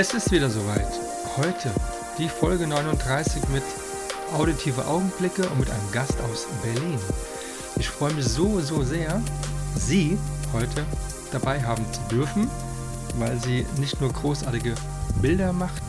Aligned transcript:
Es 0.00 0.14
ist 0.14 0.30
wieder 0.30 0.48
soweit. 0.48 0.86
Heute 1.38 1.72
die 2.18 2.28
Folge 2.28 2.68
39 2.68 3.48
mit 3.48 3.64
auditive 4.32 4.86
Augenblicke 4.86 5.42
und 5.48 5.58
mit 5.58 5.68
einem 5.68 5.90
Gast 5.90 6.20
aus 6.20 6.46
Berlin. 6.62 7.00
Ich 7.80 7.88
freue 7.88 8.12
mich 8.12 8.24
so, 8.24 8.60
so 8.60 8.84
sehr, 8.84 9.20
Sie 9.74 10.16
heute 10.52 10.86
dabei 11.32 11.60
haben 11.64 11.84
zu 11.92 12.00
dürfen, 12.14 12.48
weil 13.18 13.40
sie 13.40 13.66
nicht 13.78 14.00
nur 14.00 14.12
großartige 14.12 14.76
Bilder 15.20 15.52
macht, 15.52 15.82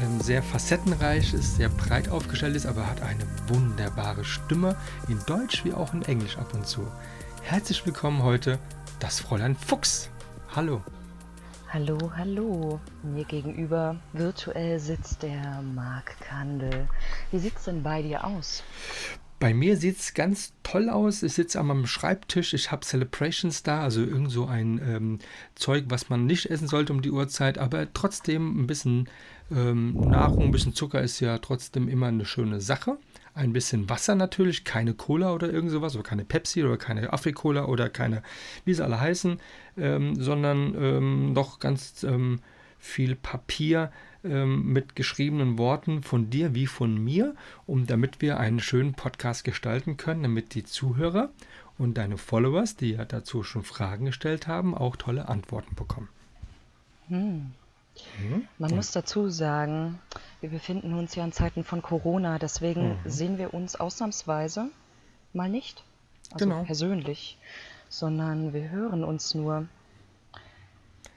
ähm, 0.00 0.20
sehr 0.20 0.44
facettenreich 0.44 1.34
ist, 1.34 1.56
sehr 1.56 1.68
breit 1.68 2.10
aufgestellt 2.10 2.54
ist, 2.54 2.66
aber 2.66 2.86
hat 2.86 3.02
eine 3.02 3.24
wunderbare 3.48 4.22
Stimme, 4.22 4.76
in 5.08 5.18
Deutsch 5.26 5.64
wie 5.64 5.74
auch 5.74 5.92
in 5.94 6.02
Englisch 6.02 6.38
ab 6.38 6.54
und 6.54 6.68
zu. 6.68 6.86
Herzlich 7.42 7.84
willkommen 7.84 8.22
heute, 8.22 8.60
das 9.00 9.18
Fräulein 9.18 9.56
Fuchs. 9.56 10.10
Hallo. 10.54 10.80
Hallo, 11.72 11.96
hallo. 12.14 12.80
Mir 13.02 13.24
gegenüber 13.24 13.96
virtuell 14.12 14.78
sitzt 14.78 15.22
der 15.22 15.62
Marc 15.62 16.20
Kandel. 16.20 16.86
Wie 17.30 17.38
sieht's 17.38 17.64
denn 17.64 17.82
bei 17.82 18.02
dir 18.02 18.26
aus? 18.26 18.62
Bei 19.40 19.54
mir 19.54 19.78
sieht 19.78 19.98
es 19.98 20.12
ganz 20.12 20.52
toll 20.64 20.90
aus. 20.90 21.22
Ich 21.22 21.32
sitze 21.32 21.58
am 21.58 21.86
Schreibtisch, 21.86 22.52
ich 22.52 22.70
habe 22.70 22.84
Celebrations 22.84 23.62
da, 23.62 23.80
also 23.80 24.02
irgend 24.02 24.30
so 24.30 24.44
ein 24.44 24.82
ähm, 24.86 25.18
Zeug, 25.54 25.84
was 25.88 26.10
man 26.10 26.26
nicht 26.26 26.44
essen 26.44 26.68
sollte 26.68 26.92
um 26.92 27.00
die 27.00 27.10
Uhrzeit, 27.10 27.56
aber 27.56 27.90
trotzdem 27.94 28.60
ein 28.60 28.66
bisschen 28.66 29.08
ähm, 29.50 29.94
Nahrung, 29.94 30.42
ein 30.42 30.52
bisschen 30.52 30.74
Zucker 30.74 31.00
ist 31.00 31.20
ja 31.20 31.38
trotzdem 31.38 31.88
immer 31.88 32.08
eine 32.08 32.26
schöne 32.26 32.60
Sache 32.60 32.98
ein 33.34 33.52
bisschen 33.52 33.88
Wasser 33.88 34.14
natürlich, 34.14 34.64
keine 34.64 34.94
Cola 34.94 35.32
oder 35.32 35.50
irgend 35.50 35.70
sowas, 35.70 35.94
oder 35.94 36.04
keine 36.04 36.24
Pepsi 36.24 36.62
oder 36.64 36.76
keine 36.76 37.12
Afrikola 37.12 37.64
oder 37.66 37.88
keine, 37.88 38.22
wie 38.64 38.74
sie 38.74 38.84
alle 38.84 39.00
heißen, 39.00 39.40
ähm, 39.78 40.16
sondern 40.16 40.74
ähm, 40.76 41.32
noch 41.32 41.58
ganz 41.58 42.02
ähm, 42.04 42.40
viel 42.78 43.14
Papier 43.14 43.90
ähm, 44.24 44.72
mit 44.72 44.96
geschriebenen 44.96 45.56
Worten 45.56 46.02
von 46.02 46.30
dir 46.30 46.54
wie 46.54 46.66
von 46.66 47.02
mir, 47.02 47.34
um 47.66 47.86
damit 47.86 48.20
wir 48.20 48.38
einen 48.38 48.60
schönen 48.60 48.94
Podcast 48.94 49.44
gestalten 49.44 49.96
können, 49.96 50.22
damit 50.22 50.54
die 50.54 50.64
Zuhörer 50.64 51.30
und 51.78 51.98
deine 51.98 52.18
Followers, 52.18 52.76
die 52.76 52.92
ja 52.92 53.04
dazu 53.04 53.42
schon 53.42 53.62
Fragen 53.62 54.06
gestellt 54.06 54.46
haben, 54.46 54.74
auch 54.74 54.96
tolle 54.96 55.28
Antworten 55.28 55.74
bekommen. 55.74 56.08
Hm. 57.08 57.52
Mhm. 58.18 58.48
Man 58.58 58.74
muss 58.74 58.92
dazu 58.92 59.28
sagen, 59.28 60.00
wir 60.40 60.50
befinden 60.50 60.94
uns 60.94 61.14
ja 61.14 61.24
in 61.24 61.32
Zeiten 61.32 61.64
von 61.64 61.82
Corona, 61.82 62.38
deswegen 62.38 62.90
mhm. 62.90 62.98
sehen 63.04 63.38
wir 63.38 63.54
uns 63.54 63.76
ausnahmsweise 63.76 64.70
mal 65.32 65.48
nicht, 65.48 65.84
also 66.32 66.44
genau. 66.44 66.64
persönlich, 66.64 67.38
sondern 67.88 68.52
wir 68.52 68.70
hören 68.70 69.04
uns 69.04 69.34
nur. 69.34 69.66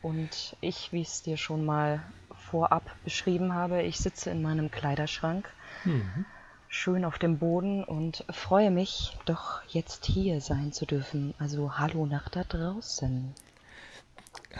Und 0.01 0.55
ich, 0.61 0.91
wie 0.91 1.01
ich 1.01 1.07
es 1.07 1.23
dir 1.23 1.37
schon 1.37 1.65
mal 1.65 2.03
vorab 2.51 2.83
beschrieben 3.03 3.53
habe, 3.53 3.81
ich 3.81 3.97
sitze 3.97 4.29
in 4.29 4.41
meinem 4.41 4.69
Kleiderschrank, 4.69 5.49
mhm. 5.83 6.25
schön 6.67 7.05
auf 7.05 7.17
dem 7.17 7.39
Boden 7.39 7.83
und 7.83 8.23
freue 8.29 8.69
mich, 8.69 9.17
doch 9.25 9.63
jetzt 9.67 10.05
hier 10.05 10.41
sein 10.41 10.71
zu 10.71 10.85
dürfen. 10.85 11.33
Also 11.39 11.77
hallo 11.77 12.05
nach 12.05 12.29
da 12.29 12.43
draußen. 12.43 13.33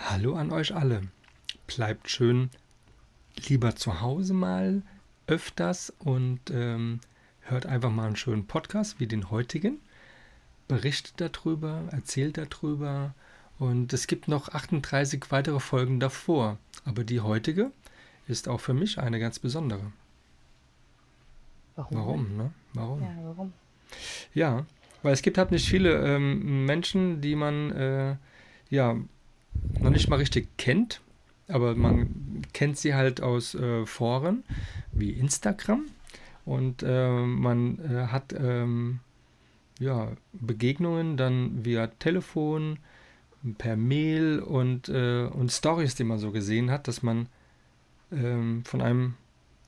Hallo 0.09 0.35
an 0.35 0.51
euch 0.51 0.73
alle 0.73 1.03
bleibt 1.67 2.09
schön 2.09 2.49
lieber 3.47 3.75
zu 3.75 4.01
Hause 4.01 4.33
mal 4.33 4.81
öfters 5.27 5.93
und 5.99 6.39
ähm, 6.51 6.99
hört 7.41 7.65
einfach 7.65 7.91
mal 7.91 8.07
einen 8.07 8.15
schönen 8.15 8.47
Podcast 8.47 8.99
wie 8.99 9.07
den 9.07 9.29
heutigen. 9.29 9.79
Berichtet 10.67 11.13
darüber, 11.17 11.83
erzählt 11.91 12.37
darüber 12.37 13.13
und 13.59 13.93
es 13.93 14.07
gibt 14.07 14.27
noch 14.27 14.49
38 14.49 15.23
weitere 15.29 15.59
Folgen 15.59 15.99
davor. 15.99 16.57
Aber 16.85 17.03
die 17.03 17.21
heutige 17.21 17.71
ist 18.27 18.47
auch 18.47 18.59
für 18.59 18.73
mich 18.73 18.99
eine 18.99 19.19
ganz 19.19 19.39
besondere. 19.39 19.91
Warum? 21.75 21.97
Warum, 21.97 22.37
ne? 22.37 22.51
Warum? 22.73 23.01
Ja, 23.01 23.15
warum? 23.23 23.53
Ja, 24.33 24.65
weil 25.03 25.13
es 25.13 25.21
gibt 25.21 25.37
halt 25.37 25.51
nicht 25.51 25.67
viele 25.67 26.03
ähm, 26.03 26.65
Menschen, 26.65 27.21
die 27.21 27.35
man 27.35 27.71
äh, 27.71 28.15
ja 28.69 28.95
noch 29.79 29.91
nicht 29.91 30.09
mal 30.09 30.17
richtig 30.17 30.57
kennt 30.57 31.01
aber 31.47 31.75
man 31.75 32.41
kennt 32.53 32.77
sie 32.77 32.95
halt 32.95 33.21
aus 33.21 33.55
äh, 33.55 33.85
Foren 33.85 34.43
wie 34.91 35.11
Instagram 35.11 35.85
und 36.45 36.83
äh, 36.83 37.09
man 37.11 37.79
äh, 37.79 38.07
hat 38.07 38.33
ähm, 38.37 38.99
ja, 39.79 40.11
Begegnungen 40.33 41.17
dann 41.17 41.65
via 41.65 41.87
Telefon, 41.87 42.79
per 43.57 43.75
Mail 43.75 44.39
und, 44.39 44.89
äh, 44.89 45.25
und 45.25 45.51
Stories, 45.51 45.95
die 45.95 46.03
man 46.03 46.17
so 46.17 46.31
gesehen 46.31 46.71
hat, 46.71 46.87
dass 46.87 47.03
man 47.03 47.27
ähm, 48.11 48.63
von 48.65 48.81
einem, 48.81 49.15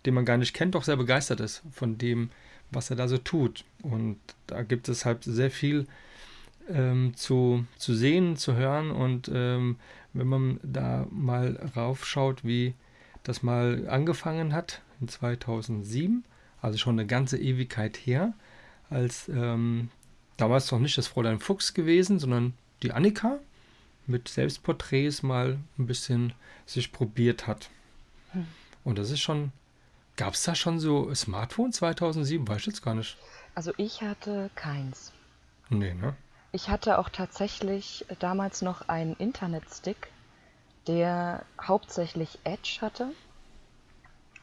den 0.05 0.13
man 0.13 0.25
gar 0.25 0.37
nicht 0.37 0.53
kennt, 0.53 0.75
doch 0.75 0.83
sehr 0.83 0.97
begeistert 0.97 1.39
ist 1.39 1.61
von 1.71 1.97
dem, 1.97 2.31
was 2.71 2.89
er 2.89 2.95
da 2.95 3.07
so 3.07 3.17
tut. 3.17 3.65
Und 3.83 4.17
da 4.47 4.63
gibt 4.63 4.89
es 4.89 5.05
halt 5.05 5.23
sehr 5.23 5.51
viel 5.51 5.85
ähm, 6.69 7.13
zu, 7.15 7.65
zu 7.77 7.93
sehen, 7.93 8.35
zu 8.35 8.55
hören 8.55 8.91
und 8.91 9.29
ähm, 9.33 9.77
wenn 10.17 10.27
man 10.27 10.59
da 10.63 11.07
mal 11.11 11.69
raufschaut, 11.75 12.43
wie 12.43 12.73
das 13.23 13.43
mal 13.43 13.87
angefangen 13.89 14.53
hat 14.53 14.81
in 14.99 15.07
2007, 15.07 16.23
also 16.61 16.77
schon 16.77 16.95
eine 16.99 17.07
ganze 17.07 17.37
Ewigkeit 17.37 17.97
her, 17.97 18.33
als 18.89 19.27
ähm, 19.29 19.89
damals 20.37 20.71
noch 20.71 20.79
nicht 20.79 20.97
das 20.97 21.07
Fräulein 21.07 21.39
Fuchs 21.39 21.73
gewesen, 21.73 22.19
sondern 22.19 22.53
die 22.83 22.91
Annika 22.91 23.39
mit 24.05 24.27
Selbstporträts 24.29 25.23
mal 25.23 25.59
ein 25.77 25.87
bisschen 25.87 26.33
sich 26.65 26.91
probiert 26.91 27.47
hat. 27.47 27.69
Hm. 28.31 28.47
Und 28.83 28.97
das 28.97 29.11
ist 29.11 29.19
schon, 29.19 29.51
gab 30.15 30.33
es 30.33 30.43
da 30.43 30.55
schon 30.55 30.79
so 30.79 31.13
Smartphone 31.13 31.73
2007? 31.73 32.47
Weiß 32.47 32.61
ich 32.61 32.67
jetzt 32.67 32.81
gar 32.81 32.95
nicht. 32.95 33.17
Also 33.53 33.73
ich 33.77 34.01
hatte 34.01 34.49
keins. 34.55 35.11
Nee, 35.69 35.93
ne? 35.93 36.15
Ich 36.57 36.69
hatte 36.69 36.97
auch 36.97 37.09
tatsächlich 37.09 38.03
damals 38.17 38.63
noch 38.63 38.89
einen 38.89 39.13
Internetstick, 39.17 40.07
der 40.87 41.45
hauptsächlich 41.61 42.39
Edge 42.45 42.79
hatte. 42.81 43.11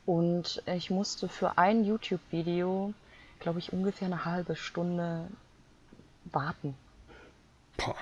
Und 0.07 0.63
ich 0.67 0.91
musste 0.91 1.29
für 1.29 1.59
ein 1.59 1.85
YouTube-Video, 1.85 2.95
glaube 3.41 3.59
ich, 3.59 3.73
ungefähr 3.73 4.07
eine 4.07 4.25
halbe 4.25 4.55
Stunde 4.55 5.27
warten. 6.27 6.77
Boah. 7.79 7.97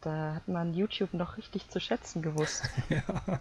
Da 0.00 0.34
hat 0.34 0.48
man 0.48 0.74
YouTube 0.74 1.14
noch 1.14 1.36
richtig 1.36 1.70
zu 1.70 1.78
schätzen 1.78 2.20
gewusst. 2.20 2.68
ja. 2.88 3.38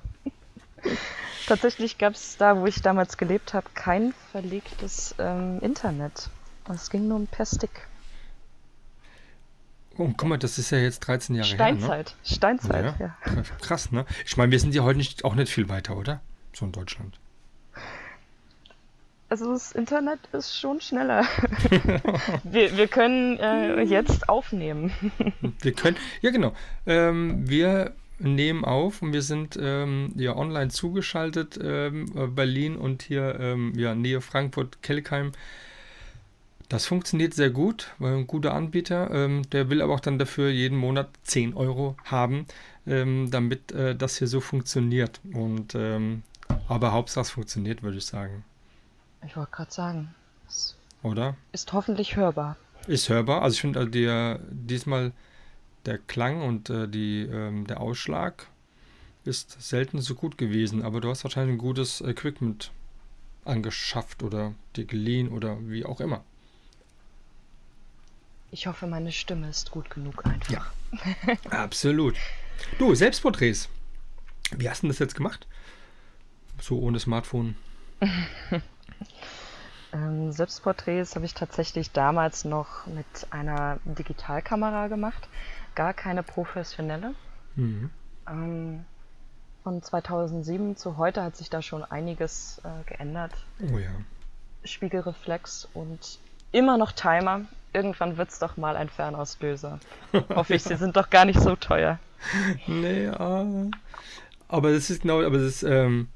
Tatsächlich 1.48 1.98
gab 1.98 2.14
es 2.14 2.38
da, 2.38 2.58
wo 2.62 2.68
ich 2.68 2.84
damals 2.84 3.18
gelebt 3.18 3.56
habe, 3.56 3.72
kein 3.74 4.14
verlegtes 4.32 5.16
ähm, 5.18 5.62
Internet. 5.62 6.30
Es 6.70 6.92
ging 6.92 7.08
nur 7.08 7.26
per 7.26 7.48
Stick. 7.48 7.88
Oh, 9.98 10.12
guck 10.16 10.28
mal, 10.28 10.38
das 10.38 10.58
ist 10.58 10.72
ja 10.72 10.78
jetzt 10.78 11.00
13 11.02 11.36
Jahre 11.36 11.48
Steinzeit. 11.48 12.10
her. 12.10 12.16
Ne? 12.16 12.36
Steinzeit, 12.36 13.00
ja. 13.00 13.18
ja. 13.26 13.42
Krass, 13.62 13.92
ne? 13.92 14.06
Ich 14.26 14.36
meine, 14.36 14.52
wir 14.52 14.60
sind 14.60 14.76
ja 14.76 14.84
heute 14.84 14.98
nicht, 14.98 15.24
auch 15.24 15.36
nicht 15.36 15.52
viel 15.52 15.70
weiter, 15.70 15.96
oder? 15.96 16.22
So 16.54 16.66
in 16.66 16.72
Deutschland. 16.72 17.18
Also 19.30 19.52
das 19.52 19.72
Internet 19.72 20.20
ist 20.34 20.58
schon 20.58 20.82
schneller. 20.82 21.24
wir, 22.44 22.78
wir 22.78 22.88
können 22.88 23.38
äh, 23.38 23.82
jetzt 23.82 24.30
aufnehmen. 24.30 24.92
wir 25.62 25.74
können, 25.74 25.98
ja 26.22 26.32
genau. 26.32 26.54
Ähm, 26.86 27.50
wir 27.50 27.94
nehmen 28.20 28.64
auf 28.64 29.02
und 29.02 29.14
wir 29.14 29.22
sind 29.22 29.58
ähm, 29.62 30.14
ja 30.16 30.36
online 30.36 30.70
zugeschaltet, 30.70 31.60
ähm, 31.62 32.34
Berlin 32.36 32.78
und 32.78 33.02
hier 33.02 33.38
ähm, 33.40 33.74
ja, 33.76 33.96
Nähe 33.96 34.22
Frankfurt, 34.22 34.82
Kelkheim. 34.82 35.32
Das 36.70 36.86
funktioniert 36.86 37.34
sehr 37.34 37.52
gut, 37.52 37.94
weil 38.00 38.16
ein 38.16 38.28
guter 38.28 38.54
Anbieter, 38.54 39.12
ähm, 39.12 39.48
der 39.52 39.70
will 39.70 39.82
aber 39.82 39.94
auch 39.94 40.00
dann 40.00 40.18
dafür 40.18 40.50
jeden 40.50 40.78
Monat 40.78 41.10
10 41.24 41.54
Euro 41.54 41.96
haben, 42.06 42.48
ähm, 42.88 43.30
damit 43.30 43.72
äh, 43.72 43.96
das 43.96 44.18
hier 44.18 44.28
so 44.28 44.42
funktioniert. 44.42 45.22
Und 45.32 45.76
ähm, 45.76 46.24
aber 46.68 46.92
Hauptsache 46.92 47.22
es 47.22 47.30
funktioniert, 47.32 47.84
würde 47.84 47.98
ich 47.98 48.06
sagen. 48.06 48.44
Ich 49.26 49.36
wollte 49.36 49.52
gerade 49.52 49.72
sagen. 49.72 50.16
Oder? 51.04 51.36
Ist 51.52 51.72
hoffentlich 51.74 52.16
hörbar. 52.16 52.58
Ist 52.88 53.10
hörbar. 53.10 53.44
Also 53.44 53.56
ich 53.56 53.62
finde 53.62 53.80
also 53.80 54.40
diesmal 54.50 55.12
der 55.86 56.00
Klang 56.00 56.42
und 56.42 56.70
äh, 56.70 56.88
die, 56.88 57.22
ähm, 57.24 57.68
der 57.68 57.80
Ausschlag 57.80 58.48
ist 59.24 59.62
selten 59.62 60.02
so 60.02 60.16
gut 60.16 60.38
gewesen, 60.38 60.84
aber 60.84 61.02
du 61.02 61.10
hast 61.10 61.24
wahrscheinlich 61.24 61.56
ein 61.56 61.60
gutes 61.60 62.02
Equipment 62.02 62.72
angeschafft 63.44 64.24
oder 64.24 64.54
dir 64.76 64.86
geliehen 64.86 65.30
oder 65.30 65.58
wie 65.68 65.86
auch 65.86 66.00
immer. 66.00 66.24
Ich 68.56 68.68
hoffe, 68.68 68.88
meine 68.88 69.12
Stimme 69.12 69.50
ist 69.50 69.70
gut 69.70 69.90
genug 69.90 70.26
einfach. 70.26 70.50
Ja, 70.50 70.66
absolut. 71.50 72.16
Du, 72.80 72.96
Selbstporträts. 72.96 73.68
Wie 74.52 74.70
hast 74.70 74.82
du 74.82 74.88
das 74.88 74.98
jetzt 75.00 75.14
gemacht? 75.14 75.46
So 76.62 76.80
ohne 76.80 76.98
Smartphone. 77.00 77.58
ähm, 79.92 80.32
Selbstporträts 80.32 81.16
habe 81.16 81.26
ich 81.26 81.34
tatsächlich 81.34 81.92
damals 81.92 82.46
noch 82.46 82.88
mit 82.88 83.06
einer 83.30 83.82
Digitalkamera 83.84 84.88
gemacht. 84.88 85.28
Gar 85.76 85.94
keine 85.94 86.24
professionelle. 86.24 87.14
Mhm. 87.58 87.90
Ähm, 88.26 88.86
von 89.64 89.84
2007 89.84 90.78
zu 90.78 90.96
heute 90.96 91.24
hat 91.24 91.36
sich 91.36 91.50
da 91.50 91.62
schon 91.62 91.84
einiges 91.84 92.62
äh, 92.64 92.90
geändert. 92.90 93.34
Oh 93.70 93.78
ja. 93.78 93.92
Spiegelreflex 94.64 95.68
und 95.74 96.20
immer 96.54 96.78
noch 96.78 96.94
Timer. 96.94 97.42
Irgendwann 97.76 98.18
wird 98.18 98.30
es 98.30 98.40
doch 98.40 98.58
mal 98.58 98.76
ein 98.78 98.90
Fernauslöser. 98.90 99.80
Hoffe 100.34 100.56
ich, 100.56 100.64
sie 100.64 100.78
sind 100.78 100.96
doch 100.96 101.10
gar 101.10 101.26
nicht 101.26 101.40
so 101.40 101.56
teuer. 101.56 102.00
Nee, 102.66 103.08
ah. 103.10 103.46
aber 104.48 104.72
das 104.72 104.90
ist 104.90 105.04
genau, 105.04 105.22
aber 105.22 105.38
das 105.38 105.62
ähm, 105.62 106.08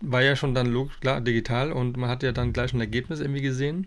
war 0.00 0.22
ja 0.22 0.34
schon 0.34 0.56
dann 0.56 0.74
klar, 1.00 1.20
digital 1.20 1.70
und 1.70 1.96
man 1.96 2.10
hat 2.10 2.24
ja 2.24 2.32
dann 2.32 2.52
gleich 2.52 2.72
ein 2.72 2.80
Ergebnis 2.80 3.20
irgendwie 3.20 3.42
gesehen. 3.42 3.86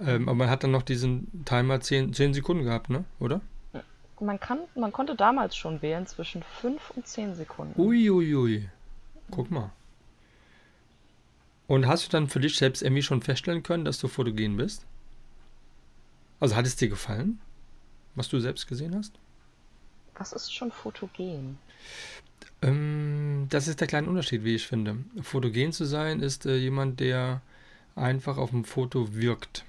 Ähm, 0.00 0.28
aber 0.28 0.34
man 0.34 0.50
hat 0.50 0.64
dann 0.64 0.72
noch 0.72 0.82
diesen 0.82 1.44
Timer 1.44 1.80
10, 1.80 2.14
10 2.14 2.34
Sekunden 2.34 2.64
gehabt, 2.64 2.90
ne? 2.90 3.04
Oder? 3.20 3.42
man, 4.20 4.40
kann, 4.40 4.60
man 4.74 4.92
konnte 4.92 5.14
damals 5.14 5.56
schon 5.56 5.82
wählen 5.82 6.06
zwischen 6.06 6.42
5 6.42 6.90
und 6.96 7.06
10 7.06 7.34
Sekunden. 7.34 7.80
Uiuiui. 7.80 8.10
Ui, 8.10 8.34
ui. 8.34 8.68
Guck 9.30 9.50
mal. 9.50 9.70
Und 11.66 11.86
hast 11.86 12.06
du 12.06 12.10
dann 12.10 12.28
für 12.28 12.40
dich 12.40 12.56
selbst 12.56 12.82
irgendwie 12.82 13.02
schon 13.02 13.22
feststellen 13.22 13.62
können, 13.62 13.84
dass 13.84 13.98
du 13.98 14.08
fotogen 14.08 14.56
bist? 14.56 14.86
Also 16.40 16.56
hat 16.56 16.66
es 16.66 16.76
dir 16.76 16.88
gefallen, 16.88 17.40
was 18.14 18.28
du 18.28 18.38
selbst 18.40 18.66
gesehen 18.66 18.94
hast? 18.94 19.12
Was 20.16 20.32
ist 20.32 20.52
schon 20.52 20.72
fotogen? 20.72 21.58
Ähm, 22.62 23.46
das 23.50 23.68
ist 23.68 23.80
der 23.80 23.86
kleine 23.86 24.08
Unterschied, 24.08 24.44
wie 24.44 24.54
ich 24.54 24.66
finde. 24.66 24.98
Fotogen 25.22 25.72
zu 25.72 25.84
sein 25.84 26.20
ist 26.20 26.46
äh, 26.46 26.56
jemand, 26.56 27.00
der 27.00 27.42
einfach 27.94 28.38
auf 28.38 28.50
dem 28.50 28.64
Foto 28.64 29.14
wirkt. 29.14 29.64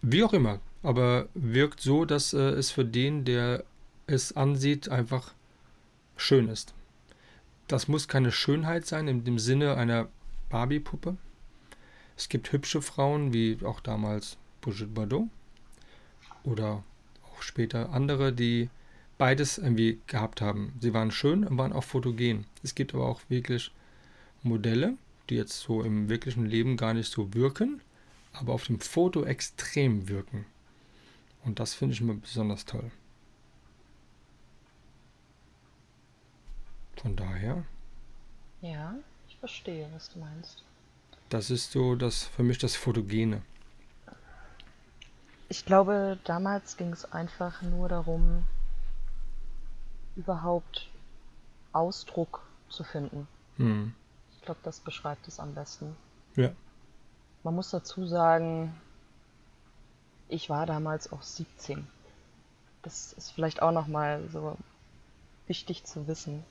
Wie 0.00 0.22
auch 0.24 0.32
immer 0.32 0.60
aber 0.82 1.28
wirkt 1.34 1.80
so, 1.80 2.04
dass 2.04 2.32
äh, 2.32 2.38
es 2.38 2.70
für 2.70 2.84
den, 2.84 3.24
der 3.24 3.64
es 4.06 4.36
ansieht, 4.36 4.88
einfach 4.88 5.32
schön 6.16 6.48
ist. 6.48 6.74
Das 7.68 7.88
muss 7.88 8.08
keine 8.08 8.32
Schönheit 8.32 8.86
sein 8.86 9.08
in 9.08 9.24
dem 9.24 9.38
Sinne 9.38 9.76
einer 9.76 10.08
Barbie-Puppe. 10.50 11.16
Es 12.16 12.28
gibt 12.28 12.52
hübsche 12.52 12.82
Frauen, 12.82 13.32
wie 13.32 13.58
auch 13.64 13.80
damals 13.80 14.36
Brigitte 14.60 14.86
Bardot 14.86 15.28
oder 16.44 16.82
auch 17.24 17.42
später 17.42 17.90
andere, 17.90 18.32
die 18.32 18.68
beides 19.18 19.58
irgendwie 19.58 20.00
gehabt 20.06 20.40
haben. 20.40 20.72
Sie 20.80 20.94
waren 20.94 21.10
schön 21.10 21.46
und 21.46 21.58
waren 21.58 21.72
auch 21.72 21.84
fotogen. 21.84 22.46
Es 22.62 22.74
gibt 22.74 22.94
aber 22.94 23.06
auch 23.06 23.20
wirklich 23.28 23.72
Modelle, 24.42 24.96
die 25.30 25.36
jetzt 25.36 25.60
so 25.60 25.82
im 25.82 26.08
wirklichen 26.08 26.46
Leben 26.46 26.76
gar 26.76 26.94
nicht 26.94 27.10
so 27.10 27.32
wirken, 27.34 27.80
aber 28.32 28.52
auf 28.52 28.64
dem 28.64 28.80
Foto 28.80 29.24
extrem 29.24 30.08
wirken. 30.08 30.44
Und 31.44 31.58
das 31.58 31.74
finde 31.74 31.94
ich 31.94 32.00
immer 32.00 32.14
besonders 32.14 32.64
toll. 32.64 32.90
Von 36.96 37.16
daher. 37.16 37.64
Ja, 38.60 38.94
ich 39.28 39.36
verstehe, 39.36 39.88
was 39.92 40.10
du 40.10 40.20
meinst. 40.20 40.62
Das 41.28 41.50
ist 41.50 41.72
so 41.72 41.96
das 41.96 42.24
für 42.24 42.42
mich 42.42 42.58
das 42.58 42.76
Fotogene. 42.76 43.42
Ich 45.52 45.66
glaube, 45.66 46.18
damals 46.24 46.78
ging 46.78 46.94
es 46.94 47.12
einfach 47.12 47.60
nur 47.60 47.86
darum, 47.86 48.44
überhaupt 50.16 50.88
Ausdruck 51.74 52.40
zu 52.70 52.84
finden. 52.84 53.28
Hm. 53.58 53.94
Ich 54.32 54.40
glaube, 54.40 54.60
das 54.62 54.80
beschreibt 54.80 55.28
es 55.28 55.38
am 55.38 55.54
besten. 55.54 55.94
Ja. 56.36 56.52
Man 57.42 57.54
muss 57.54 57.68
dazu 57.68 58.06
sagen, 58.06 58.74
ich 60.30 60.48
war 60.48 60.64
damals 60.64 61.12
auch 61.12 61.20
17. 61.20 61.86
Das 62.80 63.12
ist 63.12 63.30
vielleicht 63.32 63.60
auch 63.60 63.72
nochmal 63.72 64.26
so 64.30 64.56
wichtig 65.48 65.84
zu 65.84 66.06
wissen. 66.06 66.44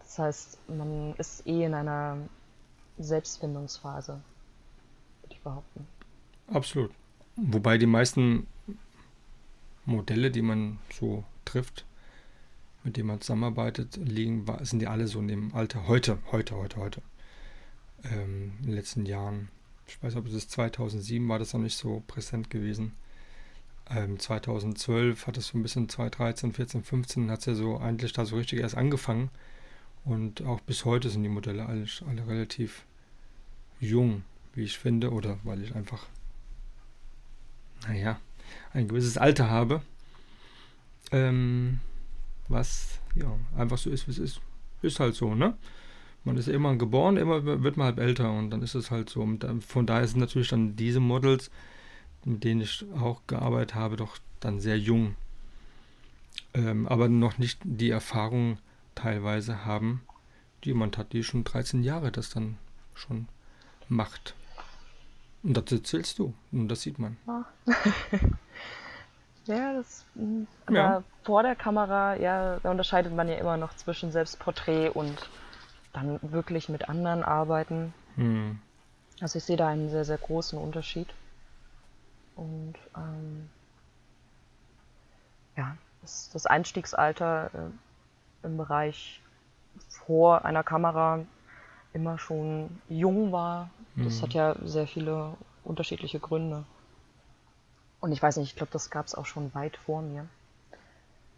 Das 0.00 0.18
heißt, 0.18 0.58
man 0.68 1.14
ist 1.14 1.46
eh 1.46 1.64
in 1.64 1.72
einer 1.72 2.18
Selbstfindungsphase, 2.98 4.20
würde 5.22 5.34
ich 5.34 5.40
behaupten. 5.40 5.88
Absolut. 6.52 6.90
Wobei 7.36 7.78
die 7.78 7.86
meisten 7.86 8.46
Modelle, 9.84 10.30
die 10.30 10.42
man 10.42 10.78
so 10.92 11.24
trifft, 11.44 11.84
mit 12.84 12.96
denen 12.96 13.08
man 13.08 13.20
zusammenarbeitet, 13.20 13.96
liegen, 13.96 14.46
sind 14.62 14.80
die 14.80 14.86
alle 14.86 15.08
so 15.08 15.18
in 15.20 15.28
dem 15.28 15.54
Alter. 15.54 15.88
Heute, 15.88 16.18
heute, 16.32 16.56
heute, 16.56 16.76
heute. 16.76 17.02
Ähm, 18.04 18.52
in 18.60 18.66
den 18.66 18.74
letzten 18.74 19.06
Jahren 19.06 19.48
ich 19.86 20.02
weiß, 20.02 20.16
ob 20.16 20.26
es 20.26 20.48
2007 20.48 21.28
war 21.28 21.38
das 21.38 21.52
noch 21.52 21.60
nicht 21.60 21.76
so 21.76 22.02
präsent 22.06 22.50
gewesen. 22.50 22.92
Ähm, 23.90 24.18
2012 24.18 25.26
hat 25.26 25.36
es 25.36 25.48
so 25.48 25.58
ein 25.58 25.62
bisschen 25.62 25.88
2013, 25.88 26.52
14, 26.52 26.82
15 26.82 27.30
hat 27.30 27.40
es 27.40 27.46
ja 27.46 27.54
so 27.54 27.78
eigentlich 27.78 28.12
da 28.12 28.24
so 28.24 28.36
richtig 28.36 28.60
erst 28.60 28.76
angefangen. 28.76 29.30
Und 30.04 30.42
auch 30.42 30.60
bis 30.60 30.84
heute 30.84 31.10
sind 31.10 31.22
die 31.22 31.28
Modelle 31.28 31.66
alle, 31.66 31.86
alle 32.06 32.26
relativ 32.26 32.84
jung, 33.80 34.22
wie 34.54 34.64
ich 34.64 34.78
finde, 34.78 35.10
oder 35.10 35.38
weil 35.44 35.62
ich 35.62 35.74
einfach, 35.74 36.06
naja, 37.86 38.18
ein 38.72 38.88
gewisses 38.88 39.18
Alter 39.18 39.50
habe. 39.50 39.82
Ähm, 41.12 41.80
was 42.48 42.98
ja 43.14 43.26
einfach 43.56 43.78
so 43.78 43.90
ist, 43.90 44.06
wie 44.06 44.12
es 44.12 44.18
ist. 44.18 44.40
Ist 44.82 45.00
halt 45.00 45.14
so, 45.14 45.34
ne? 45.34 45.54
man 46.24 46.36
ist 46.38 46.48
immer 46.48 46.74
geboren, 46.76 47.16
immer 47.16 47.44
wird 47.44 47.76
man 47.76 47.86
halt 47.86 47.98
älter 47.98 48.32
und 48.32 48.50
dann 48.50 48.62
ist 48.62 48.74
es 48.74 48.90
halt 48.90 49.10
so. 49.10 49.20
Und 49.20 49.44
von 49.62 49.86
daher 49.86 50.08
sind 50.08 50.20
natürlich 50.20 50.48
dann 50.48 50.74
diese 50.74 51.00
Models, 51.00 51.50
mit 52.24 52.44
denen 52.44 52.62
ich 52.62 52.84
auch 52.98 53.20
gearbeitet 53.26 53.74
habe, 53.74 53.96
doch 53.96 54.18
dann 54.40 54.58
sehr 54.58 54.78
jung. 54.78 55.16
Ähm, 56.54 56.88
aber 56.88 57.08
noch 57.08 57.38
nicht 57.38 57.60
die 57.62 57.90
Erfahrung 57.90 58.58
teilweise 58.94 59.64
haben, 59.64 60.02
die 60.64 60.70
jemand 60.70 60.96
hat, 60.96 61.12
die 61.12 61.22
schon 61.22 61.44
13 61.44 61.82
Jahre 61.82 62.10
das 62.10 62.30
dann 62.30 62.56
schon 62.94 63.28
macht. 63.88 64.34
Und 65.44 65.54
das 65.54 65.70
erzählst 65.70 66.18
du 66.18 66.32
und 66.52 66.68
das 66.68 66.80
sieht 66.80 66.98
man. 66.98 67.18
Ja, 67.26 67.44
ja 69.44 69.74
das. 69.74 70.06
Aber 70.66 70.76
ja. 70.76 71.02
vor 71.22 71.42
der 71.42 71.54
Kamera, 71.54 72.16
ja, 72.16 72.58
da 72.60 72.70
unterscheidet 72.70 73.14
man 73.14 73.28
ja 73.28 73.34
immer 73.34 73.58
noch 73.58 73.76
zwischen 73.76 74.10
Selbstporträt 74.10 74.88
und 74.88 75.28
dann 75.92 76.18
wirklich 76.22 76.70
mit 76.70 76.88
anderen 76.88 77.22
arbeiten. 77.22 77.92
Hm. 78.16 78.58
Also 79.20 79.36
ich 79.36 79.44
sehe 79.44 79.58
da 79.58 79.68
einen 79.68 79.90
sehr, 79.90 80.06
sehr 80.06 80.18
großen 80.18 80.58
Unterschied. 80.58 81.08
Und 82.36 82.74
ähm, 82.96 83.50
ja, 85.56 85.76
das, 86.00 86.30
das 86.32 86.46
Einstiegsalter 86.46 87.50
äh, 87.52 88.46
im 88.46 88.56
Bereich 88.56 89.20
vor 89.88 90.46
einer 90.46 90.64
Kamera 90.64 91.20
immer 91.94 92.18
schon 92.18 92.68
jung 92.88 93.32
war. 93.32 93.70
Das 93.96 94.16
hm. 94.16 94.22
hat 94.22 94.34
ja 94.34 94.56
sehr 94.64 94.86
viele 94.86 95.34
unterschiedliche 95.64 96.20
Gründe. 96.20 96.64
Und 98.00 98.12
ich 98.12 98.22
weiß 98.22 98.36
nicht, 98.36 98.50
ich 98.50 98.56
glaube, 98.56 98.72
das 98.72 98.90
gab 98.90 99.06
es 99.06 99.14
auch 99.14 99.24
schon 99.24 99.54
weit 99.54 99.78
vor 99.78 100.02
mir. 100.02 100.26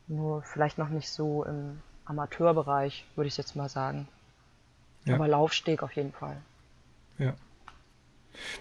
Nur 0.09 0.43
vielleicht 0.43 0.79
noch 0.79 0.89
nicht 0.89 1.09
so 1.09 1.45
im 1.45 1.81
Amateurbereich, 2.05 3.05
würde 3.15 3.29
ich 3.29 3.37
jetzt 3.37 3.55
mal 3.55 3.69
sagen. 3.69 4.09
Ja. 5.05 5.15
Aber 5.15 5.29
Laufsteg 5.29 5.83
auf 5.83 5.93
jeden 5.93 6.13
Fall. 6.13 6.37
Ja. 7.19 7.35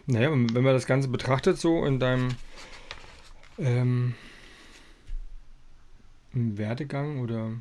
Naja, 0.05 0.29
wenn 0.31 0.63
man 0.63 0.73
das 0.73 0.85
Ganze 0.85 1.07
betrachtet, 1.07 1.57
so 1.57 1.85
in 1.85 1.99
deinem 1.99 2.35
ähm, 3.57 4.15
Werdegang 6.31 7.21
oder 7.21 7.51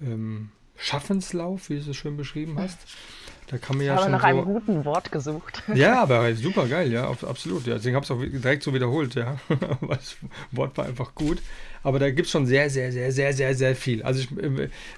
ähm, 0.00 0.50
Schaffenslauf, 0.76 1.68
wie 1.68 1.80
du 1.80 1.90
es 1.90 1.96
schön 1.96 2.16
beschrieben 2.16 2.58
hast, 2.58 2.78
da 3.50 3.58
kann 3.58 3.76
man 3.76 3.86
ja 3.86 3.94
ich 3.94 4.00
habe 4.00 4.10
nach 4.10 4.20
so, 4.20 4.26
einem 4.26 4.44
guten 4.44 4.84
Wort 4.84 5.10
gesucht. 5.10 5.62
Ja, 5.74 6.02
aber 6.02 6.34
super 6.34 6.66
geil, 6.66 6.92
ja, 6.92 7.08
absolut. 7.08 7.66
Ja. 7.66 7.74
Deswegen 7.74 7.96
habe 7.96 8.04
ich 8.04 8.10
es 8.10 8.16
auch 8.16 8.40
direkt 8.40 8.62
so 8.62 8.74
wiederholt, 8.74 9.14
ja. 9.14 9.38
das 9.88 10.16
Wort 10.52 10.76
war 10.76 10.86
einfach 10.86 11.14
gut. 11.14 11.38
Aber 11.82 11.98
da 11.98 12.10
gibt 12.10 12.26
es 12.26 12.32
schon 12.32 12.46
sehr, 12.46 12.68
sehr, 12.70 12.92
sehr, 12.92 13.12
sehr, 13.12 13.32
sehr, 13.32 13.54
sehr 13.54 13.76
viel. 13.76 14.02
Also 14.02 14.20
ich, 14.20 14.28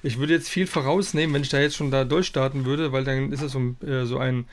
ich 0.02 0.18
würde 0.18 0.32
jetzt 0.32 0.48
viel 0.48 0.66
vorausnehmen, 0.66 1.34
wenn 1.34 1.42
ich 1.42 1.48
da 1.48 1.60
jetzt 1.60 1.76
schon 1.76 1.90
da 1.90 2.04
durchstarten 2.04 2.64
würde, 2.64 2.92
weil 2.92 3.04
dann 3.04 3.32
ist 3.32 3.42
es 3.42 3.52
so, 3.52 3.74
äh, 3.86 4.04
so 4.04 4.18
ein 4.18 4.46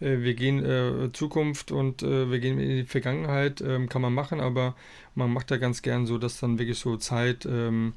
äh, 0.00 0.18
wir 0.20 0.34
gehen 0.34 0.64
äh, 0.64 1.12
Zukunft 1.12 1.70
und 1.70 2.02
äh, 2.02 2.30
wir 2.30 2.38
gehen 2.38 2.58
in 2.58 2.68
die 2.68 2.84
Vergangenheit, 2.84 3.60
ähm, 3.60 3.88
kann 3.88 4.02
man 4.02 4.14
machen, 4.14 4.40
aber 4.40 4.74
man 5.14 5.32
macht 5.32 5.50
da 5.50 5.56
ganz 5.56 5.82
gern 5.82 6.06
so, 6.06 6.18
dass 6.18 6.40
dann 6.40 6.58
wirklich 6.58 6.78
so 6.78 6.96
Zeit 6.96 7.46
ähm, 7.46 7.94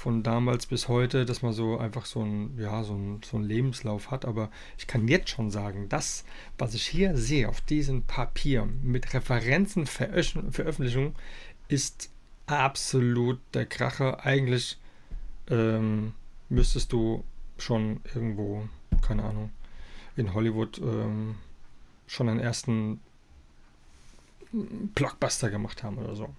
von 0.00 0.22
damals 0.22 0.64
bis 0.64 0.88
heute, 0.88 1.26
dass 1.26 1.42
man 1.42 1.52
so 1.52 1.76
einfach 1.76 2.06
so 2.06 2.22
ein, 2.22 2.58
ja, 2.58 2.82
so 2.84 2.94
ein, 2.94 3.20
so 3.22 3.36
ein 3.36 3.42
Lebenslauf 3.42 4.10
hat. 4.10 4.24
Aber 4.24 4.50
ich 4.78 4.86
kann 4.86 5.06
jetzt 5.08 5.28
schon 5.28 5.50
sagen, 5.50 5.90
das, 5.90 6.24
was 6.56 6.72
ich 6.72 6.86
hier 6.86 7.18
sehe 7.18 7.50
auf 7.50 7.60
diesem 7.60 8.04
Papier 8.04 8.66
mit 8.82 9.12
Referenzen, 9.12 9.84
Veröffentlichung, 9.84 11.14
ist 11.68 12.10
absolut 12.46 13.40
der 13.52 13.66
Kracher. 13.66 14.24
Eigentlich 14.24 14.78
ähm, 15.50 16.14
müsstest 16.48 16.94
du 16.94 17.22
schon 17.58 18.00
irgendwo, 18.14 18.66
keine 19.02 19.24
Ahnung, 19.24 19.52
in 20.16 20.32
Hollywood 20.32 20.78
ähm, 20.78 21.34
schon 22.06 22.30
einen 22.30 22.40
ersten 22.40 23.02
Blockbuster 24.50 25.50
gemacht 25.50 25.82
haben 25.82 25.98
oder 25.98 26.16
so. 26.16 26.30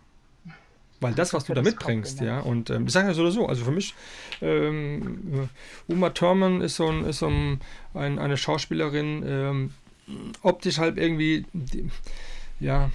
Weil 1.02 1.14
das, 1.16 1.34
was 1.34 1.46
du 1.46 1.56
da 1.56 1.64
mitbringst, 1.64 2.22
ja, 2.22 2.40
und 2.42 2.70
ähm, 2.70 2.86
ich 2.86 2.94
sage 2.94 3.08
ja 3.08 3.14
so 3.16 3.24
oder 3.24 3.32
so, 3.32 3.48
also 3.48 3.66
für 3.66 3.72
mich, 3.72 3.96
ähm, 4.40 5.50
Uma 5.88 6.12
Thurman 6.12 6.62
ist 6.62 6.76
so, 6.76 6.88
ein, 6.88 7.06
ist 7.06 7.20
so 7.20 7.28
ein, 7.28 7.60
ein 7.96 8.20
eine 8.20 8.38
Schauspielerin, 8.38 9.24
ähm, 9.26 9.74
optisch 10.44 10.78
halt 10.78 11.00
irgendwie, 11.00 11.46
die, 11.54 11.90
ja, 12.60 12.92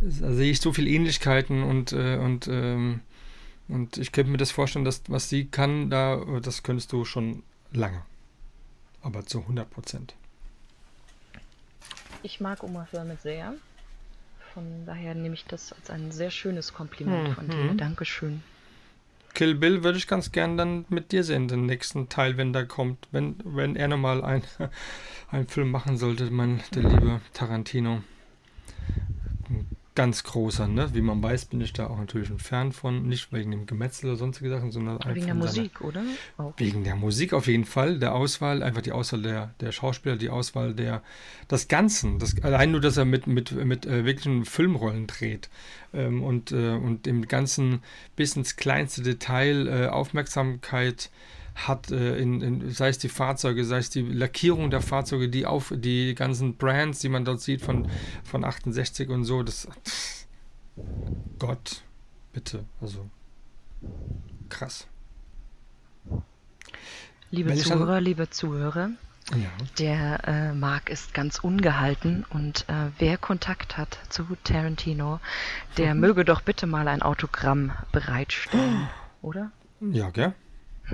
da 0.00 0.32
sehe 0.32 0.52
ich 0.52 0.60
so 0.60 0.72
viele 0.72 0.88
Ähnlichkeiten 0.88 1.64
und, 1.64 1.92
äh, 1.92 2.16
und, 2.18 2.46
ähm, 2.46 3.00
und 3.66 3.98
ich 3.98 4.12
könnte 4.12 4.30
mir 4.30 4.38
das 4.38 4.52
vorstellen, 4.52 4.84
dass 4.84 5.02
was 5.08 5.28
sie 5.28 5.46
kann, 5.46 5.90
da, 5.90 6.24
das 6.40 6.62
könntest 6.62 6.92
du 6.92 7.04
schon 7.04 7.42
lange. 7.72 8.02
Aber 9.02 9.26
zu 9.26 9.40
100 9.40 9.68
Prozent. 9.68 10.14
Ich 12.22 12.40
mag 12.40 12.62
Uma 12.62 12.86
Thurman 12.88 13.18
sehr. 13.20 13.54
Von 14.54 14.84
daher 14.86 15.14
nehme 15.14 15.34
ich 15.34 15.44
das 15.46 15.72
als 15.72 15.90
ein 15.90 16.12
sehr 16.12 16.30
schönes 16.30 16.74
Kompliment 16.74 17.28
hm, 17.28 17.34
von 17.34 17.48
dir. 17.48 17.70
Hm. 17.70 17.76
Dankeschön. 17.78 18.42
Kill 19.34 19.54
Bill 19.54 19.82
würde 19.82 19.96
ich 19.96 20.06
ganz 20.06 20.30
gern 20.30 20.58
dann 20.58 20.84
mit 20.90 21.10
dir 21.10 21.24
sehen, 21.24 21.48
den 21.48 21.64
nächsten 21.64 22.10
Teil, 22.10 22.36
wenn 22.36 22.52
der 22.52 22.66
kommt. 22.66 23.08
Wenn, 23.12 23.36
wenn 23.44 23.76
er 23.76 23.88
nochmal 23.88 24.22
ein, 24.22 24.42
einen 25.30 25.48
Film 25.48 25.70
machen 25.70 25.96
sollte, 25.96 26.30
mein, 26.30 26.60
der 26.74 26.82
liebe 26.82 27.20
Tarantino 27.32 28.02
ganz 29.94 30.24
großer, 30.24 30.68
ne? 30.68 30.94
Wie 30.94 31.02
man 31.02 31.22
weiß, 31.22 31.46
bin 31.46 31.60
ich 31.60 31.72
da 31.72 31.86
auch 31.86 31.98
natürlich 31.98 32.30
ein 32.30 32.38
Fan 32.38 32.72
von. 32.72 33.06
Nicht 33.06 33.32
wegen 33.32 33.50
dem 33.50 33.66
Gemetzel 33.66 34.10
oder 34.10 34.16
sonstige 34.16 34.50
Sachen, 34.50 34.70
sondern 34.70 34.96
einfach. 34.98 35.14
Wegen 35.14 35.26
der 35.26 35.34
Musik, 35.34 35.80
oder? 35.80 36.02
Auch. 36.38 36.54
Wegen 36.56 36.84
der 36.84 36.96
Musik 36.96 37.32
auf 37.32 37.46
jeden 37.46 37.64
Fall. 37.64 37.98
Der 37.98 38.14
Auswahl, 38.14 38.62
einfach 38.62 38.82
die 38.82 38.92
Auswahl 38.92 39.22
der, 39.22 39.54
der 39.60 39.72
Schauspieler, 39.72 40.16
die 40.16 40.30
Auswahl 40.30 40.74
der. 40.74 41.02
Das 41.48 41.68
Ganzen. 41.68 42.18
Das, 42.18 42.34
allein 42.42 42.70
nur, 42.70 42.80
dass 42.80 42.96
er 42.96 43.04
mit, 43.04 43.26
mit, 43.26 43.52
mit 43.52 43.86
äh, 43.86 44.04
wirklichen 44.04 44.44
Filmrollen 44.44 45.06
dreht. 45.06 45.50
Ähm, 45.92 46.22
und, 46.22 46.52
äh, 46.52 46.70
und 46.70 47.06
im 47.06 47.28
Ganzen 47.28 47.82
bis 48.16 48.36
ins 48.36 48.56
kleinste 48.56 49.02
Detail 49.02 49.68
äh, 49.68 49.86
Aufmerksamkeit 49.88 51.10
hat, 51.54 51.90
äh, 51.90 52.16
in, 52.16 52.40
in, 52.40 52.70
sei 52.70 52.88
es 52.88 52.98
die 52.98 53.08
Fahrzeuge, 53.08 53.64
sei 53.64 53.78
es 53.78 53.90
die 53.90 54.02
Lackierung 54.02 54.70
der 54.70 54.80
Fahrzeuge, 54.80 55.28
die 55.28 55.46
auf 55.46 55.72
die 55.74 56.14
ganzen 56.14 56.56
Brands, 56.56 57.00
die 57.00 57.08
man 57.08 57.24
dort 57.24 57.40
sieht 57.40 57.62
von, 57.62 57.88
von 58.24 58.44
68 58.44 59.08
und 59.08 59.24
so, 59.24 59.42
das 59.42 59.68
Gott, 61.38 61.82
bitte, 62.32 62.64
also 62.80 63.08
krass. 64.48 64.86
Liebe 67.30 67.50
Wenn 67.50 67.58
Zuhörer, 67.58 68.00
liebe 68.00 68.30
Zuhörer, 68.30 68.90
ja. 69.34 69.50
der 69.78 70.28
äh, 70.28 70.52
Marc 70.52 70.90
ist 70.90 71.14
ganz 71.14 71.38
ungehalten 71.38 72.24
und 72.30 72.68
äh, 72.68 72.90
wer 72.98 73.16
Kontakt 73.18 73.76
hat 73.76 73.98
zu 74.08 74.24
Tarantino, 74.44 75.20
der 75.78 75.94
mhm. 75.94 76.00
möge 76.00 76.24
doch 76.24 76.42
bitte 76.42 76.66
mal 76.66 76.88
ein 76.88 77.02
Autogramm 77.02 77.72
bereitstellen, 77.90 78.88
oder? 79.22 79.50
Ja, 79.80 80.10
gell? 80.10 80.34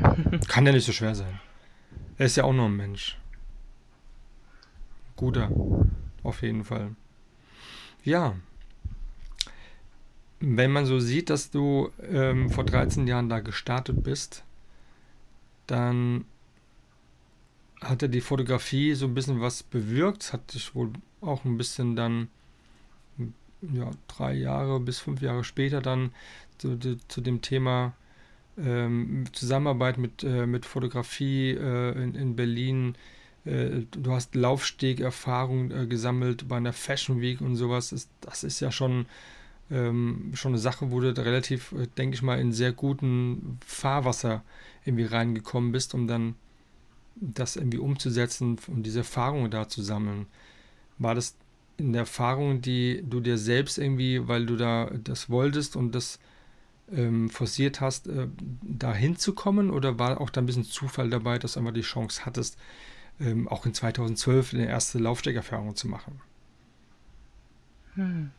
Kann 0.49 0.67
ja 0.67 0.73
nicht 0.73 0.87
so 0.87 0.93
schwer 0.93 1.15
sein. 1.15 1.41
Er 2.17 2.27
ist 2.27 2.37
ja 2.37 2.45
auch 2.45 2.53
nur 2.53 2.67
ein 2.67 2.77
Mensch. 2.77 3.19
Guter. 5.17 5.51
Auf 6.23 6.43
jeden 6.43 6.65
Fall. 6.65 6.95
Ja. 8.05 8.37
Wenn 10.41 10.71
man 10.71 10.87
so 10.87 11.01
sieht, 11.01 11.31
dass 11.31 11.51
du 11.51 11.91
ähm, 12.03 12.51
vor 12.51 12.65
13 12.65 13.07
Jahren 13.07 13.29
da 13.29 13.41
gestartet 13.41 14.03
bist, 14.03 14.45
dann 15.67 16.25
hat 17.81 18.03
er 18.03 18.09
die 18.09 18.21
Fotografie 18.21 18.95
so 18.95 19.07
ein 19.07 19.15
bisschen 19.15 19.41
was 19.41 19.63
bewirkt, 19.63 20.33
hat 20.33 20.55
dich 20.55 20.75
wohl 20.75 20.93
auch 21.21 21.45
ein 21.45 21.57
bisschen 21.57 21.97
dann, 21.97 22.29
ja, 23.61 23.91
drei 24.07 24.35
Jahre 24.35 24.81
bis 24.81 24.99
fünf 24.99 25.21
Jahre 25.21 25.45
später 25.45 25.81
dann 25.81 26.13
zu, 26.59 26.79
zu 27.09 27.21
dem 27.21 27.41
Thema 27.43 27.95
ähm, 28.63 29.25
Zusammenarbeit 29.33 29.99
mit, 29.99 30.25
äh, 30.25 30.47
mit 30.47 30.67
Fotografie 30.67 31.51
äh, 31.51 32.03
in, 32.03 32.15
in 32.15 32.37
Berlin. 32.37 32.95
Äh, 33.45 33.83
du 33.91 34.13
hast 34.13 34.35
Laufsteg-Erfahrung 34.35 35.71
äh, 35.71 35.87
gesammelt 35.87 36.49
bei 36.49 36.57
einer 36.57 36.73
Fashion 36.73 37.21
Week 37.21 37.41
und 37.41 37.57
sowas. 37.57 37.93
Ist, 37.93 38.11
das 38.21 38.45
ist 38.45 38.61
ja 38.61 38.71
schon, 38.71 39.07
ähm, 39.71 40.33
schon 40.35 40.53
eine 40.53 40.59
Sache, 40.59 40.91
wo 40.91 41.01
du 41.01 41.17
relativ, 41.17 41.73
äh, 41.73 41.87
denke 41.97 42.15
ich 42.15 42.23
mal, 42.23 42.41
in 42.41 42.53
sehr 42.53 42.73
guten 42.73 43.59
Fahrwasser 43.65 44.43
irgendwie 44.85 45.05
reingekommen 45.05 45.73
bist, 45.73 45.95
um 45.95 46.07
dann 46.07 46.35
das 47.17 47.57
irgendwie 47.57 47.79
umzusetzen 47.79 48.59
und 48.69 48.85
diese 48.85 49.01
Erfahrungen 49.01 49.51
da 49.51 49.69
zu 49.69 49.83
sammeln. 49.83 50.27
War 50.99 51.15
das 51.15 51.37
in 51.77 51.93
der 51.93 52.01
Erfahrung, 52.01 52.61
die 52.61 53.03
du 53.09 53.21
dir 53.21 53.39
selbst 53.39 53.79
irgendwie, 53.79 54.27
weil 54.27 54.47
du 54.47 54.57
da 54.57 54.91
das 55.05 55.31
wolltest 55.31 55.77
und 55.77 55.95
das 55.95 56.19
ähm, 56.93 57.31
forciert 57.31 57.81
hast, 57.81 58.07
äh, 58.09 58.29
da 58.63 58.93
hinzukommen? 58.93 59.71
Oder 59.71 59.99
war 59.99 60.21
auch 60.21 60.31
da 60.31 60.41
ein 60.41 60.47
bisschen 60.47 60.65
Zufall 60.65 61.11
dabei, 61.11 61.39
dass 61.39 61.55
du 61.55 61.61
einfach 61.61 61.73
die 61.73 61.83
Chance 61.83 62.25
hattest, 62.25 62.59
ähm, 63.21 63.49
auch 63.49 63.67
in 63.67 63.75
2012 63.75 64.55
eine 64.55 64.67
erste 64.67 64.99
Laufsteckerfahrung 64.99 65.77
zu 65.77 65.89
machen? 65.89 66.21
Hm. 67.95 68.31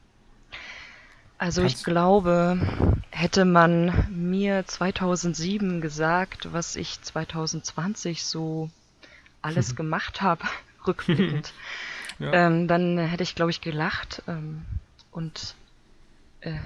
Also 1.37 1.61
Kannst 1.61 1.77
ich 1.77 1.83
glaube, 1.85 2.59
hätte 3.11 3.45
man 3.45 4.07
mir 4.09 4.65
2007 4.65 5.79
gesagt, 5.79 6.51
was 6.51 6.75
ich 6.75 7.01
2020 7.01 8.25
so 8.25 8.69
alles 9.41 9.75
gemacht 9.75 10.21
habe, 10.21 10.43
rückblickend, 10.87 11.53
ja. 12.19 12.33
ähm, 12.33 12.67
dann 12.67 12.97
hätte 12.97 13.23
ich, 13.23 13.35
glaube 13.35 13.51
ich, 13.51 13.61
gelacht 13.61 14.21
ähm, 14.27 14.65
und 15.11 15.55
äh, 16.41 16.59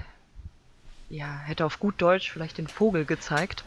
ja, 1.08 1.38
hätte 1.40 1.64
auf 1.64 1.78
gut 1.78 2.00
Deutsch 2.00 2.30
vielleicht 2.30 2.58
den 2.58 2.68
Vogel 2.68 3.04
gezeigt. 3.04 3.64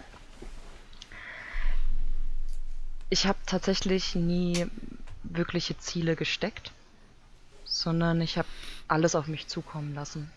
Ich 3.10 3.25
habe 3.25 3.38
tatsächlich 3.46 4.15
nie 4.15 4.67
wirkliche 5.24 5.77
Ziele 5.77 6.15
gesteckt, 6.15 6.72
sondern 7.63 8.22
ich 8.22 8.38
habe 8.38 8.48
alles 8.88 9.15
auf 9.15 9.27
mich 9.27 9.48
zukommen 9.48 9.96
lassen. 9.96 10.32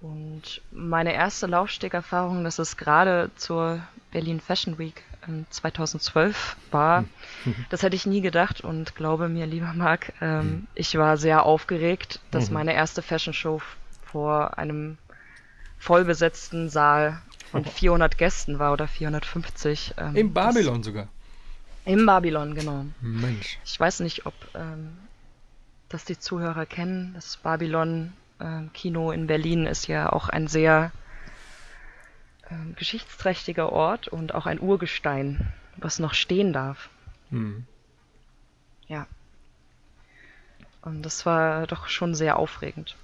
Und 0.00 0.60
meine 0.70 1.14
erste 1.14 1.46
Laufstegerfahrung, 1.46 2.44
das 2.44 2.58
ist 2.58 2.76
gerade 2.76 3.30
zur 3.36 3.80
Berlin 4.12 4.40
Fashion 4.40 4.78
Week 4.78 5.02
2012 5.48 6.56
war, 6.70 7.04
das 7.70 7.82
hätte 7.82 7.96
ich 7.96 8.04
nie 8.04 8.20
gedacht 8.20 8.60
und 8.60 8.94
glaube 8.94 9.28
mir, 9.28 9.46
lieber 9.46 9.72
Marc, 9.72 10.12
ähm, 10.20 10.66
ich 10.74 10.96
war 10.98 11.16
sehr 11.16 11.44
aufgeregt, 11.44 12.20
dass 12.30 12.48
mhm. 12.48 12.54
meine 12.54 12.74
erste 12.74 13.00
Fashion 13.00 13.32
Show 13.32 13.62
vor 14.04 14.58
einem 14.58 14.98
vollbesetzten 15.84 16.70
Saal 16.70 17.20
von 17.50 17.64
400 17.64 18.16
Gästen 18.16 18.58
war 18.58 18.72
oder 18.72 18.88
450. 18.88 19.94
Ähm, 19.98 20.16
Im 20.16 20.32
Babylon 20.32 20.78
das, 20.78 20.86
sogar. 20.86 21.08
Im 21.84 22.06
Babylon, 22.06 22.54
genau. 22.54 22.86
Mensch. 23.02 23.58
Ich 23.66 23.78
weiß 23.78 24.00
nicht, 24.00 24.24
ob 24.24 24.32
ähm, 24.54 24.96
das 25.90 26.06
die 26.06 26.18
Zuhörer 26.18 26.64
kennen. 26.64 27.12
Das 27.14 27.36
Babylon 27.36 28.14
äh, 28.38 28.62
Kino 28.72 29.12
in 29.12 29.26
Berlin 29.26 29.66
ist 29.66 29.86
ja 29.86 30.10
auch 30.10 30.30
ein 30.30 30.48
sehr 30.48 30.90
äh, 32.48 32.72
geschichtsträchtiger 32.76 33.70
Ort 33.70 34.08
und 34.08 34.34
auch 34.34 34.46
ein 34.46 34.60
Urgestein, 34.60 35.52
was 35.76 35.98
noch 35.98 36.14
stehen 36.14 36.54
darf. 36.54 36.88
Hm. 37.28 37.66
Ja. 38.88 39.06
Und 40.80 41.02
das 41.02 41.26
war 41.26 41.66
doch 41.66 41.88
schon 41.88 42.14
sehr 42.14 42.38
aufregend. 42.38 42.96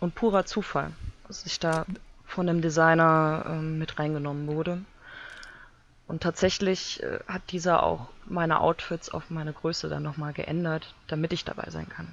Und 0.00 0.16
purer 0.16 0.46
Zufall, 0.46 0.90
dass 1.28 1.46
ich 1.46 1.60
da 1.60 1.86
von 2.28 2.48
einem 2.48 2.60
Designer 2.62 3.44
ähm, 3.48 3.78
mit 3.78 3.98
reingenommen 3.98 4.46
wurde. 4.46 4.78
Und 6.06 6.22
tatsächlich 6.22 7.02
äh, 7.02 7.18
hat 7.26 7.42
dieser 7.52 7.82
auch 7.82 8.08
meine 8.26 8.60
Outfits 8.60 9.10
auf 9.10 9.30
meine 9.30 9.52
Größe 9.52 9.88
dann 9.88 10.02
nochmal 10.02 10.32
geändert, 10.32 10.94
damit 11.08 11.32
ich 11.32 11.44
dabei 11.44 11.70
sein 11.70 11.88
kann. 11.88 12.06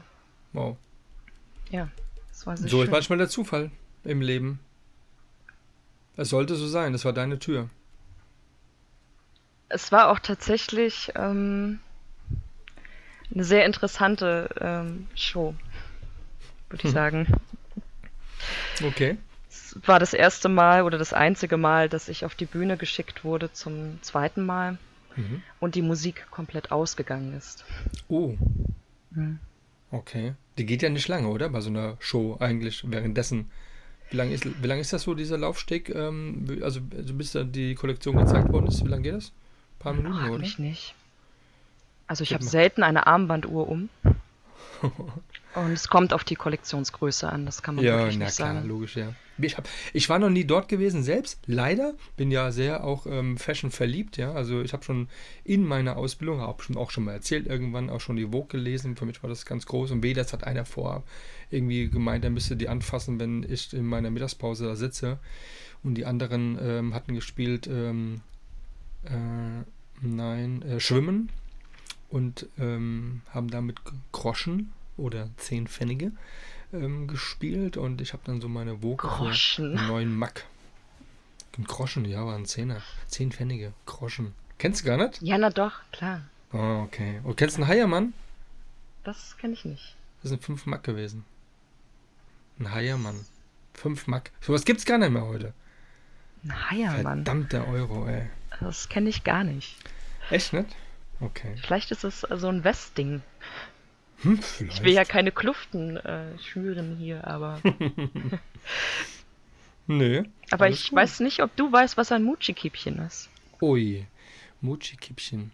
Wow. 0.53 0.77
Ja, 1.69 1.88
das 2.29 2.45
war 2.48 2.57
sehr 2.57 2.69
So 2.69 2.77
schön. 2.77 2.86
ist 2.88 2.91
manchmal 2.91 3.17
der 3.19 3.29
Zufall 3.29 3.72
im 4.03 4.22
Leben. 4.22 4.60
Es 6.17 6.29
sollte 6.29 6.55
so 6.55 6.67
sein, 6.67 6.93
das 6.93 7.05
war 7.05 7.13
deine 7.13 7.39
Tür. 7.39 7.69
Es 9.69 9.91
war 9.91 10.10
auch 10.10 10.19
tatsächlich 10.19 11.12
ähm, 11.15 11.79
eine 13.34 13.43
sehr 13.43 13.65
interessante 13.65 14.50
ähm, 14.60 15.07
Show, 15.15 15.55
würde 16.69 16.84
ich 16.84 16.91
Hm. 16.91 16.93
sagen. 16.93 17.27
Okay. 18.84 19.17
War 19.86 20.00
das 20.00 20.13
erste 20.13 20.48
Mal 20.50 20.84
oder 20.84 20.98
das 20.98 21.12
einzige 21.13 21.58
Mal, 21.58 21.89
dass 21.89 22.08
ich 22.08 22.24
auf 22.25 22.36
die 22.36 22.46
Bühne 22.46 22.77
geschickt 22.77 23.24
wurde 23.24 23.51
zum 23.51 24.01
zweiten 24.01 24.46
Mal 24.46 24.77
Mhm. 25.17 25.41
und 25.60 25.75
die 25.75 25.82
Musik 25.82 26.27
komplett 26.32 26.72
ausgegangen 26.72 27.34
ist. 27.38 27.63
Oh, 28.10 28.36
Mhm. 29.12 29.39
okay. 29.91 30.34
Die 30.58 30.65
geht 30.65 30.82
ja 30.82 30.89
nicht 30.89 31.08
lange, 31.08 31.27
oder? 31.27 31.50
Bei 31.50 31.62
so 31.62 31.70
einer 31.70 31.96
Show 32.00 32.38
eigentlich 32.39 32.84
währenddessen. 32.89 33.50
Wie 34.10 34.17
lange 34.17 34.34
ist, 34.34 34.46
wie 34.46 34.67
lang 34.67 34.79
ist 34.79 34.94
das 34.94 35.03
so, 35.03 35.13
dieser 35.15 35.38
Laufsteg? 35.38 35.89
Ähm, 35.89 36.60
also, 36.62 36.79
also 36.96 37.13
bis 37.13 37.32
da 37.32 37.44
die 37.44 37.75
Kollektion 37.75 38.17
gezeigt 38.17 38.51
worden 38.51 38.67
ist, 38.67 38.84
wie 38.86 38.89
lange 38.89 39.03
geht 39.03 39.13
das? 39.15 39.27
Ein 39.29 39.79
paar 39.79 39.94
Minuten, 39.94 40.15
Frag 40.15 40.29
oder? 40.29 40.39
mich 40.39 40.60
nicht. 40.60 40.96
Also 42.08 42.24
ich 42.24 42.34
habe 42.34 42.44
selten 42.44 42.84
eine 42.84 43.08
Armbanduhr 43.08 43.67
um. 43.67 43.89
Und 45.55 45.71
es 45.71 45.88
kommt 45.88 46.13
auf 46.13 46.24
die 46.24 46.35
Kollektionsgröße 46.35 47.29
an, 47.29 47.45
das 47.45 47.63
kann 47.63 47.75
man 47.75 47.85
Ja, 47.85 47.97
wirklich 47.97 48.17
na 48.17 48.25
nicht 48.25 48.35
klar, 48.35 48.53
sagen. 48.55 48.67
logisch, 48.67 48.97
ja. 48.97 49.13
Ich, 49.38 49.57
hab, 49.57 49.67
ich 49.93 50.09
war 50.09 50.19
noch 50.19 50.29
nie 50.29 50.45
dort 50.45 50.69
gewesen 50.69 51.03
selbst, 51.03 51.39
leider. 51.45 51.93
Bin 52.15 52.31
ja 52.31 52.51
sehr 52.51 52.83
auch 52.83 53.05
ähm, 53.05 53.38
Fashion 53.38 53.71
verliebt, 53.71 54.17
ja. 54.17 54.33
Also 54.33 54.62
ich 54.62 54.74
habe 54.74 54.83
schon 54.83 55.07
in 55.43 55.65
meiner 55.65 55.97
Ausbildung, 55.97 56.39
habe 56.41 56.63
schon 56.63 56.77
auch 56.77 56.91
schon 56.91 57.03
mal 57.03 57.13
erzählt, 57.13 57.47
irgendwann 57.47 57.89
auch 57.89 58.00
schon 58.00 58.15
die 58.15 58.25
Vogue 58.27 58.47
gelesen. 58.47 58.95
Für 58.95 59.05
mich 59.05 59.21
war 59.24 59.29
das 59.29 59.45
ganz 59.45 59.65
groß. 59.65 59.91
Und 59.91 60.03
weh, 60.03 60.13
das 60.13 60.31
hat 60.33 60.43
einer 60.45 60.65
vor 60.65 61.03
irgendwie 61.50 61.89
gemeint, 61.89 62.24
er 62.24 62.31
müsste 62.31 62.55
die 62.55 62.69
anfassen, 62.69 63.19
wenn 63.19 63.43
ich 63.43 63.74
in 63.74 63.85
meiner 63.85 64.09
Mittagspause 64.09 64.65
da 64.65 64.75
sitze. 64.75 65.19
Und 65.83 65.95
die 65.95 66.05
anderen 66.05 66.57
ähm, 66.62 66.93
hatten 66.93 67.13
gespielt, 67.13 67.67
ähm, 67.67 68.21
äh, 69.03 69.63
nein, 70.01 70.62
äh, 70.63 70.79
Schwimmen 70.79 71.29
und 72.09 72.47
ähm, 72.57 73.21
haben 73.33 73.50
damit 73.50 73.77
Groschen 74.12 74.71
oder 74.98 75.30
zehn 75.38 75.68
Pfennige 75.68 76.12
ähm, 76.74 77.08
gespielt 77.08 77.78
und 77.78 78.02
ich 78.02 78.14
habe 78.14 78.24
dann 78.25 78.42
so 78.42 78.48
meine 78.48 78.82
Woke 78.84 79.08
für 79.08 79.16
Groschen. 79.25 79.78
einen 79.78 79.88
neuen 79.88 80.16
Mack. 80.16 80.46
Ein 81.58 81.64
Groschen, 81.66 82.06
ja, 82.06 82.25
waren 82.25 82.46
Zehner. 82.46 82.82
Zehn 83.08 83.32
Pfennige, 83.32 83.74
Groschen. 83.86 84.34
Kennst 84.58 84.82
du 84.82 84.88
gar 84.88 84.98
nicht? 84.98 85.22
Ja, 85.22 85.38
na 85.38 85.50
doch, 85.50 85.74
klar. 85.92 86.22
Oh, 86.54 86.84
okay. 86.86 87.20
Und 87.24 87.38
kennst 87.38 87.58
du 87.58 87.62
einen 87.62 87.70
Heiermann? 87.70 88.14
Das 89.04 89.38
kenne 89.38 89.54
ich 89.54 89.66
nicht. 89.66 89.96
Das 90.22 90.30
sind 90.30 90.44
fünf 90.44 90.66
Mack 90.66 90.84
gewesen. 90.84 91.25
Ein 92.60 92.72
Heiermann. 92.72 93.25
Fünf 93.74 94.08
Mack. 94.08 94.32
Sowas 94.42 94.66
gibt's 94.66 94.86
gar 94.86 94.98
nicht 94.98 95.12
mehr 95.12 95.25
heute. 95.25 95.54
Ein 96.44 96.72
Heiermann. 96.72 97.25
Verdammter 97.25 97.68
Euro, 97.68 98.08
ey. 98.08 98.28
Das 98.62 98.88
kenne 98.90 99.10
ich 99.10 99.24
gar 99.24 99.44
nicht. 99.44 99.78
Echt 100.30 100.54
nicht? 100.54 100.70
Okay. 101.20 101.56
Vielleicht 101.62 101.92
ist 101.92 102.04
es 102.04 102.22
so 102.22 102.48
ein 102.48 102.64
Westding. 102.64 103.22
Hm. 104.22 104.39
Ich 104.69 104.81
will 104.84 104.93
ja 104.93 105.05
keine 105.05 105.31
Kluften 105.31 105.98
äh, 105.98 106.38
schüren 106.39 106.95
hier, 106.98 107.25
aber. 107.27 107.60
Nö. 109.88 110.24
Aber 110.51 110.69
ich 110.69 110.89
gut. 110.89 110.98
weiß 110.98 111.19
nicht, 111.19 111.41
ob 111.43 111.55
du 111.55 111.72
weißt, 111.72 111.98
was 111.98 112.12
ein 112.12 112.24
Mucci-Kiebchen 112.24 112.98
ist. 113.00 113.29
Ui. 113.62 114.05
Mucci-Kippchen. 114.62 115.51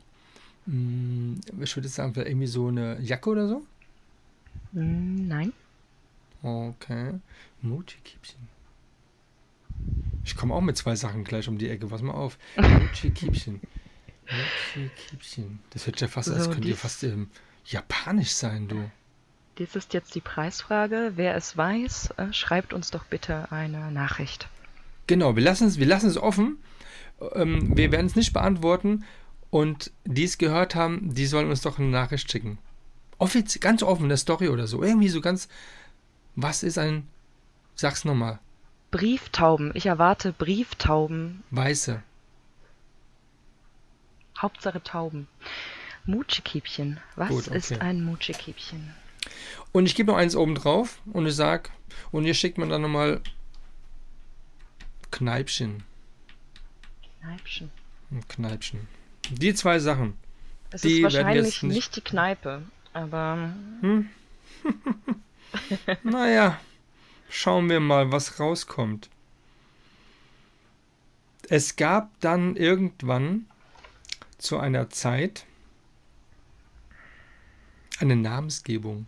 Hm, 0.68 1.42
ich 1.60 1.76
würde 1.76 1.90
sagen, 1.90 2.14
vielleicht 2.14 2.30
irgendwie 2.30 2.48
so 2.48 2.68
eine 2.68 3.00
Jacke 3.02 3.30
oder 3.30 3.48
so? 3.48 3.64
Hm, 4.74 5.28
nein. 5.28 5.54
Okay. 6.44 7.16
Mucci-Kippchen. 7.62 8.40
Ich 10.24 10.36
komme 10.36 10.54
auch 10.54 10.62
mit 10.62 10.78
zwei 10.78 10.96
Sachen 10.96 11.24
gleich 11.24 11.48
um 11.50 11.58
die 11.58 11.70
Ecke. 11.70 11.88
Pass 11.88 12.02
mal 12.02 12.14
auf. 12.14 12.38
Mucci-Kippchen. 12.56 13.60
Mucci-Kippchen. 14.76 15.60
Das 15.72 15.88
hört 15.88 16.00
ja 16.00 16.08
fast, 16.08 16.30
als 16.30 16.46
So, 16.46 16.52
könnte 16.52 16.68
ja 16.70 16.74
dies- 16.76 16.82
fast 16.82 17.04
ähm, 17.04 17.30
japanisch 17.66 18.32
sein, 18.32 18.68
du. 18.68 18.90
Dies 19.58 19.76
ist 19.76 19.94
jetzt 19.94 20.16
die 20.16 20.22
Preisfrage. 20.22 21.14
Wer 21.16 21.36
es 21.36 21.56
weiß, 21.56 22.12
äh, 22.18 22.34
schreibt 22.34 22.74
uns 22.74 22.92
doch 22.92 23.06
bitte 23.06 23.52
eine 23.52 23.92
Nachricht. 23.92 24.48
Genau, 25.08 25.36
wir 25.36 25.44
lassen 25.44 25.68
es, 25.68 25.78
wir 25.78 25.86
lassen 25.86 26.10
es 26.10 26.18
offen. 26.18 26.58
Ähm, 27.34 27.76
wir 27.76 27.92
werden 27.92 28.06
es 28.06 28.16
nicht 28.16 28.34
beantworten. 28.34 29.04
Und 29.50 29.92
die 30.06 30.24
es 30.24 30.38
gehört 30.38 30.76
haben, 30.76 31.14
die 31.14 31.26
sollen 31.26 31.50
uns 31.50 31.62
doch 31.62 31.78
eine 31.78 31.90
Nachricht 31.90 32.32
schicken. 32.32 32.58
Offiz 33.18 33.60
ganz 33.60 33.84
offen, 33.84 34.06
eine 34.06 34.18
Story 34.18 34.48
oder 34.48 34.66
so. 34.66 34.82
Irgendwie 34.82 35.10
so 35.10 35.22
ganz. 35.22 35.48
Was 36.36 36.64
ist 36.64 36.78
ein. 36.78 37.08
Sag's 37.76 38.06
nochmal. 38.06 38.40
Brieftauben. 38.90 39.72
Ich 39.74 39.86
erwarte 39.86 40.32
Brieftauben. 40.32 41.44
Weiße. 41.52 42.02
Hauptsache 44.38 44.82
Tauben. 44.82 45.28
Mucci-Kiebchen. 46.06 47.00
Was 47.16 47.30
Gut, 47.30 47.48
okay. 47.48 47.58
ist 47.58 47.72
ein 47.82 48.04
Mucci-Kiebchen? 48.04 48.94
Und 49.72 49.86
ich 49.86 49.96
gebe 49.96 50.12
noch 50.12 50.18
eins 50.18 50.36
oben 50.36 50.56
drauf 50.56 51.00
und 51.14 51.26
ich 51.28 51.36
sag, 51.36 51.70
und 52.12 52.26
ihr 52.26 52.34
schickt 52.34 52.58
mir 52.58 52.68
dann 52.68 52.82
nochmal 52.82 53.22
Kneipchen. 55.12 55.84
Kneipchen. 57.22 57.70
Ein 58.12 58.28
Kneipchen. 58.28 58.88
Die 59.30 59.54
zwei 59.54 59.80
Sachen. 59.80 60.18
Es 60.72 60.82
Die 60.82 60.98
ist 60.98 61.04
wahrscheinlich 61.04 61.62
nicht, 61.62 61.76
nicht- 61.76 61.96
die 61.98 62.02
Kneipe, 62.02 62.64
aber 62.94 63.54
Naja, 66.04 66.60
schauen 67.30 67.70
wir 67.70 67.80
mal, 67.80 68.12
was 68.12 68.40
rauskommt. 68.40 69.10
Es 71.50 71.76
gab 71.76 72.10
dann 72.22 72.56
irgendwann 72.56 73.46
zu 74.38 74.58
einer 74.60 74.90
Zeit 74.90 75.46
eine 78.02 78.16
Namensgebung. 78.16 79.06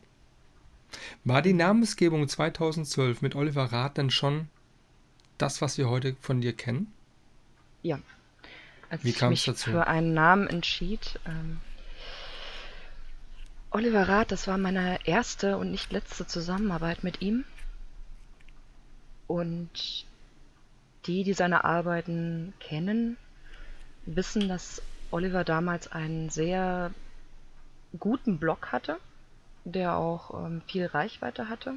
War 1.24 1.42
die 1.42 1.54
Namensgebung 1.54 2.28
2012 2.28 3.22
mit 3.22 3.36
Oliver 3.36 3.66
Rath 3.66 3.98
dann 3.98 4.12
schon 4.12 4.48
das, 5.38 5.62
was 5.62 5.78
wir 5.78 5.90
heute 5.90 6.16
von 6.22 6.42
dir 6.42 6.54
kennen? 6.54 6.92
ja. 7.82 8.00
Als 8.90 9.04
Wie 9.04 9.10
ich 9.10 9.22
mich 9.22 9.46
dazu? 9.46 9.72
für 9.72 9.88
einen 9.88 10.14
Namen 10.14 10.48
entschied, 10.48 11.20
ähm, 11.26 11.60
Oliver 13.72 14.08
Rath, 14.08 14.32
das 14.32 14.48
war 14.48 14.60
meine 14.60 15.00
erste 15.08 15.58
und 15.58 15.72
nicht 15.72 15.92
letzte 15.92 16.28
Zusammenarbeit 16.28 17.04
mit 17.04 17.24
ihm. 17.24 17.44
Und 19.26 20.06
die, 21.08 21.24
die 21.24 21.34
seine 21.34 21.64
Arbeiten 21.64 22.54
kennen, 22.60 23.18
wissen, 24.06 24.48
dass 24.48 24.84
Oliver 25.10 25.44
damals 25.44 25.92
einen 25.92 26.30
sehr 26.30 26.92
guten 28.00 28.40
Blog 28.40 28.72
hatte, 28.72 28.98
der 29.66 29.98
auch 29.98 30.46
ähm, 30.46 30.62
viel 30.68 30.86
Reichweite 30.86 31.50
hatte. 31.50 31.76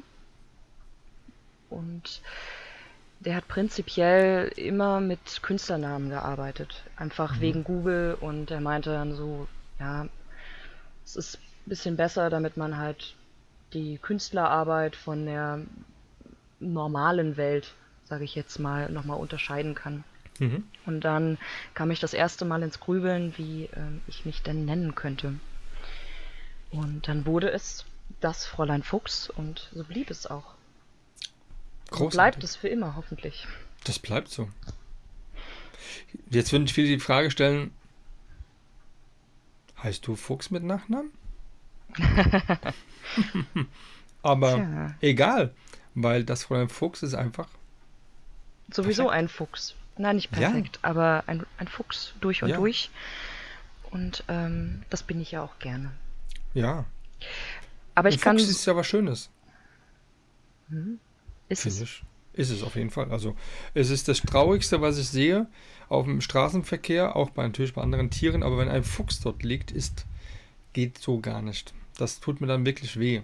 Und 1.69 2.21
der 3.19 3.35
hat 3.35 3.47
prinzipiell 3.47 4.49
immer 4.55 4.99
mit 4.99 5.41
Künstlernamen 5.41 6.09
gearbeitet. 6.09 6.83
Einfach 6.95 7.39
wegen 7.39 7.63
Google 7.63 8.17
und 8.19 8.51
er 8.51 8.61
meinte 8.61 8.91
dann 8.91 9.15
so, 9.15 9.47
ja, 9.79 10.07
es 11.03 11.15
ist 11.15 11.35
ein 11.37 11.69
bisschen 11.69 11.97
besser, 11.97 12.29
damit 12.29 12.57
man 12.57 12.77
halt 12.77 13.15
die 13.73 13.97
Künstlerarbeit 13.97 14.95
von 14.95 15.25
der 15.25 15.61
normalen 16.59 17.37
Welt, 17.37 17.73
sage 18.05 18.23
ich 18.23 18.35
jetzt 18.35 18.59
mal, 18.59 18.89
nochmal 18.89 19.19
unterscheiden 19.19 19.75
kann. 19.75 20.03
Mhm. 20.39 20.63
Und 20.85 21.01
dann 21.01 21.37
kam 21.73 21.91
ich 21.91 21.99
das 21.99 22.13
erste 22.13 22.45
Mal 22.45 22.63
ins 22.63 22.79
Grübeln, 22.79 23.33
wie 23.37 23.69
ähm, 23.75 24.01
ich 24.07 24.25
mich 24.25 24.43
denn 24.43 24.65
nennen 24.65 24.95
könnte. 24.95 25.33
Und 26.71 27.07
dann 27.07 27.25
wurde 27.25 27.49
es 27.51 27.85
das 28.19 28.45
Fräulein 28.45 28.83
Fuchs 28.83 29.29
und 29.29 29.69
so 29.73 29.83
blieb 29.83 30.09
es 30.09 30.27
auch. 30.27 30.53
So 31.89 31.97
Großartig. 31.97 32.11
bleibt 32.11 32.43
es 32.43 32.55
für 32.55 32.67
immer, 32.67 32.95
hoffentlich. 32.95 33.47
Das 33.85 33.99
bleibt 33.99 34.29
so. 34.29 34.49
Jetzt 36.29 36.51
würden 36.51 36.67
viele 36.67 36.87
die 36.87 36.99
Frage 36.99 37.31
stellen: 37.31 37.71
Heißt 39.81 40.05
du 40.07 40.15
Fuchs 40.15 40.49
mit 40.51 40.63
Nachnamen? 40.63 41.11
Aber 44.23 44.55
Tja. 44.55 44.95
egal, 45.01 45.53
weil 45.95 46.23
das 46.25 46.43
Fräulein 46.43 46.69
Fuchs 46.69 47.03
ist 47.03 47.13
einfach. 47.13 47.47
Sowieso 48.71 49.03
Perfekt. 49.03 49.19
ein 49.19 49.29
Fuchs. 49.29 49.75
Nein, 49.97 50.17
nicht 50.17 50.31
Ja. 50.35 50.49
perfekt, 50.51 50.79
aber 50.81 51.23
ein, 51.27 51.45
ein 51.57 51.67
Fuchs 51.67 52.13
durch 52.19 52.43
und 52.43 52.49
Ja. 52.49 52.57
durch. 52.57 52.89
Und 53.89 54.23
ähm, 54.27 54.83
das 54.89 55.01
bin 55.03 55.21
ich 55.21 55.31
ja 55.31 55.41
auch 55.41 55.57
gerne. 55.59 55.91
Ja. 56.57 56.85
Aber 57.93 58.09
Ein 58.09 58.15
ich 58.15 58.21
kann. 58.21 58.39
Fuchs 58.39 58.49
ist 58.49 58.65
ja 58.65 58.75
was 58.75 58.87
Schönes, 58.87 59.29
ist 61.49 61.61
finde 61.61 61.77
es. 61.77 61.81
ich. 61.83 62.03
Ist 62.33 62.49
es 62.49 62.63
auf 62.63 62.75
jeden 62.75 62.89
Fall. 62.89 63.11
Also, 63.11 63.35
es 63.73 63.89
ist 63.89 64.07
das 64.07 64.21
Traurigste, 64.21 64.81
was 64.81 64.97
ich 64.97 65.07
sehe 65.09 65.47
auf 65.89 66.05
dem 66.05 66.21
Straßenverkehr, 66.21 67.15
auch 67.15 67.29
bei, 67.29 67.43
natürlich 67.43 67.73
bei 67.73 67.81
anderen 67.81 68.09
Tieren, 68.09 68.43
aber 68.43 68.57
wenn 68.57 68.69
ein 68.69 68.83
Fuchs 68.83 69.19
dort 69.19 69.43
liegt, 69.43 69.71
ist, 69.71 70.05
geht 70.73 70.97
so 70.97 71.19
gar 71.19 71.41
nicht. 71.41 71.73
Das 71.97 72.19
tut 72.19 72.41
mir 72.41 72.47
dann 72.47 72.65
wirklich 72.65 72.99
weh. 72.99 73.21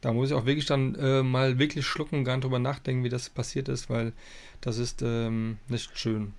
Da 0.00 0.12
muss 0.12 0.30
ich 0.30 0.34
auch 0.34 0.46
wirklich 0.46 0.66
dann 0.66 0.94
äh, 0.96 1.22
mal 1.22 1.58
wirklich 1.58 1.86
schlucken 1.86 2.18
und 2.18 2.24
gar 2.24 2.36
nicht 2.36 2.44
drüber 2.44 2.58
nachdenken, 2.58 3.04
wie 3.04 3.08
das 3.08 3.28
passiert 3.28 3.68
ist, 3.68 3.90
weil 3.90 4.12
das 4.60 4.78
ist 4.78 5.02
ähm, 5.02 5.58
nicht 5.68 5.96
schön. 5.96 6.32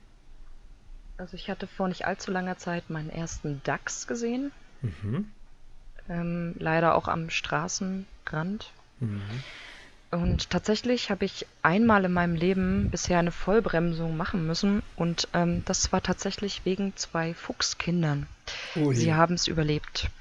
Also 1.18 1.36
ich 1.36 1.50
hatte 1.50 1.68
vor 1.68 1.88
nicht 1.88 2.06
allzu 2.06 2.32
langer 2.32 2.58
Zeit 2.58 2.90
meinen 2.90 3.10
ersten 3.10 3.62
Dachs 3.64 4.08
gesehen. 4.08 4.52
Mhm. 4.82 5.28
Ähm, 6.10 6.56
leider 6.60 6.96
auch 6.96 7.08
am 7.08 7.30
Straßenrand. 7.30 8.72
Mhm. 9.00 9.22
Und 10.12 10.52
tatsächlich 10.52 11.10
habe 11.10 11.26
ich 11.26 11.48
einmal 11.64 12.06
in 12.06 12.14
meinem 12.14 12.36
Leben 12.36 12.92
bisher 12.92 13.18
eine 13.18 13.32
Vollbremsung 13.32 14.16
machen 14.16 14.46
müssen 14.46 14.84
und 14.96 15.28
ähm, 15.34 15.64
das 15.66 15.92
war 15.92 16.04
tatsächlich 16.04 16.62
wegen 16.66 16.96
zwei 16.96 17.34
Fuchskindern. 17.34 18.28
Ui. 18.76 18.96
Sie 18.96 19.14
haben 19.16 19.34
es 19.34 19.48
überlebt. 19.48 20.12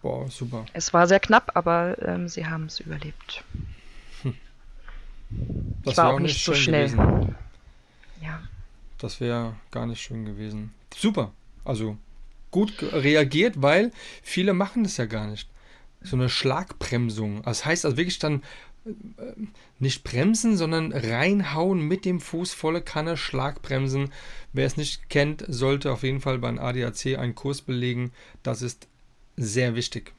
Boah, 0.00 0.30
super. 0.30 0.64
Es 0.74 0.94
war 0.94 1.08
sehr 1.08 1.18
knapp, 1.18 1.52
aber 1.54 1.96
ähm, 2.02 2.28
sie 2.28 2.46
haben 2.46 2.66
es 2.66 2.78
überlebt. 2.78 3.42
Das 5.82 5.92
ich 5.92 5.96
war 5.96 6.06
wär 6.06 6.14
auch 6.14 6.20
nicht 6.20 6.44
so 6.44 6.54
schnell. 6.54 6.88
Gewesen. 6.88 7.34
Ja, 8.22 8.40
Das 8.98 9.20
wäre 9.20 9.56
gar 9.72 9.86
nicht 9.86 10.00
schön 10.00 10.24
gewesen. 10.24 10.72
Super. 10.94 11.32
Also 11.64 11.96
gut 12.56 12.82
reagiert, 12.82 13.60
weil 13.60 13.92
viele 14.22 14.54
machen 14.54 14.82
das 14.82 14.96
ja 14.96 15.04
gar 15.04 15.26
nicht. 15.26 15.46
So 16.00 16.16
eine 16.16 16.30
Schlagbremsung. 16.30 17.42
Das 17.42 17.66
heißt 17.66 17.84
also 17.84 17.98
wirklich 17.98 18.18
dann 18.18 18.42
äh, 18.86 18.90
nicht 19.78 20.04
bremsen, 20.04 20.56
sondern 20.56 20.90
reinhauen 20.90 21.82
mit 21.82 22.06
dem 22.06 22.18
Fuß 22.18 22.54
volle 22.54 22.80
Kanne, 22.80 23.18
Schlagbremsen. 23.18 24.10
Wer 24.54 24.66
es 24.66 24.78
nicht 24.78 25.10
kennt, 25.10 25.44
sollte 25.48 25.92
auf 25.92 26.02
jeden 26.02 26.22
Fall 26.22 26.38
beim 26.38 26.58
ADAC 26.58 27.18
einen 27.18 27.34
Kurs 27.34 27.60
belegen. 27.60 28.10
Das 28.42 28.62
ist 28.62 28.88
sehr 29.36 29.74
wichtig. 29.74 30.14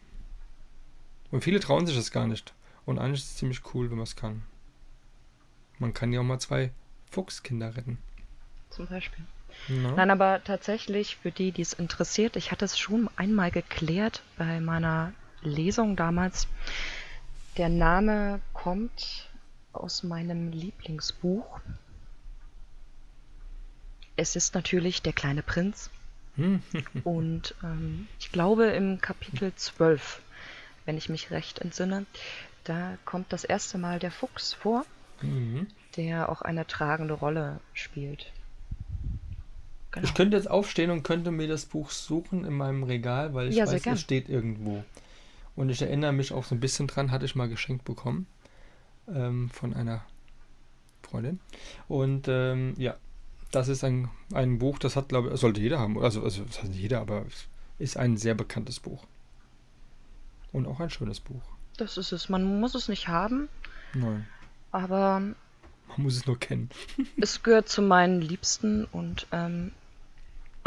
Und 1.32 1.43
viele 1.43 1.60
trauen 1.60 1.88
sich 1.88 1.95
das 1.95 2.12
gar 2.12 2.28
nicht. 2.28 2.54
Und 2.86 3.00
eigentlich 3.00 3.21
ist 3.21 3.32
es 3.32 3.38
ziemlich 3.38 3.62
cool, 3.73 3.89
wenn 3.89 3.97
man 3.97 4.04
es 4.04 4.15
kann. 4.15 4.43
Man 5.80 5.95
kann 5.95 6.13
ja 6.13 6.19
auch 6.19 6.23
mal 6.23 6.39
zwei 6.39 6.69
Fuchskinder 7.10 7.76
retten. 7.76 7.97
zum 8.69 8.86
Beispiel. 8.86 9.26
Na? 9.67 9.91
Nein, 9.95 10.11
aber 10.11 10.43
tatsächlich 10.43 11.17
für 11.17 11.31
die, 11.31 11.51
die 11.51 11.61
es 11.61 11.73
interessiert, 11.73 12.35
ich 12.35 12.51
hatte 12.51 12.65
es 12.65 12.77
schon 12.77 13.09
einmal 13.17 13.51
geklärt 13.51 14.21
bei 14.37 14.59
meiner 14.59 15.13
Lesung 15.41 15.95
damals. 15.95 16.47
Der 17.57 17.69
Name 17.69 18.39
kommt 18.53 19.29
aus 19.73 20.03
meinem 20.03 20.51
Lieblingsbuch. 20.51 21.59
Es 24.15 24.35
ist 24.35 24.55
natürlich 24.55 25.01
Der 25.01 25.13
kleine 25.13 25.43
Prinz. 25.43 25.89
Und 27.03 27.55
ähm, 27.63 28.07
ich 28.19 28.31
glaube 28.31 28.65
im 28.67 29.01
Kapitel 29.01 29.51
12, 29.55 30.21
wenn 30.85 30.97
ich 30.97 31.09
mich 31.09 31.31
recht 31.31 31.59
entsinne, 31.59 32.05
da 32.63 32.97
kommt 33.05 33.33
das 33.33 33.43
erste 33.43 33.77
Mal 33.77 33.99
der 33.99 34.11
Fuchs 34.11 34.53
vor, 34.53 34.85
Mhm. 35.21 35.65
der 35.95 36.29
auch 36.29 36.43
eine 36.43 36.67
tragende 36.67 37.15
Rolle 37.15 37.59
spielt. 37.73 38.31
Genau. 39.97 40.07
Ich 40.07 40.13
könnte 40.15 40.38
jetzt 40.38 40.49
aufstehen 40.49 40.91
und 40.91 41.03
könnte 41.03 41.31
mir 41.31 41.47
das 41.47 41.65
Buch 41.65 41.91
suchen 41.91 42.45
in 42.45 42.53
meinem 42.53 42.83
Regal, 42.83 43.33
weil 43.33 43.49
ich 43.49 43.55
Ja, 43.55 43.67
weiß, 43.67 43.86
es 43.86 44.01
steht 44.01 44.29
irgendwo. 44.29 44.83
Und 45.55 45.69
ich 45.69 45.81
erinnere 45.81 46.13
mich 46.13 46.31
auch 46.33 46.43
so 46.43 46.55
ein 46.55 46.60
bisschen 46.60 46.88
dran, 46.88 47.12
hatte 47.12 47.25
ich 47.25 47.36
mal 47.36 47.49
geschenkt 47.49 47.83
bekommen 47.86 48.27
ähm, 49.07 49.49
von 49.49 49.73
einer 49.73 50.03
Freundin. 51.01 51.39
Und 51.88 52.27
ähm, 52.27 52.73
ja, 52.77 52.95
das 53.51 53.67
ist 53.67 53.83
ein, 53.83 54.10
ein 54.33 54.60
Buch, 54.60 54.77
das 54.77 54.95
hat, 54.95 55.10
glaube 55.10 55.31
ich, 55.33 55.39
sollte 55.39 55.62
jeder 55.62 55.79
haben. 55.79 55.97
Also, 55.99 56.21
also 56.23 56.43
das 56.43 56.60
heißt 56.62 56.69
nicht 56.71 56.81
jeder, 56.81 56.99
aber 57.01 57.25
es 57.27 57.47
ist 57.79 57.97
ein 57.97 58.17
sehr 58.17 58.36
bekanntes 58.36 58.79
Buch. 58.79 59.03
Und 60.51 60.67
auch 60.67 60.79
ein 60.79 60.89
schönes 60.89 61.19
Buch. 61.19 61.41
Das 61.77 61.97
ist 61.97 62.12
es. 62.12 62.29
Man 62.29 62.60
muss 62.60 62.73
es 62.75 62.88
nicht 62.88 63.07
haben, 63.07 63.49
Nein, 63.93 64.25
aber 64.71 65.19
man 65.19 65.97
muss 65.97 66.17
es 66.17 66.25
nur 66.25 66.39
kennen. 66.39 66.69
es 67.21 67.43
gehört 67.43 67.69
zu 67.69 67.81
meinen 67.81 68.21
Liebsten 68.21 68.86
und 68.86 69.27
ähm, 69.31 69.71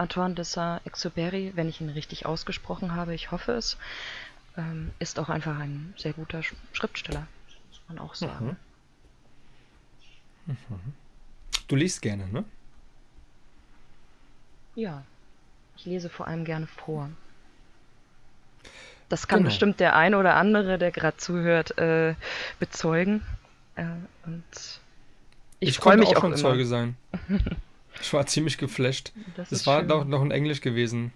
Antoine 0.00 0.34
de 0.34 0.44
Saint-Exupéry, 0.44 1.52
wenn 1.56 1.68
ich 1.68 1.80
ihn 1.80 1.90
richtig 1.90 2.24
ausgesprochen 2.24 2.94
habe, 2.94 3.14
ich 3.14 3.30
hoffe 3.30 3.52
es, 3.52 3.76
ähm, 4.56 4.90
ist 4.98 5.18
auch 5.18 5.28
einfach 5.28 5.58
ein 5.58 5.92
sehr 5.98 6.14
guter 6.14 6.42
Sch 6.42 6.54
Schriftsteller, 6.72 7.26
muss 7.68 7.80
man 7.88 7.98
auch 7.98 8.14
sagen. 8.14 8.56
Du 11.68 11.76
liest 11.76 12.00
gerne, 12.00 12.26
ne? 12.28 12.44
Ja, 14.74 15.04
ich 15.76 15.84
lese 15.84 16.08
vor 16.08 16.26
allem 16.26 16.44
gerne 16.44 16.66
vor. 16.66 17.10
Das 19.10 19.28
kann 19.28 19.40
Genau. 19.40 19.50
bestimmt 19.50 19.80
der 19.80 19.96
ein 19.96 20.14
oder 20.14 20.36
andere, 20.36 20.78
der 20.78 20.92
gerade 20.92 21.18
zuhört, 21.18 21.76
äh, 21.78 22.14
bezeugen. 22.58 23.22
Äh, 23.74 23.84
und 24.24 24.80
ich, 25.58 25.76
freue 25.76 25.96
konnte 25.96 26.08
mich 26.08 26.16
auch 26.16 26.22
schon 26.22 26.32
immer. 26.32 26.40
Zeuge 26.40 26.64
sein. 26.64 26.96
Ich 28.02 28.12
war 28.14 28.26
ziemlich 28.26 28.56
geflasht. 28.56 29.12
Das 29.36 29.52
ist 29.52 29.66
war 29.66 29.80
schön. 29.80 29.88
doch 29.88 30.04
noch 30.06 30.22
in 30.22 30.30
Englisch 30.30 30.60
gewesen. 30.62 31.12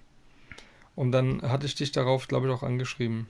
Und 0.94 1.12
dann 1.12 1.42
hatte 1.42 1.66
ich 1.66 1.74
dich 1.74 1.92
darauf, 1.92 2.28
glaube 2.28 2.46
ich, 2.46 2.52
auch 2.52 2.62
angeschrieben. 2.62 3.26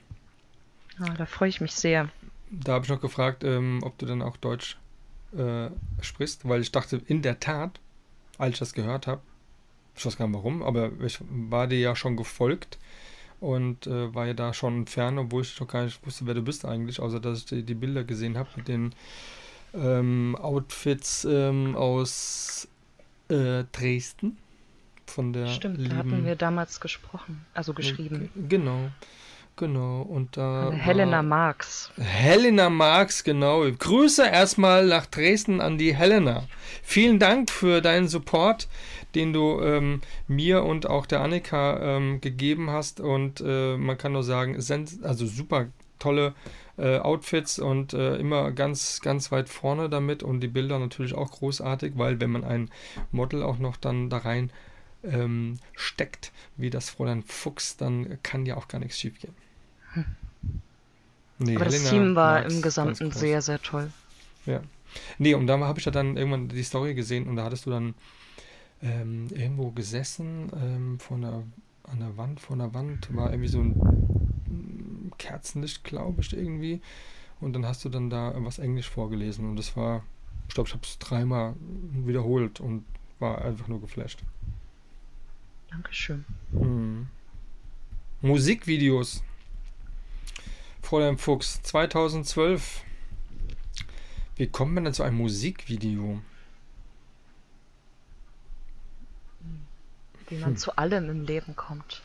Ah, 0.99 1.15
da 1.17 1.25
freue 1.27 1.49
ich 1.49 1.61
mich 1.61 1.73
sehr. 1.73 2.11
Da 2.51 2.75
habe 2.75 2.85
ich 2.85 2.91
noch 2.91 3.01
gefragt, 3.01 3.43
ähm, 3.45 3.81
ob 3.83 3.97
du 3.99 4.07
dann 4.07 4.23
auch 4.23 4.37
Deutsch 4.37 4.77
äh, 5.37 5.71
sprichst, 6.01 6.49
weil 6.49 6.61
ich 6.61 6.73
dachte, 6.73 7.01
in 7.07 7.23
der 7.23 7.41
Tat, 7.41 7.81
als 8.39 8.55
ich 8.55 8.59
das 8.59 8.75
gehört 8.75 9.07
habe, 9.07 9.23
ich 9.97 10.05
weiß 10.05 10.17
gar 10.17 10.27
nicht 10.27 10.37
warum, 10.37 10.63
aber 10.63 10.91
ich 11.05 11.19
war 11.29 11.67
dir 11.67 11.79
ja 11.79 11.97
schon 11.97 12.17
gefolgt 12.17 12.79
und 13.41 13.87
äh, 13.87 14.15
war 14.15 14.27
ja 14.27 14.35
da 14.35 14.53
schon 14.53 14.87
fern, 14.87 15.19
obwohl 15.19 15.43
ich 15.43 15.57
doch 15.57 15.69
gar 15.69 15.85
nicht 15.85 16.05
wusste, 16.07 16.27
wer 16.27 16.35
du 16.35 16.43
bist 16.43 16.65
eigentlich, 16.65 17.01
außer 17.01 17.21
dass 17.21 17.39
ich 17.41 17.45
die, 17.47 17.63
die 17.63 17.75
Bilder 17.75 18.05
gesehen 18.05 18.37
habe 18.37 18.49
mit 18.57 18.69
den 18.69 18.95
ähm, 19.75 20.37
Outfits 20.41 21.25
ähm, 21.25 21.75
aus 21.77 22.69
äh, 23.29 23.65
Dresden. 23.73 24.39
Von 25.07 25.35
der 25.35 25.49
Stimmt, 25.49 25.77
lieben 25.79 25.91
da 25.91 25.97
hatten 25.97 26.25
wir 26.25 26.35
damals 26.35 26.81
gesprochen, 26.81 27.45
also 27.53 27.75
geschrieben. 27.75 28.31
G- 28.35 28.49
Genau, 28.49 28.89
genau. 29.55 30.01
Und 30.01 30.39
da 30.39 30.71
der 30.71 30.79
Helena 30.79 31.23
Marx. 31.23 31.91
Helena 31.99 32.71
Marx, 32.71 33.23
genau. 33.23 33.71
Grüße 33.71 34.27
erstmal 34.27 34.87
nach 34.87 35.05
Dresden 35.05 35.61
an 35.61 35.77
die 35.77 35.95
Helena. 35.95 36.45
Vielen 36.83 37.19
Dank 37.19 37.51
für 37.51 37.83
deinen 37.83 38.09
Support, 38.09 38.67
den 39.15 39.35
du 39.35 39.61
ähm, 39.61 40.01
mir 40.27 40.65
und 40.65 40.87
auch 40.89 41.05
der 41.05 41.21
Annika 41.21 41.97
ähm, 41.97 42.23
gegeben 42.23 42.71
hast. 42.71 42.99
Und 42.99 43.43
äh, 43.47 43.77
man 43.77 43.99
kann 43.99 44.13
nur 44.13 44.25
sagen, 44.25 44.55
es 44.55 44.69
sind 44.69 45.05
also 45.05 45.27
super 45.27 45.67
tolle 45.99 46.35
äh, 46.77 46.99
Outfits 46.99 47.59
und 47.59 47.93
äh, 47.93 48.17
immer 48.17 48.51
ganz, 48.51 49.01
ganz 49.01 49.31
weit 49.31 49.49
vorne 49.49 49.89
damit. 49.89 50.23
Und 50.23 50.41
die 50.41 50.49
Bilder 50.49 50.79
natürlich 50.79 51.15
auch 51.15 51.31
großartig, 51.31 51.93
weil 51.97 52.21
wenn 52.21 52.31
man 52.31 52.45
ein 52.45 52.71
Model 53.13 53.43
auch 53.43 53.59
noch 53.59 53.77
dann 53.77 54.11
da 54.11 54.19
rein 54.19 54.51
ähm, 55.03 55.59
steckt, 55.75 56.33
wie 56.57 56.71
das 56.71 56.91
Fräulein 56.91 57.23
Fuchs, 57.23 57.77
dann 57.77 58.19
kann 58.23 58.47
ja 58.47 58.57
auch 58.57 58.69
gar 58.69 58.79
nichts 58.79 58.99
schief 58.99 59.19
gehen. 59.21 59.35
Nee, 61.39 61.57
Aber 61.57 61.65
das 61.65 61.75
Helena 61.75 61.91
Team 61.91 62.17
war 62.17 62.45
im 62.45 62.63
Gesamten 62.63 63.11
sehr, 63.11 63.43
sehr 63.43 63.61
toll. 63.61 63.91
Ja. 64.47 64.61
Nee, 65.19 65.35
und 65.35 65.47
da 65.47 65.59
habe 65.59 65.79
ich 65.79 65.85
ja 65.85 65.93
dann 65.93 66.17
irgendwann 66.17 66.49
die 66.49 66.63
Story 66.63 66.95
gesehen 66.95 67.27
und 67.27 67.37
da 67.37 67.45
hattest 67.45 67.67
du 67.67 67.71
dann 67.71 67.95
ähm, 68.83 69.29
irgendwo 69.31 69.71
gesessen 69.71 70.51
ähm, 70.55 70.99
vor 71.01 71.17
einer, 71.17 71.43
an 71.85 71.99
der 71.99 72.17
Wand, 72.17 72.41
vor 72.41 72.55
einer 72.55 72.73
Wand, 72.75 73.15
war 73.15 73.31
irgendwie 73.31 73.49
so 73.49 73.61
ein 73.61 73.75
Kerzenlicht, 75.19 75.85
glaube 75.85 76.21
ich, 76.21 76.33
irgendwie. 76.33 76.81
Und 77.41 77.53
dann 77.53 77.67
hast 77.67 77.85
du 77.85 77.89
dann 77.89 78.11
da 78.11 78.33
was 78.39 78.59
Englisch 78.59 78.89
vorgelesen 78.89 79.49
und 79.51 79.57
das 79.57 79.77
war, 79.77 80.03
ich 80.49 80.55
glaube, 80.55 80.69
ich 80.69 80.75
habe 80.75 80.85
es 80.85 80.99
dreimal 80.99 81.55
wiederholt 81.61 82.61
und 82.61 82.85
war 83.19 83.43
einfach 83.43 83.69
nur 83.69 83.81
geflasht. 83.81 84.21
Dankeschön. 85.71 86.25
Hm. 86.53 87.09
Musikvideos. 88.23 89.23
Fräulein 90.83 91.19
Fuchs, 91.19 91.61
2012. 91.63 92.85
Wie 94.37 94.47
kommt 94.47 94.75
man 94.75 94.85
denn 94.85 94.95
zu 94.95 95.03
einem 95.03 95.17
Musikvideo? 95.17 96.21
Wie 100.29 100.37
man 100.37 100.51
Hm. 100.51 100.57
zu 100.57 100.77
allem 100.77 101.11
im 101.11 101.25
Leben 101.25 101.55
kommt. 101.57 102.03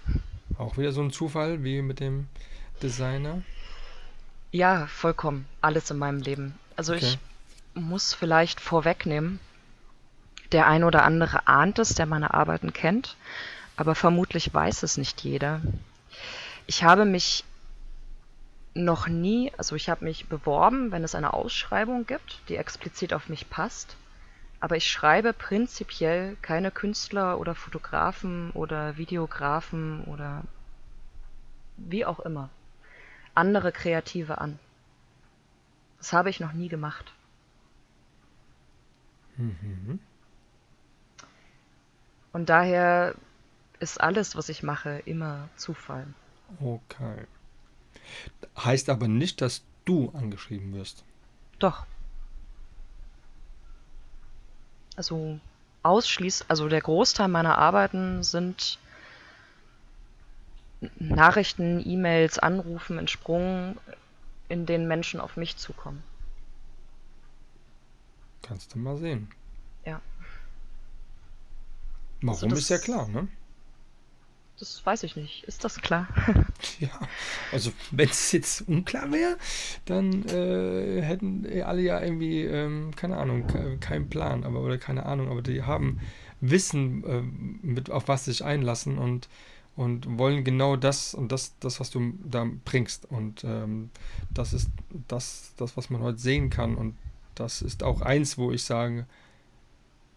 Auch 0.57 0.77
wieder 0.77 0.91
so 0.91 1.01
ein 1.01 1.11
Zufall 1.11 1.63
wie 1.63 1.81
mit 1.81 1.99
dem 1.99 2.27
Designer. 2.79 3.41
Ja, 4.51 4.87
vollkommen. 4.87 5.47
Alles 5.61 5.91
in 5.91 5.97
meinem 5.97 6.21
Leben. 6.21 6.57
Also 6.75 6.93
Okay. 6.93 7.05
ich 7.05 7.19
muss 7.75 8.13
vielleicht 8.13 8.59
vorwegnehmen, 8.59 9.39
der 10.51 10.67
ein 10.67 10.83
oder 10.83 11.03
andere 11.03 11.47
ahnt 11.47 11.77
es, 11.79 11.93
der 11.93 12.05
meine 12.05 12.33
Arbeiten 12.33 12.73
kennt, 12.73 13.15
aber 13.77 13.95
vermutlich 13.95 14.53
weiß 14.53 14.83
es 14.83 14.97
nicht 14.97 15.21
jeder. 15.23 15.61
Ich 16.65 16.83
habe 16.83 17.05
mich 17.05 17.43
noch 18.73 19.07
nie, 19.07 19.51
also 19.57 19.75
ich 19.75 19.89
habe 19.89 20.05
mich 20.05 20.27
beworben, 20.27 20.91
wenn 20.91 21.03
es 21.03 21.15
eine 21.15 21.33
Ausschreibung 21.33 22.05
gibt, 22.05 22.41
die 22.49 22.55
explizit 22.55 23.13
auf 23.13 23.29
mich 23.29 23.49
passt, 23.49 23.97
aber 24.59 24.77
ich 24.77 24.89
schreibe 24.89 25.33
prinzipiell 25.33 26.37
keine 26.41 26.71
Künstler 26.71 27.39
oder 27.39 27.55
Fotografen 27.55 28.51
oder 28.51 28.97
Videografen 28.97 30.03
oder 30.05 30.43
wie 31.77 32.05
auch 32.05 32.19
immer 32.19 32.49
andere 33.35 33.71
Kreative 33.71 34.39
an. 34.39 34.59
Das 35.97 36.13
habe 36.13 36.29
ich 36.29 36.39
noch 36.39 36.53
nie 36.53 36.69
gemacht. 36.69 37.13
Mhm. 39.37 39.99
Und 42.31 42.49
daher 42.49 43.15
ist 43.79 43.99
alles, 43.99 44.35
was 44.35 44.49
ich 44.49 44.63
mache, 44.63 44.99
immer 45.05 45.49
Zufall. 45.55 46.05
Okay. 46.59 47.25
Heißt 48.57 48.89
aber 48.89 49.07
nicht, 49.07 49.41
dass 49.41 49.63
du 49.85 50.11
angeschrieben 50.13 50.73
wirst. 50.73 51.03
Doch. 51.59 51.85
Also 54.95 55.39
ausschließt, 55.83 56.45
also 56.49 56.67
der 56.67 56.81
Großteil 56.81 57.29
meiner 57.29 57.57
Arbeiten 57.57 58.23
sind 58.23 58.79
Nachrichten, 60.99 61.81
E-Mails, 61.85 62.39
Anrufen 62.39 62.97
entsprungen, 62.97 63.77
in 64.47 64.65
denen 64.65 64.87
Menschen 64.87 65.19
auf 65.19 65.35
mich 65.37 65.57
zukommen. 65.57 66.01
Kannst 68.41 68.73
du 68.73 68.79
mal 68.79 68.97
sehen. 68.97 69.29
Ja. 69.85 70.01
Warum 72.21 72.43
Also 72.43 72.55
ist 72.55 72.69
ja 72.69 72.77
das- 72.77 72.85
klar, 72.85 73.07
ne? 73.07 73.27
Das 74.59 74.85
weiß 74.85 75.03
ich 75.03 75.15
nicht. 75.15 75.45
Ist 75.45 75.63
das 75.63 75.79
klar? 75.81 76.07
Ja, 76.79 76.89
also 77.53 77.71
wenn 77.91 78.09
es 78.09 78.31
jetzt 78.33 78.67
unklar 78.67 79.11
wäre, 79.11 79.37
dann 79.85 80.25
äh, 80.27 81.01
hätten 81.01 81.45
alle 81.63 81.81
ja 81.81 82.01
irgendwie, 82.01 82.43
ähm, 82.43 82.91
keine 82.95 83.17
Ahnung, 83.17 83.47
ke 83.47 83.77
keinen 83.79 84.09
Plan, 84.09 84.43
aber 84.43 84.61
oder 84.61 84.77
keine 84.77 85.05
Ahnung, 85.05 85.29
aber 85.29 85.41
die 85.41 85.63
haben 85.63 85.99
Wissen, 86.41 87.03
ähm, 87.07 87.59
mit, 87.63 87.89
auf 87.89 88.07
was 88.09 88.25
sie 88.25 88.31
sich 88.31 88.43
einlassen 88.43 88.97
und, 88.97 89.27
und 89.79 90.17
wollen 90.17 90.43
genau 90.43 90.75
das 90.75 91.13
und 91.13 91.31
das, 91.31 91.57
das, 91.61 91.79
was 91.79 91.89
du 91.89 92.13
da 92.21 92.45
bringst. 92.65 93.09
Und 93.09 93.45
ähm, 93.45 93.91
das 94.29 94.51
ist 94.51 94.69
das, 95.07 95.53
das, 95.55 95.77
was 95.77 95.89
man 95.89 96.01
heute 96.01 96.17
sehen 96.17 96.49
kann. 96.49 96.75
Und 96.75 96.97
das 97.33 97.61
ist 97.61 97.81
auch 97.81 98.01
eins, 98.01 98.37
wo 98.37 98.51
ich 98.51 98.63
sage, 98.63 99.05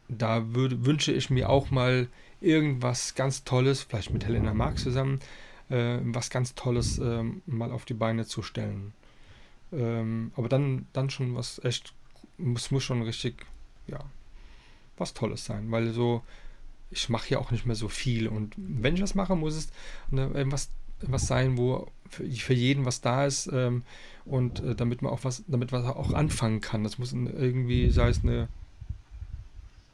da 0.08 0.52
würde, 0.52 0.84
wünsche 0.84 1.12
ich 1.12 1.30
mir 1.30 1.48
auch 1.48 1.70
mal 1.70 2.08
irgendwas 2.40 3.14
ganz 3.14 3.44
Tolles, 3.44 3.82
vielleicht 3.82 4.12
mit 4.12 4.24
Helena 4.24 4.52
Marx 4.52 4.82
zusammen, 4.82 5.20
äh, 5.68 5.98
was 6.02 6.28
ganz 6.28 6.56
Tolles 6.56 6.98
ähm, 6.98 7.42
mal 7.46 7.70
auf 7.70 7.84
die 7.84 7.94
Beine 7.94 8.26
zu 8.26 8.42
stellen. 8.42 8.92
Ähm, 9.72 10.32
aber 10.34 10.48
dann, 10.48 10.86
dann 10.92 11.08
schon 11.08 11.36
was 11.36 11.64
echt, 11.64 11.94
es 12.56 12.72
muss 12.72 12.82
schon 12.82 13.02
richtig, 13.02 13.46
ja, 13.86 14.00
was 14.98 15.14
Tolles 15.14 15.44
sein, 15.44 15.70
weil 15.70 15.92
so, 15.92 16.22
ich 16.92 17.08
mache 17.08 17.30
ja 17.30 17.38
auch 17.38 17.50
nicht 17.50 17.66
mehr 17.66 17.76
so 17.76 17.88
viel 17.88 18.28
und 18.28 18.54
wenn 18.56 18.94
ich 18.94 19.02
was 19.02 19.14
mache, 19.14 19.34
muss 19.34 19.56
es 19.56 19.68
ne, 20.10 20.30
irgendwas 20.34 20.70
was 21.10 21.26
sein, 21.26 21.56
wo 21.56 21.88
für, 22.08 22.30
für 22.30 22.54
jeden 22.54 22.84
was 22.84 23.00
da 23.00 23.26
ist 23.26 23.48
ähm, 23.52 23.82
und 24.24 24.60
äh, 24.60 24.74
damit 24.74 25.02
man 25.02 25.12
auch 25.12 25.24
was, 25.24 25.44
damit 25.46 25.72
man 25.72 25.84
auch 25.86 26.12
anfangen 26.12 26.60
kann. 26.60 26.84
Das 26.84 26.98
muss 26.98 27.12
irgendwie, 27.12 27.90
sei 27.90 28.08
es 28.08 28.22
eine, 28.22 28.48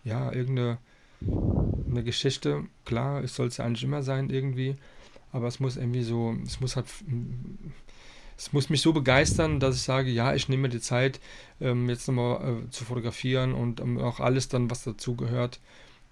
ja, 0.05 0.33
irgendeine 0.33 0.79
eine 1.91 2.05
Geschichte, 2.05 2.65
klar, 2.85 3.25
es 3.25 3.35
soll 3.35 3.49
es 3.49 3.57
ja 3.57 3.65
eigentlich 3.65 3.83
immer 3.83 4.03
sein 4.03 4.31
irgendwie, 4.31 4.77
aber 5.33 5.49
es 5.49 5.59
muss 5.59 5.77
irgendwie 5.77 6.03
so, 6.03 6.37
es 6.47 6.61
muss 6.61 6.77
halt, 6.77 6.87
es 8.37 8.53
muss 8.53 8.71
mich 8.71 8.83
so 8.83 8.93
begeistern, 8.93 9.59
dass 9.59 9.75
ich 9.75 9.83
sage, 9.83 10.11
ja, 10.11 10.35
ich 10.35 10.49
nehme 10.49 10.63
mir 10.63 10.69
die 10.69 10.81
Zeit, 10.81 11.19
ähm, 11.61 11.89
jetzt 11.89 12.07
nochmal 12.07 12.63
äh, 12.67 12.71
zu 12.71 12.85
fotografieren 12.85 13.53
und 13.53 13.81
ähm, 13.81 13.99
auch 13.99 14.21
alles 14.21 14.49
dann, 14.49 14.71
was 14.71 14.85
dazu 14.85 15.17
gehört, 15.17 15.59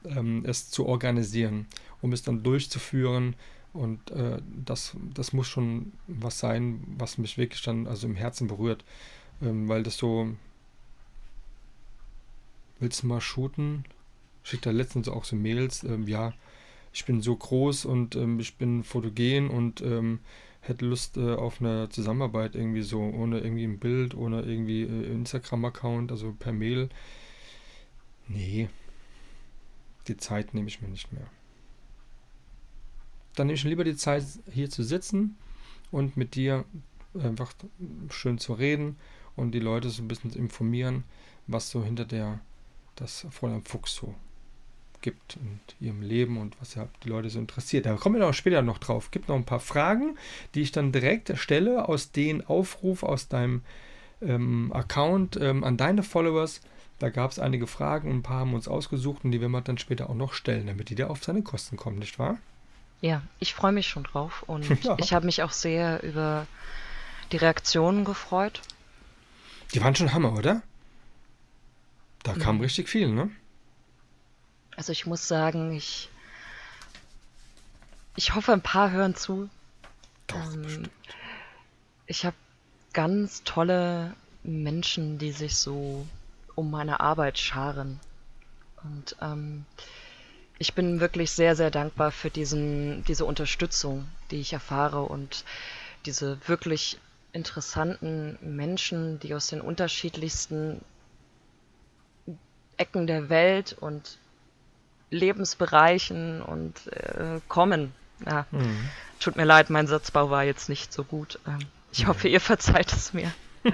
ähm, 0.08 0.44
es 0.46 0.70
zu 0.70 0.86
organisieren, 0.86 1.66
um 2.02 2.12
es 2.12 2.22
dann 2.22 2.42
durchzuführen 2.42 3.36
und 3.72 4.10
äh, 4.10 4.40
das, 4.64 4.96
das 5.14 5.32
muss 5.32 5.48
schon 5.48 5.92
was 6.06 6.38
sein, 6.38 6.82
was 6.96 7.18
mich 7.18 7.38
wirklich 7.38 7.62
dann 7.62 7.86
also 7.86 8.06
im 8.06 8.16
Herzen 8.16 8.48
berührt, 8.48 8.84
ähm, 9.42 9.68
weil 9.68 9.82
das 9.82 9.96
so, 9.96 10.34
willst 12.78 13.02
du 13.02 13.06
mal 13.06 13.20
shooten? 13.20 13.84
schickt 14.46 14.64
da 14.64 14.70
letztens 14.70 15.08
auch 15.08 15.24
so 15.24 15.34
Mails, 15.34 15.82
ähm, 15.82 16.06
ja, 16.06 16.32
ich 16.92 17.04
bin 17.04 17.20
so 17.20 17.34
groß 17.34 17.84
und 17.84 18.14
ähm, 18.14 18.38
ich 18.38 18.56
bin 18.56 18.84
fotogen 18.84 19.50
und 19.50 19.80
ähm, 19.82 20.20
hätte 20.60 20.86
Lust 20.86 21.16
äh, 21.16 21.34
auf 21.34 21.60
eine 21.60 21.88
Zusammenarbeit 21.88 22.54
irgendwie 22.54 22.82
so, 22.82 23.00
ohne 23.00 23.40
irgendwie 23.40 23.64
ein 23.64 23.78
Bild, 23.80 24.14
ohne 24.14 24.42
irgendwie 24.42 24.82
äh, 24.82 25.12
Instagram-Account, 25.12 26.12
also 26.12 26.32
per 26.38 26.52
Mail. 26.52 26.88
Nee, 28.28 28.68
die 30.08 30.16
Zeit 30.16 30.54
nehme 30.54 30.68
ich 30.68 30.80
mir 30.80 30.88
nicht 30.88 31.12
mehr. 31.12 31.26
Dann 33.34 33.48
nehme 33.48 33.54
ich 33.54 33.64
lieber 33.64 33.84
die 33.84 33.96
Zeit, 33.96 34.24
hier 34.50 34.70
zu 34.70 34.82
sitzen 34.82 35.36
und 35.90 36.16
mit 36.16 36.34
dir 36.34 36.64
einfach 37.18 37.52
schön 38.10 38.38
zu 38.38 38.54
reden 38.54 38.96
und 39.36 39.52
die 39.52 39.60
Leute 39.60 39.90
so 39.90 40.02
ein 40.02 40.08
bisschen 40.08 40.30
zu 40.30 40.38
informieren, 40.38 41.04
was 41.46 41.70
so 41.70 41.84
hinter 41.84 42.04
der, 42.04 42.40
das 42.96 43.26
Fräulein 43.30 43.62
Fuchs 43.62 43.94
so 43.94 44.14
gibt 45.02 45.36
in 45.36 45.60
ihrem 45.86 46.02
Leben 46.02 46.36
und 46.38 46.60
was 46.60 46.76
die 47.04 47.08
Leute 47.08 47.30
so 47.30 47.38
interessiert. 47.38 47.86
Da 47.86 47.94
kommen 47.94 48.18
wir 48.18 48.26
auch 48.26 48.34
später 48.34 48.62
noch 48.62 48.78
drauf. 48.78 49.10
Gibt 49.10 49.28
noch 49.28 49.36
ein 49.36 49.44
paar 49.44 49.60
Fragen, 49.60 50.16
die 50.54 50.62
ich 50.62 50.72
dann 50.72 50.90
direkt 50.90 51.36
stelle 51.38 51.88
aus 51.88 52.10
den 52.10 52.44
Aufruf 52.44 53.02
aus 53.02 53.28
deinem 53.28 53.62
ähm, 54.20 54.72
Account 54.72 55.38
ähm, 55.40 55.62
an 55.62 55.76
deine 55.76 56.02
Followers. 56.02 56.60
Da 56.98 57.10
gab 57.10 57.30
es 57.30 57.38
einige 57.38 57.66
Fragen 57.66 58.10
und 58.10 58.18
ein 58.18 58.22
paar 58.22 58.40
haben 58.40 58.54
uns 58.54 58.68
ausgesucht 58.68 59.24
und 59.24 59.30
die 59.32 59.40
werden 59.40 59.52
wir 59.52 59.60
dann 59.60 59.78
später 59.78 60.08
auch 60.08 60.14
noch 60.14 60.32
stellen, 60.32 60.66
damit 60.66 60.88
die 60.88 60.94
da 60.94 61.08
auf 61.08 61.22
seine 61.22 61.42
Kosten 61.42 61.76
kommen, 61.76 61.98
nicht 61.98 62.18
wahr? 62.18 62.38
Ja, 63.02 63.20
ich 63.38 63.54
freue 63.54 63.72
mich 63.72 63.86
schon 63.88 64.04
drauf 64.04 64.42
und 64.46 64.66
Ja. 64.84 64.96
ich 64.98 65.12
habe 65.12 65.26
mich 65.26 65.42
auch 65.42 65.52
sehr 65.52 66.02
über 66.02 66.46
die 67.32 67.36
Reaktionen 67.36 68.04
gefreut. 68.04 68.62
Die 69.74 69.82
waren 69.82 69.94
schon 69.94 70.14
Hammer, 70.14 70.32
oder? 70.32 70.62
Da 72.22 72.32
kam 72.34 72.56
Mhm. 72.56 72.62
richtig 72.62 72.88
viel, 72.88 73.08
ne? 73.08 73.30
Also 74.76 74.92
ich 74.92 75.06
muss 75.06 75.28
sagen, 75.28 75.72
ich, 75.74 76.08
ich 78.14 78.34
hoffe, 78.34 78.52
ein 78.52 78.62
paar 78.62 78.90
hören 78.90 79.14
zu. 79.14 79.48
Doch, 80.26 80.54
Ähm. 80.54 80.88
Ich 82.06 82.24
habe 82.24 82.36
ganz 82.92 83.42
tolle 83.44 84.14
Menschen, 84.44 85.18
die 85.18 85.32
sich 85.32 85.56
so 85.56 86.06
um 86.56 86.70
meine 86.70 86.98
Arbeit 86.98 87.38
scharen. 87.38 88.00
Und 88.82 89.14
ähm, 89.22 89.64
ich 90.58 90.74
bin 90.74 91.00
wirklich 91.00 91.30
sehr, 91.30 91.54
sehr 91.54 91.70
dankbar 91.70 92.10
für 92.10 92.30
diesen, 92.30 93.04
diese 93.04 93.24
Unterstützung, 93.24 94.08
die 94.30 94.40
ich 94.40 94.52
erfahre 94.52 95.02
und 95.02 95.44
diese 96.06 96.38
wirklich 96.48 96.98
interessanten 97.32 98.38
Menschen, 98.40 99.20
die 99.20 99.34
aus 99.34 99.48
den 99.48 99.60
unterschiedlichsten 99.60 100.80
Ecken 102.78 103.06
der 103.06 103.28
Welt 103.28 103.76
und 103.78 104.18
Lebensbereichen 105.10 106.42
und 106.42 106.86
äh, 106.88 107.40
kommen. 107.48 107.94
Ja, 108.24 108.46
Mhm. 108.50 108.88
tut 109.20 109.36
mir 109.36 109.44
leid, 109.44 109.68
mein 109.68 109.86
Satzbau 109.86 110.30
war 110.30 110.44
jetzt 110.44 110.68
nicht 110.70 110.92
so 110.92 111.04
gut. 111.04 111.38
Ähm, 111.46 111.58
ich 111.92 112.06
hoffe, 112.06 112.28
ihr 112.28 112.40
verzeiht 112.40 112.92
es 112.92 113.12
mir. 113.12 113.30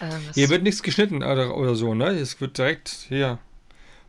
ähm, 0.00 0.20
Hier 0.34 0.48
wird 0.48 0.62
nichts 0.62 0.82
geschnitten 0.82 1.22
oder, 1.22 1.56
oder 1.56 1.74
so, 1.74 1.94
ne? 1.94 2.08
Es 2.10 2.40
wird 2.40 2.58
direkt 2.58 2.88
hier 3.08 3.38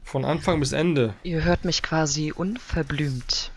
von 0.04 0.26
Anfang 0.26 0.60
bis 0.60 0.71
Ende. 0.71 1.13
ihr 1.23 1.43
hört 1.43 1.65
mich 1.65 1.82
quasi 1.84 2.32
unverblümt. 2.34 3.52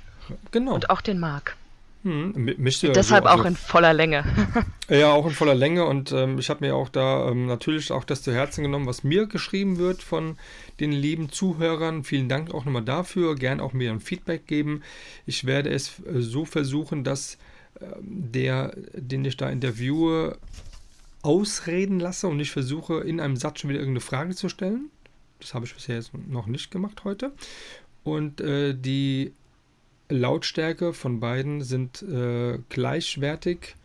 Genau. 0.51 0.75
Und 0.75 0.90
auch 0.90 1.01
den 1.01 1.19
Marc. 1.19 1.57
Hm, 2.03 2.55
Deshalb 2.59 2.97
so, 2.97 3.12
also- 3.12 3.29
auch 3.29 3.45
in 3.45 3.57
voller 3.57 3.93
Länge. 3.93 4.25
Ja, 4.88 5.12
auch 5.12 5.25
in 5.27 5.31
voller 5.33 5.55
Länge 5.55 5.85
und 5.85 6.11
ähm, 6.11 6.40
ich 6.40 6.51
habe 6.51 6.66
mir 6.66 6.75
auch 6.75 6.88
da 6.88 7.29
ähm, 7.29 7.47
natürlich 7.47 7.93
auch 7.93 8.03
das 8.03 8.23
zu 8.23 8.33
Herzen 8.33 8.62
genommen, 8.64 8.87
was 8.87 9.05
mir 9.05 9.27
geschrieben 9.29 9.79
wird 9.79 10.03
von 10.03 10.37
den 10.81 10.90
lieben 10.90 11.31
Zuhörern. 11.31 12.03
Vielen 12.03 12.29
Dank 12.29 12.53
auch 12.53 12.64
nochmal 12.64 12.83
dafür. 12.83 13.37
Gern 13.37 13.61
auch 13.61 13.73
mir 13.73 13.93
ein 13.93 14.01
Feedback 14.01 14.49
geben. 14.49 14.83
Ich 15.27 15.45
werde 15.47 15.71
es 15.71 16.01
äh, 16.01 16.21
so 16.23 16.45
versuchen, 16.45 17.05
dass 17.05 17.38
ähm, 17.81 17.93
der, 18.33 18.73
den 18.95 19.25
ich 19.25 19.37
da 19.37 19.49
interviewe, 19.49 20.38
ausreden 21.22 22.00
lasse 22.00 22.28
und 22.28 22.37
nicht 22.37 22.50
versuche, 22.50 23.00
in 23.00 23.20
einem 23.20 23.37
Satz 23.37 23.61
schon 23.61 23.70
wieder 23.70 23.80
irgendeine 23.80 24.00
Frage 24.00 24.35
zu 24.35 24.48
stellen. 24.48 24.90
Das 25.40 25.54
habe 25.54 25.66
ich 25.66 25.74
bisher 25.74 25.96
jetzt 25.96 26.12
noch 26.14 26.46
nicht 26.46 26.70
gemacht 26.70 27.04
heute. 27.04 27.33
Und 28.04 28.40
äh, 28.40 28.74
die 28.74 29.33
Lautstärke 30.09 30.92
von 30.92 31.20
beiden 31.20 31.62
sind 31.62 32.02
äh, 32.02 32.59
gleichwertig 32.68 33.76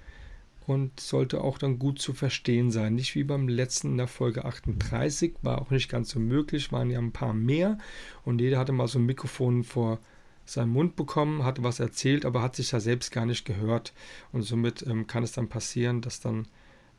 und 0.67 0.99
sollte 0.99 1.41
auch 1.41 1.57
dann 1.57 1.77
gut 1.77 1.99
zu 1.99 2.13
verstehen 2.13 2.71
sein. 2.71 2.95
Nicht 2.95 3.15
wie 3.15 3.23
beim 3.23 3.47
letzten 3.47 3.91
in 3.91 3.97
der 3.97 4.07
Folge 4.07 4.45
38, 4.45 5.35
war 5.41 5.61
auch 5.61 5.69
nicht 5.69 5.89
ganz 5.89 6.09
so 6.09 6.19
möglich, 6.19 6.71
waren 6.71 6.89
ja 6.89 6.99
ein 6.99 7.11
paar 7.11 7.33
mehr 7.33 7.77
und 8.23 8.41
jeder 8.41 8.57
hatte 8.57 8.71
mal 8.71 8.87
so 8.87 8.97
ein 8.97 9.05
Mikrofon 9.05 9.63
vor 9.63 9.99
seinem 10.45 10.71
Mund 10.71 10.95
bekommen, 10.95 11.43
hatte 11.43 11.63
was 11.63 11.79
erzählt, 11.79 12.25
aber 12.25 12.41
hat 12.41 12.55
sich 12.55 12.71
ja 12.71 12.79
selbst 12.79 13.11
gar 13.11 13.25
nicht 13.25 13.45
gehört 13.45 13.93
und 14.31 14.41
somit 14.43 14.85
ähm, 14.87 15.07
kann 15.07 15.23
es 15.23 15.31
dann 15.31 15.49
passieren, 15.49 16.01
dass 16.01 16.19
dann 16.19 16.47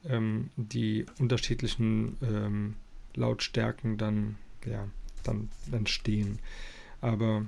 ähm, 0.09 0.51
die 0.57 1.07
unterschiedlichen 1.19 2.17
ähm, 2.23 2.77
Lautstärken 3.15 3.97
dann, 3.99 4.37
ja, 4.65 4.87
dann 5.23 5.51
entstehen. 5.73 6.39
Aber 7.01 7.45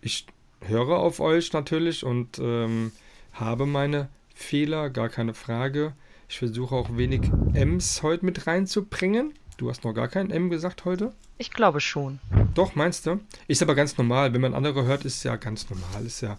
ich 0.00 0.26
höre 0.60 0.98
auf 0.98 1.20
euch 1.20 1.52
natürlich 1.52 2.04
und 2.04 2.38
ähm, 2.38 2.92
habe 3.32 3.66
meine 3.66 4.08
Fehler, 4.34 4.90
gar 4.90 5.08
keine 5.08 5.34
Frage. 5.34 5.92
Ich 6.28 6.38
versuche 6.38 6.74
auch 6.74 6.96
wenig 6.96 7.22
M's 7.54 8.02
heute 8.02 8.24
mit 8.24 8.46
reinzubringen. 8.46 9.34
Du 9.56 9.68
hast 9.68 9.84
noch 9.84 9.92
gar 9.92 10.08
kein 10.08 10.30
M 10.30 10.48
gesagt 10.48 10.84
heute? 10.84 11.12
Ich 11.38 11.50
glaube 11.50 11.80
schon. 11.80 12.18
Doch, 12.54 12.74
meinst 12.74 13.06
du? 13.06 13.20
Ist 13.48 13.62
aber 13.62 13.74
ganz 13.74 13.98
normal. 13.98 14.32
Wenn 14.32 14.40
man 14.40 14.54
andere 14.54 14.84
hört, 14.84 15.04
ist 15.04 15.22
ja 15.24 15.36
ganz 15.36 15.68
normal. 15.68 16.06
Ist 16.06 16.20
ja 16.20 16.38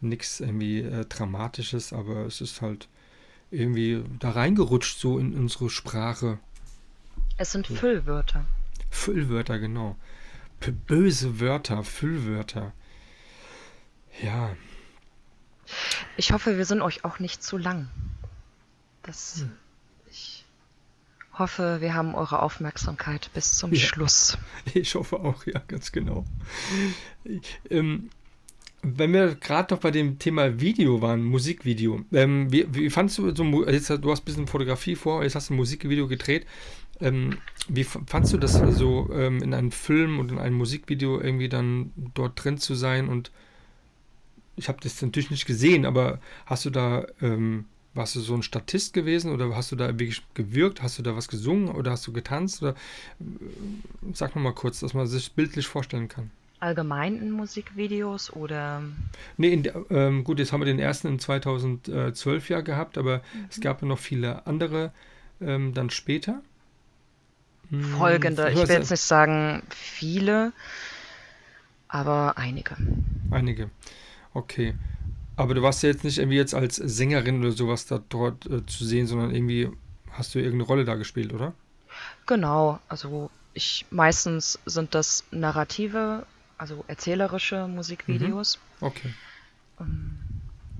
nichts 0.00 0.40
irgendwie 0.40 0.80
äh, 0.80 1.04
Dramatisches, 1.04 1.92
aber 1.92 2.26
es 2.26 2.40
ist 2.40 2.62
halt, 2.62 2.88
irgendwie 3.50 4.04
da 4.18 4.30
reingerutscht, 4.30 4.98
so 4.98 5.18
in 5.18 5.34
unsere 5.34 5.70
Sprache. 5.70 6.38
Es 7.36 7.52
sind 7.52 7.66
Füllwörter. 7.66 8.44
Füllwörter, 8.90 9.58
genau. 9.58 9.96
P 10.60 10.70
böse 10.70 11.38
Wörter, 11.40 11.84
Füllwörter. 11.84 12.72
Ja. 14.22 14.56
Ich 16.16 16.32
hoffe, 16.32 16.56
wir 16.56 16.64
sind 16.64 16.80
euch 16.80 17.04
auch 17.04 17.18
nicht 17.18 17.42
zu 17.42 17.58
lang. 17.58 17.88
Das, 19.02 19.40
hm. 19.40 19.52
Ich 20.10 20.44
hoffe, 21.32 21.80
wir 21.80 21.94
haben 21.94 22.14
eure 22.14 22.40
Aufmerksamkeit 22.40 23.30
bis 23.34 23.58
zum 23.58 23.72
ja. 23.72 23.80
Schluss. 23.80 24.38
Ich 24.74 24.94
hoffe 24.94 25.20
auch, 25.20 25.46
ja, 25.46 25.60
ganz 25.68 25.92
genau. 25.92 26.24
Ähm, 27.70 28.10
wenn 28.88 29.12
wir 29.12 29.34
gerade 29.34 29.74
noch 29.74 29.80
bei 29.80 29.90
dem 29.90 30.18
Thema 30.20 30.60
Video 30.60 31.02
waren, 31.02 31.24
Musikvideo, 31.24 32.02
ähm, 32.12 32.52
wie, 32.52 32.66
wie 32.72 32.88
fandest 32.88 33.18
du 33.18 33.34
so, 33.34 33.66
jetzt, 33.66 33.90
du 33.90 34.10
hast 34.10 34.22
ein 34.22 34.24
bisschen 34.24 34.46
Fotografie 34.46 34.94
vor, 34.94 35.24
jetzt 35.24 35.34
hast 35.34 35.50
du 35.50 35.54
ein 35.54 35.56
Musikvideo 35.56 36.06
gedreht. 36.06 36.46
Ähm, 37.00 37.38
wie 37.68 37.82
fandest 37.82 38.32
du 38.32 38.38
das 38.38 38.52
so 38.52 39.10
ähm, 39.12 39.42
in 39.42 39.54
einem 39.54 39.72
Film 39.72 40.20
und 40.20 40.30
in 40.30 40.38
einem 40.38 40.56
Musikvideo 40.56 41.20
irgendwie 41.20 41.48
dann 41.48 41.90
dort 42.14 42.42
drin 42.42 42.58
zu 42.58 42.76
sein? 42.76 43.08
Und 43.08 43.32
ich 44.54 44.68
habe 44.68 44.78
das 44.80 45.02
natürlich 45.02 45.30
nicht 45.30 45.46
gesehen, 45.46 45.84
aber 45.84 46.20
hast 46.46 46.64
du 46.64 46.70
da, 46.70 47.06
ähm, 47.20 47.64
warst 47.92 48.14
du 48.14 48.20
so 48.20 48.34
ein 48.34 48.44
Statist 48.44 48.94
gewesen 48.94 49.32
oder 49.32 49.54
hast 49.56 49.72
du 49.72 49.76
da 49.76 49.88
wirklich 49.88 50.22
gewirkt? 50.34 50.80
Hast 50.80 50.98
du 50.98 51.02
da 51.02 51.16
was 51.16 51.26
gesungen 51.26 51.68
oder 51.68 51.90
hast 51.90 52.06
du 52.06 52.12
getanzt? 52.12 52.62
Oder 52.62 52.72
äh, 52.72 52.74
sag 54.12 54.36
nochmal 54.36 54.54
kurz, 54.54 54.78
dass 54.78 54.94
man 54.94 55.08
sich 55.08 55.32
bildlich 55.32 55.66
vorstellen 55.66 56.06
kann 56.06 56.30
allgemein 56.60 57.16
in 57.16 57.30
Musikvideos 57.30 58.32
oder? 58.32 58.82
Nee, 59.36 59.52
in, 59.52 59.70
ähm, 59.90 60.24
gut, 60.24 60.38
jetzt 60.38 60.52
haben 60.52 60.60
wir 60.60 60.66
den 60.66 60.78
ersten 60.78 61.08
in 61.08 61.18
2012 61.18 62.48
ja 62.48 62.60
gehabt, 62.60 62.98
aber 62.98 63.18
mhm. 63.18 63.46
es 63.50 63.60
gab 63.60 63.82
ja 63.82 63.88
noch 63.88 63.98
viele 63.98 64.46
andere 64.46 64.92
ähm, 65.40 65.74
dann 65.74 65.90
später. 65.90 66.42
Hm, 67.70 67.82
Folgende, 67.82 68.50
ich 68.50 68.56
will 68.56 68.68
jetzt 68.68 68.90
nicht 68.90 69.00
sagen 69.00 69.62
viele, 69.70 70.52
aber 71.88 72.34
einige. 72.36 72.76
Einige, 73.30 73.70
okay. 74.34 74.74
Aber 75.36 75.54
du 75.54 75.62
warst 75.62 75.82
ja 75.82 75.90
jetzt 75.90 76.04
nicht 76.04 76.18
irgendwie 76.18 76.38
jetzt 76.38 76.54
als 76.54 76.76
Sängerin 76.76 77.40
oder 77.40 77.52
sowas 77.52 77.86
da 77.86 78.00
dort 78.08 78.46
äh, 78.46 78.64
zu 78.64 78.84
sehen, 78.84 79.06
sondern 79.06 79.34
irgendwie 79.34 79.68
hast 80.10 80.34
du 80.34 80.38
irgendeine 80.38 80.64
Rolle 80.64 80.84
da 80.84 80.94
gespielt, 80.94 81.34
oder? 81.34 81.52
Genau, 82.26 82.78
also 82.88 83.30
ich 83.52 83.86
meistens 83.90 84.58
sind 84.64 84.94
das 84.94 85.24
narrative 85.30 86.26
also 86.58 86.84
erzählerische 86.88 87.68
Musikvideos. 87.68 88.58
Mhm. 88.80 88.86
Okay. 88.86 89.14
Ähm, 89.80 90.18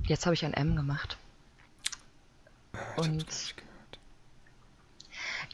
jetzt 0.05 0.27
habe 0.27 0.35
ich 0.35 0.45
ein 0.45 0.55
M 0.55 0.77
gemacht. 0.77 1.17
Ich 2.73 2.99
Und 2.99 3.55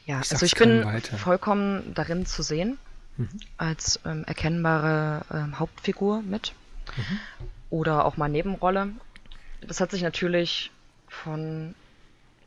ja, 0.05 0.21
ich 0.21 0.31
also 0.31 0.45
ich 0.45 0.55
bin 0.55 0.83
weiter. 0.83 1.17
vollkommen 1.17 1.93
darin 1.93 2.25
zu 2.25 2.43
sehen, 2.43 2.77
mhm. 3.17 3.29
als 3.57 3.99
ähm, 4.05 4.23
erkennbare 4.25 5.25
ähm, 5.31 5.59
Hauptfigur 5.59 6.21
mit. 6.21 6.53
Mhm. 6.97 7.19
Oder 7.69 8.05
auch 8.05 8.17
mal 8.17 8.29
Nebenrolle. 8.29 8.89
Das 9.61 9.79
hat 9.79 9.91
sich 9.91 10.01
natürlich 10.01 10.71
von 11.07 11.73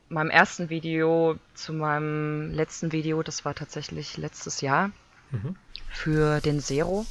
meinem 0.09 0.31
ersten 0.31 0.69
Video 0.69 1.39
zu 1.55 1.73
meinem 1.73 2.53
letzten 2.53 2.93
Video, 2.93 3.23
das 3.23 3.45
war 3.45 3.55
tatsächlich 3.55 4.17
letztes 4.19 4.61
Jahr, 4.61 4.91
mhm. 5.31 5.57
für 5.91 6.41
den 6.41 6.61
Zero 6.61 7.07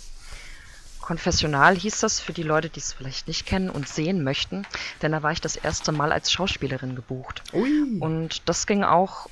Konfessional 1.06 1.76
hieß 1.76 2.00
das 2.00 2.20
für 2.20 2.34
die 2.34 2.42
Leute, 2.42 2.68
die 2.68 2.80
es 2.80 2.92
vielleicht 2.92 3.28
nicht 3.28 3.46
kennen 3.46 3.70
und 3.70 3.88
sehen 3.88 4.24
möchten, 4.24 4.66
denn 5.04 5.12
da 5.12 5.22
war 5.22 5.32
ich 5.32 5.40
das 5.40 5.56
erste 5.56 5.92
Mal 5.92 6.12
als 6.12 6.32
Schauspielerin 6.32 6.96
gebucht. 6.96 7.44
Ui. 7.54 8.00
Und 8.00 8.50
das 8.50 8.66
ging 8.66 8.84
auch 8.84 9.30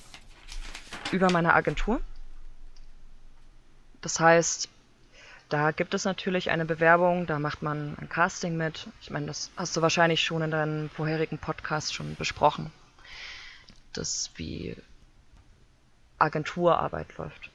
über 1.12 1.32
meine 1.32 1.56
Agentur. 1.56 2.00
Das 4.02 4.20
heißt, 4.20 4.70
da 5.50 5.72
gibt 5.72 5.96
es 5.96 6.06
natürlich 6.06 6.52
eine 6.52 6.66
Bewerbung, 6.66 7.26
da 7.26 7.40
macht 7.40 7.64
man 7.64 7.98
ein 8.00 8.08
Casting 8.08 8.56
mit. 8.56 8.88
Ich 9.02 9.10
meine, 9.10 9.26
das 9.26 9.50
hast 9.58 9.76
du 9.76 9.82
wahrscheinlich 9.82 10.22
schon 10.24 10.44
in 10.44 10.52
deinem 10.52 10.92
vorherigen 10.92 11.40
Podcast 11.40 11.96
schon 11.96 12.16
besprochen, 12.18 12.72
dass 13.94 14.30
wie 14.36 14.78
Agenturarbeit 16.20 17.18
läuft 17.18 17.50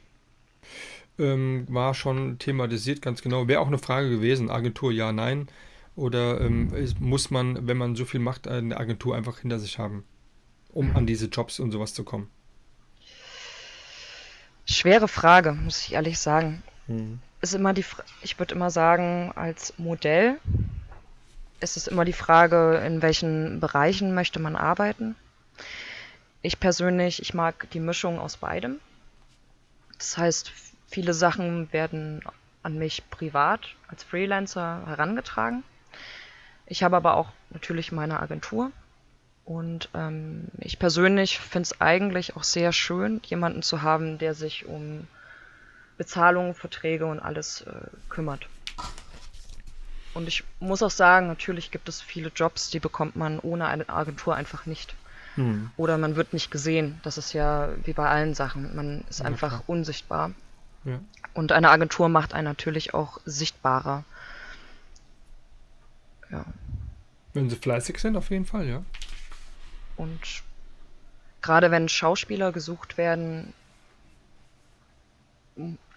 ähm, 1.19 1.67
war 1.69 1.95
schon 1.95 2.39
thematisiert, 2.39 3.03
ganz 3.03 3.23
genau. 3.23 3.49
Wäre 3.49 3.61
auch 3.61 3.67
eine 3.67 3.79
Frage 3.79 4.11
gewesen, 4.11 4.51
Agentur 4.51 4.93
ja, 4.93 5.13
nein. 5.13 5.49
Oder 5.97 6.41
ähm, 6.41 6.73
muss 7.01 7.31
man, 7.31 7.67
wenn 7.67 7.77
man 7.77 7.97
so 7.97 8.05
viel 8.05 8.21
macht, 8.21 8.47
eine 8.47 8.77
Agentur 8.77 9.17
einfach 9.17 9.41
hinter 9.41 9.59
sich 9.59 9.79
haben, 9.79 10.05
um 10.73 10.95
an 10.95 11.07
diese 11.07 11.27
Jobs 11.27 11.59
und 11.59 11.73
sowas 11.73 11.93
zu 11.93 12.05
kommen? 12.05 12.31
Schwere 14.65 15.09
Frage, 15.09 15.53
muss 15.53 15.83
ich 15.87 15.95
ehrlich 15.95 16.19
sagen. 16.19 16.63
Hm. 16.87 17.19
Ist 17.41 17.55
immer 17.55 17.73
die, 17.73 17.85
ich 18.23 18.39
würde 18.39 18.55
immer 18.55 18.71
sagen, 18.71 19.33
als 19.35 19.75
Modell 19.79 20.39
ist 21.61 21.77
es 21.77 21.87
immer 21.89 22.05
die 22.05 22.13
Frage, 22.13 22.81
in 22.87 23.03
welchen 23.03 23.61
Bereichen 23.61 24.15
möchte 24.15 24.39
man 24.39 24.57
arbeiten. 24.57 25.17
Ich 26.43 26.61
persönlich, 26.61 27.21
ich 27.21 27.35
mag 27.35 27.69
die 27.71 27.81
Mischung 27.81 28.21
aus 28.21 28.37
beidem. 28.37 28.79
Das 29.99 30.17
heißt, 30.17 30.53
Viele 30.89 31.15
Sachen 31.15 31.73
werden 31.73 32.23
an 32.63 32.79
mich 32.79 33.09
privat 33.11 33.61
als 33.89 34.03
Freelancer 34.05 34.83
herangetragen. 34.87 35.63
Ich 36.67 36.83
habe 36.83 36.97
aber 36.97 37.17
auch 37.17 37.31
natürlich 37.51 37.93
meine 37.93 38.21
Agentur. 38.21 38.73
Und 39.45 39.89
ähm, 39.95 40.49
ich 40.59 40.79
persönlich 40.79 41.39
finde 41.39 41.69
es 41.69 41.81
eigentlich 41.81 42.37
auch 42.37 42.43
sehr 42.43 42.73
schön, 42.73 43.21
jemanden 43.25 43.63
zu 43.63 43.81
haben, 43.81 44.19
der 44.19 44.35
sich 44.35 44.67
um 44.67 45.07
Bezahlungen, 45.97 46.55
Verträge 46.55 47.07
und 47.07 47.19
alles 47.19 47.63
äh, 47.63 47.73
kümmert. 48.11 48.47
Und 50.13 50.29
ich 50.29 50.45
muss 50.61 50.83
auch 50.83 50.91
sagen, 50.91 51.29
natürlich 51.29 51.71
gibt 51.71 51.89
es 51.89 52.03
viele 52.03 52.31
Jobs, 52.35 52.71
die 52.71 52.81
bekommt 52.81 53.17
man 53.17 53.39
ohne 53.39 53.67
eine 53.67 53.89
Agentur 53.89 54.35
einfach 54.35 54.67
nicht. 54.67 54.95
Hm. 55.37 55.71
Oder 55.77 55.97
man 55.97 56.17
wird 56.17 56.33
nicht 56.33 56.51
gesehen. 56.51 57.01
Das 57.03 57.19
ist 57.19 57.33
ja 57.33 57.69
wie 57.85 57.93
bei 57.93 58.09
allen 58.09 58.35
Sachen. 58.35 58.75
Man 58.75 59.05
ist 59.09 59.21
ja, 59.21 59.27
einfach 59.27 59.49
klar. 59.49 59.65
unsichtbar. 59.67 60.33
Ja. 60.89 61.01
Und 61.35 61.53
eine 61.53 61.71
Agentur 61.71 62.09
macht 62.09 62.33
einen 62.33 62.47
natürlich 62.47 62.95
auch 62.95 63.21
sichtbarer. 63.27 64.05
Ja. 66.31 66.45
Wenn 67.35 67.51
sie 67.51 67.57
fleißig 67.57 67.99
sind, 67.99 68.17
auf 68.17 68.31
jeden 68.31 68.47
Fall, 68.47 68.67
ja. 68.67 68.83
Und 69.97 70.43
gerade 71.43 71.71
wenn 71.71 71.89
Schauspieler 71.89 72.53
gesucht 72.53 72.97
werden, 72.97 73.53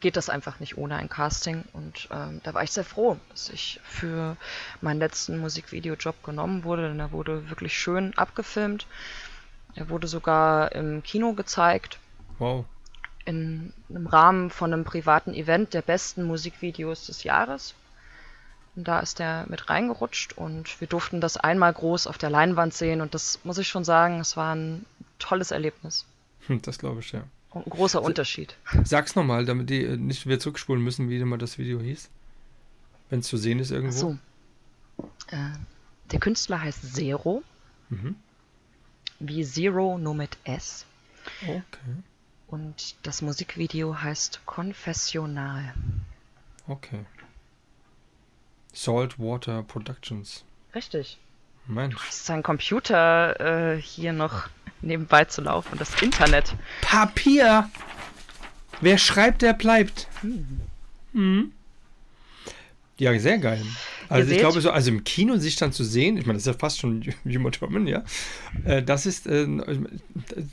geht 0.02 0.18
das 0.18 0.30
einfach 0.30 0.60
nicht 0.60 0.78
ohne 0.78 0.98
ein 0.98 1.08
Casting. 1.08 1.64
Und 1.72 2.10
ähm, 2.12 2.42
da 2.44 2.54
war 2.54 2.64
ich 2.64 2.72
sehr 2.72 2.84
froh, 2.84 3.18
dass 3.30 3.50
ich 3.50 3.80
für 3.84 4.36
meinen 4.82 5.00
letzten 5.00 5.38
Musikvideojob 5.38 6.22
genommen 6.24 6.66
wurde, 6.66 6.90
denn 6.90 7.00
er 7.00 7.12
wurde 7.12 7.50
wirklich 7.50 7.80
schön 7.80 8.18
abgefilmt. 8.18 8.88
Er 9.76 9.88
wurde 9.88 10.08
sogar 10.08 10.74
im 10.74 11.02
Kino 11.02 11.34
gezeigt. 11.34 11.98
Wow 12.40 12.66
in 13.26 13.74
einem 13.90 14.08
Rahmen 14.08 14.50
von 14.50 14.74
einem 14.74 14.84
privaten 14.84 15.34
Event 15.34 15.74
der 15.74 15.82
besten 15.82 16.24
Musikvideos 16.24 17.06
des 17.06 17.24
Jahres. 17.24 17.74
Und 18.76 18.88
da 18.88 19.00
ist 19.02 19.20
er 19.20 19.46
mit 19.50 19.70
reingerutscht 19.70 20.34
und 20.38 20.80
wir 20.80 20.88
durften 20.88 21.20
das 21.20 21.36
einmal 21.38 21.74
groß 21.74 22.08
auf 22.08 22.18
der 22.18 22.30
Leinwand 22.30 22.74
sehen 22.74 23.02
und 23.02 23.14
das 23.14 23.40
muss 23.44 23.58
ich 23.58 23.68
schon 23.68 23.84
sagen, 23.84 24.22
es 24.22 24.38
war 24.38 24.56
ein 24.56 24.86
tolles 25.20 25.52
Erlebnis. 25.52 26.06
Hm, 26.48 26.62
das 26.62 26.80
glaube 26.80 27.02
ich, 27.02 27.12
ja. 27.12 27.24
Und 27.50 27.68
ein 27.68 27.70
großer 27.70 28.02
Unterschied. 28.02 28.56
Sag's 28.86 29.16
nochmal, 29.16 29.46
damit 29.46 29.70
die 29.70 29.86
nicht 29.98 30.26
wieder 30.26 30.40
zurückspulen 30.40 30.82
müssen, 30.82 31.10
wie 31.10 31.18
immer 31.18 31.38
das 31.38 31.58
Video 31.58 31.82
hieß. 31.82 32.10
Wenn 33.10 33.20
es 33.20 33.28
zu 33.28 33.36
sehen 33.36 33.60
ist 33.60 33.72
irgendwo. 33.72 33.92
so. 33.98 34.18
Äh, 35.28 35.50
der 36.12 36.20
Künstler 36.22 36.62
heißt 36.62 36.96
Zero. 36.96 37.44
Mhm. 37.90 38.16
Wie 39.20 39.46
Zero, 39.46 39.98
nur 39.98 40.16
mit 40.16 40.38
S. 40.46 40.86
Okay. 41.44 41.62
Und 42.52 42.96
das 43.04 43.22
Musikvideo 43.22 44.02
heißt 44.02 44.42
Konfessional. 44.46 45.74
Okay. 46.68 47.06
Saltwater 48.74 49.64
Productions. 49.64 50.44
Richtig. 50.76 51.18
Mensch. 51.66 51.96
Du 51.96 52.02
hast 52.02 52.30
dein 52.30 52.44
Computer 52.44 53.74
äh, 53.74 53.82
hier 53.82 54.12
noch 54.12 54.50
nebenbei 54.82 55.26
zu 55.26 55.42
laufen 55.42 55.74
und 55.74 55.82
das 55.82 56.02
Internet. 56.02 56.54
Papier! 56.82 57.70
Wer 58.82 58.98
schreibt, 58.98 59.42
der 59.42 59.54
bleibt. 59.54 60.08
Hm. 60.22 60.62
Hm. 61.14 61.54
Ja, 63.02 63.18
sehr 63.18 63.40
geil. 63.40 63.64
Also 64.10 64.32
ich 64.32 64.38
glaube 64.38 64.62
so, 64.62 64.70
also 64.70 64.92
im 64.92 65.04
Kino 65.04 65.38
sich 65.38 65.56
dann 65.56 65.72
zu 65.72 65.84
sehen, 65.84 66.18
ich 66.18 66.28
meine, 66.28 66.38
das 66.38 66.44
ist 66.44 66.54
ja 66.54 66.60
fast 66.60 66.78
schon 66.78 67.02
Juma 67.26 67.50
Thurman, 67.50 67.88
ja. 67.88 68.04
Äh, 68.64 68.84
das 68.84 69.08
ist, 69.08 69.26
äh, 69.26 69.48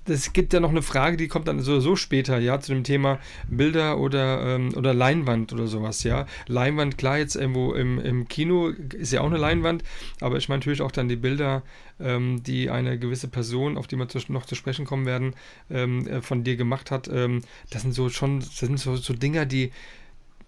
das 0.07 0.33
gibt 0.33 0.55
ja 0.55 0.61
noch 0.61 0.71
eine 0.71 0.81
Frage, 0.81 1.19
die 1.19 1.29
kommt 1.29 1.47
dann 1.47 1.61
so, 1.61 1.79
so 1.79 1.95
später, 1.95 2.39
ja, 2.39 2.59
zu 2.59 2.73
dem 2.73 2.85
Thema 2.85 3.19
Bilder 3.51 3.99
oder, 3.99 4.55
ähm, 4.55 4.73
oder 4.75 4.95
Leinwand 4.95 5.53
oder 5.53 5.67
sowas, 5.67 6.05
ja. 6.05 6.25
Leinwand, 6.47 6.97
klar, 6.97 7.19
jetzt 7.19 7.37
irgendwo 7.37 7.75
im, 7.75 7.99
im 7.99 8.29
Kino 8.29 8.69
ist 8.69 9.13
ja 9.13 9.21
auch 9.21 9.27
eine 9.27 9.37
Leinwand, 9.37 9.85
aber 10.23 10.39
ich 10.39 10.49
meine 10.49 10.61
natürlich 10.61 10.81
auch 10.81 10.93
dann 10.93 11.11
die 11.11 11.17
Bilder, 11.17 11.65
ähm, 12.01 12.43
die 12.45 12.71
eine 12.71 12.99
gewisse 12.99 13.29
Person, 13.29 13.77
auf 13.77 13.87
die 13.87 13.97
wir 13.97 14.09
zu, 14.09 14.21
noch 14.29 14.47
zu 14.47 14.55
sprechen 14.55 14.87
kommen 14.87 15.05
werden, 15.05 15.35
ähm, 15.71 16.07
äh, 16.07 16.23
von 16.23 16.45
dir 16.45 16.57
gemacht 16.57 16.91
hat. 16.91 17.09
Ähm, 17.09 17.43
das 17.69 17.83
sind 17.83 17.93
so 17.93 18.09
schon, 18.09 18.41
das 18.41 18.57
sind 18.57 18.81
so, 18.81 18.97
so 18.97 19.13
Dinger, 19.13 19.45
die, 19.45 19.71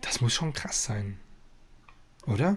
das 0.00 0.22
muss 0.22 0.32
schon 0.32 0.54
krass 0.54 0.82
sein. 0.82 1.18
Oder? 2.26 2.56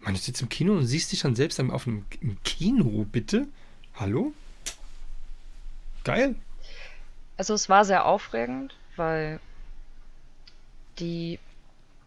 Man, 0.00 0.14
du 0.14 0.20
sitzt 0.20 0.42
im 0.42 0.48
Kino 0.48 0.74
und 0.74 0.86
siehst 0.86 1.12
dich 1.12 1.20
dann 1.20 1.34
selbst 1.34 1.58
auf 1.60 1.86
einem 1.86 2.06
im 2.20 2.42
Kino, 2.44 3.04
bitte? 3.10 3.48
Hallo? 3.94 4.32
Geil. 6.04 6.36
Also 7.36 7.54
es 7.54 7.68
war 7.68 7.84
sehr 7.84 8.04
aufregend, 8.04 8.74
weil 8.96 9.40
die 10.98 11.38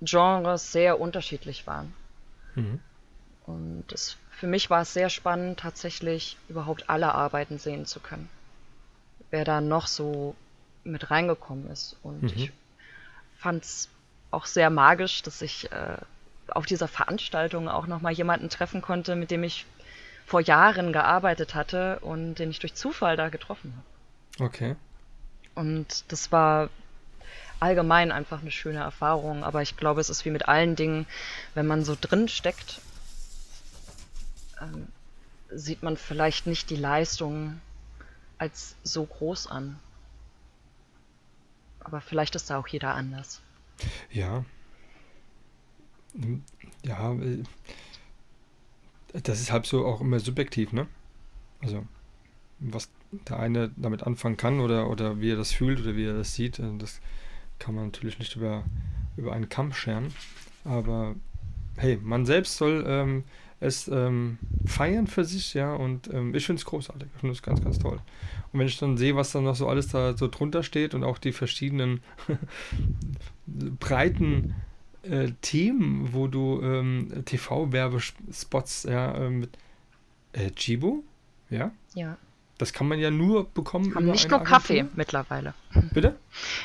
Genres 0.02 0.72
sehr 0.72 1.00
unterschiedlich 1.00 1.68
waren. 1.68 1.94
Mhm. 2.56 2.80
Und 3.46 3.92
es, 3.92 4.18
für 4.32 4.48
mich 4.48 4.70
war 4.70 4.82
es 4.82 4.94
sehr 4.94 5.10
spannend, 5.10 5.60
tatsächlich 5.60 6.38
überhaupt 6.50 6.90
alle 6.90 7.14
Arbeiten 7.14 7.60
sehen 7.60 7.86
zu 7.86 8.00
können. 8.00 8.30
Wer 9.30 9.46
da 9.46 9.62
noch 9.62 9.88
so 9.88 10.36
mit 10.84 11.12
reingekommen 11.12 11.70
ist. 11.70 11.96
Und 12.04 12.24
Mhm. 12.24 12.30
ich 12.36 12.52
fand 13.38 13.64
es 13.64 13.90
auch 14.32 14.46
sehr 14.46 14.70
magisch, 14.70 15.22
dass 15.22 15.42
ich 15.42 15.72
äh, 15.72 15.98
auf 16.48 16.66
dieser 16.66 16.88
Veranstaltung 16.88 17.70
auch 17.70 17.88
nochmal 17.88 18.14
jemanden 18.14 18.50
treffen 18.50 18.82
konnte, 18.82 19.16
mit 19.16 19.32
dem 19.32 19.44
ich 19.44 19.66
vor 20.26 20.42
Jahren 20.42 20.94
gearbeitet 20.94 21.56
hatte 21.56 22.00
und 22.00 22.36
den 22.36 22.52
ich 22.52 22.60
durch 22.60 22.74
Zufall 22.74 23.18
da 23.18 23.30
getroffen 23.30 23.74
habe. 23.76 24.46
Okay. 24.46 24.76
Und 25.56 26.06
das 26.12 26.32
war 26.32 26.70
allgemein 27.60 28.12
einfach 28.12 28.42
eine 28.42 28.52
schöne 28.52 28.80
Erfahrung. 28.80 29.44
Aber 29.44 29.62
ich 29.62 29.78
glaube, 29.78 30.02
es 30.02 30.10
ist 30.10 30.26
wie 30.26 30.32
mit 30.32 30.48
allen 30.48 30.76
Dingen, 30.76 31.06
wenn 31.54 31.68
man 31.68 31.84
so 31.84 31.96
drin 32.00 32.28
steckt, 32.28 32.82
ähm, 34.60 34.88
sieht 35.50 35.84
man 35.84 35.98
vielleicht 35.98 36.48
nicht 36.48 36.70
die 36.70 36.76
Leistung 36.76 37.60
als 38.38 38.76
so 38.84 39.06
groß 39.06 39.48
an. 39.48 39.80
Aber 41.82 42.02
vielleicht 42.02 42.36
ist 42.36 42.50
da 42.50 42.58
auch 42.58 42.68
jeder 42.68 42.96
anders. 42.96 43.42
Ja. 44.12 44.46
Ja, 46.84 47.14
äh, 47.14 47.44
das 49.24 49.42
ist 49.42 49.52
halb 49.52 49.66
so 49.66 49.86
auch 49.86 50.02
immer 50.02 50.20
subjektiv, 50.20 50.72
ne? 50.74 50.88
Also, 51.62 51.86
was 52.60 52.90
der 53.28 53.40
eine 53.40 53.72
damit 53.76 54.04
anfangen 54.04 54.38
kann 54.38 54.60
oder, 54.60 54.90
oder 54.90 55.20
wie 55.20 55.32
er 55.32 55.36
das 55.36 55.52
fühlt 55.52 55.82
oder 55.82 55.96
wie 55.96 56.06
er 56.06 56.14
das 56.14 56.34
sieht, 56.34 56.60
äh, 56.60 56.78
das 56.78 57.02
kann 57.60 57.76
man 57.76 57.86
natürlich 57.86 58.20
nicht 58.20 58.36
über, 58.36 58.64
über 59.18 59.34
einen 59.34 59.50
Kamm 59.50 59.74
scheren. 59.74 60.14
Aber 60.64 61.16
hey, 61.78 61.98
man 62.02 62.26
selbst 62.26 62.58
soll 62.58 62.84
ähm, 62.88 63.24
es 63.60 63.88
ähm, 63.88 64.40
feiern 64.66 65.08
für 65.08 65.24
sich, 65.24 65.54
ja, 65.54 65.74
und 65.74 66.12
ähm, 66.14 66.34
ich 66.34 66.46
finde 66.46 66.60
es 66.60 66.66
großartig. 66.66 67.08
Ich 67.14 67.20
finde 67.20 67.34
es 67.34 67.44
ganz, 67.44 67.64
ganz 67.64 67.78
toll. 67.78 68.00
Und 68.52 68.60
wenn 68.60 68.68
ich 68.68 68.80
dann 68.80 68.98
sehe, 68.98 69.16
was 69.16 69.32
dann 69.32 69.44
noch 69.44 69.56
so 69.56 69.68
alles 69.68 69.90
da 69.90 70.18
so 70.18 70.28
drunter 70.28 70.64
steht 70.64 70.94
und 70.96 71.04
auch 71.04 71.20
die 71.20 71.32
verschiedenen 71.32 72.02
breiten 73.80 74.56
äh, 75.04 75.32
Themen, 75.42 76.10
wo 76.14 76.28
du 76.28 76.62
ähm, 76.62 77.24
TV-Werbespots 77.26 78.84
ja, 78.84 79.16
äh, 79.16 79.30
mit 79.30 79.50
äh, 80.34 80.52
Chibo, 80.52 81.04
ja, 81.50 81.72
Ja. 81.96 82.18
das 82.58 82.72
kann 82.74 82.88
man 82.88 83.00
ja 83.00 83.12
nur 83.12 83.46
bekommen 83.50 83.94
Haben 83.96 84.04
über 84.04 84.12
nicht 84.14 84.26
eine 84.26 84.38
nur 84.38 84.44
Kaffee 84.46 84.74
Agentur. 84.80 84.98
mittlerweile. 84.98 85.54
Bitte? 85.94 86.16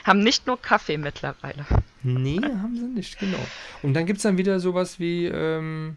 Haben 0.04 0.20
nicht 0.20 0.46
nur 0.46 0.60
Kaffee 0.60 0.98
mittlerweile. 0.98 1.64
Nee, 2.02 2.40
haben 2.40 2.76
sie 2.76 2.84
nicht, 2.86 3.18
genau. 3.18 3.38
Und 3.82 3.94
dann 3.94 4.06
gibt 4.06 4.18
es 4.18 4.22
dann 4.22 4.38
wieder 4.38 4.60
sowas 4.60 5.00
wie 5.00 5.26
ähm, 5.26 5.96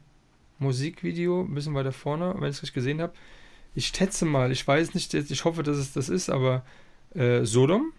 Musikvideo, 0.60 1.42
ein 1.42 1.54
bisschen 1.54 1.74
weiter 1.76 1.92
vorne, 1.92 2.34
wenn 2.40 2.50
ich 2.50 2.56
es 2.58 2.62
richtig 2.64 2.74
gesehen 2.76 3.02
habe. 3.02 3.14
Ich 3.76 3.88
schätze 3.88 4.26
mal, 4.26 4.52
ich 4.52 4.68
weiß 4.68 4.94
nicht, 4.94 5.14
jetzt- 5.14 5.30
ich 5.32 5.46
hoffe, 5.46 5.62
dass 5.64 5.78
es 5.78 5.94
das 5.94 6.10
ist, 6.10 6.30
aber 6.30 6.66
äh, 7.14 7.44
Sodom 7.46 7.92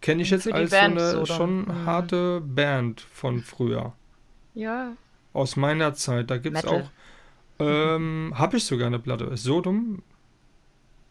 kenne 0.00 0.22
ich 0.22 0.30
jetzt 0.30 0.50
als 0.52 0.70
Band 0.70 0.98
so 0.98 1.04
eine 1.06 1.10
Sodom. 1.26 1.36
schon 1.36 1.60
Mhm. 1.62 1.86
harte 1.86 2.40
Band 2.40 3.00
von 3.00 3.40
früher. 3.40 3.92
Ja. 4.54 4.92
Aus 5.32 5.56
meiner 5.56 5.94
Zeit. 5.94 6.30
Da 6.30 6.38
gibt 6.38 6.56
es 6.56 6.64
auch, 6.64 6.90
ähm, 7.58 8.32
habe 8.36 8.56
ich 8.56 8.64
sogar 8.64 8.86
eine 8.88 8.98
Platte. 8.98 9.36
Sodom, 9.36 10.02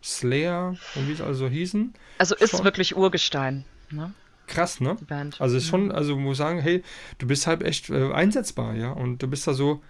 Slayer 0.04 0.76
und 0.96 1.08
wie 1.08 1.14
es 1.14 1.22
also 1.22 1.48
hießen. 1.48 1.94
Also 2.18 2.36
ist 2.36 2.52
Schon. 2.52 2.64
wirklich 2.64 2.96
Urgestein, 2.96 3.66
ne? 3.92 4.14
Krass, 4.48 4.80
ne? 4.82 4.98
Die 5.00 5.06
Band. 5.06 5.40
Also 5.40 5.58
ist 5.58 5.68
schon, 5.68 5.92
also 5.92 6.18
muss 6.18 6.38
sagen, 6.38 6.60
hey, 6.60 6.84
du 7.20 7.28
bist 7.28 7.46
halt 7.48 7.62
echt 7.62 7.90
äh, 7.92 8.12
einsetzbar, 8.12 8.74
ja. 8.76 8.92
Und 8.92 9.22
du 9.22 9.28
bist 9.28 9.46
da 9.48 9.54
so 9.54 9.82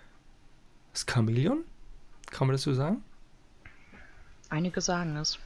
das 0.91 1.05
Chamäleon? 1.09 1.59
Kann 2.29 2.47
man 2.47 2.53
das 2.55 2.63
so 2.63 2.73
sagen? 2.73 3.03
Einige 4.49 4.81
sagen 4.81 5.15
es. 5.15 5.39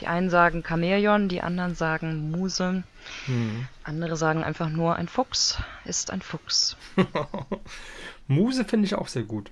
Die 0.00 0.06
einen 0.06 0.30
sagen 0.30 0.62
Chamäleon, 0.62 1.28
die 1.28 1.40
anderen 1.42 1.74
sagen 1.74 2.30
Muse, 2.30 2.84
Hm. 3.24 3.66
andere 3.84 4.16
sagen 4.16 4.44
einfach 4.44 4.68
nur 4.68 4.96
ein 4.96 5.08
Fuchs 5.08 5.58
ist 5.84 6.10
ein 6.10 6.22
Fuchs. 6.22 6.76
Muse 8.28 8.64
finde 8.64 8.86
ich 8.86 8.94
auch 8.94 9.08
sehr 9.08 9.24
gut. 9.24 9.50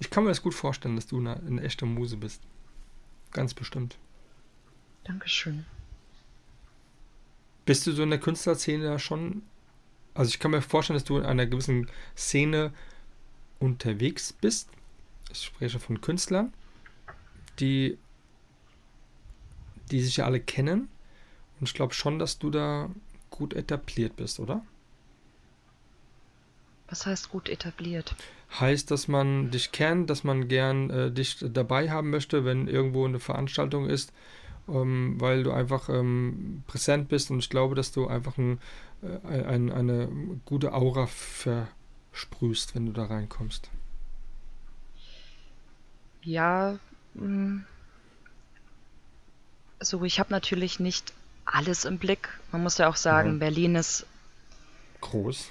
Ich 0.00 0.10
kann 0.10 0.24
mir 0.24 0.30
das 0.30 0.42
gut 0.42 0.54
vorstellen, 0.54 0.96
dass 0.96 1.06
du 1.06 1.18
eine, 1.18 1.36
eine 1.36 1.62
echte 1.62 1.86
Muse 1.86 2.16
bist. 2.16 2.42
Ganz 3.32 3.54
bestimmt. 3.54 3.96
Dankeschön. 5.04 5.64
Bist 7.66 7.86
du 7.86 7.92
so 7.92 8.02
in 8.02 8.10
der 8.10 8.20
Künstlerszene 8.20 8.84
da 8.84 8.98
schon? 8.98 9.42
Also 10.14 10.28
ich 10.28 10.38
kann 10.38 10.50
mir 10.50 10.62
vorstellen, 10.62 10.96
dass 10.96 11.04
du 11.04 11.18
in 11.18 11.24
einer 11.24 11.46
gewissen 11.46 11.90
Szene 12.16 12.72
unterwegs 13.58 14.32
bist. 14.32 14.68
Ich 15.30 15.44
spreche 15.44 15.78
von 15.78 16.00
Künstlern, 16.00 16.52
die, 17.58 17.98
die 19.90 20.00
sich 20.00 20.18
ja 20.18 20.26
alle 20.26 20.40
kennen. 20.40 20.88
Und 21.60 21.68
ich 21.68 21.74
glaube 21.74 21.94
schon, 21.94 22.18
dass 22.18 22.38
du 22.38 22.50
da 22.50 22.90
gut 23.30 23.54
etabliert 23.54 24.16
bist, 24.16 24.40
oder? 24.40 24.62
Was 26.88 27.06
heißt 27.06 27.30
gut 27.30 27.48
etabliert? 27.48 28.14
Heißt, 28.60 28.90
dass 28.90 29.08
man 29.08 29.50
dich 29.50 29.72
kennt, 29.72 30.10
dass 30.10 30.22
man 30.22 30.48
gern 30.48 30.90
äh, 30.90 31.10
dich 31.10 31.38
dabei 31.40 31.90
haben 31.90 32.10
möchte, 32.10 32.44
wenn 32.44 32.68
irgendwo 32.68 33.04
eine 33.04 33.18
Veranstaltung 33.18 33.88
ist, 33.88 34.12
ähm, 34.68 35.20
weil 35.20 35.42
du 35.42 35.50
einfach 35.50 35.88
ähm, 35.88 36.62
präsent 36.66 37.08
bist 37.08 37.30
und 37.30 37.38
ich 37.38 37.50
glaube, 37.50 37.74
dass 37.74 37.90
du 37.90 38.06
einfach 38.06 38.38
ein, 38.38 38.60
äh, 39.02 39.42
ein, 39.42 39.72
eine 39.72 40.08
gute 40.44 40.72
Aura 40.72 41.06
versprühst, 41.06 42.74
wenn 42.74 42.86
du 42.86 42.92
da 42.92 43.06
reinkommst. 43.06 43.70
Ja, 46.22 46.78
mh, 47.14 47.64
so 49.84 50.02
ich 50.04 50.18
habe 50.20 50.30
natürlich 50.32 50.80
nicht 50.80 51.12
alles 51.44 51.84
im 51.84 51.98
Blick. 51.98 52.28
Man 52.52 52.62
muss 52.62 52.78
ja 52.78 52.88
auch 52.88 52.96
sagen, 52.96 53.34
Mhm. 53.34 53.38
Berlin 53.38 53.74
ist 53.76 54.06
Groß. 55.00 55.50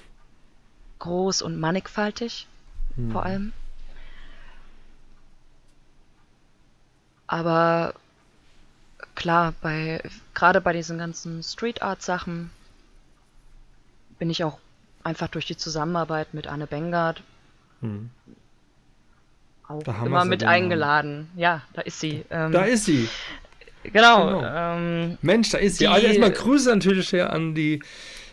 groß 0.98 1.42
und 1.42 1.58
mannigfaltig, 1.60 2.46
Hm. 2.96 3.12
vor 3.12 3.24
allem. 3.24 3.52
Aber 7.26 7.94
klar, 9.14 9.54
bei 9.60 10.02
gerade 10.34 10.60
bei 10.60 10.72
diesen 10.72 10.98
ganzen 10.98 11.42
Street 11.42 11.82
Art 11.82 12.02
Sachen 12.02 12.50
bin 14.18 14.30
ich 14.30 14.44
auch 14.44 14.58
einfach 15.02 15.28
durch 15.28 15.46
die 15.46 15.56
Zusammenarbeit 15.56 16.34
mit 16.34 16.46
Anne 16.46 16.66
Bengard 16.66 17.22
Hm. 17.80 18.10
auch 19.68 19.82
Da 19.82 20.04
immer 20.04 20.24
mit 20.24 20.42
den 20.42 20.48
eingeladen. 20.48 21.30
Ja, 21.36 21.62
da 21.72 21.82
ist 21.82 22.00
sie. 22.00 22.24
Ähm, 22.30 22.52
Da 22.52 22.64
ist 22.64 22.84
sie. 22.84 23.08
Genau. 23.92 24.26
genau. 24.26 24.76
Ähm, 24.76 25.18
Mensch, 25.22 25.50
da 25.50 25.58
ist 25.58 25.78
sie. 25.78 25.86
Also 25.86 26.06
erstmal 26.06 26.32
Grüße 26.32 26.70
natürlich 26.70 27.12
her 27.12 27.32
an 27.32 27.54
die 27.54 27.80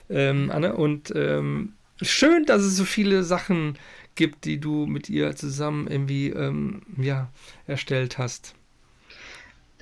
ähm, 0.10 0.52
Anne 0.52 0.76
und 0.76 1.14
ähm, 1.16 1.74
schön, 2.02 2.46
dass 2.46 2.62
es 2.62 2.76
so 2.76 2.86
viele 2.86 3.24
Sachen 3.24 3.78
gibt, 4.16 4.46
die 4.46 4.60
du 4.60 4.86
mit 4.86 5.10
ihr 5.10 5.36
zusammen 5.36 5.88
irgendwie 5.88 6.30
ähm, 6.30 6.82
ja, 6.98 7.30
erstellt 7.68 8.18
hast. 8.18 8.56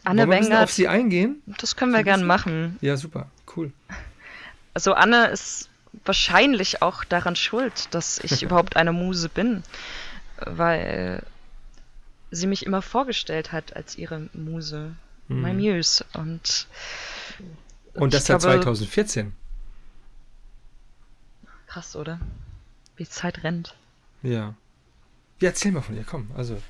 Anne 0.04 0.22
Wollen 0.22 0.30
wir 0.30 0.36
ein 0.36 0.40
bisschen 0.42 0.58
auf 0.58 0.72
sie 0.72 0.88
eingehen? 0.88 1.42
das 1.46 1.76
können 1.76 1.92
wir 1.92 2.00
so 2.00 2.06
gern 2.06 2.26
machen. 2.26 2.78
Ja, 2.82 2.96
super, 2.96 3.30
cool. 3.56 3.72
Also 4.74 4.94
Anne 4.94 5.28
ist 5.28 5.70
wahrscheinlich 6.06 6.82
auch 6.82 7.04
daran 7.04 7.36
schuld, 7.36 7.94
dass 7.94 8.20
ich 8.20 8.44
überhaupt 8.44 8.76
eine 8.76 8.94
Muse 8.94 9.30
bin, 9.30 9.64
weil 10.38 11.24
sie 12.32 12.48
mich 12.48 12.66
immer 12.66 12.82
vorgestellt 12.82 13.52
hat 13.52 13.76
als 13.76 13.98
ihre 13.98 14.30
Muse, 14.34 14.96
Mhm. 15.30 15.58
Muse. 15.58 16.04
Und, 16.14 16.68
Und 17.94 18.14
das 18.14 18.26
seit 18.26 18.40
glaube- 18.42 18.56
2014. 18.62 19.34
Krass, 21.68 21.96
oder? 21.96 22.20
wie 22.96 23.04
die 23.06 23.10
Zeit 23.10 23.44
rennt. 23.46 23.76
Ja. 24.24 24.56
Ja, 25.40 25.50
erzähl 25.50 25.72
mal 25.72 25.82
von 25.82 25.96
ihr, 25.96 26.04
komm. 26.04 26.30
Also, 26.36 26.62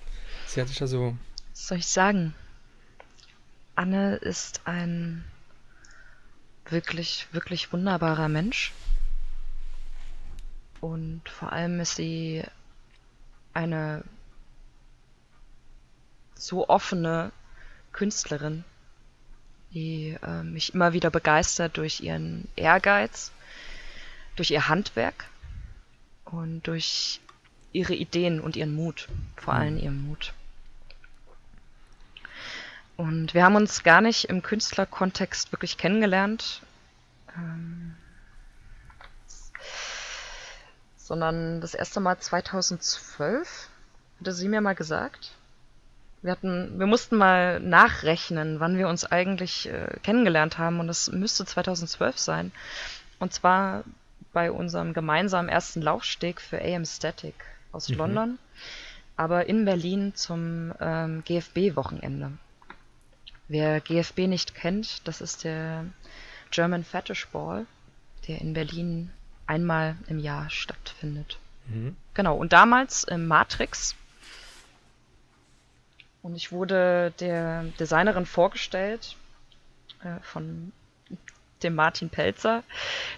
sie 0.45 0.61
hat 0.61 0.67
sich 0.67 0.79
ja 0.79 0.85
so. 0.85 1.17
Was 1.53 1.67
soll 1.69 1.79
ich 1.79 1.87
sagen? 1.87 2.35
Anne 3.75 4.17
ist 4.17 4.61
ein 4.65 5.25
wirklich, 6.65 7.27
wirklich 7.31 7.73
wunderbarer 7.73 8.29
Mensch. 8.29 8.73
Und 10.81 11.27
vor 11.27 11.51
allem 11.51 11.79
ist 11.79 11.95
sie 11.95 12.43
eine 13.53 14.03
so 16.35 16.69
offene 16.69 17.31
Künstlerin, 17.91 18.63
die 19.73 20.17
äh, 20.23 20.43
mich 20.43 20.73
immer 20.73 20.93
wieder 20.93 21.09
begeistert 21.09 21.77
durch 21.77 22.01
ihren 22.01 22.47
Ehrgeiz, 22.55 23.31
durch 24.35 24.51
ihr 24.51 24.67
Handwerk 24.67 25.25
und 26.25 26.61
durch 26.67 27.19
ihre 27.71 27.93
Ideen 27.93 28.39
und 28.39 28.55
ihren 28.55 28.73
Mut, 28.73 29.07
vor 29.35 29.53
allem 29.53 29.77
ihren 29.77 30.07
Mut. 30.07 30.33
Und 32.97 33.33
wir 33.33 33.45
haben 33.45 33.55
uns 33.55 33.83
gar 33.83 34.01
nicht 34.01 34.25
im 34.25 34.41
Künstlerkontext 34.41 35.51
wirklich 35.53 35.77
kennengelernt, 35.77 36.61
ähm, 37.35 37.95
sondern 40.97 41.61
das 41.61 41.73
erste 41.73 42.01
Mal 42.01 42.19
2012 42.19 43.69
hatte 44.19 44.33
sie 44.33 44.49
mir 44.49 44.61
mal 44.61 44.75
gesagt. 44.75 45.31
Wir 46.21 46.31
hatten, 46.31 46.77
wir 46.79 46.85
mussten 46.85 47.15
mal 47.15 47.59
nachrechnen, 47.59 48.59
wann 48.59 48.77
wir 48.77 48.89
uns 48.89 49.05
eigentlich 49.05 49.69
äh, 49.69 49.87
kennengelernt 50.03 50.57
haben 50.57 50.79
und 50.79 50.87
das 50.87 51.09
müsste 51.11 51.45
2012 51.45 52.17
sein. 52.17 52.51
Und 53.19 53.33
zwar 53.33 53.83
bei 54.33 54.51
unserem 54.51 54.93
gemeinsamen 54.93 55.49
ersten 55.49 55.81
Laufsteg 55.81 56.41
für 56.41 56.61
AM 56.61 56.85
Static 56.85 57.35
aus 57.71 57.89
Mhm. 57.89 57.95
London, 57.95 58.39
aber 59.15 59.47
in 59.47 59.65
Berlin 59.65 60.13
zum 60.15 60.73
ähm, 60.79 61.23
GFB-Wochenende. 61.25 62.31
Wer 63.47 63.81
GFB 63.81 64.27
nicht 64.27 64.53
kennt, 64.53 65.07
das 65.07 65.21
ist 65.21 65.43
der 65.43 65.85
German 66.51 66.83
Fetish 66.83 67.27
Ball, 67.27 67.65
der 68.27 68.41
in 68.41 68.53
Berlin 68.53 69.11
einmal 69.47 69.95
im 70.07 70.19
Jahr 70.19 70.49
stattfindet. 70.49 71.39
Mhm. 71.67 71.95
Genau, 72.13 72.37
und 72.37 72.53
damals 72.53 73.03
im 73.03 73.27
Matrix. 73.27 73.95
Und 76.21 76.35
ich 76.35 76.51
wurde 76.51 77.13
der 77.19 77.63
Designerin 77.79 78.25
vorgestellt 78.25 79.15
äh, 80.03 80.19
von 80.21 80.71
dem 81.63 81.75
Martin 81.75 82.09
Pelzer, 82.09 82.63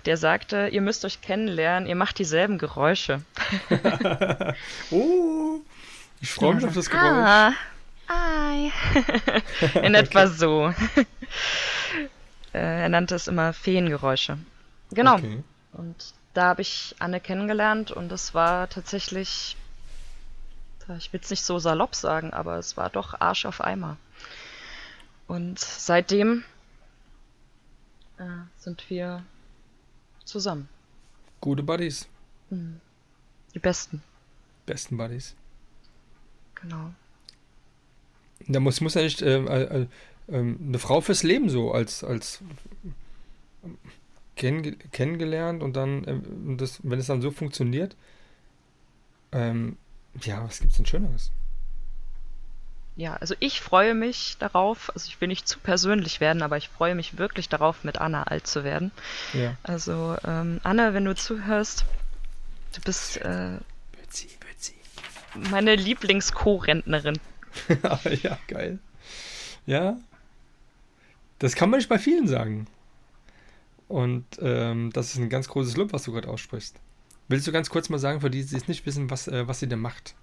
der 0.06 0.18
sagte, 0.18 0.68
ihr 0.72 0.82
müsst 0.82 1.06
euch 1.06 1.22
kennenlernen, 1.22 1.88
ihr 1.88 1.96
macht 1.96 2.20
dieselben 2.20 2.58
Geräusche. 2.58 3.22
Oh, 4.92 5.60
ich 6.20 6.32
freue 6.32 6.56
mich 6.56 6.66
auf 6.66 6.74
das 6.74 6.90
Geräusch. 6.90 7.04
Ah, 7.06 7.54
ai. 8.08 8.72
In 9.82 9.96
etwa 9.96 10.28
so. 10.28 10.74
Äh, 12.54 12.82
er 12.82 12.90
nannte 12.90 13.16
es 13.16 13.30
immer 13.30 13.54
Feengeräusche. 13.54 14.38
Genau. 14.92 15.16
Okay. 15.16 15.42
Und 15.72 16.14
da 16.34 16.48
habe 16.48 16.62
ich 16.62 16.96
Anne 17.00 17.22
kennengelernt 17.22 17.92
und 17.92 18.12
es 18.12 18.34
war 18.34 18.68
tatsächlich, 18.68 19.56
ich 20.98 21.12
will 21.14 21.20
es 21.22 21.30
nicht 21.30 21.44
so 21.44 21.60
salopp 21.60 21.96
sagen, 21.96 22.34
aber 22.34 22.58
es 22.58 22.78
war 22.78 22.90
doch 22.90 23.20
Arsch 23.20 23.46
auf 23.46 23.62
Eimer. 23.62 23.98
Und 25.28 25.60
seitdem 25.60 26.44
äh, 28.18 28.24
sind 28.58 28.90
wir 28.90 29.24
zusammen. 30.26 30.70
Gute 31.40 31.64
Buddies. 31.64 32.08
Die 32.50 33.60
Besten, 33.60 34.04
Besten 34.66 34.98
Buddies. 34.98 35.36
genau. 36.56 36.92
Da 38.48 38.60
muss, 38.60 38.82
muss 38.82 38.96
ja 38.96 39.04
nicht 39.04 39.22
äh, 39.22 39.38
äh, 39.38 39.88
äh, 40.28 40.38
eine 40.38 40.80
Frau 40.80 41.02
fürs 41.02 41.24
Leben 41.24 41.50
so 41.50 41.72
als, 41.72 42.04
als 42.04 42.42
ähm, 43.64 43.78
kenn, 44.36 44.78
kennengelernt 44.92 45.64
und 45.64 45.76
dann, 45.76 46.04
äh, 46.04 46.20
das, 46.58 46.80
wenn 46.84 47.00
es 47.00 47.08
dann 47.08 47.22
so 47.22 47.32
funktioniert, 47.32 47.96
ähm, 49.32 49.78
ja, 50.24 50.44
was 50.44 50.60
gibt's 50.60 50.78
denn 50.78 50.86
Schöneres? 50.86 51.32
Ja, 52.98 53.16
also 53.16 53.36
ich 53.40 53.62
freue 53.62 53.96
mich 53.96 54.36
darauf, 54.38 54.92
also 54.94 55.08
ich 55.08 55.20
will 55.22 55.30
nicht 55.30 55.48
zu 55.48 55.60
persönlich 55.60 56.20
werden, 56.20 56.42
aber 56.42 56.58
ich 56.58 56.68
freue 56.70 56.94
mich 56.94 57.18
wirklich 57.18 57.48
darauf, 57.48 57.84
mit 57.84 58.00
Anna 58.00 58.24
alt 58.24 58.48
zu 58.48 58.64
werden. 58.64 58.92
Ja. 59.34 59.56
Also 59.64 60.18
ähm, 60.26 60.60
Anna, 60.64 60.94
wenn 60.94 61.06
du 61.06 61.16
zuhörst, 61.16 61.86
du 62.76 62.82
bist 62.82 63.18
äh, 63.18 63.54
Wird 63.54 64.12
sie, 64.12 64.28
wird 64.28 64.60
sie. 64.60 64.74
meine 65.50 65.76
Lieblings-Co-Rentnerin. 65.76 67.18
ja, 68.24 68.38
geil. 68.48 68.80
Ja. 69.66 69.98
Das 71.40 71.56
kann 71.56 71.70
man 71.70 71.80
nicht 71.80 71.90
bei 71.90 71.98
vielen 71.98 72.28
sagen. 72.28 72.68
Und 73.88 74.26
ähm, 74.42 74.92
das 74.94 75.12
ist 75.12 75.18
ein 75.18 75.30
ganz 75.30 75.48
großes 75.48 75.76
Lob, 75.78 75.92
was 75.94 76.04
du 76.04 76.12
gerade 76.12 76.28
aussprichst. 76.30 76.76
Willst 77.32 77.48
du 77.48 77.54
ganz 77.54 77.70
kurz 77.70 77.88
mal 77.88 77.98
sagen, 77.98 78.20
für 78.20 78.30
die, 78.30 78.44
die 78.44 78.58
es 78.58 78.68
nicht 78.68 78.86
wissen, 78.86 79.10
was, 79.10 79.30
äh, 79.30 79.48
was 79.48 79.62
sie 79.62 79.68
denn 79.70 79.80
macht? 79.80 80.16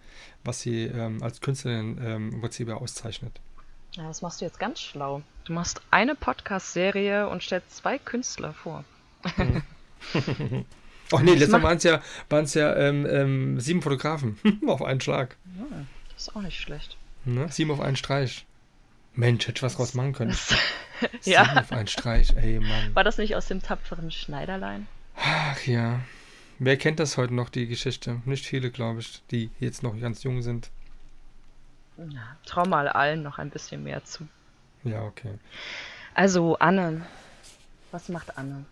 Was 0.45 0.61
sie 0.61 0.85
ähm, 0.85 1.23
als 1.23 1.41
Künstlerin 1.41 1.99
ähm, 2.05 2.33
im 2.35 2.41
Prinzip 2.43 2.69
auszeichnet? 2.69 3.41
Ja, 3.93 4.07
das 4.07 4.21
machst 4.21 4.43
du 4.43 4.45
jetzt 4.45 4.61
ganz 4.61 4.79
schlau. 4.79 5.23
Du 5.45 5.55
machst 5.55 5.81
eine 5.91 6.15
Podcast-Serie 6.15 7.27
und 7.31 7.43
stellst 7.43 7.75
zwei 7.75 7.97
Künstler 7.97 8.53
vor. 8.53 8.85
Ach 9.25 11.21
nee, 11.23 11.31
letztes 11.31 11.49
Mal 11.49 11.63
waren 11.63 11.79
es 11.79 11.85
ja, 11.85 12.03
waren's 12.29 12.53
ja 12.53 12.77
ähm, 12.77 13.07
ähm, 13.07 13.59
sieben 13.59 13.81
Fotografen 13.81 14.39
auf 14.67 14.83
einen 14.83 15.01
Schlag. 15.01 15.39
Ja, 15.57 15.87
das 16.13 16.29
ist 16.29 16.37
auch 16.37 16.43
nicht 16.43 16.61
schlecht. 16.61 16.99
Ne? 17.25 17.51
Sieben 17.51 17.71
auf 17.71 17.81
einen 17.81 17.97
Streich. 17.97 18.45
Mensch, 19.15 19.47
hätte 19.47 19.57
ich 19.57 19.63
was 19.63 19.77
draus 19.77 19.95
machen 19.95 20.13
können. 20.13 20.33
Sieben 21.21 21.33
ja, 21.33 21.57
auf 21.57 21.73
einen 21.73 21.89
Streich, 21.89 22.37
ey 22.37 22.61
Mann. 22.61 22.95
war 22.95 23.03
das 23.03 23.17
nicht 23.17 23.35
aus 23.35 23.47
dem 23.47 23.63
tapferen 23.63 24.11
Schneiderlein? 24.11 24.87
Ach 25.17 25.63
ja. 25.63 26.01
Wer 26.59 26.77
kennt 26.77 26.99
das 26.99 27.17
heute 27.17 27.35
noch, 27.35 27.51
die 27.51 27.67
Geschichte? 27.67 28.21
Nicht 28.25 28.45
viele, 28.47 28.71
glaube 28.71 29.01
ich, 29.01 29.23
die 29.31 29.51
jetzt 29.61 29.83
noch 29.83 29.99
ganz 30.01 30.23
jung 30.25 30.43
sind. 30.43 30.71
Ja, 31.97 32.37
trau 32.47 32.65
mal 32.65 32.89
allen 32.89 33.23
noch 33.23 33.39
ein 33.39 33.51
bisschen 33.51 33.83
mehr 33.85 34.05
zu. 34.05 34.27
Ja, 34.85 35.03
okay. 35.03 35.35
Also, 36.15 36.57
Anne. 36.59 37.07
Was 37.91 38.09
macht 38.09 38.37
Anne? 38.37 38.65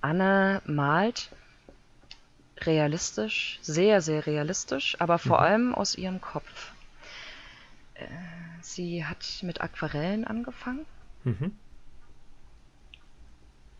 Anne 0.00 0.62
malt 0.66 1.30
realistisch, 2.60 3.58
sehr, 3.62 4.00
sehr 4.02 4.26
realistisch, 4.26 4.96
aber 5.00 5.18
vor 5.18 5.38
Mhm. 5.38 5.44
allem 5.44 5.74
aus 5.74 5.94
ihrem 5.96 6.20
Kopf. 6.20 6.72
Äh, 7.94 8.06
Sie 8.62 9.04
hat 9.04 9.24
mit 9.42 9.60
Aquarellen 9.60 10.24
angefangen, 10.26 10.84
Mhm. 11.24 11.52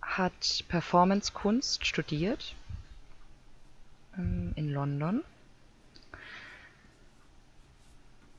hat 0.01 0.65
Performance-Kunst 0.69 1.87
studiert 1.87 2.55
in 4.19 4.73
London. 4.73 5.23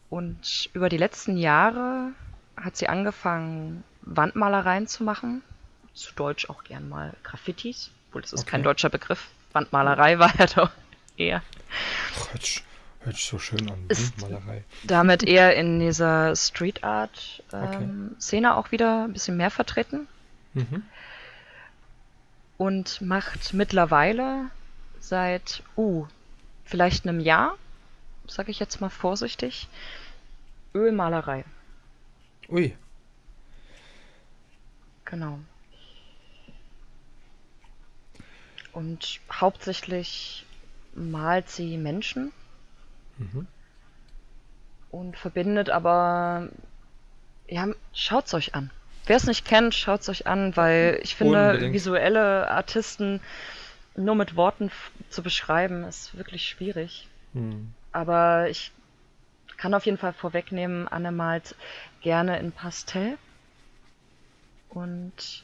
Und 0.09 0.69
über 0.73 0.89
die 0.89 0.97
letzten 0.97 1.37
Jahre 1.37 2.11
hat 2.57 2.75
sie 2.77 2.87
angefangen, 2.87 3.83
Wandmalereien 4.01 4.87
zu 4.87 5.03
machen. 5.03 5.43
Zu 5.93 6.13
Deutsch 6.15 6.49
auch 6.49 6.63
gern 6.63 6.89
mal 6.89 7.13
Graffitis, 7.23 7.91
obwohl 8.09 8.21
das 8.21 8.33
ist 8.33 8.47
kein 8.47 8.61
Okay. 8.61 8.65
deutscher 8.69 8.89
Begriff. 8.89 9.27
Wandmalerei 9.53 10.19
war 10.19 10.33
ja 10.37 10.45
doch 10.47 10.71
eher. 11.17 11.43
Ach, 12.15 12.31
hört, 12.33 12.43
sich- 12.45 12.63
hört 13.01 13.17
so 13.17 13.37
schön 13.39 13.69
an. 13.69 13.85
Ist- 13.87 14.19
Malerei. 14.21 14.63
Damit 14.83 15.23
eher 15.23 15.55
in 15.55 15.79
dieser 15.79 16.35
Street 16.35 16.83
Art 16.83 17.43
Okay. 17.51 17.83
ähm, 17.83 18.15
Szene 18.19 18.55
auch 18.55 18.71
wieder 18.71 19.05
ein 19.05 19.13
bisschen 19.13 19.37
mehr 19.37 19.51
vertreten. 19.51 20.07
Mhm. 20.55 20.83
und 22.57 22.99
macht 23.01 23.53
mittlerweile 23.53 24.49
seit, 24.99 25.63
uh, 25.77 26.05
vielleicht 26.65 27.07
einem 27.07 27.19
Jahr, 27.19 27.57
sage 28.27 28.51
ich 28.51 28.59
jetzt 28.59 28.81
mal 28.81 28.89
vorsichtig, 28.89 29.67
Ölmalerei. 30.75 31.45
Ui. 32.49 32.75
Genau. 35.05 35.39
Und 38.71 39.19
hauptsächlich 39.31 40.45
malt 40.93 41.49
sie 41.49 41.77
Menschen 41.77 42.31
Mhm. 43.17 43.47
und 44.91 45.17
verbindet 45.17 45.69
aber, 45.69 46.49
ja, 47.47 47.67
schaut's 47.93 48.33
euch 48.33 48.55
an. 48.55 48.71
Wer 49.07 49.17
es 49.17 49.25
nicht 49.25 49.45
kennt, 49.45 49.73
schaut's 49.73 50.07
euch 50.07 50.27
an, 50.27 50.55
weil 50.55 50.99
ich 51.03 51.15
finde, 51.15 51.47
Unbedingt. 51.49 51.73
visuelle 51.73 52.49
Artisten 52.49 53.19
nur 53.95 54.15
mit 54.15 54.35
Worten 54.35 54.71
zu 55.09 55.23
beschreiben, 55.23 55.83
ist 55.83 56.17
wirklich 56.17 56.47
schwierig. 56.47 57.07
Hm. 57.33 57.73
Aber 57.91 58.49
ich 58.49 58.71
kann 59.57 59.73
auf 59.73 59.85
jeden 59.85 59.97
Fall 59.97 60.13
vorwegnehmen, 60.13 60.87
Anne 60.87 61.11
malt 61.11 61.55
gerne 62.01 62.39
in 62.39 62.51
Pastell. 62.51 63.17
Und 64.69 65.43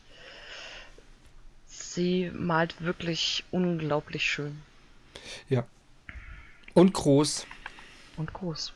sie 1.65 2.31
malt 2.33 2.81
wirklich 2.81 3.43
unglaublich 3.51 4.23
schön. 4.23 4.61
Ja. 5.49 5.65
Und 6.73 6.93
groß. 6.93 7.47
Und 8.17 8.33
groß. 8.33 8.73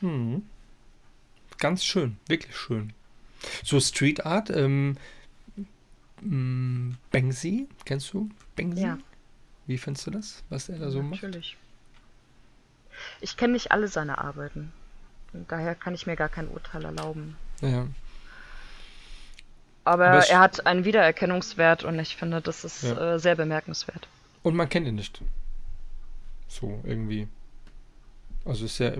Mhm. 0.00 0.46
Ganz 1.58 1.84
schön, 1.84 2.16
wirklich 2.26 2.56
schön. 2.56 2.92
So 3.62 3.80
Street 3.80 4.24
Art, 4.24 4.50
ähm, 4.50 4.96
mm, 6.22 6.92
Banksy, 7.10 7.68
kennst 7.84 8.12
du 8.12 8.28
Banksy? 8.56 8.82
Ja. 8.82 8.98
Wie 9.66 9.78
findest 9.78 10.06
du 10.06 10.10
das, 10.10 10.42
was 10.48 10.68
er 10.68 10.78
da 10.78 10.90
so 10.90 11.02
macht? 11.02 11.22
Natürlich. 11.22 11.56
Ich 13.20 13.36
kenne 13.36 13.52
nicht 13.54 13.70
alle 13.72 13.88
seine 13.88 14.18
Arbeiten. 14.18 14.72
Und 15.32 15.50
daher 15.50 15.74
kann 15.74 15.94
ich 15.94 16.06
mir 16.06 16.16
gar 16.16 16.28
kein 16.28 16.48
Urteil 16.48 16.84
erlauben. 16.84 17.36
Ja, 17.62 17.86
Aber, 19.84 20.08
Aber 20.10 20.26
er 20.28 20.38
hat 20.40 20.66
einen 20.66 20.84
Wiedererkennungswert 20.84 21.84
und 21.84 21.98
ich 21.98 22.16
finde, 22.16 22.40
das 22.40 22.64
ist 22.64 22.82
Ja. 22.82 23.14
äh, 23.14 23.18
sehr 23.18 23.36
bemerkenswert. 23.36 24.08
und 24.42 24.56
man 24.56 24.68
kennt 24.68 24.86
ihn 24.86 24.94
nicht. 24.96 25.20
So, 26.48 26.80
irgendwie. 26.84 27.28
Also 28.44 28.64
ist 28.64 28.78
ja, 28.78 28.92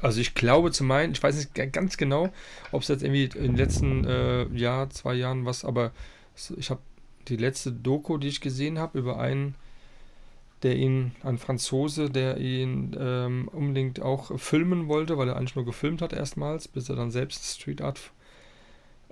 also 0.00 0.20
ich 0.20 0.34
glaube 0.34 0.72
zu 0.72 0.82
meinen, 0.82 1.12
ich 1.12 1.22
weiß 1.22 1.36
nicht 1.36 1.54
ga- 1.54 1.66
ganz 1.66 1.96
genau, 1.98 2.32
ob 2.72 2.82
es 2.82 2.88
jetzt 2.88 3.02
irgendwie 3.02 3.24
in 3.24 3.48
den 3.52 3.56
letzten 3.56 4.04
äh, 4.04 4.44
Jahr, 4.56 4.88
zwei 4.90 5.12
Jahren 5.14 5.44
was, 5.44 5.64
aber 5.64 5.92
ich 6.56 6.70
habe 6.70 6.80
die 7.28 7.36
letzte 7.36 7.72
Doku, 7.72 8.18
die 8.18 8.28
ich 8.28 8.40
gesehen 8.40 8.78
habe, 8.78 8.98
über 8.98 9.18
einen, 9.18 9.54
der 10.62 10.76
ihn, 10.76 11.12
ein 11.22 11.38
Franzose, 11.38 12.10
der 12.10 12.38
ihn 12.38 12.96
ähm, 12.98 13.48
unbedingt 13.52 14.00
auch 14.00 14.38
filmen 14.38 14.88
wollte, 14.88 15.18
weil 15.18 15.28
er 15.28 15.36
eigentlich 15.36 15.56
nur 15.56 15.64
gefilmt 15.64 16.02
hat 16.02 16.12
erstmals, 16.12 16.68
bis 16.68 16.88
er 16.88 16.96
dann 16.96 17.10
selbst 17.10 17.44
Street 17.44 17.80
Art 17.82 18.12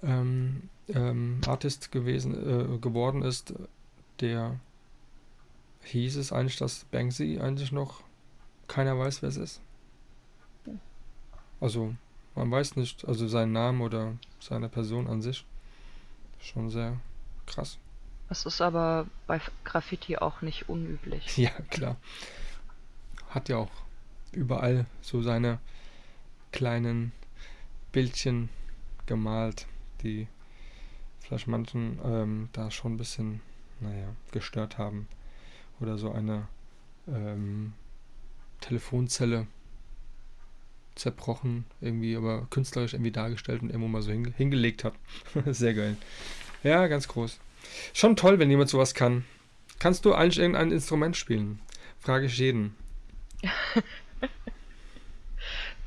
ähm, 0.02 0.68
ähm, 0.88 1.40
Artist 1.46 1.92
gewesen, 1.92 2.34
äh, 2.34 2.78
geworden 2.78 3.22
ist, 3.22 3.54
der 4.20 4.58
hieß 5.84 6.16
es 6.16 6.32
eigentlich, 6.32 6.56
dass 6.56 6.84
Banksy 6.90 7.38
eigentlich 7.40 7.72
noch 7.72 8.02
keiner 8.66 8.98
weiß, 8.98 9.22
wer 9.22 9.28
es 9.28 9.36
ist. 9.36 9.60
Also, 11.60 11.94
man 12.34 12.50
weiß 12.50 12.76
nicht, 12.76 13.06
also 13.06 13.28
seinen 13.28 13.52
Namen 13.52 13.80
oder 13.80 14.14
seine 14.40 14.68
Person 14.68 15.06
an 15.06 15.22
sich. 15.22 15.44
Schon 16.40 16.68
sehr 16.70 16.98
krass. 17.46 17.78
Das 18.28 18.44
ist 18.44 18.60
aber 18.60 19.06
bei 19.26 19.40
Graffiti 19.64 20.16
auch 20.16 20.42
nicht 20.42 20.68
unüblich. 20.68 21.36
Ja, 21.38 21.50
klar. 21.70 21.96
Hat 23.30 23.48
ja 23.48 23.56
auch 23.58 23.70
überall 24.32 24.86
so 25.00 25.22
seine 25.22 25.58
kleinen 26.52 27.12
Bildchen 27.92 28.48
gemalt, 29.06 29.66
die 30.02 30.26
vielleicht 31.20 31.46
manchen 31.46 31.98
ähm, 32.04 32.48
da 32.52 32.70
schon 32.70 32.94
ein 32.94 32.96
bisschen, 32.96 33.40
naja, 33.80 34.08
gestört 34.32 34.78
haben. 34.78 35.08
Oder 35.80 35.98
so 35.98 36.10
eine 36.10 36.48
ähm, 37.06 37.74
Telefonzelle 38.60 39.46
zerbrochen, 40.94 41.66
irgendwie, 41.80 42.16
aber 42.16 42.46
künstlerisch 42.50 42.94
irgendwie 42.94 43.12
dargestellt 43.12 43.62
und 43.62 43.68
irgendwo 43.68 43.88
mal 43.88 44.02
so 44.02 44.10
hinge 44.10 44.32
hingelegt 44.36 44.82
hat. 44.84 44.94
Sehr 45.46 45.74
geil. 45.74 45.96
Ja, 46.66 46.88
ganz 46.88 47.06
groß. 47.06 47.38
Schon 47.94 48.16
toll, 48.16 48.40
wenn 48.40 48.50
jemand 48.50 48.70
sowas 48.70 48.92
kann. 48.92 49.24
Kannst 49.78 50.04
du 50.04 50.14
eigentlich 50.14 50.38
irgendein 50.40 50.72
Instrument 50.72 51.16
spielen? 51.16 51.60
Frage 52.00 52.26
ich 52.26 52.38
jeden. 52.38 52.74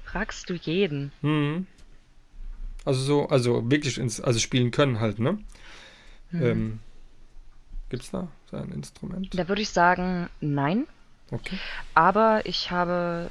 Fragst 0.05 0.49
du 0.49 0.53
jeden? 0.53 1.11
Mhm. 1.21 1.67
Also 2.85 3.01
so, 3.01 3.27
also 3.27 3.69
wirklich, 3.69 3.97
ins, 3.97 4.21
also 4.21 4.39
spielen 4.39 4.71
können 4.71 5.01
halt, 5.01 5.19
ne? 5.19 5.39
Mhm. 6.31 6.41
Ähm, 6.41 6.79
gibt's 7.89 8.11
da 8.11 8.29
so 8.49 8.55
ein 8.55 8.71
Instrument? 8.71 9.37
Da 9.37 9.49
würde 9.49 9.61
ich 9.61 9.71
sagen, 9.71 10.29
nein. 10.39 10.87
Okay. 11.29 11.57
Aber 11.93 12.45
ich 12.45 12.71
habe 12.71 13.29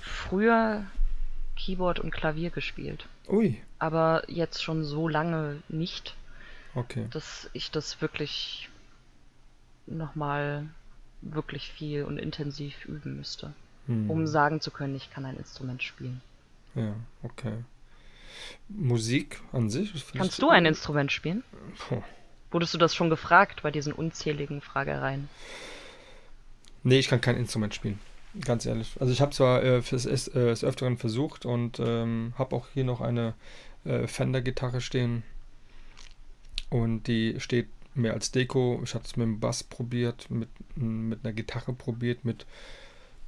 früher 0.00 0.84
Keyboard 1.54 2.00
und 2.00 2.10
Klavier 2.10 2.50
gespielt. 2.50 3.06
Ui, 3.28 3.62
Aber 3.78 4.22
jetzt 4.28 4.62
schon 4.62 4.84
so 4.84 5.08
lange 5.08 5.62
nicht, 5.68 6.16
okay. 6.74 7.06
dass 7.10 7.48
ich 7.52 7.70
das 7.70 8.00
wirklich 8.00 8.68
nochmal 9.86 10.66
wirklich 11.20 11.70
viel 11.70 12.04
und 12.04 12.18
intensiv 12.18 12.84
üben 12.84 13.16
müsste, 13.16 13.52
Hm. 13.86 14.10
um 14.10 14.26
sagen 14.26 14.60
zu 14.60 14.70
können, 14.70 14.94
ich 14.94 15.10
kann 15.10 15.24
ein 15.24 15.36
Instrument 15.36 15.82
spielen. 15.82 16.20
Ja, 16.74 16.94
okay. 17.22 17.54
Musik 18.68 19.40
an 19.52 19.70
sich? 19.70 19.92
Kannst 20.14 20.40
du 20.42 20.50
ein 20.50 20.66
Instrument 20.66 21.10
spielen? 21.10 21.42
Puh. 21.78 22.02
Wurdest 22.50 22.74
du 22.74 22.78
das 22.78 22.94
schon 22.94 23.10
gefragt 23.10 23.62
bei 23.62 23.70
diesen 23.70 23.92
unzähligen 23.92 24.60
Fragereien? 24.60 25.28
Nee, 26.82 26.98
ich 26.98 27.08
kann 27.08 27.20
kein 27.20 27.36
Instrument 27.36 27.74
spielen. 27.74 27.98
Ganz 28.44 28.66
ehrlich. 28.66 28.96
Also 29.00 29.12
ich 29.12 29.20
habe 29.20 29.32
zwar 29.32 29.62
äh, 29.62 29.82
fürs, 29.82 30.04
es, 30.04 30.28
äh, 30.28 30.46
des 30.46 30.64
Öfteren 30.64 30.96
versucht 30.96 31.44
und 31.46 31.80
ähm, 31.80 32.34
habe 32.38 32.54
auch 32.54 32.68
hier 32.72 32.84
noch 32.84 33.00
eine 33.00 33.34
äh, 33.84 34.06
Fender-Gitarre 34.06 34.80
stehen. 34.80 35.22
Und 36.70 37.06
die 37.06 37.40
steht 37.40 37.68
mehr 37.94 38.14
als 38.14 38.30
Deko. 38.30 38.80
Ich 38.84 38.94
habe 38.94 39.04
es 39.04 39.16
mit 39.16 39.26
dem 39.26 39.40
Bass 39.40 39.62
probiert, 39.64 40.30
mit, 40.30 40.48
mit 40.76 41.24
einer 41.24 41.32
Gitarre 41.32 41.72
probiert, 41.72 42.24
mit 42.24 42.46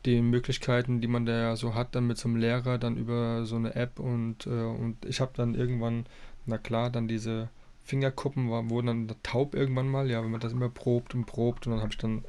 den 0.06 0.30
Möglichkeiten, 0.30 1.00
die 1.00 1.08
man 1.08 1.26
da 1.26 1.56
so 1.56 1.74
hat, 1.74 1.94
dann 1.94 2.06
mit 2.06 2.16
so 2.16 2.28
einem 2.28 2.38
Lehrer, 2.38 2.78
dann 2.78 2.96
über 2.96 3.44
so 3.44 3.56
eine 3.56 3.74
App 3.74 3.98
und, 3.98 4.46
äh, 4.46 4.50
und 4.50 4.96
ich 5.04 5.20
habe 5.20 5.32
dann 5.34 5.54
irgendwann, 5.54 6.06
na 6.46 6.56
klar, 6.56 6.88
dann 6.90 7.06
diese 7.06 7.50
Fingerkuppen 7.84 8.50
war, 8.50 8.70
wurden 8.70 8.86
dann 8.86 9.16
taub 9.22 9.54
irgendwann 9.54 9.88
mal, 9.88 10.08
ja, 10.10 10.22
wenn 10.22 10.30
man 10.30 10.40
das 10.40 10.52
immer 10.52 10.70
probt 10.70 11.14
und 11.14 11.26
probt 11.26 11.66
und 11.66 11.72
dann 11.72 11.80
habe 11.82 11.92
ich 11.92 11.98
dann 11.98 12.24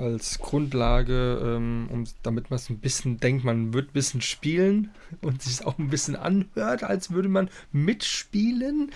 als 0.00 0.38
Grundlage, 0.38 1.40
ähm, 1.42 1.88
um, 1.90 2.04
damit 2.22 2.50
man 2.50 2.56
es 2.56 2.70
ein 2.70 2.78
bisschen 2.78 3.18
denkt, 3.18 3.44
man 3.44 3.74
wird 3.74 3.90
ein 3.90 3.92
bisschen 3.92 4.22
spielen 4.22 4.90
und 5.20 5.42
sich 5.42 5.64
auch 5.64 5.78
ein 5.78 5.90
bisschen 5.90 6.16
anhört, 6.16 6.82
als 6.82 7.10
würde 7.10 7.28
man 7.28 7.50
mitspielen. 7.72 8.90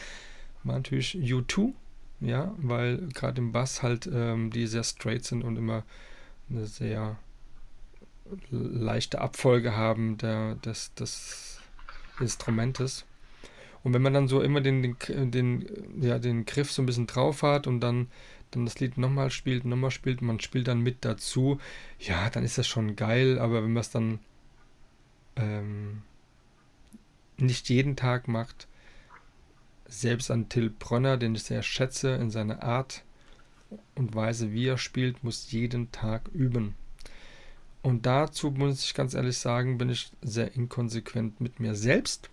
War 0.65 0.77
natürlich 0.77 1.15
U2, 1.17 1.73
ja, 2.21 2.55
weil 2.59 2.99
gerade 3.13 3.41
im 3.41 3.53
Bass 3.53 3.83
halt 3.83 4.09
ähm, 4.13 4.51
die 4.51 4.67
sehr 4.67 4.85
straight 4.85 5.25
sind 5.25 5.45
und 5.45 5.57
immer 5.57 5.85
eine 6.49 6.67
sehr 6.67 7.19
leichte 8.51 9.21
Abfolge 9.21 9.77
haben 9.77 10.17
der, 10.19 10.55
des, 10.57 10.95
des 10.95 11.61
Instrumentes. 12.21 13.05
Und 13.83 13.93
wenn 13.93 14.03
man 14.03 14.15
dann 14.15 14.29
so 14.29 14.41
immer 14.41 14.63
den, 14.63 14.83
den, 14.83 15.31
den, 15.31 15.67
ja, 16.01 16.19
den 16.19 16.47
Griff 16.47 16.73
so 16.73 16.81
ein 16.81 16.87
bisschen 16.87 17.07
drauf 17.07 17.43
hat 17.43 17.67
und 17.67 17.81
dann, 17.81 18.09
dann 18.55 18.65
das 18.65 18.81
Lied 18.81 18.99
nochmal 18.99 19.31
spielt, 19.31 19.65
nochmal 19.65 19.91
spielt, 19.91 20.23
man 20.23 20.41
spielt 20.41 20.69
dann 20.69 20.81
mit 20.81 21.05
dazu, 21.05 21.59
ja, 21.99 22.31
dann 22.31 22.45
ist 22.45 22.59
das 22.59 22.67
schon 22.67 22.97
geil, 22.97 23.39
aber 23.39 23.63
wenn 23.63 23.73
man 23.73 23.81
es 23.81 23.91
dann 23.91 24.19
ähm, 25.37 26.03
nicht 27.37 27.69
jeden 27.69 27.97
Tag 27.97 28.29
macht, 28.29 28.69
selbst 29.87 30.31
an 30.31 30.49
Till 30.49 30.71
Bronner, 30.71 31.17
den 31.17 31.35
ich 31.35 31.45
sehr 31.45 31.63
schätze 31.63 32.15
in 32.15 32.31
seiner 32.31 32.63
Art 32.63 33.05
und 33.95 34.15
Weise, 34.15 34.53
wie 34.53 34.67
er 34.67 34.79
spielt, 34.79 35.25
muss 35.25 35.51
jeden 35.51 35.93
Tag 35.93 36.29
üben. 36.33 36.75
Und 37.83 38.07
dazu 38.07 38.51
muss 38.51 38.85
ich 38.85 38.95
ganz 38.95 39.15
ehrlich 39.15 39.37
sagen, 39.37 39.77
bin 39.77 39.91
ich 39.91 40.11
sehr 40.23 40.55
inkonsequent 40.55 41.41
mit 41.41 41.61
mir 41.61 41.75
selbst 41.75 42.31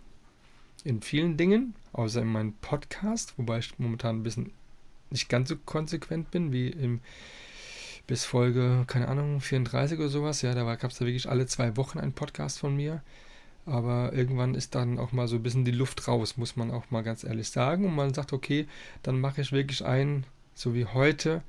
in 0.84 1.02
vielen 1.02 1.38
Dingen, 1.38 1.76
außer 1.94 2.22
in 2.22 2.30
meinem 2.30 2.54
Podcast, 2.54 3.34
wobei 3.38 3.60
ich 3.60 3.78
momentan 3.78 4.18
ein 4.18 4.24
bisschen 4.24 4.52
nicht 5.12 5.30
ganz 5.30 5.50
so 5.50 5.56
konsequent 5.58 6.32
bin 6.32 6.52
wie 6.52 6.70
im 6.70 7.02
bis 8.08 8.26
Folge, 8.26 8.84
keine 8.88 9.08
Ahnung, 9.08 9.40
34 9.40 9.98
oder 9.98 10.10
sowas. 10.10 10.42
Ja, 10.42 10.54
da 10.54 10.76
gab 10.76 10.92
es 10.92 10.98
da 10.98 11.06
wirklich 11.06 11.30
alle 11.30 11.46
zwei 11.46 11.78
Wochen 11.78 12.00
einen 12.00 12.14
Podcast 12.14 12.60
von 12.60 12.76
mir. 12.76 13.02
Aber 13.66 14.12
irgendwann 14.14 14.56
ist 14.56 14.76
dann 14.76 14.98
auch 15.00 15.12
mal 15.12 15.28
so 15.28 15.36
ein 15.38 15.44
bisschen 15.44 15.66
die 15.66 15.72
Luft 15.72 16.08
raus, 16.08 16.36
muss 16.36 16.56
man 16.56 16.72
auch 16.72 16.90
mal 16.90 17.04
ganz 17.04 17.24
ehrlich 17.24 17.50
sagen. 17.50 17.86
Und 17.86 17.96
man 17.96 18.14
sagt, 18.14 18.34
okay, 18.34 18.68
dann 19.04 19.22
mache 19.22 19.42
ich 19.42 19.52
wirklich 19.52 19.86
einen, 19.86 20.26
so 20.56 20.74
wie 20.74 20.86
heute, 20.86 21.44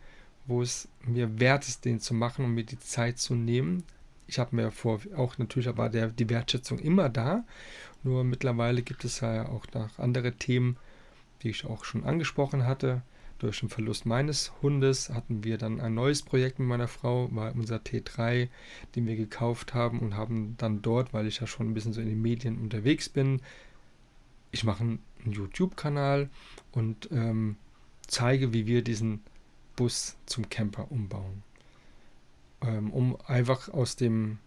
wo 0.47 0.63
es 0.63 0.89
mir 1.05 1.41
wert 1.41 1.67
ist, 1.67 1.85
den 1.85 2.01
zu 2.01 2.15
machen 2.15 2.45
und 2.45 2.55
mir 2.55 2.65
die 2.65 2.79
Zeit 2.79 3.19
zu 3.19 3.35
nehmen. 3.35 3.85
Ich 4.27 4.39
habe 4.39 4.55
mir 4.55 4.71
vor, 4.71 5.01
auch 5.17 5.39
natürlich 5.39 5.75
war 5.77 5.89
der, 5.89 6.09
die 6.09 6.29
Wertschätzung 6.29 6.79
immer 6.79 7.09
da. 7.09 7.45
Nur 8.03 8.25
mittlerweile 8.25 8.83
gibt 8.83 9.05
es 9.05 9.21
ja 9.21 9.49
auch 9.49 9.67
noch 9.75 9.99
andere 9.99 10.33
Themen, 10.33 10.77
die 11.43 11.51
ich 11.51 11.65
auch 11.65 11.85
schon 11.85 12.05
angesprochen 12.05 12.67
hatte. 12.67 13.03
Durch 13.43 13.59
den 13.59 13.69
Verlust 13.69 14.07
meines 14.07 14.53
Hundes 14.63 15.11
hatten 15.11 15.43
wir 15.43 15.59
dann 15.59 15.81
ein 15.81 15.95
neues 15.95 16.23
Projekt 16.23 16.61
mit 16.61 16.69
meiner 16.69 16.87
Frau, 16.87 17.29
war 17.35 17.53
unser 17.57 17.79
T3, 17.79 18.49
den 18.95 19.07
wir 19.09 19.17
gekauft 19.17 19.75
haben 19.75 19.99
und 19.99 20.17
haben 20.17 20.55
dann 20.59 20.81
dort, 20.81 21.13
weil 21.13 21.27
ich 21.27 21.41
ja 21.41 21.49
schon 21.49 21.69
ein 21.69 21.75
bisschen 21.75 21.93
so 21.93 22.01
in 22.01 22.09
den 22.09 22.23
Medien 22.23 22.59
unterwegs 22.59 23.09
bin, 23.09 23.43
ich 24.53 24.63
mache 24.63 24.85
einen 24.85 25.03
YouTube-Kanal 25.25 26.31
und 26.71 27.09
ähm, 27.11 27.57
zeige, 28.07 28.53
wie 28.53 28.67
wir 28.67 28.83
diesen 28.83 29.23
Bus 29.75 30.17
zum 30.27 30.49
Camper 30.49 30.93
umbauen. 30.93 31.43
Ähm, 32.61 32.93
um 32.93 33.17
einfach 33.27 33.71
aus 33.71 33.97
dem 33.97 34.39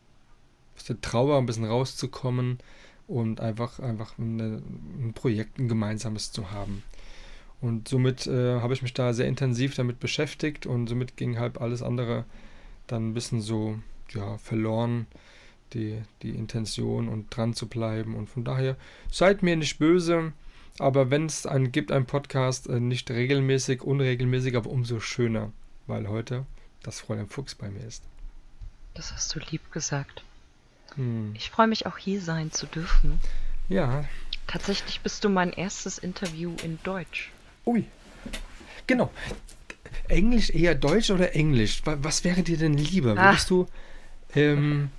aus 0.77 0.85
der 0.85 1.01
Trauer 1.01 1.37
ein 1.37 1.45
bisschen 1.45 1.65
rauszukommen 1.65 2.59
und 3.07 3.41
einfach, 3.41 3.79
einfach 3.79 4.17
eine, 4.17 4.61
ein 4.99 5.11
Projekt, 5.13 5.59
ein 5.59 5.67
gemeinsames 5.67 6.31
zu 6.31 6.51
haben. 6.51 6.83
Und 7.61 7.87
somit 7.87 8.27
äh, 8.27 8.59
habe 8.59 8.73
ich 8.73 8.81
mich 8.81 8.93
da 8.93 9.13
sehr 9.13 9.27
intensiv 9.27 9.75
damit 9.75 9.99
beschäftigt 9.99 10.65
und 10.65 10.87
somit 10.87 11.17
ging 11.17 11.39
halt 11.39 11.59
alles 11.59 11.81
andere 11.81 12.25
dann 12.87 13.09
ein 13.09 13.13
bisschen 13.13 13.41
so 13.41 13.79
ja, 14.11 14.37
verloren, 14.37 15.07
die, 15.73 16.01
die 16.21 16.31
Intention 16.31 17.07
und 17.07 17.35
dran 17.35 17.53
zu 17.53 17.67
bleiben. 17.67 18.15
Und 18.15 18.29
von 18.29 18.43
daher 18.43 18.75
seid 19.11 19.41
mir 19.41 19.55
nicht 19.55 19.79
böse, 19.79 20.33
aber 20.79 21.09
wenn 21.09 21.25
es 21.25 21.45
einen 21.45 21.71
gibt, 21.71 21.91
einen 21.91 22.05
Podcast, 22.05 22.67
äh, 22.67 22.79
nicht 22.79 23.09
regelmäßig, 23.09 23.81
unregelmäßig, 23.81 24.55
aber 24.55 24.69
umso 24.69 24.99
schöner, 24.99 25.51
weil 25.87 26.07
heute 26.07 26.45
das 26.83 26.99
Fräulein 26.99 27.27
Fuchs 27.27 27.55
bei 27.55 27.69
mir 27.69 27.85
ist. 27.85 28.03
Das 28.93 29.11
hast 29.11 29.33
du 29.33 29.39
lieb 29.39 29.71
gesagt. 29.71 30.23
Hm. 30.95 31.33
Ich 31.35 31.49
freue 31.49 31.67
mich 31.67 31.85
auch 31.85 31.97
hier 31.97 32.21
sein 32.21 32.51
zu 32.51 32.67
dürfen. 32.67 33.19
Ja. 33.67 34.05
Tatsächlich 34.47 35.01
bist 35.01 35.23
du 35.23 35.29
mein 35.29 35.51
erstes 35.51 35.97
Interview 35.97 36.53
in 36.63 36.79
Deutsch. 36.83 37.31
Ui. 37.65 37.85
Genau. 38.87 39.11
Englisch 40.07 40.51
eher 40.51 40.75
Deutsch 40.75 41.09
oder 41.09 41.35
Englisch? 41.35 41.81
Was 41.85 42.23
wäre 42.23 42.43
dir 42.43 42.57
denn 42.57 42.75
lieber? 42.75 43.15
Ah. 43.17 43.29
Würdest 43.29 43.49
du 43.49 43.67
ähm, 44.35 44.89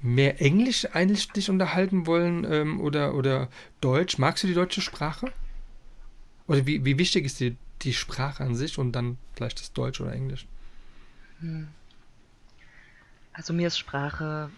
mehr 0.00 0.40
Englisch 0.40 0.86
eigentlich 0.92 1.30
dich 1.30 1.50
unterhalten 1.50 2.06
wollen 2.06 2.44
ähm, 2.44 2.80
oder, 2.80 3.14
oder 3.14 3.48
Deutsch? 3.80 4.18
Magst 4.18 4.42
du 4.42 4.48
die 4.48 4.54
deutsche 4.54 4.80
Sprache? 4.80 5.32
Oder 6.48 6.66
wie, 6.66 6.84
wie 6.84 6.98
wichtig 6.98 7.24
ist 7.24 7.40
dir 7.40 7.54
die 7.82 7.92
Sprache 7.92 8.42
an 8.42 8.56
sich 8.56 8.78
und 8.78 8.92
dann 8.92 9.18
vielleicht 9.34 9.60
das 9.60 9.72
Deutsch 9.72 10.00
oder 10.00 10.12
Englisch? 10.12 10.46
Hm. 11.40 11.68
Also 13.32 13.52
mir 13.52 13.68
ist 13.68 13.78
Sprache 13.78 14.50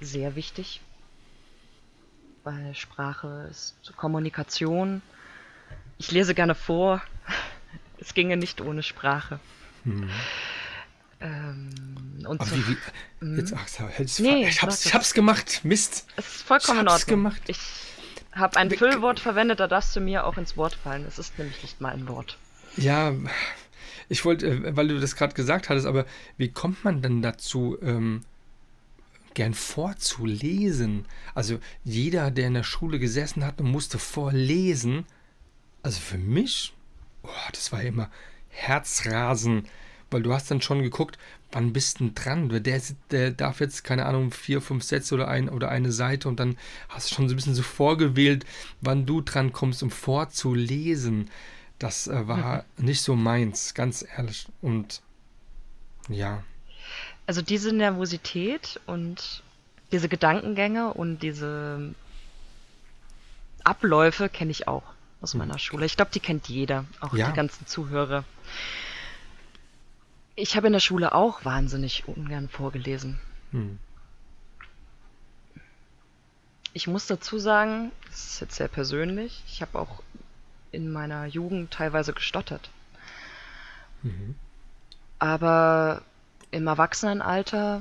sehr 0.00 0.36
wichtig, 0.36 0.80
weil 2.44 2.72
Sprache 2.76 3.48
ist 3.50 3.74
Kommunikation. 3.96 5.02
Ich 5.98 6.10
lese 6.12 6.34
gerne 6.34 6.54
vor. 6.54 7.02
Es 8.00 8.14
ginge 8.14 8.36
nicht 8.36 8.60
ohne 8.60 8.82
Sprache. 8.82 9.40
Hm. 9.84 10.08
Ähm, 11.20 12.24
und 12.26 12.44
so, 12.44 12.56
wie, 12.56 12.76
wie, 13.20 13.36
jetzt, 13.40 13.52
ach, 13.52 13.66
so, 13.66 13.88
jetzt, 13.98 14.20
Nee, 14.20 14.48
ich, 14.48 14.62
hab's, 14.62 14.86
ich 14.86 15.14
gemacht. 15.14 15.60
Mist. 15.64 16.06
es 16.16 16.36
ist 16.36 16.42
vollkommen 16.42 16.80
in 16.80 16.86
Ich 16.86 16.92
hab's 16.92 17.02
Ordnung. 17.02 17.18
gemacht. 17.24 17.42
Ich 17.48 17.58
habe 18.32 18.56
ein 18.56 18.70
Füllwort 18.70 19.18
verwendet, 19.18 19.58
da 19.58 19.66
darfst 19.66 19.96
du 19.96 20.00
mir 20.00 20.24
auch 20.24 20.38
ins 20.38 20.56
Wort 20.56 20.74
fallen. 20.74 21.04
Es 21.06 21.18
ist 21.18 21.36
nämlich 21.38 21.60
nicht 21.62 21.80
mal 21.80 21.92
ein 21.92 22.06
Wort. 22.08 22.38
Ja, 22.76 23.12
ich 24.08 24.24
wollte, 24.24 24.46
äh, 24.46 24.76
weil 24.76 24.86
du 24.88 25.00
das 25.00 25.16
gerade 25.16 25.34
gesagt 25.34 25.68
hattest, 25.68 25.86
aber 25.86 26.06
wie 26.36 26.48
kommt 26.52 26.84
man 26.84 27.02
denn 27.02 27.20
dazu, 27.20 27.76
ähm, 27.82 28.20
gern 29.34 29.54
vorzulesen? 29.54 31.04
Also 31.34 31.58
jeder, 31.82 32.30
der 32.30 32.46
in 32.46 32.54
der 32.54 32.62
Schule 32.62 33.00
gesessen 33.00 33.44
hat 33.44 33.60
und 33.60 33.66
musste 33.72 33.98
vorlesen, 33.98 35.04
also 35.82 36.00
für 36.00 36.18
mich, 36.18 36.72
oh, 37.22 37.28
das 37.52 37.72
war 37.72 37.82
immer 37.82 38.10
Herzrasen, 38.48 39.68
weil 40.10 40.22
du 40.22 40.32
hast 40.32 40.50
dann 40.50 40.60
schon 40.62 40.82
geguckt, 40.82 41.18
wann 41.52 41.72
bist 41.72 42.00
du 42.00 42.10
dran? 42.10 42.48
Der, 42.48 42.82
der 43.10 43.30
darf 43.30 43.60
jetzt, 43.60 43.84
keine 43.84 44.06
Ahnung, 44.06 44.30
vier, 44.30 44.60
fünf 44.60 44.84
Sätze 44.84 45.14
oder, 45.14 45.28
ein, 45.28 45.48
oder 45.48 45.68
eine 45.70 45.92
Seite 45.92 46.28
und 46.28 46.40
dann 46.40 46.56
hast 46.88 47.10
du 47.10 47.14
schon 47.14 47.28
so 47.28 47.34
ein 47.34 47.36
bisschen 47.36 47.54
so 47.54 47.62
vorgewählt, 47.62 48.44
wann 48.80 49.06
du 49.06 49.20
dran 49.20 49.52
kommst, 49.52 49.82
um 49.82 49.90
vorzulesen. 49.90 51.30
Das 51.78 52.06
äh, 52.08 52.26
war 52.26 52.64
nicht 52.76 53.02
so 53.02 53.14
meins, 53.14 53.74
ganz 53.74 54.04
ehrlich. 54.16 54.46
Und 54.60 55.02
ja, 56.08 56.42
Also 57.26 57.42
diese 57.42 57.72
Nervosität 57.72 58.80
und 58.86 59.42
diese 59.92 60.08
Gedankengänge 60.08 60.92
und 60.92 61.22
diese 61.22 61.94
Abläufe 63.64 64.28
kenne 64.28 64.50
ich 64.50 64.66
auch 64.68 64.82
aus 65.20 65.34
meiner 65.34 65.58
Schule. 65.58 65.86
Ich 65.86 65.96
glaube, 65.96 66.10
die 66.12 66.20
kennt 66.20 66.48
jeder, 66.48 66.84
auch 67.00 67.14
Ja. 67.14 67.28
die 67.28 67.32
ganzen 67.36 67.66
Zuhörer. 67.66 68.24
Ich 70.36 70.56
habe 70.56 70.68
in 70.68 70.72
der 70.72 70.80
Schule 70.80 71.14
auch 71.14 71.44
wahnsinnig 71.44 72.06
ungern 72.06 72.48
vorgelesen. 72.48 73.18
hm. 73.50 73.78
Ich 76.74 76.86
muss 76.86 77.06
dazu 77.06 77.38
sagen, 77.38 77.90
das 78.08 78.24
ist 78.34 78.40
jetzt 78.40 78.54
sehr 78.56 78.68
persönlich, 78.68 79.42
ich 79.48 79.62
habe 79.62 79.78
auch 79.78 80.02
in 80.70 80.92
meiner 80.92 81.24
Jugend 81.26 81.72
teilweise 81.72 82.12
gestottert. 82.12 82.70
Mhm. 84.02 84.36
Aber 85.18 86.02
im 86.52 86.66
Erwachsenenalter 86.68 87.80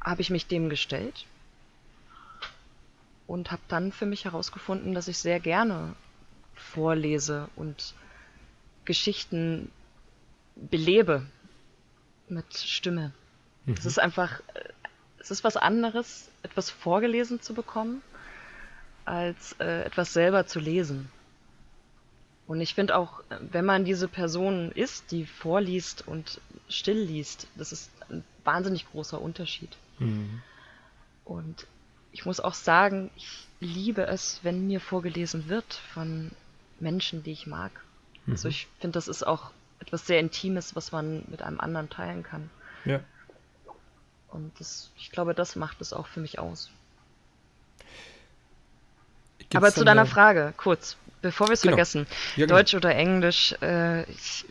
habe 0.00 0.20
ich 0.22 0.30
mich 0.30 0.46
dem 0.48 0.68
gestellt 0.68 1.26
und 3.26 3.50
habe 3.50 3.62
dann 3.68 3.92
für 3.92 4.06
mich 4.06 4.24
herausgefunden, 4.24 4.94
dass 4.94 5.08
ich 5.08 5.18
sehr 5.18 5.40
gerne 5.40 5.94
vorlese 6.54 7.48
und 7.56 7.94
Geschichten 8.84 9.70
belebe 10.56 11.26
mit 12.28 12.54
Stimme. 12.54 13.12
Es 13.66 13.86
ist 13.86 13.98
einfach, 13.98 14.40
äh, 14.54 14.68
es 15.18 15.30
ist 15.30 15.42
was 15.42 15.56
anderes, 15.56 16.30
etwas 16.42 16.70
vorgelesen 16.70 17.40
zu 17.40 17.54
bekommen, 17.54 18.02
als 19.04 19.56
äh, 19.58 19.84
etwas 19.84 20.12
selber 20.12 20.46
zu 20.46 20.60
lesen. 20.60 21.10
Und 22.46 22.60
ich 22.60 22.74
finde 22.74 22.96
auch, 22.96 23.22
wenn 23.40 23.64
man 23.64 23.86
diese 23.86 24.06
Person 24.06 24.70
ist, 24.72 25.10
die 25.12 25.24
vorliest 25.24 26.06
und 26.06 26.42
still 26.68 26.98
liest, 26.98 27.46
das 27.56 27.72
ist 27.72 27.90
ein 28.10 28.22
wahnsinnig 28.44 28.86
großer 28.90 29.20
Unterschied. 29.20 29.70
Mhm. 29.98 30.42
Und 31.24 31.66
ich 32.14 32.24
muss 32.24 32.38
auch 32.40 32.54
sagen, 32.54 33.10
ich 33.16 33.46
liebe 33.60 34.06
es, 34.06 34.38
wenn 34.42 34.66
mir 34.68 34.80
vorgelesen 34.80 35.48
wird 35.48 35.74
von 35.92 36.30
Menschen, 36.78 37.24
die 37.24 37.32
ich 37.32 37.46
mag. 37.46 37.72
Also 38.28 38.48
ich 38.48 38.68
finde, 38.80 38.94
das 38.94 39.08
ist 39.08 39.26
auch 39.26 39.50
etwas 39.80 40.06
sehr 40.06 40.20
Intimes, 40.20 40.74
was 40.76 40.92
man 40.92 41.24
mit 41.28 41.42
einem 41.42 41.60
anderen 41.60 41.90
teilen 41.90 42.22
kann. 42.22 42.48
Ja. 42.84 43.00
Und 44.28 44.52
das, 44.58 44.90
ich 44.96 45.10
glaube, 45.10 45.34
das 45.34 45.56
macht 45.56 45.80
es 45.80 45.92
auch 45.92 46.06
für 46.06 46.20
mich 46.20 46.38
aus. 46.38 46.70
Gibt's 49.38 49.56
Aber 49.56 49.72
zu 49.72 49.84
deiner 49.84 50.06
Frage, 50.06 50.54
kurz, 50.56 50.96
bevor 51.20 51.48
wir 51.48 51.54
es 51.54 51.62
Genau. 51.62 51.72
vergessen. 51.72 52.06
Ja, 52.36 52.46
genau. 52.46 52.56
Deutsch 52.56 52.74
oder 52.74 52.94
Englisch, 52.94 53.54
äh, 53.60 54.04
ich 54.10 54.44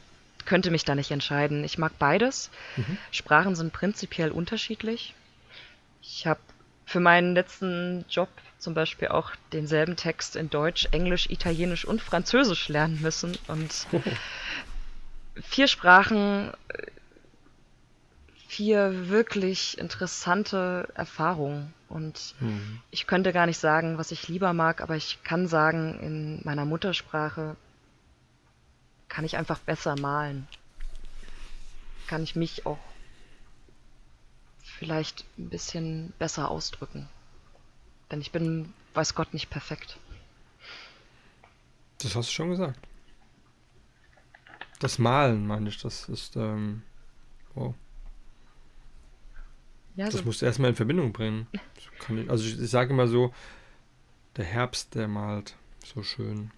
könnte 0.45 0.69
mich 0.69 0.83
da 0.83 0.95
nicht 0.95 1.11
entscheiden. 1.11 1.63
Ich 1.63 1.77
mag 1.77 1.93
beides. 1.97 2.51
Mhm. 2.75 2.97
Sprachen 3.11 3.55
sind 3.55 3.71
prinzipiell 3.71 4.31
unterschiedlich. 4.31 5.15
Ich 6.01 6.27
habe 6.27 6.41
für 6.85 6.99
meinen 6.99 7.33
letzten 7.33 8.05
Job 8.09 8.29
zum 8.57 8.73
Beispiel 8.73 9.09
auch 9.09 9.31
denselben 9.51 9.95
Text 9.95 10.35
in 10.35 10.49
Deutsch, 10.49 10.87
Englisch, 10.91 11.29
Italienisch 11.29 11.85
und 11.85 12.01
Französisch 12.01 12.69
lernen 12.69 13.01
müssen. 13.01 13.37
Und 13.47 13.87
vier 15.41 15.67
Sprachen, 15.67 16.51
vier 18.47 19.09
wirklich 19.09 19.77
interessante 19.77 20.87
Erfahrungen. 20.95 21.73
Und 21.89 22.35
Mhm. 22.39 22.79
ich 22.91 23.07
könnte 23.07 23.33
gar 23.33 23.45
nicht 23.45 23.59
sagen, 23.59 23.97
was 23.97 24.11
ich 24.11 24.27
lieber 24.27 24.53
mag, 24.53 24.81
aber 24.81 24.95
ich 24.95 25.23
kann 25.23 25.47
sagen, 25.47 25.99
in 25.99 26.41
meiner 26.43 26.65
Muttersprache 26.65 27.55
kann 29.09 29.25
ich 29.25 29.37
einfach 29.37 29.59
besser 29.59 29.95
malen. 29.95 30.47
Kann 32.07 32.23
ich 32.23 32.35
mich 32.35 32.65
auch 32.65 32.92
vielleicht 34.83 35.23
ein 35.37 35.49
bisschen 35.49 36.11
besser 36.19 36.51
ausdrücken. 36.51 37.07
Denn 38.11 38.19
ich 38.19 38.31
bin, 38.31 38.73
weiß 38.93 39.15
Gott, 39.15 39.33
nicht 39.33 39.49
perfekt. 39.49 39.97
Das 41.99 42.15
hast 42.15 42.29
du 42.29 42.33
schon 42.33 42.49
gesagt. 42.49 42.77
Das 44.79 44.99
Malen, 44.99 45.47
meine 45.47 45.69
ich, 45.69 45.81
das 45.81 46.09
ist, 46.09 46.35
ähm, 46.35 46.83
wow. 47.55 47.73
Ja, 49.95 50.05
Das 50.05 50.15
so, 50.15 50.23
musst 50.23 50.41
du 50.41 50.45
erstmal 50.45 50.71
in 50.71 50.75
Verbindung 50.75 51.13
bringen. 51.13 51.47
Ich, 51.77 52.29
also 52.29 52.43
ich, 52.43 52.59
ich 52.59 52.69
sage 52.69 52.89
immer 52.91 53.07
so, 53.07 53.33
der 54.35 54.43
Herbst, 54.43 54.95
der 54.95 55.07
malt 55.07 55.55
so 55.85 56.03
schön. 56.03 56.51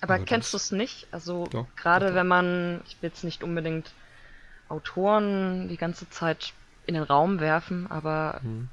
aber 0.00 0.14
aber 0.14 0.24
kennst 0.24 0.52
du 0.52 0.56
es 0.56 0.70
nicht? 0.70 1.08
Also 1.10 1.48
gerade 1.76 2.14
wenn 2.14 2.28
man, 2.28 2.80
ich 2.86 3.02
will 3.02 3.10
jetzt 3.10 3.24
nicht 3.24 3.42
unbedingt 3.42 3.92
Autoren 4.70 5.68
die 5.68 5.76
ganze 5.76 6.08
Zeit 6.08 6.52
in 6.86 6.94
den 6.94 7.02
Raum 7.02 7.40
werfen, 7.40 7.90
aber 7.90 8.40
Mhm. 8.42 8.68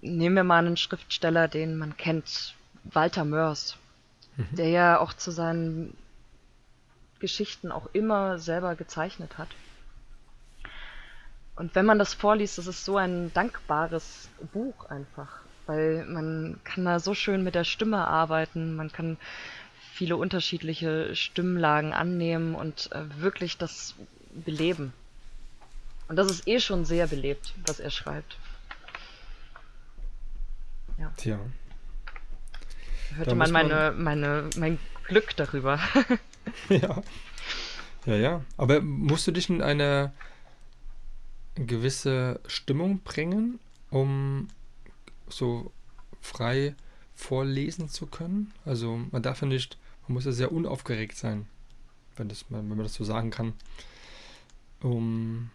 nehmen 0.00 0.36
wir 0.36 0.44
mal 0.44 0.64
einen 0.64 0.76
Schriftsteller, 0.76 1.48
den 1.48 1.76
man 1.76 1.96
kennt, 1.96 2.54
Walter 2.84 3.24
Mörs, 3.24 3.76
der 4.52 4.68
ja 4.68 4.98
auch 5.00 5.12
zu 5.12 5.30
seinen 5.30 5.96
Geschichten 7.18 7.72
auch 7.72 7.88
immer 7.92 8.38
selber 8.38 8.76
gezeichnet 8.76 9.38
hat. 9.38 9.48
Und 11.56 11.74
wenn 11.74 11.86
man 11.86 11.98
das 11.98 12.12
vorliest, 12.12 12.58
das 12.58 12.66
ist 12.66 12.84
so 12.84 12.98
ein 12.98 13.32
dankbares 13.32 14.28
Buch 14.52 14.84
einfach, 14.90 15.40
weil 15.66 16.04
man 16.04 16.60
kann 16.64 16.84
da 16.84 17.00
so 17.00 17.14
schön 17.14 17.42
mit 17.42 17.54
der 17.54 17.64
Stimme 17.64 18.06
arbeiten, 18.06 18.76
man 18.76 18.92
kann 18.92 19.16
viele 19.94 20.16
unterschiedliche 20.18 21.16
Stimmlagen 21.16 21.94
annehmen 21.94 22.54
und 22.54 22.92
äh, 22.92 23.04
wirklich 23.20 23.56
das 23.56 23.94
beleben. 24.44 24.92
Und 26.08 26.16
das 26.16 26.30
ist 26.30 26.46
eh 26.46 26.60
schon 26.60 26.84
sehr 26.84 27.06
belebt, 27.06 27.54
was 27.66 27.80
er 27.80 27.90
schreibt. 27.90 28.38
Tja. 31.16 31.38
Hörte 33.14 33.30
Da 33.30 33.34
man 33.36 33.50
man- 33.52 33.68
meine, 33.68 33.92
meine, 33.96 34.50
mein 34.56 34.78
Glück 35.04 35.36
darüber. 35.36 35.78
ja. 36.68 37.02
Ja, 38.06 38.14
ja. 38.16 38.44
Aber 38.56 38.80
musst 38.80 39.26
du 39.26 39.32
dich 39.32 39.48
in 39.50 39.62
eine 39.62 40.12
gewisse 41.56 42.40
Stimmung 42.46 43.00
bringen, 43.00 43.58
um 43.90 44.48
so 45.28 45.72
frei 46.20 46.74
vorlesen 47.14 47.88
zu 47.88 48.06
können? 48.06 48.52
Also 48.64 49.00
man 49.10 49.22
darf 49.22 49.40
ja 49.42 49.48
nicht, 49.48 49.76
man 50.06 50.14
muss 50.14 50.24
ja 50.24 50.32
sehr 50.32 50.52
unaufgeregt 50.52 51.16
sein, 51.16 51.46
wenn, 52.16 52.28
das, 52.28 52.44
wenn 52.48 52.68
man 52.68 52.78
das 52.78 52.94
so 52.94 53.04
sagen 53.04 53.30
kann. 53.30 53.54
Um, 54.82 55.50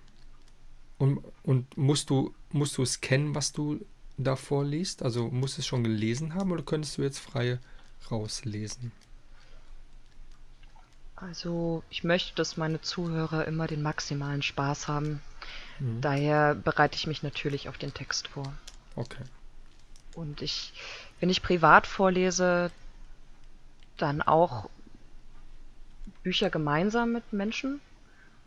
und, 0.98 1.24
und 1.44 1.78
musst 1.78 2.10
du 2.10 2.34
musst 2.54 2.78
du 2.78 2.84
es 2.84 3.02
kennen, 3.02 3.36
was 3.36 3.52
du 3.52 3.80
da 4.18 4.36
vorliest? 4.36 5.04
Also 5.04 5.30
musst 5.30 5.58
du 5.58 5.62
es 5.62 5.68
schon 5.68 5.84
gelesen 5.84 6.34
haben 6.36 6.52
oder 6.52 6.64
könntest 6.64 6.98
du 6.98 7.02
jetzt 7.02 7.20
frei 7.20 7.60
rauslesen? 8.10 8.92
Also 11.16 11.84
ich 11.90 12.04
möchte, 12.04 12.36
dass 12.36 12.58
meine 12.58 12.82
Zuhörer 12.82 13.46
immer 13.46 13.68
den 13.68 13.82
maximalen 13.82 14.42
Spaß 14.42 14.88
haben. 14.88 15.22
Mhm. 15.80 16.02
Daher 16.02 16.56
bereite 16.56 16.96
ich 16.96 17.08
mich 17.08 17.22
natürlich 17.22 17.70
auf 17.70 17.78
den 17.78 17.94
Text 17.94 18.28
vor. 18.28 18.52
Okay. 18.96 19.24
Und 20.16 20.42
ich, 20.42 20.74
wenn 21.20 21.30
ich 21.30 21.44
privat 21.44 21.88
vorlese, 21.88 22.72
dann 23.98 24.22
auch 24.22 24.70
Bücher 26.24 26.50
gemeinsam 26.50 27.14
mit 27.14 27.32
Menschen. 27.32 27.82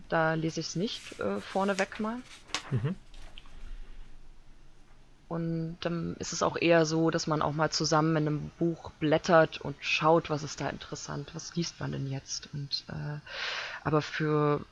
Da 0.08 0.34
lese 0.34 0.60
ich 0.60 0.68
es 0.68 0.76
nicht 0.76 1.18
äh, 1.20 1.40
vorneweg 1.40 2.00
mal. 2.00 2.16
Mhm. 2.70 2.94
Und 5.28 5.78
dann 5.80 6.14
ist 6.18 6.32
es 6.32 6.42
auch 6.42 6.56
eher 6.56 6.86
so, 6.86 7.10
dass 7.10 7.26
man 7.26 7.42
auch 7.42 7.52
mal 7.52 7.70
zusammen 7.70 8.16
in 8.16 8.28
einem 8.28 8.50
Buch 8.58 8.90
blättert 9.00 9.60
und 9.60 9.74
schaut, 9.80 10.30
was 10.30 10.42
ist 10.42 10.60
da 10.60 10.68
interessant, 10.68 11.30
was 11.34 11.56
liest 11.56 11.80
man 11.80 11.92
denn 11.92 12.08
jetzt. 12.10 12.48
Und 12.52 12.84
äh, 12.88 13.18
aber 13.82 14.02
für 14.02 14.64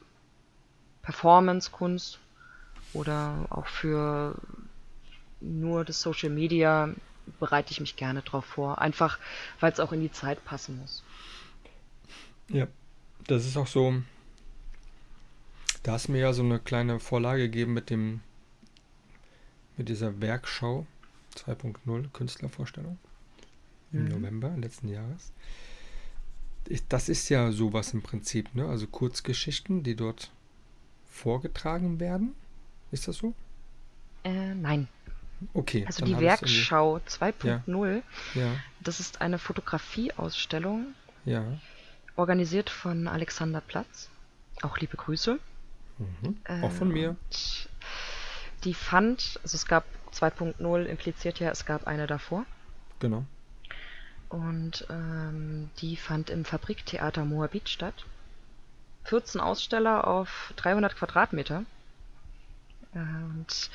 Performance-Kunst 1.02 2.18
oder 2.92 3.46
auch 3.50 3.66
für 3.66 4.36
nur 5.40 5.84
das 5.84 6.00
Social 6.00 6.30
Media 6.30 6.90
bereite 7.40 7.72
ich 7.72 7.80
mich 7.80 7.96
gerne 7.96 8.22
drauf 8.22 8.44
vor. 8.44 8.78
Einfach, 8.78 9.18
weil 9.58 9.72
es 9.72 9.80
auch 9.80 9.92
in 9.92 10.00
die 10.00 10.12
Zeit 10.12 10.44
passen 10.44 10.78
muss. 10.78 11.02
Ja, 12.48 12.68
das 13.26 13.46
ist 13.46 13.56
auch 13.56 13.66
so. 13.66 14.02
Da 15.82 15.92
hast 15.92 16.08
du 16.08 16.12
mir 16.12 16.20
ja 16.20 16.32
so 16.32 16.42
eine 16.42 16.60
kleine 16.60 17.00
Vorlage 17.00 17.42
gegeben 17.42 17.74
mit 17.74 17.90
dem 17.90 18.20
mit 19.76 19.88
dieser 19.88 20.20
Werkschau 20.20 20.86
2.0 21.36 22.10
Künstlervorstellung 22.12 22.98
im 23.92 24.04
mhm. 24.04 24.08
November 24.10 24.54
letzten 24.56 24.88
Jahres. 24.88 25.32
Das 26.88 27.08
ist 27.08 27.28
ja 27.28 27.50
sowas 27.50 27.92
im 27.92 28.02
Prinzip, 28.02 28.54
ne? 28.54 28.68
Also 28.68 28.86
Kurzgeschichten, 28.86 29.82
die 29.82 29.96
dort 29.96 30.30
vorgetragen 31.08 31.98
werden. 31.98 32.34
Ist 32.92 33.08
das 33.08 33.16
so? 33.16 33.34
Äh, 34.22 34.54
nein. 34.54 34.86
Okay. 35.54 35.84
Also 35.86 36.04
die 36.04 36.18
Werkschau 36.18 36.98
2.0, 36.98 38.02
ja. 38.34 38.40
ja. 38.40 38.56
das 38.80 39.00
ist 39.00 39.20
eine 39.20 39.38
Fotografieausstellung. 39.38 40.94
Ja. 41.24 41.44
Organisiert 42.14 42.70
von 42.70 43.08
Alexander 43.08 43.60
Platz. 43.60 44.08
Auch 44.62 44.78
liebe 44.78 44.96
Grüße. 44.96 45.40
Mhm. 46.22 46.36
Äh, 46.44 46.62
Auch 46.62 46.72
von 46.72 46.88
mir 46.88 47.16
die 48.64 48.74
fand, 48.74 49.40
also 49.42 49.56
es 49.56 49.66
gab 49.66 49.84
2.0 50.14 50.84
impliziert 50.84 51.40
ja, 51.40 51.50
es 51.50 51.64
gab 51.66 51.86
eine 51.86 52.06
davor. 52.06 52.44
Genau. 53.00 53.24
Und 54.28 54.86
ähm, 54.88 55.70
die 55.78 55.96
fand 55.96 56.30
im 56.30 56.44
Fabriktheater 56.44 57.24
Moabit 57.24 57.68
statt. 57.68 58.06
14 59.04 59.40
Aussteller 59.40 60.06
auf 60.06 60.52
300 60.56 60.96
Quadratmeter. 60.96 61.64
Und 62.94 63.70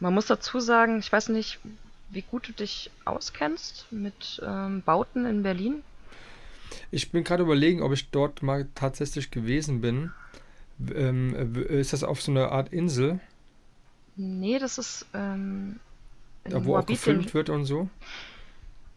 man 0.00 0.14
muss 0.14 0.26
dazu 0.26 0.60
sagen, 0.60 0.98
ich 0.98 1.12
weiß 1.12 1.28
nicht, 1.28 1.58
wie 2.10 2.22
gut 2.22 2.48
du 2.48 2.52
dich 2.52 2.90
auskennst 3.04 3.86
mit 3.90 4.40
ähm, 4.44 4.82
Bauten 4.82 5.26
in 5.26 5.42
Berlin. 5.42 5.82
Ich 6.90 7.10
bin 7.10 7.22
gerade 7.22 7.42
überlegen, 7.42 7.82
ob 7.82 7.92
ich 7.92 8.10
dort 8.10 8.42
mal 8.42 8.66
tatsächlich 8.74 9.30
gewesen 9.30 9.80
bin. 9.82 10.10
Ähm, 10.94 11.54
ist 11.54 11.92
das 11.92 12.04
auf 12.04 12.22
so 12.22 12.32
einer 12.32 12.52
Art 12.52 12.72
Insel? 12.72 13.20
Nee, 14.16 14.58
das 14.58 14.78
ist 14.78 15.06
ähm, 15.14 15.80
da, 16.44 16.64
wo 16.64 16.70
Moabit 16.70 16.84
auch 16.84 16.86
gefilmt 16.86 17.34
wird 17.34 17.50
und 17.50 17.64
so. 17.64 17.88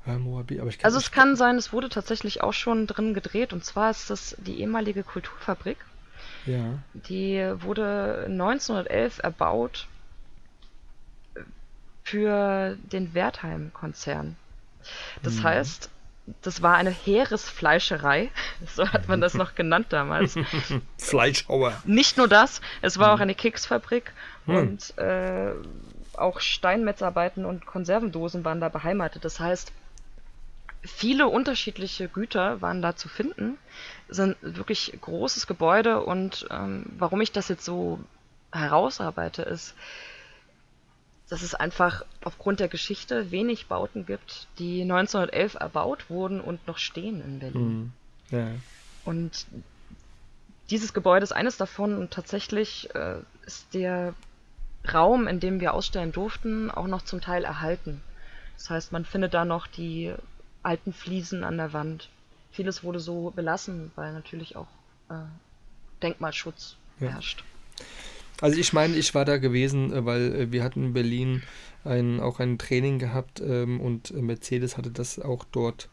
Ja, 0.06 0.20
Moabit, 0.20 0.60
aber 0.60 0.70
ich 0.70 0.84
also 0.86 0.98
es 0.98 1.12
kann 1.12 1.36
sein, 1.36 1.56
es 1.56 1.74
wurde 1.74 1.90
tatsächlich 1.90 2.42
auch 2.42 2.54
schon 2.54 2.86
drin 2.86 3.14
gedreht 3.14 3.54
und 3.54 3.64
zwar 3.64 3.90
ist 3.90 4.10
das 4.10 4.36
die 4.40 4.60
ehemalige 4.60 5.04
Kulturfabrik. 5.04 5.78
Ja. 6.46 6.80
Die 6.94 7.40
wurde 7.58 8.26
1911 8.28 9.20
erbaut 9.20 9.88
für 12.04 12.78
den 12.92 13.16
Wertheim-Konzern. 13.16 14.36
Das 15.24 15.36
mhm. 15.36 15.44
heißt, 15.44 15.90
das 16.42 16.62
war 16.62 16.76
eine 16.76 16.90
Heeresfleischerei, 16.90 18.30
so 18.76 18.88
hat 18.92 19.08
man 19.08 19.22
das 19.22 19.34
noch 19.34 19.56
genannt 19.56 19.88
damals. 19.90 20.36
Fleischhauer. 20.98 21.74
Nicht 21.86 22.18
nur 22.18 22.28
das, 22.28 22.62
es 22.82 22.98
war 22.98 23.10
mhm. 23.10 23.14
auch 23.14 23.22
eine 23.22 23.36
Keksfabrik 23.36 24.12
hm. 24.46 24.56
und 24.56 24.98
äh, 24.98 25.52
auch 26.14 26.40
Steinmetzarbeiten 26.40 27.46
und 27.46 27.66
Konservendosen 27.66 28.46
waren 28.46 28.62
da 28.62 28.70
beheimatet. 28.70 29.26
Das 29.26 29.40
heißt, 29.40 29.72
viele 30.82 31.28
unterschiedliche 31.28 32.08
Güter 32.08 32.62
waren 32.62 32.82
da 32.82 32.96
zu 32.96 33.10
finden. 33.10 33.58
Es 34.08 34.18
sind 34.18 34.38
wirklich 34.42 34.98
großes 35.02 35.48
Gebäude 35.48 36.02
und 36.02 36.48
ähm, 36.52 36.86
warum 36.98 37.22
ich 37.22 37.32
das 37.32 37.50
jetzt 37.50 37.66
so 37.66 38.00
herausarbeite, 38.52 39.42
ist, 39.42 39.76
dass 41.30 41.42
es 41.42 41.56
einfach 41.56 42.06
aufgrund 42.24 42.60
der 42.60 42.68
Geschichte 42.68 43.32
wenig 43.32 43.68
Bauten 43.68 44.06
gibt, 44.06 44.48
die 44.60 44.82
1911 44.82 45.56
erbaut 45.56 46.10
wurden 46.10 46.40
und 46.40 46.66
noch 46.68 46.78
stehen 46.78 47.22
in 47.22 47.40
Berlin. 47.40 47.78
Mhm. 47.78 47.94
Ja. 48.30 48.48
Und 49.06 49.48
dieses 50.70 50.94
Gebäude 50.94 51.24
ist 51.24 51.32
eines 51.32 51.58
davon 51.58 51.98
und 51.98 52.12
tatsächlich 52.12 52.94
äh, 52.96 53.20
ist 53.46 53.74
der 53.74 54.14
Raum, 54.92 55.28
in 55.28 55.40
dem 55.40 55.60
wir 55.60 55.74
ausstellen 55.74 56.12
durften, 56.12 56.70
auch 56.70 56.88
noch 56.88 57.04
zum 57.04 57.22
Teil 57.22 57.44
erhalten. 57.44 58.02
Das 58.58 58.70
heißt, 58.70 58.92
man 58.92 59.06
findet 59.06 59.34
da 59.34 59.46
noch 59.46 59.68
die 59.68 60.14
alten 60.64 60.94
Fliesen 60.94 61.44
an 61.44 61.58
der 61.58 61.74
Wand. 61.74 62.10
Vieles 62.52 62.84
wurde 62.84 63.00
so 63.00 63.32
belassen, 63.32 63.92
weil 63.96 64.14
natürlich 64.14 64.56
auch 64.56 64.68
äh, 65.10 65.16
Denkmalschutz 66.02 66.78
ja. 67.00 67.10
herrscht. 67.10 67.44
Also 68.42 68.60
ich 68.60 68.74
meine, 68.74 68.96
ich 68.96 69.16
war 69.16 69.26
da 69.26 69.38
gewesen, 69.38 69.94
äh, 69.94 70.06
weil 70.06 70.36
äh, 70.36 70.52
wir 70.52 70.64
hatten 70.64 70.86
in 70.86 70.94
Berlin 70.94 71.44
ein, 71.84 72.20
auch 72.20 72.40
ein 72.40 72.58
Training 72.58 73.00
gehabt 73.00 73.42
ähm, 73.42 73.80
und 73.80 74.12
Mercedes 74.12 74.78
hatte 74.78 74.92
das 74.92 75.20
auch 75.20 75.46
dort 75.52 75.90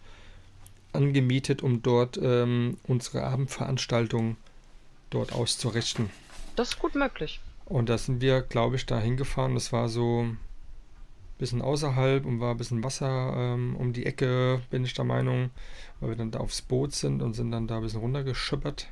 angemietet, 0.92 1.62
um 1.62 1.82
dort 1.82 2.18
ähm, 2.22 2.76
unsere 2.84 3.24
Abendveranstaltung 3.24 4.36
dort 5.10 5.32
auszurichten. 5.32 6.10
Das 6.56 6.70
ist 6.70 6.78
gut 6.78 6.94
möglich. 6.94 7.40
Und 7.64 7.88
da 7.88 7.96
sind 7.96 8.20
wir, 8.20 8.42
glaube 8.42 8.76
ich, 8.76 8.86
da 8.86 8.98
hingefahren. 8.98 9.54
Das 9.54 9.72
war 9.72 9.88
so 9.88 10.24
ein 10.24 10.38
bisschen 11.38 11.62
außerhalb 11.62 12.24
und 12.26 12.40
war 12.40 12.52
ein 12.52 12.56
bisschen 12.56 12.84
Wasser 12.84 13.34
ähm, 13.36 13.76
um 13.76 13.92
die 13.92 14.06
Ecke, 14.06 14.60
bin 14.70 14.84
ich 14.84 14.94
der 14.94 15.04
Meinung, 15.04 15.50
weil 16.00 16.10
wir 16.10 16.16
dann 16.16 16.30
da 16.30 16.40
aufs 16.40 16.62
Boot 16.62 16.94
sind 16.94 17.22
und 17.22 17.34
sind 17.34 17.50
dann 17.50 17.66
da 17.66 17.76
ein 17.76 17.82
bisschen 17.82 18.00
runtergeschippert. 18.00 18.88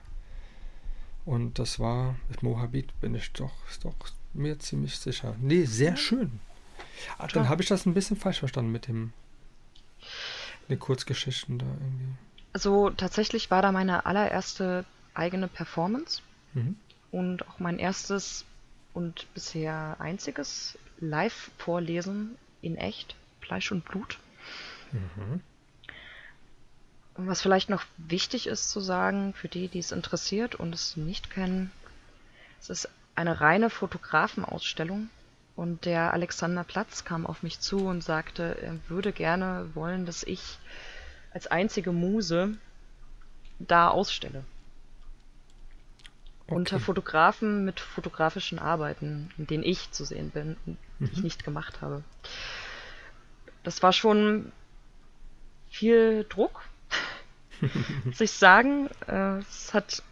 Und 1.25 1.59
das 1.59 1.79
war, 1.79 2.17
mit 2.29 2.43
Mohabit 2.43 2.99
bin 3.01 3.15
ich 3.15 3.33
doch, 3.33 3.53
doch 3.83 3.95
mir 4.33 4.59
ziemlich 4.59 4.99
sicher. 4.99 5.37
Nee, 5.41 5.65
sehr 5.65 5.97
schön. 5.97 6.41
Ah, 7.19 7.27
dann 7.29 7.49
habe 7.49 7.63
ich 7.63 7.69
das 7.69 7.87
ein 7.87 7.95
bisschen 7.95 8.17
falsch 8.17 8.41
verstanden 8.41 8.73
mit 8.73 8.89
dem 8.89 9.13
den 10.69 10.79
Kurzgeschichten 10.79 11.59
da 11.59 11.67
irgendwie. 11.67 12.15
Also 12.53 12.91
tatsächlich 12.91 13.51
war 13.51 13.63
da 13.63 13.73
meine 13.73 14.07
allererste 14.07 14.85
eigene 15.15 15.49
Performance 15.49 16.23
mhm. 16.55 16.77
und 17.11 17.47
auch 17.49 17.59
mein 17.59 17.79
erstes 17.79 18.45
und 18.93 19.27
bisher 19.35 19.97
einziges 20.01 20.79
Live-Vorlesen 21.01 22.37
in 22.63 22.77
echt, 22.77 23.15
Fleisch 23.41 23.71
und 23.73 23.85
Blut. 23.85 24.19
Mhm. 24.93 25.41
Was 27.27 27.43
vielleicht 27.43 27.71
noch 27.71 27.85
wichtig 27.97 28.47
ist 28.47 28.71
zu 28.71 28.81
sagen, 28.81 29.35
für 29.35 29.49
die, 29.49 29.69
die 29.69 29.79
es 29.79 29.93
interessiert 29.93 30.55
und 30.55 30.75
es 30.75 30.97
nicht 30.97 31.31
kennen, 31.31 31.71
es 32.61 32.71
ist 32.71 32.89
eine 33.15 33.41
reine 33.41 33.71
Fotografenausstellung 33.71 35.11
und 35.57 35.85
der 35.85 36.15
Alexander 36.15 36.65
Platz 36.65 37.05
kam 37.05 37.27
auf 37.27 37.43
mich 37.43 37.61
zu 37.61 37.87
und 37.87 38.03
sagte, 38.03 38.57
er 38.63 38.79
würde 38.89 39.13
gerne 39.13 39.69
wollen, 39.75 40.07
dass 40.07 40.23
ich 40.23 40.59
als 41.33 41.47
einzige 41.47 41.93
Muse 41.93 42.57
da 43.59 43.89
ausstelle. 43.89 44.45
Okay. 46.47 46.55
Unter 46.55 46.81
Fotografen 46.81 47.65
mit 47.65 47.79
fotografischen 47.79 48.59
Arbeiten, 48.59 49.31
in 49.37 49.47
denen 49.47 49.63
ich 49.63 49.91
zu 49.93 50.05
sehen 50.05 50.31
bin, 50.31 50.57
die 50.65 50.77
mhm. 50.99 51.11
ich 51.13 51.23
nicht 51.23 51.45
gemacht 51.45 51.81
habe. 51.81 52.03
Das 53.63 53.83
war 53.83 53.93
schon 53.93 54.51
viel 55.71 56.25
Druck, 56.29 56.63
muss 58.05 58.21
ich 58.21 58.33
sagen. 58.33 58.89
Äh, 59.07 59.39
es 59.39 59.75
hat 59.75 60.03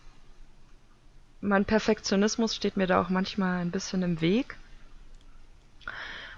mein 1.40 1.64
Perfektionismus 1.64 2.54
steht 2.54 2.76
mir 2.76 2.88
da 2.88 3.00
auch 3.00 3.10
manchmal 3.10 3.60
ein 3.60 3.70
bisschen 3.70 4.02
im 4.02 4.20
Weg. 4.20 4.56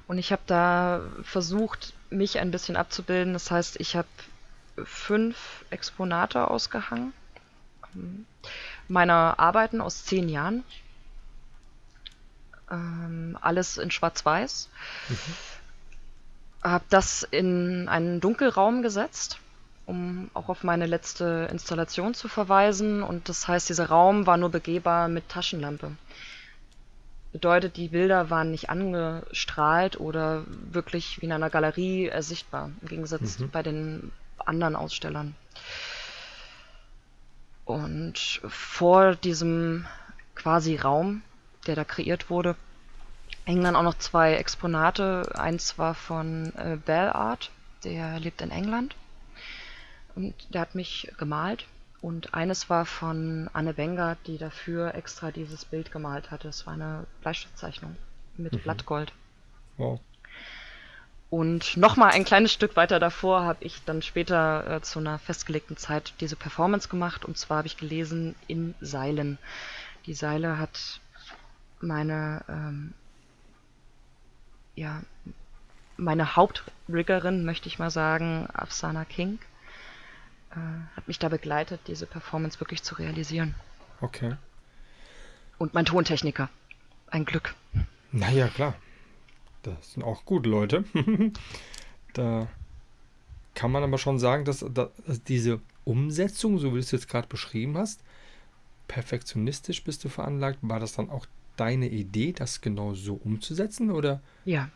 Und 0.07 0.19
ich 0.19 0.31
habe 0.33 0.43
da 0.47 1.01
versucht, 1.23 1.95
mich 2.11 2.39
ein 2.39 2.51
bisschen 2.51 2.77
abzubilden. 2.77 3.33
Das 3.33 3.51
heißt, 3.51 3.81
ich 3.81 3.97
habe 3.97 4.09
fünf 4.85 5.65
Exponate 5.71 6.49
ausgehangen 6.49 7.13
meiner 8.89 9.39
Arbeiten 9.39 9.81
aus 9.81 10.05
zehn 10.05 10.29
Jahren. 10.29 10.65
Ähm, 12.71 13.39
alles 13.41 13.79
in 13.79 13.91
Schwarz-Weiß. 13.91 14.69
Mhm. 15.09 15.17
Habe 16.63 16.85
das 16.91 17.23
in 17.23 17.89
einen 17.89 18.21
Dunkelraum 18.21 18.83
gesetzt, 18.83 19.39
um 19.87 20.31
auch 20.35 20.49
auf 20.49 20.63
meine 20.63 20.87
letzte 20.87 21.49
Installation 21.51 22.15
zu 22.15 22.29
verweisen. 22.29 23.03
Und 23.03 23.29
das 23.29 23.49
heißt, 23.49 23.69
dieser 23.69 23.89
Raum 23.89 24.27
war 24.27 24.37
nur 24.37 24.51
begehbar 24.51 25.09
mit 25.09 25.29
Taschenlampe. 25.29 25.93
Bedeutet, 27.33 27.77
die 27.77 27.89
Bilder 27.89 28.29
waren 28.29 28.51
nicht 28.51 28.71
angestrahlt 28.71 30.01
oder 30.01 30.45
wirklich 30.49 31.21
wie 31.21 31.27
in 31.27 31.33
einer 31.33 31.51
Galerie 31.51 32.07
ersichtbar, 32.07 32.71
im 32.83 32.89
Gegensatz 32.89 33.39
mhm. 33.39 33.51
bei 33.51 33.63
den 33.63 34.11
anderen 34.39 34.75
Ausstellern. 34.75 35.37
Und 37.65 38.41
vor 38.49 39.15
diesem 39.15 39.87
quasi 40.35 40.75
Raum, 40.75 41.23
der 41.69 41.77
da 41.77 41.85
kreiert 41.85 42.31
wurde, 42.31 42.57
hängen 43.45 43.63
dann 43.63 43.77
auch 43.77 43.83
noch 43.83 43.99
zwei 43.99 44.35
Exponate. 44.35 45.31
Eins 45.35 45.79
war 45.79 45.95
von 45.95 46.53
äh, 46.57 46.79
Bell 46.85 47.11
Art, 47.11 47.51
der 47.85 48.19
lebt 48.19 48.41
in 48.43 48.51
England. 48.51 48.97
Und 50.21 50.35
der 50.55 50.61
hat 50.61 50.75
mich 50.75 51.11
gemalt. 51.19 51.67
Und 52.03 52.35
eines 52.35 52.71
war 52.71 52.87
von 52.87 53.49
Anne 53.53 53.75
Bengert, 53.75 54.19
die 54.27 54.39
dafür 54.39 54.95
extra 54.95 55.31
dieses 55.31 55.65
Bild 55.65 55.93
gemalt 55.93 56.31
hatte. 56.31 56.49
Es 56.49 56.67
war 56.67 56.75
eine 56.75 57.07
Bleistiftzeichnung 57.21 57.97
mit 58.37 58.53
mhm. 58.53 58.59
Blattgold. 58.61 59.13
Wow. 59.77 60.01
Und 61.31 61.77
nochmal 61.77 62.11
ein 62.11 62.25
kleines 62.25 62.53
Stück 62.53 62.75
weiter 62.75 62.99
davor 62.99 63.45
habe 63.45 63.65
ich 63.65 63.85
dann 63.85 64.03
später 64.03 64.69
äh, 64.69 64.81
zu 64.83 64.99
einer 64.99 65.19
festgelegten 65.19 65.77
Zeit 65.77 66.15
diese 66.21 66.37
Performance 66.37 66.89
gemacht. 66.89 67.25
Und 67.25 67.39
zwar 67.39 67.59
habe 67.59 67.69
ich 67.69 67.77
gelesen 67.77 68.35
in 68.47 68.75
Seilen. 68.81 69.39
Die 70.07 70.15
Seile 70.15 70.59
hat 70.59 71.01
meine, 71.81 72.45
ähm, 72.49 72.95
ja, 74.75 75.03
meine 75.97 76.35
Hauptriggerin, 76.35 77.45
möchte 77.45 77.69
ich 77.69 77.79
mal 77.79 77.91
sagen, 77.91 78.49
Afsana 78.53 79.05
King, 79.05 79.39
äh, 80.53 80.97
hat 80.97 81.09
mich 81.09 81.19
da 81.19 81.29
begleitet, 81.29 81.81
diese 81.87 82.07
Performance 82.07 82.61
wirklich 82.61 82.83
zu 82.83 82.95
realisieren. 82.95 83.55
Okay. 84.01 84.37
Und 85.59 85.75
mein 85.75 85.85
Tontechniker. 85.85 86.49
Ein 87.09 87.25
Glück. 87.25 87.55
Naja, 88.13 88.49
klar. 88.49 88.75
Das 89.63 89.93
sind 89.93 90.03
auch 90.03 90.25
gute 90.25 90.49
Leute. 90.49 90.85
da 92.15 92.49
kann 93.55 93.73
man 93.73 93.83
aber 93.83 93.99
schon 93.99 94.19
sagen, 94.19 94.45
dass, 94.45 94.65
dass 94.73 95.23
diese 95.25 95.61
Umsetzung, 95.85 96.59
so 96.59 96.69
wie 96.69 96.75
du 96.75 96.81
es 96.81 96.91
jetzt 96.93 97.09
gerade 97.09 97.29
beschrieben 97.29 97.77
hast, 97.77 98.03
perfektionistisch 98.89 99.85
bist 99.85 100.05
du 100.05 100.09
veranlagt. 100.09 100.59
War 100.63 100.81
das 100.81 100.95
dann 100.95 101.11
auch 101.11 101.27
deine 101.57 101.89
Idee, 101.89 102.33
das 102.33 102.61
genau 102.61 102.95
so 102.95 103.15
umzusetzen, 103.15 103.91
oder? 103.91 104.21
Ja. 104.45 104.71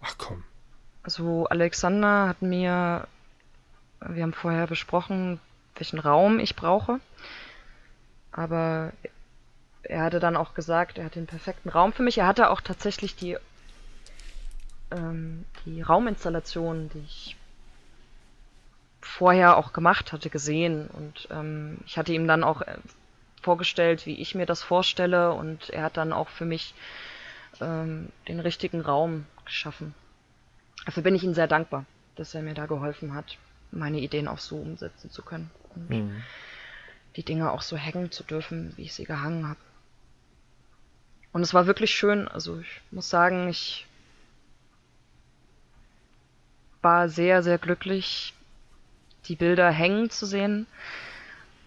Ach 0.00 0.16
komm. 0.18 0.44
Also 1.02 1.46
Alexander 1.46 2.28
hat 2.28 2.42
mir, 2.42 3.08
wir 4.00 4.22
haben 4.22 4.32
vorher 4.32 4.66
besprochen, 4.66 5.40
welchen 5.76 5.98
Raum 5.98 6.38
ich 6.38 6.56
brauche. 6.56 7.00
Aber 8.32 8.92
er 9.82 10.02
hatte 10.02 10.20
dann 10.20 10.36
auch 10.36 10.54
gesagt, 10.54 10.98
er 10.98 11.06
hat 11.06 11.14
den 11.14 11.26
perfekten 11.26 11.68
Raum 11.68 11.92
für 11.92 12.02
mich. 12.02 12.18
Er 12.18 12.26
hatte 12.26 12.50
auch 12.50 12.60
tatsächlich 12.60 13.16
die 13.16 13.36
ähm, 14.90 15.44
die 15.64 15.82
Rauminstallation, 15.82 16.90
die 16.90 17.04
ich 17.06 17.36
vorher 19.00 19.56
auch 19.56 19.72
gemacht 19.72 20.12
hatte, 20.12 20.30
gesehen. 20.30 20.88
Und 20.88 21.28
ähm, 21.30 21.78
ich 21.86 21.98
hatte 21.98 22.12
ihm 22.12 22.26
dann 22.26 22.44
auch 22.44 22.62
äh, 22.62 22.76
vorgestellt, 23.42 24.06
wie 24.06 24.20
ich 24.20 24.34
mir 24.34 24.46
das 24.46 24.62
vorstelle. 24.62 25.32
Und 25.32 25.70
er 25.70 25.84
hat 25.84 25.96
dann 25.96 26.12
auch 26.12 26.28
für 26.28 26.44
mich 26.44 26.74
ähm, 27.60 28.10
den 28.28 28.40
richtigen 28.40 28.80
Raum 28.80 29.26
geschaffen. 29.44 29.94
Dafür 30.86 31.02
bin 31.02 31.14
ich 31.14 31.24
ihm 31.24 31.34
sehr 31.34 31.48
dankbar, 31.48 31.84
dass 32.16 32.34
er 32.34 32.42
mir 32.42 32.54
da 32.54 32.66
geholfen 32.66 33.14
hat, 33.14 33.36
meine 33.70 34.00
Ideen 34.00 34.28
auch 34.28 34.38
so 34.38 34.56
umsetzen 34.56 35.10
zu 35.10 35.22
können. 35.22 35.50
Und 35.74 35.90
mhm. 35.90 36.22
die 37.16 37.22
Dinge 37.22 37.50
auch 37.50 37.62
so 37.62 37.76
hängen 37.76 38.10
zu 38.10 38.24
dürfen, 38.24 38.72
wie 38.76 38.82
ich 38.82 38.94
sie 38.94 39.04
gehangen 39.04 39.48
habe. 39.48 39.60
Und 41.32 41.42
es 41.42 41.54
war 41.54 41.66
wirklich 41.66 41.92
schön. 41.92 42.28
Also 42.28 42.60
ich 42.60 42.80
muss 42.90 43.08
sagen, 43.08 43.48
ich 43.48 43.86
war 46.82 47.08
sehr, 47.08 47.42
sehr 47.42 47.58
glücklich, 47.58 48.34
die 49.26 49.36
Bilder 49.36 49.70
hängen 49.70 50.10
zu 50.10 50.26
sehen. 50.26 50.66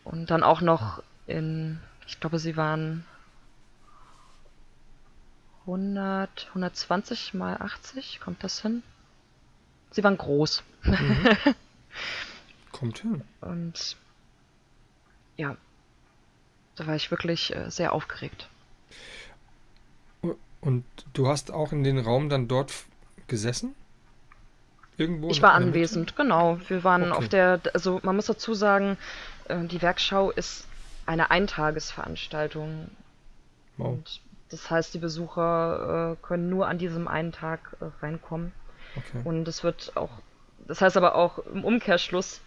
Und 0.04 0.32
dann 0.32 0.44
auch 0.44 0.62
noch 0.62 1.02
in, 1.28 1.80
ich 2.08 2.20
glaube, 2.20 2.40
sie 2.40 2.58
waren 2.58 3.06
100, 5.62 6.48
120 6.50 7.34
mal 7.34 7.56
80, 7.56 8.20
kommt 8.20 8.44
das 8.44 8.62
hin? 8.62 8.84
Sie 9.92 10.04
waren 10.04 10.18
groß. 10.18 10.64
Mhm. 10.84 11.28
kommt 12.72 13.00
hin. 13.00 13.22
Und 13.42 13.98
ja, 15.38 15.58
da 16.76 16.88
war 16.88 16.96
ich 16.96 17.12
wirklich 17.12 17.56
äh, 17.56 17.70
sehr 17.70 17.94
aufgeregt. 17.94 18.50
Und 20.62 20.86
du 21.14 21.28
hast 21.28 21.52
auch 21.52 21.74
in 21.74 21.84
den 21.84 22.00
Raum 22.00 22.30
dann 22.30 22.48
dort 22.48 22.72
gesessen? 23.28 23.76
Irgendwo 24.96 25.30
ich 25.30 25.42
war 25.42 25.54
anwesend, 25.54 26.12
Mitte? 26.12 26.16
genau. 26.16 26.60
Wir 26.68 26.84
waren 26.84 27.12
okay. 27.12 27.18
auf 27.18 27.28
der, 27.28 27.60
also 27.74 28.00
man 28.04 28.16
muss 28.16 28.28
dazu 28.28 28.54
sagen, 28.54 28.98
äh, 29.50 29.66
die 29.66 29.82
Werkschau 29.82 30.32
ist 30.32 30.68
eine 31.06 31.32
Eintagesveranstaltung. 31.32 32.90
Wow. 33.78 33.88
Und 33.88 34.22
das 34.50 34.70
heißt, 34.70 34.94
die 34.94 35.00
Besucher 35.00 36.14
äh, 36.14 36.26
können 36.26 36.50
nur 36.50 36.68
an 36.68 36.78
diesem 36.78 37.08
einen 37.08 37.32
Tag 37.32 37.76
äh, 37.82 37.86
reinkommen. 38.02 38.52
Okay. 38.96 39.22
Und 39.24 39.48
es 39.48 39.64
wird 39.64 39.98
auch, 39.98 40.12
das 40.68 40.82
heißt 40.82 40.98
aber 40.98 41.16
auch 41.16 41.40
im 41.40 41.64
Umkehrschluss, 41.64 42.42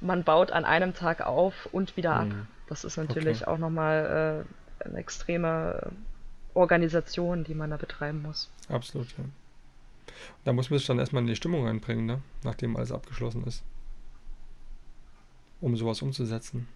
man 0.00 0.24
baut 0.24 0.50
an 0.50 0.64
einem 0.64 0.94
Tag 0.94 1.20
auf 1.20 1.68
und 1.72 1.96
wieder 1.96 2.14
ab. 2.14 2.26
Mhm. 2.26 2.46
Das 2.68 2.84
ist 2.84 2.96
natürlich 2.96 3.42
okay. 3.42 3.50
auch 3.50 3.58
nochmal 3.58 4.44
äh, 4.80 4.84
eine 4.84 4.98
extreme 4.98 5.92
Organisation, 6.54 7.44
die 7.44 7.54
man 7.54 7.70
da 7.70 7.76
betreiben 7.76 8.22
muss. 8.22 8.50
Absolut, 8.68 9.08
ja. 9.18 9.24
Da 10.44 10.52
muss 10.52 10.70
man 10.70 10.78
sich 10.78 10.86
dann 10.86 10.98
erstmal 10.98 11.22
in 11.22 11.28
die 11.28 11.36
Stimmung 11.36 11.66
reinbringen, 11.66 12.06
ne? 12.06 12.22
nachdem 12.44 12.76
alles 12.76 12.92
abgeschlossen 12.92 13.44
ist. 13.44 13.62
Um 15.60 15.76
sowas 15.76 16.02
umzusetzen. 16.02 16.68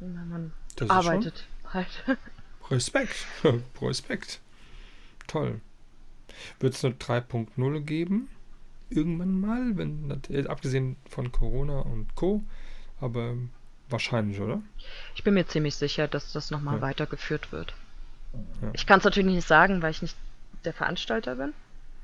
Na, 0.00 0.24
man 0.24 0.52
das 0.76 0.88
arbeitet 0.88 1.46
halt. 1.72 2.04
Respekt. 2.70 3.26
Respekt. 3.82 4.40
Toll. 5.26 5.60
Wird 6.58 6.74
es 6.74 6.84
eine 6.84 6.94
3.0 6.94 7.80
geben? 7.80 8.28
Irgendwann 8.90 9.40
mal, 9.40 9.76
wenn 9.76 10.20
abgesehen 10.48 10.96
von 11.08 11.32
Corona 11.32 11.80
und 11.80 12.14
Co. 12.16 12.42
Aber 13.00 13.34
wahrscheinlich, 13.88 14.40
oder? 14.40 14.60
Ich 15.14 15.24
bin 15.24 15.34
mir 15.34 15.46
ziemlich 15.46 15.76
sicher, 15.76 16.08
dass 16.08 16.32
das 16.32 16.50
nochmal 16.50 16.76
ja. 16.76 16.82
weitergeführt 16.82 17.52
wird. 17.52 17.74
Ja. 18.62 18.70
Ich 18.72 18.86
kann 18.86 18.98
es 18.98 19.04
natürlich 19.04 19.34
nicht 19.34 19.46
sagen, 19.46 19.82
weil 19.82 19.92
ich 19.92 20.02
nicht 20.02 20.16
der 20.64 20.72
Veranstalter 20.72 21.36
bin. 21.36 21.52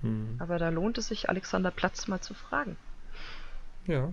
Hm. 0.03 0.37
Aber 0.39 0.59
da 0.59 0.69
lohnt 0.69 0.99
es 0.99 1.09
sich, 1.09 1.29
Alexander 1.29 1.71
Platz 1.71 2.09
mal 2.09 2.21
zu 2.21 2.35
fragen. 2.35 2.77
Ja. 3.87 4.13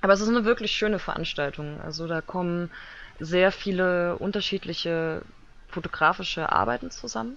Aber 0.00 0.12
es 0.12 0.20
ist 0.20 0.28
eine 0.28 0.44
wirklich 0.44 0.72
schöne 0.72 0.98
Veranstaltung. 0.98 1.80
Also 1.80 2.06
da 2.06 2.20
kommen 2.20 2.70
sehr 3.18 3.52
viele 3.52 4.16
unterschiedliche 4.16 5.22
fotografische 5.68 6.50
Arbeiten 6.50 6.90
zusammen. 6.90 7.36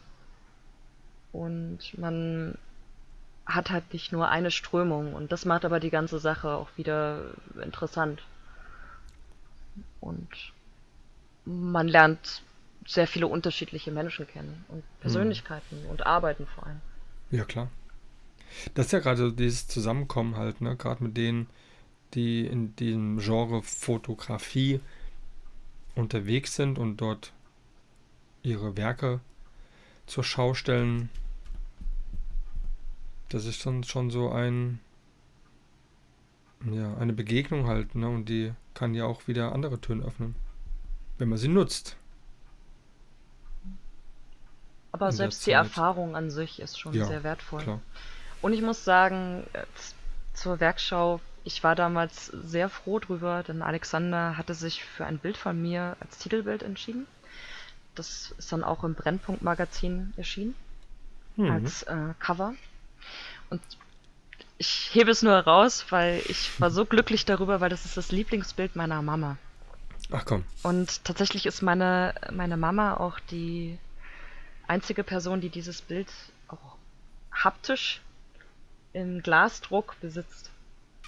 Und 1.32 1.98
man 1.98 2.58
hat 3.46 3.72
halt 3.72 3.92
nicht 3.94 4.12
nur 4.12 4.30
eine 4.30 4.52
Strömung. 4.52 5.14
Und 5.14 5.32
das 5.32 5.46
macht 5.46 5.66
aber 5.66 5.80
die 5.80 5.90
ganze 5.90 6.20
Sache 6.20 6.50
auch 6.50 6.70
wieder 6.78 7.34
interessant. 7.62 8.24
Und 10.00 10.30
man 11.46 11.88
lernt 11.88 12.42
sehr 12.86 13.08
viele 13.08 13.28
unterschiedliche 13.28 13.92
Menschen 13.92 14.28
kennen 14.28 14.66
und 14.68 14.84
Persönlichkeiten 15.00 15.84
hm. 15.84 15.90
und 15.90 16.06
Arbeiten 16.06 16.48
vor 16.48 16.68
allem. 16.68 16.82
Ja, 17.32 17.46
klar. 17.46 17.70
Das 18.76 18.88
ist 18.88 18.92
ja 18.92 19.00
gerade 19.00 19.18
so 19.18 19.32
dieses 19.32 19.68
Zusammenkommen 19.68 20.38
halt, 20.38 20.62
ne? 20.62 20.76
Gerade 20.76 21.04
mit 21.04 21.18
denen, 21.18 21.48
die 22.14 22.46
in 22.46 22.76
diesem 22.76 23.20
Genre 23.20 23.64
Fotografie 23.64 24.80
unterwegs 25.96 26.56
sind 26.56 26.78
und 26.78 26.98
dort 26.98 27.34
ihre 28.44 28.78
Werke 28.78 29.22
zur 30.06 30.24
Schau 30.24 30.54
stellen. 30.54 31.10
Das 33.30 33.46
ist 33.46 33.66
dann 33.66 33.84
schon 33.84 34.10
so 34.12 34.30
ein 34.32 34.80
ja, 36.72 36.96
eine 36.98 37.14
Begegnung 37.14 37.68
halt, 37.68 37.94
ne? 37.96 38.08
Und 38.10 38.28
die 38.30 38.54
kann 38.74 38.94
ja 38.96 39.06
auch 39.06 39.28
wieder 39.28 39.52
andere 39.54 39.80
Türen 39.80 40.02
öffnen 40.04 40.36
wenn 41.20 41.30
man 41.30 41.38
sie 41.40 41.50
nutzt. 41.50 41.98
Aber 44.94 45.10
In 45.10 45.12
selbst 45.12 45.46
die. 45.46 45.52
Erfahrung 45.52 46.16
an 46.16 46.30
sich 46.32 46.62
ist 46.62 46.80
schon 46.80 46.94
Ja, 46.94 47.04
sehr 47.04 47.24
wertvoll. 47.24 47.64
Klar. 47.64 47.82
Und 48.42 48.54
ich 48.54 48.62
muss 48.62 48.84
sagen, 48.84 49.46
zur 50.34 50.60
Werkschau, 50.60 51.22
ich 51.44 51.64
war 51.64 51.76
damals 51.76 52.28
sehr 52.28 52.70
froh 52.70 53.00
drüber, 53.00 53.44
denn 53.44 53.62
Alexander 53.62 54.38
hatte 54.38 54.54
sich 54.54 54.84
für 54.86 55.06
ein 55.06 55.20
Bild 55.20 55.38
von 55.38 55.62
mir 55.62 55.98
als 56.00 56.18
Titelbild 56.20 56.64
entschieden. 56.64 57.08
Das 57.96 58.34
ist 58.38 58.52
dann 58.52 58.64
auch 58.64 58.84
im 58.84 58.96
Brennpunkt-Magazin 58.96 60.14
erschienen, 60.18 60.56
Mhm. 61.36 61.50
als 61.50 61.84
äh, 61.84 62.14
Cover. 62.20 62.56
Und 63.54 63.62
ich 64.58 64.90
hebe 64.94 65.12
es 65.12 65.22
nur 65.22 65.34
heraus, 65.34 65.86
weil 65.92 66.24
ich 66.28 66.60
war 66.60 66.72
so 66.72 66.86
glücklich 66.86 67.24
darüber, 67.26 67.62
weil 67.62 67.70
das 67.70 67.86
ist 67.86 67.98
das 67.98 68.12
Lieblingsbild 68.12 68.76
meiner 68.76 69.02
Mama. 69.04 69.38
Ach 70.12 70.26
komm. 70.26 70.44
Und 70.64 71.04
tatsächlich 71.06 71.46
ist 71.46 71.62
meine, 71.62 72.16
meine 72.32 72.58
Mama 72.58 72.96
auch 72.98 73.20
die 73.20 73.78
einzige 74.68 75.04
Person, 75.04 75.40
die 75.40 75.50
dieses 75.50 75.82
Bild 75.84 76.08
auch 76.48 76.78
haptisch 77.32 78.02
im 78.94 79.22
Glasdruck 79.22 79.96
besitzt. 80.02 80.50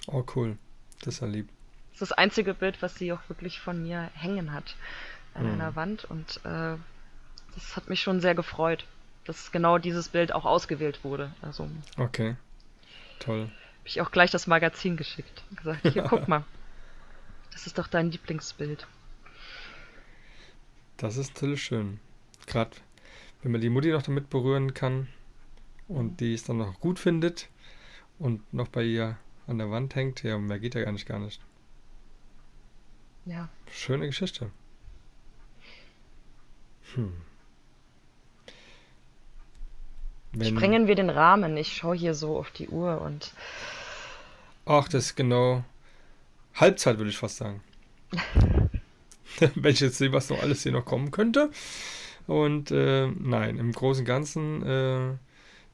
Oh, 0.06 0.24
cool. 0.36 0.56
Das 1.00 1.14
ist 1.14 1.20
ja 1.20 1.26
lieb. 1.26 1.48
Das 1.92 2.02
ist 2.02 2.10
das 2.10 2.12
einzige 2.12 2.54
Bild, 2.54 2.80
was 2.80 2.94
sie 2.94 3.12
auch 3.12 3.28
wirklich 3.28 3.58
von 3.60 3.82
mir 3.82 4.10
hängen 4.14 4.52
hat 4.52 4.76
an 5.34 5.46
Mhm. 5.46 5.52
einer 5.52 5.74
Wand. 5.76 6.04
Und 6.04 6.36
äh, 6.44 6.76
das 7.54 7.74
hat 7.76 7.88
mich 7.88 8.02
schon 8.02 8.20
sehr 8.20 8.34
gefreut, 8.36 8.84
dass 9.26 9.50
genau 9.52 9.78
dieses 9.78 10.08
Bild 10.08 10.32
auch 10.32 10.44
ausgewählt 10.44 11.04
wurde. 11.04 11.32
Also 11.42 11.64
habe 11.64 12.04
Okay. 12.04 12.36
Toll. 13.18 13.50
ich 13.84 14.00
auch 14.00 14.10
gleich 14.10 14.30
das 14.30 14.46
Magazin 14.46 14.96
geschickt 14.96 15.42
und 15.50 15.58
gesagt, 15.58 15.88
hier 15.92 16.02
guck 16.02 16.28
mal. 16.28 16.44
Das 17.52 17.66
ist 17.66 17.78
doch 17.78 17.86
dein 17.86 18.10
Lieblingsbild. 18.10 18.86
Das 20.98 21.16
ist 21.16 21.34
natürlich 21.34 21.62
schön. 21.62 22.00
Gerade 22.46 22.76
wenn 23.42 23.52
man 23.52 23.60
die 23.60 23.70
Mutti 23.70 23.90
noch 23.90 24.02
damit 24.02 24.30
berühren 24.30 24.74
kann 24.74 25.08
und 25.88 26.20
die 26.20 26.34
es 26.34 26.44
dann 26.44 26.58
noch 26.58 26.80
gut 26.80 26.98
findet 26.98 27.48
und 28.18 28.52
noch 28.52 28.68
bei 28.68 28.82
ihr 28.82 29.16
an 29.46 29.58
der 29.58 29.70
Wand 29.70 29.94
hängt, 29.94 30.22
ja, 30.22 30.38
mehr 30.38 30.58
geht 30.58 30.74
ja 30.74 30.82
gar 30.84 30.92
nicht, 30.92 31.06
gar 31.06 31.18
nicht. 31.18 31.40
Ja. 33.24 33.48
Schöne 33.70 34.06
Geschichte. 34.06 34.50
Hm. 36.94 37.12
Wenn, 40.38 40.54
Sprengen 40.54 40.86
wir 40.86 40.94
den 40.94 41.08
Rahmen. 41.08 41.56
Ich 41.56 41.74
schaue 41.74 41.96
hier 41.96 42.14
so 42.14 42.36
auf 42.36 42.50
die 42.50 42.68
Uhr 42.68 43.00
und 43.00 43.32
Ach, 44.66 44.86
das 44.88 45.06
ist 45.06 45.16
genau 45.16 45.64
Halbzeit, 46.54 46.98
würde 46.98 47.10
ich 47.10 47.16
fast 47.16 47.38
sagen. 47.38 47.62
Wenn 49.54 49.72
ich 49.72 49.80
jetzt 49.80 49.98
sehe, 49.98 50.12
was 50.12 50.28
noch 50.28 50.42
alles 50.42 50.62
hier 50.62 50.72
noch 50.72 50.84
kommen 50.84 51.10
könnte. 51.10 51.50
Und 52.26 52.70
äh, 52.70 53.06
nein, 53.06 53.58
im 53.58 53.72
Großen 53.72 54.02
und 54.02 54.06
Ganzen 54.06 54.66
äh, 54.66 55.16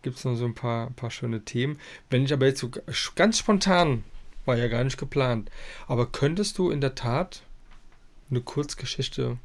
gibt 0.03 0.19
es 0.19 0.25
noch 0.25 0.37
so 0.37 0.45
ein 0.45 0.55
paar, 0.55 0.91
paar 0.91 1.11
schöne 1.11 1.45
Themen. 1.45 1.79
Wenn 2.11 2.25
ich 2.25 2.33
aber 2.33 2.47
jetzt 2.47 2.61
so 2.61 2.71
ganz 3.17 3.39
spontan, 3.39 4.05
war 4.45 4.57
ja 4.57 4.69
gar 4.69 4.85
nicht 4.85 4.99
geplant, 4.99 5.51
aber 5.87 6.07
könntest 6.07 6.59
du 6.59 6.71
in 6.71 6.81
der 6.81 6.95
Tat 6.95 7.43
eine 8.31 8.41
Kurzgeschichte 8.41 9.39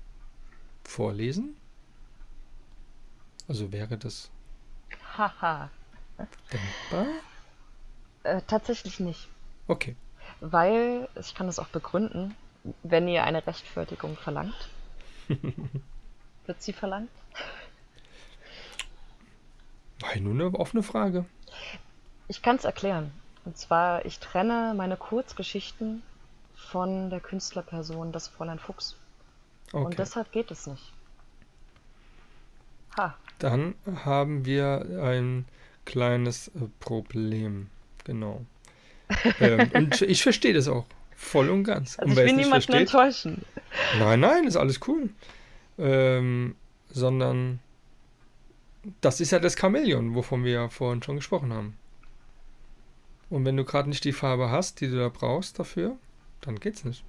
vorlesen? 0.83 1.55
Also 3.47 3.71
wäre 3.71 3.97
das 3.97 4.29
haha. 5.17 5.69
denkbar? 6.51 7.07
Äh, 8.23 8.41
tatsächlich 8.47 8.99
nicht. 8.99 9.27
Okay. 9.67 9.95
Weil, 10.39 11.07
ich 11.15 11.33
kann 11.33 11.47
das 11.47 11.59
auch 11.59 11.67
begründen, 11.67 12.35
wenn 12.83 13.07
ihr 13.07 13.23
eine 13.23 13.45
Rechtfertigung 13.45 14.17
verlangt. 14.17 14.69
Wird 16.45 16.61
sie 16.61 16.73
verlangt? 16.73 17.09
War 19.99 20.15
ja 20.15 20.21
nur 20.21 20.33
eine 20.33 20.59
offene 20.59 20.83
Frage. 20.83 21.25
Ich 22.27 22.41
kann 22.41 22.57
es 22.57 22.65
erklären. 22.65 23.11
Und 23.45 23.57
zwar, 23.57 24.05
ich 24.05 24.19
trenne 24.19 24.73
meine 24.75 24.97
Kurzgeschichten 24.97 26.03
von 26.55 27.09
der 27.09 27.19
Künstlerperson 27.19 28.11
das 28.11 28.27
Fräulein 28.27 28.59
Fuchs. 28.59 28.95
Okay. 29.71 29.85
Und 29.85 29.99
deshalb 29.99 30.31
geht 30.31 30.51
es 30.51 30.67
nicht. 30.67 30.93
Ha, 32.97 33.15
Dann 33.39 33.75
haben 34.03 34.45
wir 34.45 35.01
ein 35.01 35.45
kleines 35.85 36.49
äh, 36.49 36.67
Problem. 36.79 37.67
Genau. 38.03 38.45
ähm, 39.39 39.69
und 39.73 40.01
ich 40.01 40.23
verstehe 40.23 40.53
das 40.53 40.67
auch. 40.67 40.85
Voll 41.15 41.49
und 41.49 41.63
ganz. 41.63 41.97
also 41.97 42.11
und 42.11 42.11
ich 42.11 42.17
will 42.17 42.25
niemanden 42.25 42.49
versteht, 42.51 42.75
enttäuschen. 42.75 43.45
nein, 43.97 44.19
nein, 44.19 44.43
ist 44.45 44.55
alles 44.55 44.79
cool. 44.87 45.09
Ähm, 45.79 46.55
sondern 46.91 47.59
das 49.01 49.19
ist 49.19 49.31
ja 49.31 49.39
das 49.39 49.57
Chamäleon, 49.57 50.15
wovon 50.15 50.43
wir 50.43 50.51
ja 50.51 50.69
vorhin 50.69 51.01
schon 51.01 51.15
gesprochen 51.17 51.53
haben. 51.53 51.77
Und 53.29 53.45
wenn 53.45 53.57
du 53.57 53.65
gerade 53.65 53.89
nicht 53.89 54.03
die 54.03 54.13
Farbe 54.13 54.51
hast, 54.51 54.79
die 54.79 54.87
du 54.87 54.97
da 54.97 55.09
brauchst 55.09 55.59
dafür, 55.59 55.97
dann 56.41 56.59
geht's 56.59 56.85
nicht. 56.85 57.03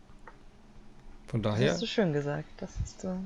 Von 1.26 1.42
Das 1.42 1.54
daher, 1.54 1.72
hast 1.72 1.82
du 1.82 1.86
schön 1.86 2.12
gesagt. 2.12 2.48
Das 2.56 2.74
ist 2.84 3.00
so. 3.00 3.18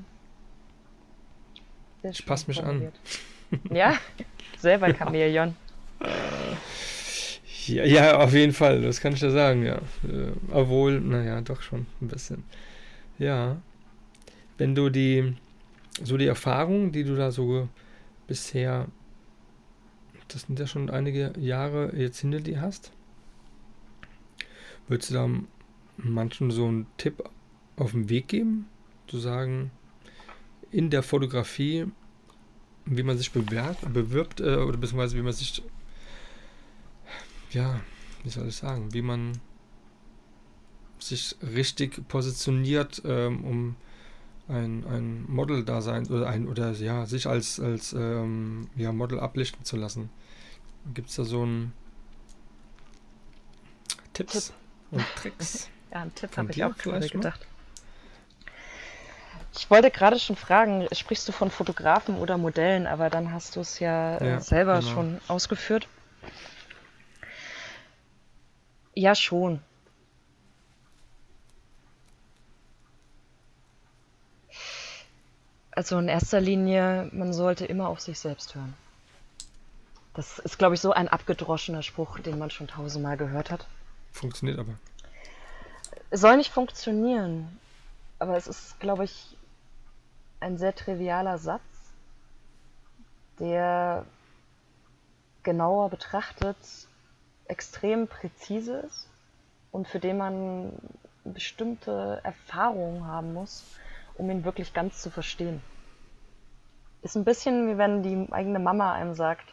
Ich 2.11 2.17
schön 2.17 2.25
pass 2.25 2.47
mich 2.47 2.59
an. 2.59 2.65
formuliert. 2.65 2.99
Ja, 3.71 3.97
selber 4.57 4.91
Chamäleon. 4.95 5.55
Ja, 7.67 7.85
ja, 7.85 8.17
auf 8.17 8.33
jeden 8.33 8.51
Fall, 8.51 8.81
das 8.81 8.99
kann 8.99 9.13
ich 9.13 9.21
ja 9.21 9.29
sagen, 9.29 9.63
ja. 9.63 9.75
Äh, 10.03 10.31
obwohl, 10.51 10.99
naja, 10.99 11.39
doch 11.41 11.61
schon 11.61 11.85
ein 12.01 12.07
bisschen. 12.07 12.43
Ja. 13.19 13.61
Wenn 14.57 14.75
du 14.75 14.89
die, 14.89 15.35
so 16.03 16.17
die 16.17 16.25
Erfahrungen, 16.25 16.91
die 16.91 17.03
du 17.03 17.15
da 17.15 17.31
so 17.31 17.69
bisher, 18.27 18.87
das 20.27 20.41
sind 20.41 20.59
ja 20.59 20.67
schon 20.67 20.89
einige 20.89 21.33
Jahre 21.37 21.95
jetzt 21.95 22.19
hinter 22.19 22.39
dir 22.39 22.59
hast, 22.59 22.91
würdest 24.87 25.11
du 25.11 25.13
da 25.13 25.29
manchen 25.97 26.51
so 26.51 26.65
einen 26.67 26.87
Tipp 26.97 27.23
auf 27.77 27.91
den 27.91 28.09
Weg 28.09 28.27
geben? 28.27 28.65
Zu 29.07 29.19
sagen, 29.19 29.71
in 30.73 30.89
der 30.89 31.03
Fotografie, 31.03 31.85
wie 32.85 33.03
man 33.03 33.17
sich 33.17 33.31
bewirbt, 33.31 33.93
bewirbt 33.93 34.41
äh, 34.41 34.57
oder 34.57 34.77
beziehungsweise 34.77 35.15
wie 35.15 35.21
man 35.21 35.33
sich 35.33 35.63
ja, 37.51 37.79
wie 38.23 38.29
soll 38.29 38.47
ich 38.47 38.55
sagen, 38.55 38.93
wie 38.93 39.01
man 39.01 39.39
sich 40.99 41.35
richtig 41.41 42.07
positioniert, 42.07 43.01
ähm, 43.05 43.45
um 43.45 43.75
ein, 44.47 44.85
ein 44.87 45.25
Model 45.27 45.63
da 45.63 45.81
sein 45.81 46.07
oder 46.07 46.27
ein 46.27 46.47
oder 46.47 46.71
ja, 46.71 47.05
sich 47.05 47.27
als, 47.27 47.59
als 47.59 47.93
ähm, 47.93 48.69
ja, 48.75 48.91
Model 48.91 49.19
ablichten 49.19 49.63
zu 49.63 49.77
lassen. 49.77 50.09
Gibt 50.93 51.09
es 51.09 51.15
da 51.15 51.23
so 51.23 51.45
ein 51.45 51.71
Tipps 54.13 54.47
Tipp. 54.47 54.55
und 54.91 55.05
Tricks? 55.15 55.69
Ja, 55.93 56.01
einen 56.01 56.15
Tipp 56.15 56.35
habe 56.37 56.51
ich 56.51 56.63
auch 56.63 56.75
gerade 56.75 57.07
vielleicht 57.07 57.13
noch? 57.13 57.52
Ich 59.55 59.69
wollte 59.69 59.91
gerade 59.91 60.19
schon 60.19 60.35
fragen, 60.35 60.87
sprichst 60.91 61.27
du 61.27 61.31
von 61.31 61.51
Fotografen 61.51 62.17
oder 62.17 62.37
Modellen, 62.37 62.87
aber 62.87 63.09
dann 63.09 63.31
hast 63.31 63.55
du 63.55 63.59
es 63.59 63.79
ja, 63.79 64.17
äh, 64.17 64.29
Ja, 64.31 64.39
selber 64.39 64.79
genau. 64.79 64.91
schon 64.91 65.21
ausgeführt. 65.27 65.87
Ja, 68.95 69.15
schon. 69.15 69.61
Also 75.71 75.97
in 75.97 76.07
erster 76.07 76.39
Linie, 76.39 77.09
man 77.13 77.33
sollte 77.33 77.65
immer 77.65 77.87
auf 77.89 77.99
sich 77.99 78.19
selbst 78.19 78.53
hören. 78.55 78.75
Das 80.13 80.37
ist, 80.37 80.59
glaube 80.59 80.75
ich, 80.75 80.81
so 80.81 80.91
ein 80.93 81.07
abgedroschener 81.07 81.81
Spruch, 81.81 82.19
den 82.19 82.37
man 82.37 82.51
schon 82.51 82.67
tausendmal 82.67 83.17
gehört 83.17 83.49
hat. 83.49 83.65
Funktioniert 84.11 84.59
aber. 84.59 84.75
Soll 86.11 86.37
nicht 86.37 86.51
funktionieren, 86.51 87.59
aber 88.19 88.37
es 88.37 88.45
ist, 88.45 88.79
glaube 88.79 89.05
ich, 89.05 89.35
ein 90.43 90.57
sehr 90.57 90.75
trivialer 90.75 91.37
Satz, 91.37 91.61
der 93.39 94.05
genauer 95.41 95.89
betrachtet 95.89 96.57
extrem 97.45 98.07
präzise 98.07 98.77
ist 98.79 99.09
und 99.71 99.87
für 99.87 99.99
den 99.99 100.17
man 100.17 100.73
bestimmte 101.23 102.19
Erfahrungen 102.23 103.07
haben 103.07 103.33
muss, 103.33 103.65
um 104.17 104.29
ihn 104.29 104.43
wirklich 104.43 104.73
ganz 104.73 105.01
zu 105.01 105.09
verstehen. 105.09 105.61
Ist 107.01 107.15
ein 107.15 107.25
bisschen 107.25 107.67
wie 107.67 107.77
wenn 107.77 108.03
die 108.03 108.31
eigene 108.31 108.59
Mama 108.59 108.93
einem 108.93 109.13
sagt, 109.13 109.45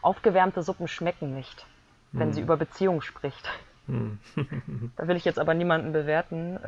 aufgewärmte 0.00 0.62
Suppen 0.62 0.88
schmecken 0.88 1.34
nicht, 1.34 1.66
wenn 2.12 2.32
sie 2.32 2.40
über 2.40 2.56
Beziehung 2.56 3.00
spricht. 3.00 3.48
Hm. 3.86 4.18
Da 4.96 5.08
will 5.08 5.16
ich 5.16 5.24
jetzt 5.24 5.38
aber 5.38 5.54
niemanden 5.54 5.92
bewerten. 5.92 6.58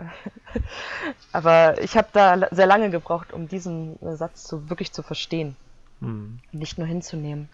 Aber 1.32 1.80
ich 1.80 1.96
habe 1.96 2.08
da 2.12 2.48
sehr 2.50 2.66
lange 2.66 2.90
gebraucht, 2.90 3.32
um 3.32 3.48
diesen 3.48 3.98
Satz 4.16 4.44
zu, 4.44 4.68
wirklich 4.68 4.92
zu 4.92 5.02
verstehen, 5.02 5.56
Hm. 6.00 6.40
nicht 6.52 6.76
nur 6.76 6.86
hinzunehmen. 6.86 7.48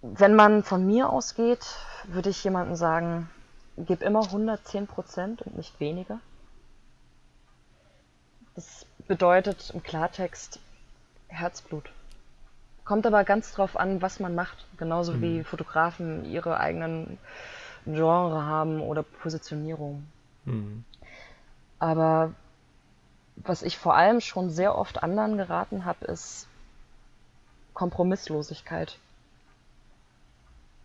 Wenn 0.00 0.34
man 0.34 0.62
von 0.62 0.86
mir 0.86 1.10
ausgeht, 1.10 1.66
würde 2.04 2.30
ich 2.30 2.44
jemandem 2.44 2.76
sagen, 2.76 3.28
gib 3.76 4.02
immer 4.02 4.22
110 4.22 4.86
Prozent 4.86 5.42
und 5.42 5.56
nicht 5.56 5.80
weniger. 5.80 6.20
Das 8.54 8.86
bedeutet 9.08 9.70
im 9.74 9.82
Klartext 9.82 10.60
Herzblut. 11.28 11.90
Kommt 12.84 13.06
aber 13.06 13.24
ganz 13.24 13.52
drauf 13.52 13.76
an, 13.76 14.02
was 14.02 14.20
man 14.20 14.34
macht. 14.34 14.66
Genauso 14.76 15.12
mhm. 15.14 15.22
wie 15.22 15.44
Fotografen 15.44 16.24
ihre 16.24 16.60
eigenen 16.60 17.18
Genre 17.86 18.44
haben 18.44 18.80
oder 18.80 19.02
Positionierung. 19.02 20.06
Mhm. 20.44 20.84
Aber 21.78 22.34
was 23.36 23.62
ich 23.62 23.78
vor 23.78 23.94
allem 23.94 24.20
schon 24.20 24.50
sehr 24.50 24.76
oft 24.76 25.02
anderen 25.02 25.36
geraten 25.36 25.84
habe, 25.84 26.04
ist 26.06 26.46
Kompromisslosigkeit. 27.72 28.98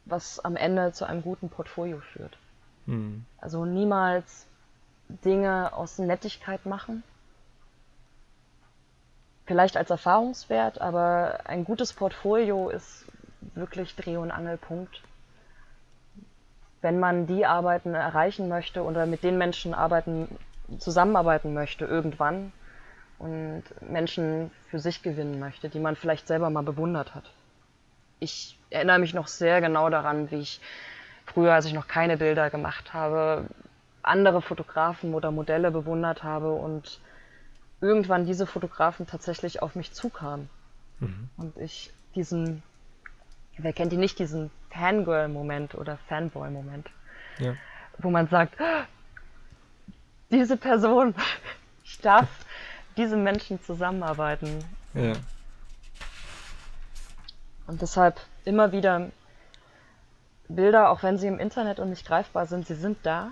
Was 0.05 0.39
am 0.39 0.55
Ende 0.55 0.91
zu 0.91 1.05
einem 1.05 1.21
guten 1.21 1.49
Portfolio 1.49 1.99
führt. 1.99 2.37
Mhm. 2.85 3.25
Also 3.37 3.65
niemals 3.65 4.47
Dinge 5.07 5.73
aus 5.73 5.99
Nettigkeit 5.99 6.65
machen. 6.65 7.03
Vielleicht 9.49 9.77
als 9.77 9.89
Erfahrungswert, 9.89 10.79
aber 10.79 11.39
ein 11.45 11.65
gutes 11.65 11.91
Portfolio 11.91 12.69
ist 12.69 13.05
wirklich 13.55 13.95
Dreh- 13.95 14.17
und 14.17 14.29
Angelpunkt. 14.29 15.01
Wenn 16.83 16.99
man 16.99 17.25
die 17.25 17.47
Arbeiten 17.47 17.95
erreichen 17.95 18.47
möchte 18.47 18.83
oder 18.83 19.07
mit 19.07 19.23
den 19.23 19.39
Menschen 19.39 19.73
arbeiten, 19.73 20.27
zusammenarbeiten 20.77 21.55
möchte 21.55 21.85
irgendwann 21.85 22.51
und 23.17 23.63
Menschen 23.81 24.51
für 24.69 24.77
sich 24.77 25.01
gewinnen 25.01 25.39
möchte, 25.39 25.67
die 25.67 25.79
man 25.79 25.95
vielleicht 25.95 26.27
selber 26.27 26.51
mal 26.51 26.61
bewundert 26.61 27.15
hat. 27.15 27.23
Ich 28.19 28.55
erinnere 28.69 28.99
mich 28.99 29.15
noch 29.15 29.27
sehr 29.27 29.61
genau 29.61 29.89
daran, 29.89 30.29
wie 30.29 30.41
ich 30.41 30.61
früher, 31.25 31.55
als 31.55 31.65
ich 31.65 31.73
noch 31.73 31.87
keine 31.87 32.17
Bilder 32.17 32.51
gemacht 32.51 32.93
habe, 32.93 33.45
andere 34.03 34.43
Fotografen 34.43 35.15
oder 35.15 35.31
Modelle 35.31 35.71
bewundert 35.71 36.21
habe 36.21 36.53
und 36.53 36.99
irgendwann 37.81 38.25
diese 38.25 38.45
Fotografen 38.45 39.07
tatsächlich 39.07 39.61
auf 39.61 39.75
mich 39.75 39.93
zukamen. 39.93 40.49
Mhm. 40.99 41.29
Und 41.37 41.57
ich 41.57 41.91
diesen, 42.15 42.63
wer 43.57 43.73
kennt 43.73 43.91
die 43.91 43.97
nicht, 43.97 44.19
diesen 44.19 44.51
Fangirl-Moment 44.71 45.75
oder 45.75 45.97
Fanboy-Moment, 46.07 46.89
ja. 47.39 47.55
wo 47.97 48.09
man 48.09 48.27
sagt, 48.27 48.55
diese 50.29 50.57
Person, 50.57 51.15
ich 51.83 51.99
darf 51.99 52.27
diese 52.97 53.17
Menschen 53.17 53.61
zusammenarbeiten. 53.61 54.63
Ja. 54.93 55.13
Und 57.67 57.81
deshalb 57.81 58.19
immer 58.45 58.71
wieder 58.71 59.11
Bilder, 60.47 60.89
auch 60.89 61.03
wenn 61.03 61.17
sie 61.17 61.27
im 61.27 61.39
Internet 61.39 61.79
und 61.79 61.91
nicht 61.91 62.05
greifbar 62.05 62.47
sind, 62.47 62.67
sie 62.67 62.75
sind 62.75 62.97
da. 63.03 63.31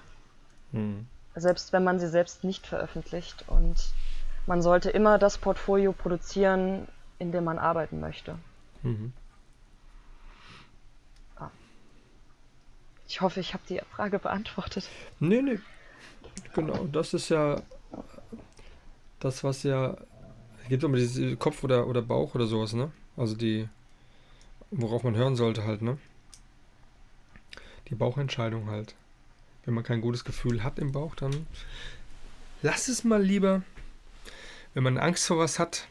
Mhm. 0.71 1.07
Selbst 1.35 1.73
wenn 1.73 1.83
man 1.83 1.99
sie 1.99 2.07
selbst 2.07 2.43
nicht 2.43 2.65
veröffentlicht. 2.65 3.45
Und 3.47 3.75
man 4.47 4.61
sollte 4.61 4.89
immer 4.89 5.19
das 5.19 5.37
Portfolio 5.37 5.91
produzieren, 5.91 6.87
in 7.19 7.31
dem 7.31 7.43
man 7.43 7.59
arbeiten 7.59 7.99
möchte. 7.99 8.37
Mhm. 8.81 9.13
Ich 13.07 13.21
hoffe, 13.21 13.39
ich 13.39 13.53
habe 13.53 13.63
die 13.69 13.79
Frage 13.95 14.19
beantwortet. 14.19 14.89
Nee, 15.19 15.41
nee. 15.41 15.59
Genau, 16.53 16.85
das 16.91 17.13
ist 17.13 17.29
ja 17.29 17.61
das, 19.19 19.43
was 19.43 19.63
ja. 19.63 19.95
Es 20.63 20.69
gibt 20.69 20.83
immer 20.83 20.97
diese 20.97 21.37
Kopf 21.37 21.63
oder, 21.63 21.87
oder 21.87 22.01
Bauch 22.01 22.35
oder 22.35 22.47
sowas, 22.47 22.73
ne? 22.73 22.91
Also 23.15 23.35
die. 23.35 23.69
Worauf 24.69 25.03
man 25.03 25.15
hören 25.15 25.37
sollte 25.37 25.63
halt, 25.63 25.81
ne? 25.81 25.97
Die 27.87 27.95
Bauchentscheidung 27.95 28.69
halt. 28.69 28.95
Wenn 29.63 29.73
man 29.73 29.85
kein 29.85 30.01
gutes 30.01 30.25
Gefühl 30.25 30.63
hat 30.63 30.77
im 30.77 30.91
Bauch, 30.91 31.15
dann 31.15 31.47
lass 32.61 32.89
es 32.89 33.05
mal 33.05 33.23
lieber. 33.23 33.61
Wenn 34.77 34.83
man 34.83 34.99
Angst 34.99 35.25
vor 35.25 35.39
was 35.39 35.57
hat, 35.57 35.87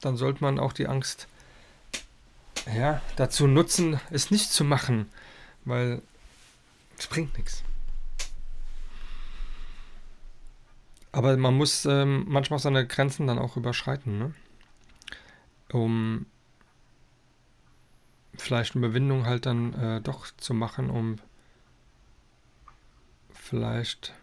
dann 0.00 0.16
sollte 0.16 0.44
man 0.44 0.60
auch 0.60 0.72
die 0.72 0.86
Angst 0.86 1.26
ja, 2.72 3.02
dazu 3.16 3.48
nutzen, 3.48 3.98
es 4.12 4.30
nicht 4.30 4.52
zu 4.52 4.62
machen, 4.62 5.10
weil 5.64 6.00
es 6.96 7.08
bringt 7.08 7.36
nichts. 7.36 7.64
Aber 11.10 11.36
man 11.36 11.56
muss 11.56 11.86
ähm, 11.86 12.24
manchmal 12.28 12.60
seine 12.60 12.86
Grenzen 12.86 13.26
dann 13.26 13.40
auch 13.40 13.56
überschreiten, 13.56 14.16
ne? 14.16 14.34
um 15.72 16.26
vielleicht 18.36 18.76
eine 18.76 18.86
Überwindung 18.86 19.26
halt 19.26 19.44
dann 19.44 19.74
äh, 19.74 20.00
doch 20.00 20.28
zu 20.36 20.54
machen, 20.54 20.88
um 20.88 21.16
vielleicht 23.32 24.14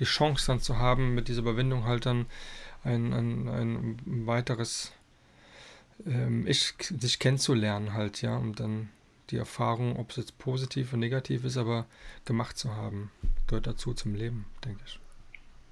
die 0.00 0.06
Chance 0.06 0.48
dann 0.48 0.58
zu 0.58 0.78
haben, 0.78 1.14
mit 1.14 1.28
dieser 1.28 1.42
Überwindung 1.42 1.84
halt 1.84 2.04
dann 2.04 2.26
ein, 2.84 3.12
ein, 3.12 3.48
ein 3.48 4.26
weiteres 4.26 4.92
ähm, 6.06 6.46
Ich 6.46 6.74
sich 6.78 7.18
kennenzulernen 7.18 7.92
halt, 7.92 8.22
ja, 8.22 8.36
um 8.36 8.54
dann 8.54 8.88
die 9.30 9.36
Erfahrung, 9.36 9.98
ob 9.98 10.10
es 10.10 10.16
jetzt 10.16 10.38
positiv 10.38 10.92
und 10.92 11.00
negativ 11.00 11.44
ist, 11.44 11.56
aber 11.56 11.86
gemacht 12.24 12.58
zu 12.58 12.74
haben, 12.74 13.10
gehört 13.46 13.66
dazu 13.66 13.94
zum 13.94 14.14
Leben, 14.14 14.44
denke 14.64 14.82
ich. 14.84 14.98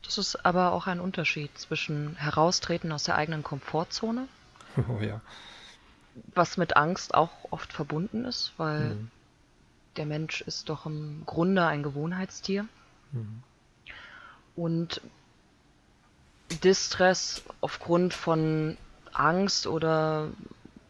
Das 0.03 0.19
ist 0.19 0.47
aber 0.47 0.73
auch 0.73 0.87
ein 0.87 1.01
Unterschied 1.01 1.57
zwischen 1.59 2.17
Heraustreten 2.17 2.91
aus 2.93 3.05
der 3.05 3.17
eigenen 3.17 3.43
Komfortzone. 3.43 4.29
Oh 4.89 5.03
ja. 5.03 5.21
Was 6.35 6.57
mit 6.57 6.77
Angst 6.77 7.13
auch 7.13 7.31
oft 7.51 7.73
verbunden 7.73 8.25
ist, 8.25 8.53
weil 8.57 8.95
mhm. 8.95 9.11
der 9.97 10.07
Mensch 10.07 10.43
ist 10.43 10.69
doch 10.69 10.87
im 10.87 11.25
Grunde 11.27 11.67
ein 11.67 11.83
Gewohnheitstier. 11.83 12.67
Mhm. 13.11 13.43
Und 14.55 15.01
Distress 16.63 17.43
aufgrund 17.61 18.15
von 18.15 18.77
Angst 19.13 19.67
oder 19.67 20.29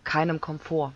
keinem 0.04 0.40
Komfort. 0.40 0.92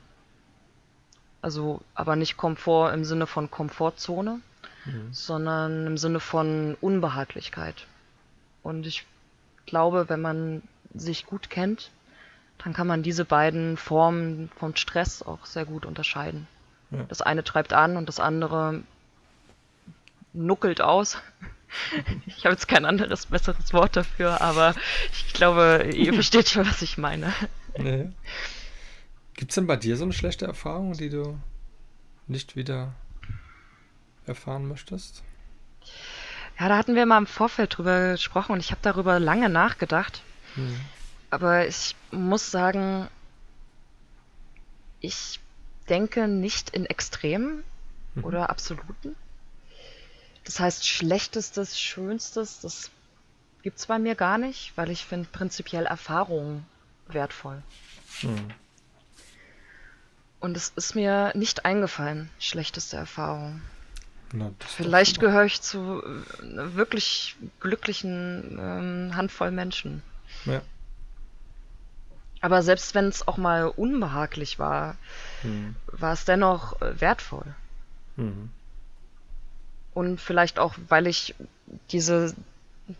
Also, 1.42 1.82
aber 1.94 2.16
nicht 2.16 2.36
Komfort 2.36 2.92
im 2.94 3.04
Sinne 3.04 3.26
von 3.26 3.50
Komfortzone, 3.50 4.40
mhm. 4.86 5.12
sondern 5.12 5.86
im 5.86 5.98
Sinne 5.98 6.20
von 6.20 6.76
Unbehaglichkeit. 6.80 7.86
Und 8.62 8.86
ich 8.86 9.06
glaube, 9.66 10.08
wenn 10.08 10.22
man 10.22 10.62
sich 10.94 11.26
gut 11.26 11.50
kennt, 11.50 11.90
dann 12.58 12.72
kann 12.72 12.86
man 12.86 13.02
diese 13.02 13.24
beiden 13.24 13.76
Formen 13.76 14.50
von 14.56 14.76
Stress 14.76 15.22
auch 15.22 15.44
sehr 15.44 15.66
gut 15.66 15.84
unterscheiden. 15.84 16.46
Ja. 16.90 17.04
Das 17.08 17.20
eine 17.20 17.44
treibt 17.44 17.72
an 17.72 17.96
und 17.96 18.08
das 18.08 18.20
andere 18.20 18.82
nuckelt 20.32 20.80
aus. 20.80 21.18
Ich 22.26 22.44
habe 22.44 22.54
jetzt 22.54 22.68
kein 22.68 22.84
anderes, 22.84 23.26
besseres 23.26 23.72
Wort 23.72 23.96
dafür, 23.96 24.40
aber 24.40 24.74
ich 25.12 25.32
glaube, 25.32 25.90
ihr 25.94 26.14
versteht 26.14 26.48
schon, 26.48 26.66
was 26.66 26.82
ich 26.82 26.98
meine. 26.98 27.32
Nee. 27.78 28.10
Gibt 29.34 29.50
es 29.50 29.54
denn 29.56 29.66
bei 29.66 29.76
dir 29.76 29.96
so 29.96 30.04
eine 30.04 30.12
schlechte 30.12 30.46
Erfahrung, 30.46 30.92
die 30.92 31.10
du 31.10 31.38
nicht 32.26 32.56
wieder 32.56 32.94
erfahren 34.26 34.66
möchtest? 34.68 35.22
Ja, 36.58 36.68
da 36.68 36.76
hatten 36.76 36.94
wir 36.94 37.04
mal 37.04 37.18
im 37.18 37.26
Vorfeld 37.26 37.76
drüber 37.76 38.12
gesprochen 38.12 38.52
und 38.52 38.60
ich 38.60 38.70
habe 38.70 38.80
darüber 38.82 39.18
lange 39.18 39.48
nachgedacht. 39.48 40.22
Mhm. 40.54 40.80
Aber 41.30 41.66
ich 41.66 41.96
muss 42.12 42.50
sagen, 42.50 43.08
ich 45.00 45.40
denke 45.88 46.28
nicht 46.28 46.70
in 46.70 46.86
Extremen 46.86 47.64
mhm. 48.14 48.24
oder 48.24 48.50
Absoluten. 48.50 49.16
Das 50.44 50.60
heißt, 50.60 50.86
schlechtestes, 50.86 51.80
schönstes, 51.80 52.60
das 52.60 52.90
gibt 53.62 53.78
es 53.78 53.86
bei 53.86 53.98
mir 53.98 54.14
gar 54.14 54.38
nicht, 54.38 54.72
weil 54.76 54.90
ich 54.90 55.04
finde 55.04 55.28
prinzipiell 55.32 55.86
Erfahrungen 55.86 56.66
wertvoll. 57.08 57.62
Mhm. 58.22 58.50
Und 60.40 60.56
es 60.56 60.72
ist 60.76 60.94
mir 60.94 61.32
nicht 61.34 61.64
eingefallen, 61.64 62.28
schlechteste 62.38 62.98
Erfahrung. 62.98 63.62
Na, 64.32 64.50
Vielleicht 64.58 65.20
gehöre 65.20 65.44
ich 65.44 65.62
zu 65.62 66.02
äh, 66.02 66.74
wirklich 66.74 67.36
glücklichen 67.60 68.58
ähm, 68.60 69.16
Handvoll 69.16 69.50
Menschen. 69.50 70.02
Ja. 70.44 70.60
Aber 72.42 72.62
selbst 72.62 72.94
wenn 72.94 73.06
es 73.06 73.26
auch 73.26 73.38
mal 73.38 73.68
unbehaglich 73.68 74.58
war, 74.58 74.96
mhm. 75.44 75.76
war 75.86 76.12
es 76.12 76.26
dennoch 76.26 76.82
äh, 76.82 77.00
wertvoll. 77.00 77.54
Mhm. 78.16 78.50
Und 79.94 80.20
vielleicht 80.20 80.58
auch, 80.58 80.74
weil 80.88 81.06
ich 81.06 81.34
diese 81.90 82.34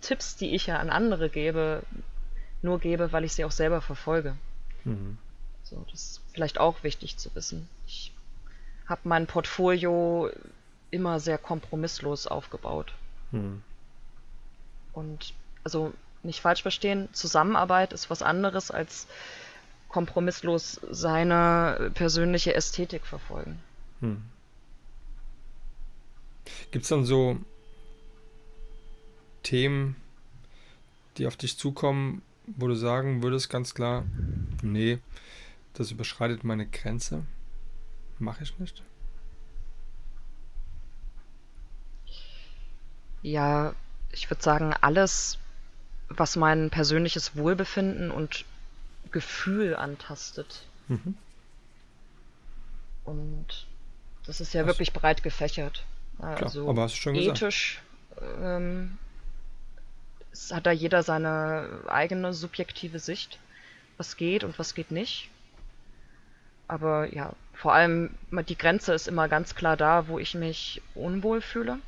Tipps, 0.00 0.36
die 0.36 0.54
ich 0.54 0.66
ja 0.66 0.78
an 0.78 0.90
andere 0.90 1.28
gebe, 1.28 1.82
nur 2.62 2.78
gebe, 2.78 3.12
weil 3.12 3.24
ich 3.24 3.34
sie 3.34 3.44
auch 3.44 3.50
selber 3.50 3.80
verfolge. 3.80 4.36
Mhm. 4.84 5.18
So, 5.64 5.84
das 5.90 6.00
ist 6.00 6.20
vielleicht 6.32 6.58
auch 6.58 6.82
wichtig 6.82 7.16
zu 7.16 7.34
wissen. 7.34 7.68
Ich 7.86 8.12
habe 8.86 9.00
mein 9.04 9.26
Portfolio 9.26 10.30
immer 10.90 11.18
sehr 11.20 11.38
kompromisslos 11.38 12.26
aufgebaut. 12.26 12.92
Hm. 13.32 13.62
Und 14.92 15.34
also 15.64 15.92
nicht 16.22 16.40
falsch 16.40 16.62
verstehen, 16.62 17.08
Zusammenarbeit 17.12 17.92
ist 17.92 18.10
was 18.10 18.22
anderes 18.22 18.70
als 18.70 19.06
kompromisslos 19.88 20.80
seine 20.90 21.90
persönliche 21.94 22.54
Ästhetik 22.54 23.06
verfolgen. 23.06 23.58
Hm. 24.00 24.22
Gibt 26.70 26.84
es 26.84 26.88
dann 26.88 27.04
so 27.04 27.38
Themen, 29.42 29.96
die 31.16 31.26
auf 31.26 31.36
dich 31.36 31.58
zukommen, 31.58 32.22
wo 32.46 32.66
du 32.66 32.74
sagen 32.74 33.22
würdest 33.22 33.48
ganz 33.48 33.74
klar, 33.74 34.04
nee, 34.62 34.98
das 35.74 35.90
überschreitet 35.90 36.44
meine 36.44 36.66
Grenze, 36.66 37.24
mache 38.18 38.42
ich 38.42 38.58
nicht? 38.58 38.82
Ja, 43.22 43.74
ich 44.12 44.28
würde 44.30 44.42
sagen, 44.42 44.74
alles, 44.80 45.38
was 46.08 46.36
mein 46.36 46.70
persönliches 46.70 47.36
Wohlbefinden 47.36 48.10
und 48.10 48.44
Gefühl 49.10 49.74
antastet. 49.76 50.66
Mhm. 50.88 51.16
Und 53.04 53.66
das 54.26 54.40
ist 54.40 54.52
ja 54.52 54.62
was? 54.62 54.68
wirklich 54.68 54.92
breit 54.92 55.22
gefächert. 55.22 55.84
Also 56.18 56.66
Klar, 57.14 57.34
ethisch 57.34 57.82
ähm, 58.40 58.98
hat 60.50 60.66
da 60.66 60.70
jeder 60.70 61.02
seine 61.02 61.68
eigene 61.86 62.32
subjektive 62.32 62.98
Sicht, 62.98 63.38
was 63.96 64.16
geht 64.16 64.44
und 64.44 64.58
was 64.58 64.74
geht 64.74 64.90
nicht. 64.90 65.30
Aber 66.66 67.12
ja, 67.12 67.34
vor 67.52 67.74
allem 67.74 68.10
die 68.48 68.58
Grenze 68.58 68.94
ist 68.94 69.06
immer 69.06 69.28
ganz 69.28 69.54
klar 69.54 69.76
da, 69.76 70.08
wo 70.08 70.18
ich 70.18 70.34
mich 70.34 70.82
unwohl 70.94 71.40
fühle. 71.40 71.78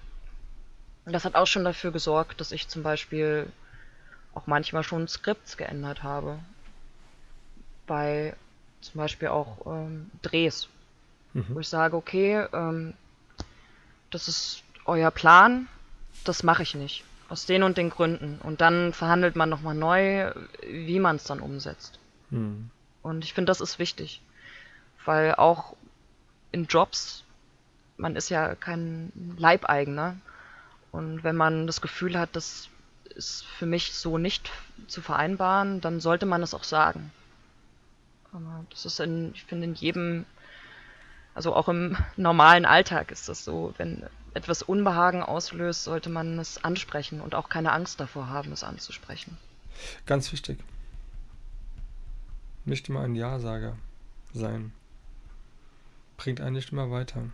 Und 1.04 1.12
das 1.12 1.24
hat 1.24 1.34
auch 1.34 1.46
schon 1.46 1.64
dafür 1.64 1.92
gesorgt, 1.92 2.40
dass 2.40 2.52
ich 2.52 2.68
zum 2.68 2.82
Beispiel 2.82 3.46
auch 4.34 4.46
manchmal 4.46 4.82
schon 4.82 5.08
Skripts 5.08 5.56
geändert 5.56 6.02
habe. 6.02 6.38
Bei 7.86 8.34
zum 8.80 8.98
Beispiel 8.98 9.28
auch 9.28 9.66
ähm, 9.66 10.10
Drehs. 10.22 10.68
Mhm. 11.32 11.46
Wo 11.48 11.60
ich 11.60 11.68
sage, 11.68 11.96
okay, 11.96 12.46
ähm, 12.52 12.94
das 14.10 14.28
ist 14.28 14.62
euer 14.84 15.10
Plan, 15.10 15.68
das 16.24 16.42
mache 16.42 16.62
ich 16.62 16.74
nicht. 16.74 17.04
Aus 17.28 17.46
den 17.46 17.62
und 17.62 17.76
den 17.76 17.90
Gründen. 17.90 18.38
Und 18.42 18.60
dann 18.60 18.92
verhandelt 18.92 19.34
man 19.34 19.48
nochmal 19.48 19.74
neu, 19.74 20.32
wie 20.62 21.00
man 21.00 21.16
es 21.16 21.24
dann 21.24 21.40
umsetzt. 21.40 21.98
Mhm. 22.30 22.70
Und 23.02 23.24
ich 23.24 23.34
finde, 23.34 23.50
das 23.50 23.60
ist 23.60 23.78
wichtig. 23.78 24.20
Weil 25.04 25.34
auch 25.34 25.76
in 26.52 26.66
Jobs, 26.66 27.24
man 27.96 28.16
ist 28.16 28.28
ja 28.28 28.54
kein 28.54 29.12
Leibeigener. 29.36 30.16
Und 30.92 31.24
wenn 31.24 31.36
man 31.36 31.66
das 31.66 31.80
Gefühl 31.80 32.18
hat, 32.18 32.30
das 32.34 32.68
ist 33.14 33.44
für 33.44 33.66
mich 33.66 33.94
so 33.94 34.18
nicht 34.18 34.50
zu 34.86 35.00
vereinbaren, 35.00 35.80
dann 35.80 36.00
sollte 36.00 36.26
man 36.26 36.42
es 36.42 36.54
auch 36.54 36.64
sagen. 36.64 37.12
Aber 38.32 38.64
das 38.70 38.84
ist 38.84 39.00
in, 39.00 39.32
ich 39.34 39.44
finde, 39.44 39.64
in 39.64 39.74
jedem, 39.74 40.26
also 41.36 41.54
auch 41.54 41.68
im 41.68 41.96
normalen 42.16 42.64
Alltag 42.64 43.10
ist 43.10 43.28
das 43.28 43.44
so. 43.44 43.74
Wenn 43.76 44.06
etwas 44.32 44.62
Unbehagen 44.62 45.22
auslöst, 45.22 45.84
sollte 45.84 46.08
man 46.08 46.38
es 46.38 46.64
ansprechen 46.64 47.20
und 47.20 47.34
auch 47.34 47.50
keine 47.50 47.72
Angst 47.72 48.00
davor 48.00 48.30
haben, 48.30 48.52
es 48.52 48.64
anzusprechen. 48.64 49.36
Ganz 50.06 50.32
wichtig. 50.32 50.58
Nicht 52.64 52.88
immer 52.88 53.02
ein 53.02 53.14
Ja-Sager 53.14 53.76
sein. 54.32 54.72
Bringt 56.16 56.40
einen 56.40 56.54
nicht 56.54 56.72
immer 56.72 56.90
weiter. 56.90 57.24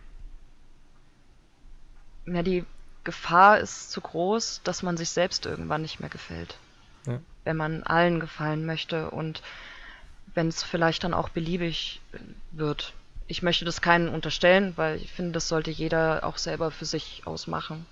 Ja, 2.25 2.43
die 2.43 2.65
Gefahr 3.05 3.59
ist 3.59 3.89
zu 3.91 4.01
groß, 4.01 4.61
dass 4.65 4.83
man 4.83 4.97
sich 4.97 5.11
selbst 5.11 5.45
irgendwann 5.45 5.81
nicht 5.81 6.01
mehr 6.01 6.09
gefällt. 6.09 6.57
Ja. 7.07 7.21
Wenn 7.45 7.55
man 7.55 7.83
allen 7.83 8.19
gefallen 8.19 8.65
möchte 8.65 9.11
und 9.11 9.41
wenn 10.33 10.49
es 10.49 10.61
vielleicht 10.61 11.05
dann 11.05 11.13
auch 11.13 11.29
beliebig 11.29 12.01
wird 12.51 12.93
ich 13.27 13.41
möchte 13.41 13.65
das 13.65 13.81
keinen 13.81 14.09
unterstellen, 14.09 14.73
weil 14.75 14.97
ich 14.97 15.11
finde, 15.11 15.31
das 15.31 15.47
sollte 15.47 15.71
jeder 15.71 16.23
auch 16.23 16.37
selber 16.37 16.71
für 16.71 16.85
sich 16.85 17.23
ausmachen. 17.25 17.85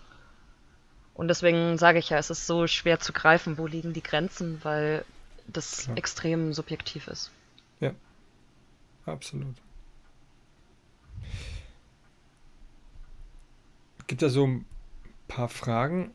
Und 1.13 1.27
deswegen 1.27 1.77
sage 1.77 1.99
ich 1.99 2.09
ja, 2.09 2.17
es 2.17 2.29
ist 2.29 2.47
so 2.47 2.67
schwer 2.67 2.99
zu 2.99 3.13
greifen, 3.13 3.57
wo 3.57 3.67
liegen 3.67 3.93
die 3.93 4.03
Grenzen, 4.03 4.59
weil 4.63 5.05
das 5.47 5.83
Klar. 5.83 5.97
extrem 5.97 6.53
subjektiv 6.53 7.07
ist. 7.07 7.31
Ja, 7.79 7.93
absolut. 9.05 9.55
Gibt 14.07 14.21
da 14.21 14.29
so 14.29 14.45
ein 14.45 14.65
paar 15.27 15.47
Fragen, 15.47 16.11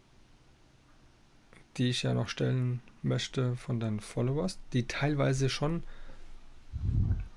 die 1.77 1.89
ich 1.89 2.03
ja 2.03 2.15
noch 2.15 2.29
stellen 2.29 2.81
möchte 3.03 3.57
von 3.57 3.81
deinen 3.81 4.01
Followers, 4.01 4.59
die 4.73 4.87
teilweise 4.87 5.49
schon 5.49 5.83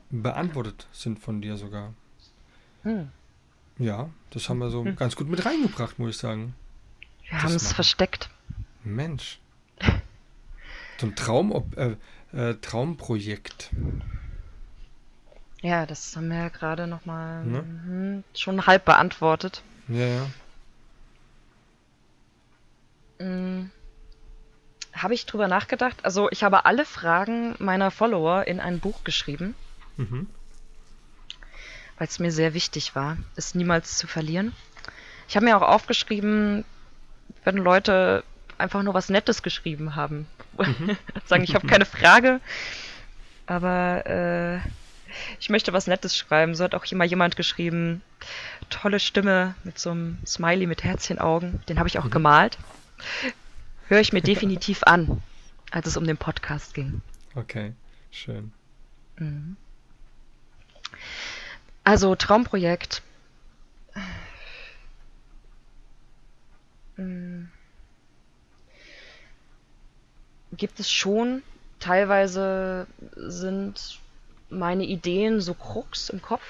beantwortet 0.09 0.87
sind 0.91 1.19
von 1.19 1.41
dir 1.41 1.57
sogar. 1.57 1.93
Hm. 2.83 3.09
Ja, 3.77 4.09
das 4.31 4.49
haben 4.49 4.59
wir 4.59 4.69
so 4.69 4.83
hm. 4.83 4.95
ganz 4.95 5.15
gut 5.15 5.29
mit 5.29 5.45
reingebracht, 5.45 5.99
muss 5.99 6.11
ich 6.11 6.17
sagen. 6.17 6.55
Wir 7.29 7.41
haben 7.41 7.55
es 7.55 7.73
versteckt. 7.73 8.29
Mensch. 8.83 9.39
So 10.99 11.07
ein 11.07 11.15
Traum, 11.15 11.63
äh, 11.77 11.95
äh, 12.33 12.55
Traumprojekt. 12.55 13.69
Ja, 15.61 15.85
das 15.85 16.13
haben 16.17 16.27
wir 16.27 16.37
ja 16.37 16.49
gerade 16.49 16.87
nochmal 16.87 17.45
ne? 17.45 17.59
Hm, 17.59 18.23
schon 18.33 18.65
halb 18.67 18.83
beantwortet. 18.83 19.61
Ja, 19.87 20.05
ja. 20.05 20.27
Hm. 23.19 23.71
Habe 24.93 25.13
ich 25.13 25.25
drüber 25.25 25.47
nachgedacht? 25.47 26.03
Also, 26.03 26.29
ich 26.31 26.43
habe 26.43 26.65
alle 26.65 26.83
Fragen 26.83 27.55
meiner 27.59 27.91
Follower 27.91 28.45
in 28.45 28.59
ein 28.59 28.79
Buch 28.81 29.05
geschrieben. 29.05 29.55
Mhm. 29.99 30.27
Weil 31.97 32.07
es 32.07 32.19
mir 32.19 32.31
sehr 32.31 32.53
wichtig 32.53 32.95
war, 32.95 33.17
es 33.35 33.53
niemals 33.53 33.97
zu 33.97 34.07
verlieren. 34.07 34.53
Ich 35.27 35.35
habe 35.35 35.45
mir 35.45 35.57
auch 35.57 35.61
aufgeschrieben, 35.61 36.63
wenn 37.43 37.57
Leute 37.57 38.23
einfach 38.57 38.81
nur 38.81 38.93
was 38.93 39.09
Nettes 39.09 39.43
geschrieben 39.43 39.95
haben. 39.95 40.25
Mhm. 40.57 40.97
Sagen, 41.25 41.43
ich 41.43 41.53
habe 41.53 41.67
keine 41.67 41.85
Frage, 41.85 42.39
aber 43.45 44.05
äh, 44.05 44.59
ich 45.39 45.49
möchte 45.49 45.73
was 45.73 45.87
Nettes 45.87 46.15
schreiben. 46.15 46.55
So 46.55 46.63
hat 46.63 46.75
auch 46.75 46.85
immer 46.85 47.03
jemand 47.03 47.35
geschrieben, 47.35 48.01
tolle 48.69 49.01
Stimme 49.01 49.55
mit 49.65 49.79
so 49.79 49.91
einem 49.91 50.19
Smiley 50.25 50.65
mit 50.65 50.85
Herzchenaugen. 50.85 51.61
Den 51.67 51.77
habe 51.77 51.89
ich 51.89 51.99
auch 51.99 52.05
mhm. 52.05 52.11
gemalt. 52.11 52.57
Höre 53.89 53.99
ich 53.99 54.13
mir 54.13 54.21
definitiv 54.21 54.83
an, 54.83 55.21
als 55.71 55.87
es 55.87 55.97
um 55.97 56.05
den 56.05 56.17
Podcast 56.17 56.73
ging. 56.73 57.01
Okay, 57.35 57.73
schön. 58.11 58.53
Mhm. 59.17 59.57
Also 61.83 62.15
Traumprojekt. 62.15 63.01
Hm. 66.95 67.49
Gibt 70.51 70.79
es 70.79 70.91
schon. 70.91 71.43
Teilweise 71.79 72.87
sind 73.15 73.99
meine 74.49 74.83
Ideen 74.83 75.39
so 75.39 75.53
krux 75.53 76.09
im 76.09 76.21
Kopf, 76.21 76.43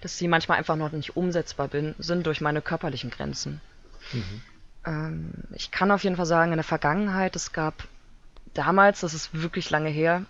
dass 0.00 0.18
sie 0.18 0.26
manchmal 0.26 0.58
einfach 0.58 0.76
noch 0.76 0.90
nicht 0.90 1.16
umsetzbar 1.16 1.68
bin, 1.68 1.94
sind 1.98 2.26
durch 2.26 2.40
meine 2.40 2.62
körperlichen 2.62 3.10
Grenzen. 3.10 3.60
Mhm. 4.12 4.42
Ähm, 4.84 5.32
ich 5.54 5.70
kann 5.70 5.90
auf 5.90 6.02
jeden 6.02 6.16
Fall 6.16 6.26
sagen, 6.26 6.52
in 6.52 6.56
der 6.56 6.64
Vergangenheit, 6.64 7.36
es 7.36 7.52
gab 7.52 7.86
damals, 8.54 9.00
das 9.00 9.14
ist 9.14 9.34
wirklich 9.34 9.70
lange 9.70 9.90
her, 9.90 10.24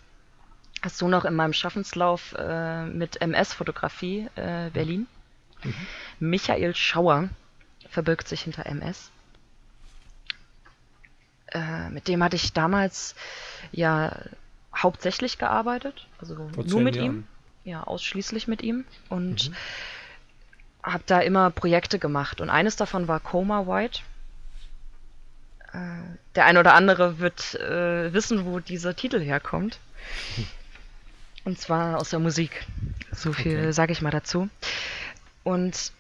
hast 0.83 1.01
du 1.01 1.09
noch 1.09 1.25
in 1.25 1.35
meinem 1.35 1.53
Schaffenslauf 1.53 2.35
äh, 2.39 2.87
mit 2.87 3.21
MS-Fotografie 3.21 4.29
äh, 4.37 4.71
Berlin. 4.71 5.07
Mhm. 5.63 5.75
Michael 6.21 6.75
Schauer 6.75 7.29
verbirgt 7.89 8.29
sich 8.29 8.43
hinter 8.43 8.67
MS. 8.67 9.11
Äh, 11.49 11.91
mit 11.91 12.09
dem 12.09 12.23
hatte 12.23 12.37
ich 12.37 12.53
damals 12.53 13.15
ja 13.73 14.17
hauptsächlich 14.75 15.39
gearbeitet, 15.39 16.07
also 16.21 16.49
Vor 16.55 16.65
nur 16.65 16.81
mit 16.81 16.97
Jahren. 16.97 17.07
ihm, 17.07 17.27
ja 17.65 17.83
ausschließlich 17.83 18.47
mit 18.47 18.63
ihm 18.63 18.85
und 19.09 19.51
mhm. 19.51 19.55
habe 20.83 21.03
da 21.07 21.21
immer 21.21 21.51
Projekte 21.51 21.99
gemacht 21.99 22.41
und 22.41 22.51
eines 22.51 22.77
davon 22.77 23.09
war 23.09 23.21
Coma 23.21 23.67
White. 23.67 24.01
Äh, 25.73 25.79
der 26.37 26.47
ein 26.47 26.57
oder 26.57 26.75
andere 26.75 27.19
wird 27.19 27.57
äh, 27.57 28.13
wissen, 28.13 28.45
wo 28.47 28.61
dieser 28.61 28.95
Titel 28.95 29.21
herkommt. 29.21 29.81
Mhm. 30.37 30.47
Und 31.45 31.59
zwar 31.59 31.99
aus 31.99 32.11
der 32.11 32.19
Musik. 32.19 32.67
So 33.13 33.33
viel 33.33 33.59
okay. 33.59 33.73
sage 33.73 33.93
ich 33.93 34.03
mal 34.03 34.11
dazu. 34.11 34.49
Und 35.43 35.93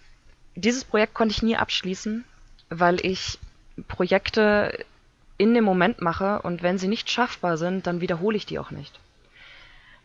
dieses 0.55 0.85
Projekt 0.85 1.15
konnte 1.15 1.33
ich 1.33 1.43
nie 1.43 1.57
abschließen, 1.57 2.25
weil 2.69 3.05
ich 3.05 3.39
Projekte 3.89 4.85
in 5.39 5.55
dem 5.55 5.65
Moment 5.65 6.03
mache 6.03 6.43
und 6.43 6.63
wenn 6.63 6.77
sie 6.77 6.89
nicht 6.89 7.11
schaffbar 7.11 7.57
sind, 7.57 7.87
dann 7.87 8.03
wiederhole 8.03 8.37
ich 8.37 8.45
die 8.45 8.59
auch 8.59 8.71
nicht. 8.71 9.01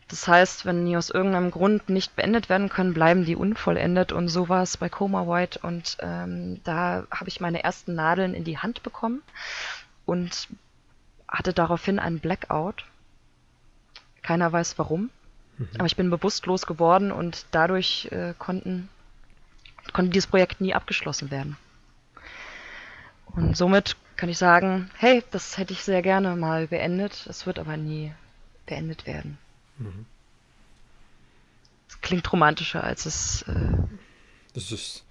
Das 0.08 0.28
heißt, 0.28 0.64
wenn 0.64 0.86
die 0.86 0.96
aus 0.96 1.10
irgendeinem 1.10 1.50
Grund 1.50 1.88
nicht 1.88 2.14
beendet 2.14 2.48
werden 2.48 2.68
können, 2.68 2.94
bleiben 2.94 3.24
die 3.24 3.36
unvollendet 3.36 4.12
und 4.12 4.28
so 4.28 4.48
war 4.48 4.62
es 4.62 4.76
bei 4.76 4.88
Coma 4.88 5.26
White 5.26 5.58
und 5.62 5.98
ähm, 6.00 6.60
da 6.64 7.06
habe 7.10 7.28
ich 7.28 7.40
meine 7.40 7.64
ersten 7.64 7.94
Nadeln 7.94 8.32
in 8.32 8.44
die 8.44 8.58
Hand 8.58 8.82
bekommen 8.82 9.22
und 10.06 10.48
hatte 11.28 11.52
daraufhin 11.52 11.98
einen 11.98 12.20
Blackout. 12.20 12.84
Keiner 14.22 14.52
weiß 14.52 14.78
warum. 14.78 15.10
Mhm. 15.58 15.68
Aber 15.74 15.86
ich 15.86 15.96
bin 15.96 16.10
bewusstlos 16.10 16.66
geworden 16.66 17.12
und 17.12 17.46
dadurch 17.50 18.08
äh, 18.10 18.34
konnten, 18.38 18.88
konnte 19.92 20.10
dieses 20.10 20.26
Projekt 20.26 20.60
nie 20.60 20.74
abgeschlossen 20.74 21.30
werden. 21.30 21.56
Und 23.26 23.56
somit 23.56 23.96
kann 24.16 24.28
ich 24.28 24.38
sagen, 24.38 24.90
hey, 24.96 25.22
das 25.30 25.58
hätte 25.58 25.72
ich 25.72 25.82
sehr 25.82 26.02
gerne 26.02 26.36
mal 26.36 26.68
beendet. 26.68 27.26
Es 27.28 27.46
wird 27.46 27.58
aber 27.58 27.76
nie 27.76 28.12
beendet 28.66 29.06
werden. 29.06 29.38
Mhm. 29.78 30.06
Es 31.88 32.00
klingt 32.00 32.30
romantischer, 32.32 32.82
als 32.82 33.06
es. 33.06 33.42
Äh, 33.42 33.72
das 34.54 34.72
ist. 34.72 35.04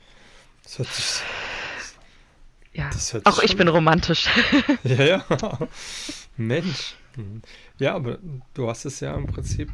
Das 0.63 0.79
hört 0.79 0.87
sich. 0.89 1.21
Ja, 2.73 2.89
auch 3.23 3.41
ich 3.41 3.55
bin 3.55 3.69
romantisch. 3.69 4.27
ja, 4.83 5.03
ja. 5.03 5.25
Mensch. 6.37 6.95
Mhm. 7.15 7.41
Ja, 7.77 7.95
aber 7.95 8.17
du 8.53 8.69
hast 8.69 8.83
es 8.85 8.99
ja 8.99 9.15
im 9.15 9.27
Prinzip 9.27 9.71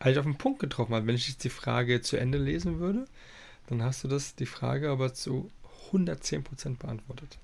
eigentlich 0.00 0.18
auf 0.18 0.24
den 0.24 0.38
Punkt 0.38 0.60
getroffen. 0.60 0.92
Weil 0.92 1.06
wenn 1.06 1.14
ich 1.14 1.28
jetzt 1.28 1.44
die 1.44 1.50
Frage 1.50 2.00
zu 2.00 2.16
Ende 2.16 2.38
lesen 2.38 2.80
würde, 2.80 3.06
dann 3.68 3.82
hast 3.82 4.04
du 4.04 4.08
das, 4.08 4.34
die 4.34 4.46
Frage 4.46 4.90
aber 4.90 5.14
zu 5.14 5.50
110% 5.92 6.78
beantwortet. 6.78 7.38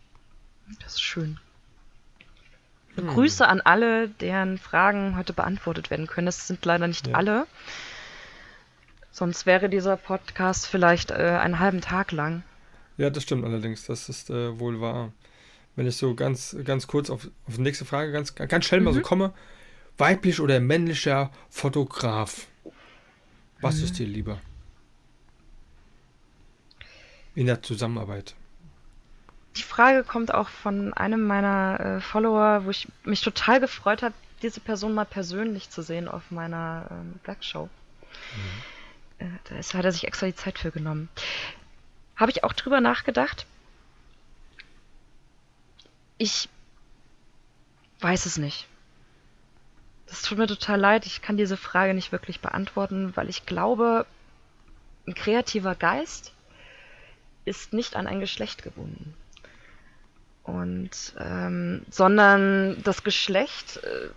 Das 0.82 0.94
ist 0.94 1.02
schön. 1.02 1.38
Hm. 2.96 3.08
Grüße 3.08 3.46
an 3.46 3.60
alle, 3.60 4.08
deren 4.08 4.58
Fragen 4.58 5.16
heute 5.16 5.32
beantwortet 5.32 5.90
werden 5.90 6.06
können. 6.06 6.26
Das 6.26 6.46
sind 6.46 6.64
leider 6.64 6.86
nicht 6.86 7.08
ja. 7.08 7.14
alle. 7.14 7.46
Sonst 9.10 9.46
wäre 9.46 9.68
dieser 9.68 9.96
Podcast 9.96 10.66
vielleicht 10.66 11.10
äh, 11.10 11.38
einen 11.40 11.58
halben 11.58 11.80
Tag 11.80 12.12
lang. 12.12 12.42
Ja, 12.96 13.10
das 13.10 13.22
stimmt 13.24 13.44
allerdings. 13.44 13.86
Das 13.86 14.08
ist 14.08 14.30
äh, 14.30 14.58
wohl 14.58 14.80
wahr. 14.80 15.12
Wenn 15.76 15.86
ich 15.86 15.96
so 15.96 16.14
ganz, 16.14 16.56
ganz 16.64 16.86
kurz 16.86 17.10
auf, 17.10 17.28
auf 17.46 17.56
die 17.56 17.62
nächste 17.62 17.84
Frage 17.84 18.12
ganz, 18.12 18.34
ganz 18.34 18.64
schnell 18.64 18.80
mhm. 18.80 18.84
mal 18.84 18.92
so 18.92 19.00
mhm. 19.00 19.04
komme. 19.04 19.32
Weiblich 19.96 20.40
oder 20.40 20.60
männlicher 20.60 21.30
Fotograf? 21.50 22.46
Was 23.60 23.76
mhm. 23.76 23.84
ist 23.84 23.98
dir 23.98 24.06
lieber? 24.06 24.40
In 27.34 27.46
der 27.46 27.62
Zusammenarbeit. 27.62 28.34
Die 29.56 29.62
Frage 29.62 30.02
kommt 30.02 30.34
auch 30.34 30.48
von 30.48 30.92
einem 30.94 31.26
meiner 31.26 31.78
äh, 31.80 32.00
Follower, 32.00 32.64
wo 32.64 32.70
ich 32.70 32.88
mich 33.04 33.20
total 33.20 33.60
gefreut 33.60 34.02
habe, 34.02 34.14
diese 34.42 34.60
Person 34.60 34.94
mal 34.94 35.06
persönlich 35.06 35.70
zu 35.70 35.82
sehen 35.82 36.08
auf 36.08 36.30
meiner 36.30 36.88
ähm, 36.90 37.14
Blackshow. 37.22 37.68
Mhm. 39.20 39.26
Äh, 39.26 39.30
da 39.44 39.78
hat 39.78 39.84
er 39.84 39.92
sich 39.92 40.06
extra 40.06 40.26
die 40.26 40.34
Zeit 40.34 40.58
für 40.58 40.70
genommen. 40.70 41.08
Habe 42.16 42.32
ich 42.32 42.42
auch 42.42 42.52
drüber 42.52 42.80
nachgedacht. 42.80 43.46
Ich 46.18 46.48
weiß 48.00 48.26
es 48.26 48.38
nicht. 48.38 48.68
Das 50.14 50.22
tut 50.22 50.38
mir 50.38 50.46
total 50.46 50.78
leid. 50.78 51.06
Ich 51.06 51.22
kann 51.22 51.36
diese 51.36 51.56
Frage 51.56 51.92
nicht 51.92 52.12
wirklich 52.12 52.38
beantworten, 52.38 53.10
weil 53.16 53.28
ich 53.28 53.46
glaube, 53.46 54.06
ein 55.08 55.14
kreativer 55.14 55.74
Geist 55.74 56.32
ist 57.44 57.72
nicht 57.72 57.96
an 57.96 58.06
ein 58.06 58.20
Geschlecht 58.20 58.62
gebunden. 58.62 59.14
Und 60.44 60.90
ähm, 61.18 61.84
sondern 61.90 62.80
das 62.84 63.02
Geschlecht 63.02 63.80
äh, 63.82 64.10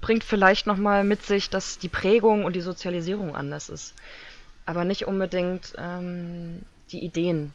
bringt 0.00 0.24
vielleicht 0.24 0.66
nochmal 0.66 1.04
mit 1.04 1.26
sich, 1.26 1.50
dass 1.50 1.78
die 1.78 1.90
Prägung 1.90 2.46
und 2.46 2.56
die 2.56 2.62
Sozialisierung 2.62 3.36
anders 3.36 3.68
ist. 3.68 3.92
Aber 4.64 4.86
nicht 4.86 5.06
unbedingt 5.06 5.74
ähm, 5.76 6.62
die 6.90 7.04
Ideen 7.04 7.52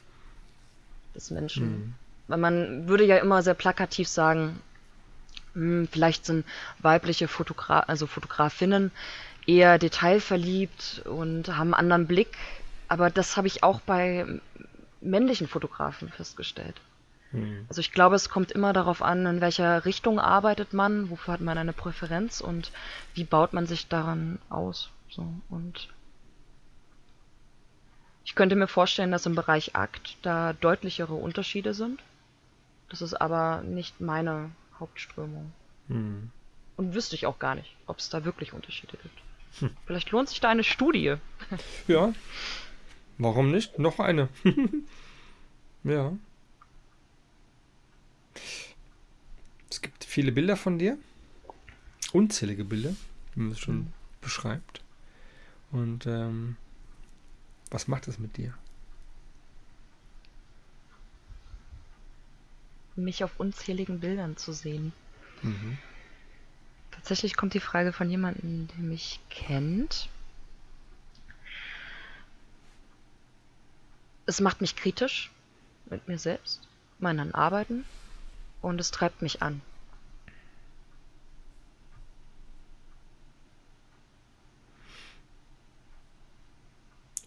des 1.16 1.32
Menschen. 1.32 1.72
Mhm. 1.72 1.94
Weil 2.28 2.38
man 2.38 2.88
würde 2.88 3.06
ja 3.06 3.18
immer 3.18 3.42
sehr 3.42 3.56
plakativ 3.56 4.08
sagen, 4.08 4.62
hm, 5.54 5.88
vielleicht 5.92 6.26
sind 6.26 6.46
weibliche 6.80 7.28
Fotogra 7.28 7.82
also 7.82 8.08
Fotografinnen 8.08 8.92
eher 9.46 9.80
detailverliebt 9.80 11.04
und 11.06 11.48
haben 11.50 11.74
einen 11.74 11.92
anderen 11.92 12.08
Blick. 12.08 12.38
Aber 12.88 13.10
das 13.10 13.38
habe 13.38 13.48
ich 13.48 13.64
auch 13.64 13.82
bei 13.82 14.26
männlichen 15.02 15.48
Fotografen 15.48 16.10
festgestellt. 16.10 16.76
Mhm. 17.32 17.66
Also 17.68 17.82
ich 17.82 17.92
glaube, 17.92 18.16
es 18.16 18.30
kommt 18.30 18.52
immer 18.52 18.74
darauf 18.74 19.02
an, 19.02 19.26
in 19.26 19.42
welcher 19.42 19.86
Richtung 19.86 20.20
arbeitet 20.20 20.74
man, 20.74 21.10
wofür 21.10 21.34
hat 21.34 21.42
man 21.42 21.58
eine 21.58 21.74
Präferenz 21.74 22.42
und 22.42 22.72
wie 23.14 23.24
baut 23.24 23.54
man 23.54 23.68
sich 23.68 23.88
daran 23.88 24.40
aus. 24.50 24.90
So 25.10 25.28
und 25.50 25.90
ich 28.26 28.36
könnte 28.36 28.56
mir 28.56 28.68
vorstellen, 28.68 29.12
dass 29.12 29.26
im 29.26 29.36
Bereich 29.36 29.76
Akt 29.76 30.18
da 30.22 30.54
deutlichere 30.54 31.16
Unterschiede 31.16 31.74
sind. 31.74 32.00
Das 32.90 33.02
ist 33.02 33.16
aber 33.16 33.62
nicht 33.64 34.02
meine 34.02 34.52
Hauptströmung. 34.80 35.52
Mhm. 35.88 36.32
Und 36.78 36.94
wüsste 36.94 37.16
ich 37.16 37.26
auch 37.26 37.40
gar 37.40 37.56
nicht, 37.56 37.76
ob 37.88 38.00
es 38.00 38.10
da 38.10 38.24
wirklich 38.26 38.54
Unterschiede 38.54 38.98
gibt. 39.02 39.20
Hm. 39.60 39.76
Vielleicht 39.86 40.12
lohnt 40.12 40.30
sich 40.30 40.40
da 40.40 40.50
eine 40.50 40.64
Studie. 40.64 41.16
Ja, 41.88 42.14
Warum 43.20 43.52
nicht? 43.52 43.78
Noch 43.78 44.00
eine. 44.00 44.30
ja. 45.84 46.14
Es 49.70 49.82
gibt 49.82 50.06
viele 50.06 50.32
Bilder 50.32 50.56
von 50.56 50.80
dir. 50.80 50.98
Unzählige 52.14 52.64
Bilder, 52.64 52.96
wie 53.36 53.42
man 53.42 53.52
es 53.52 53.60
schon 53.60 53.76
mhm. 53.76 53.94
beschreibt. 54.22 54.82
Und 55.72 56.08
ähm, 56.08 56.56
was 57.70 57.90
macht 57.90 58.08
das 58.08 58.20
mit 58.20 58.38
dir? 58.38 58.54
Mich 63.04 63.24
auf 63.24 63.40
unzähligen 63.40 64.00
Bildern 64.00 64.38
zu 64.38 64.54
sehen. 64.54 64.94
Mhm. 65.42 65.78
Tatsächlich 66.92 67.36
kommt 67.36 67.54
die 67.54 67.60
Frage 67.60 67.94
von 67.94 68.10
jemandem, 68.10 68.68
der 68.68 68.84
mich 68.84 69.20
kennt. 69.30 70.10
es 74.30 74.40
macht 74.40 74.62
mich 74.62 74.76
kritisch 74.76 75.32
mit 75.90 76.08
mir 76.08 76.20
selbst, 76.20 76.62
meinen 77.00 77.34
Arbeiten 77.34 77.84
und 78.62 78.80
es 78.80 78.92
treibt 78.92 79.24
mich 79.24 79.42
an. 79.42 79.62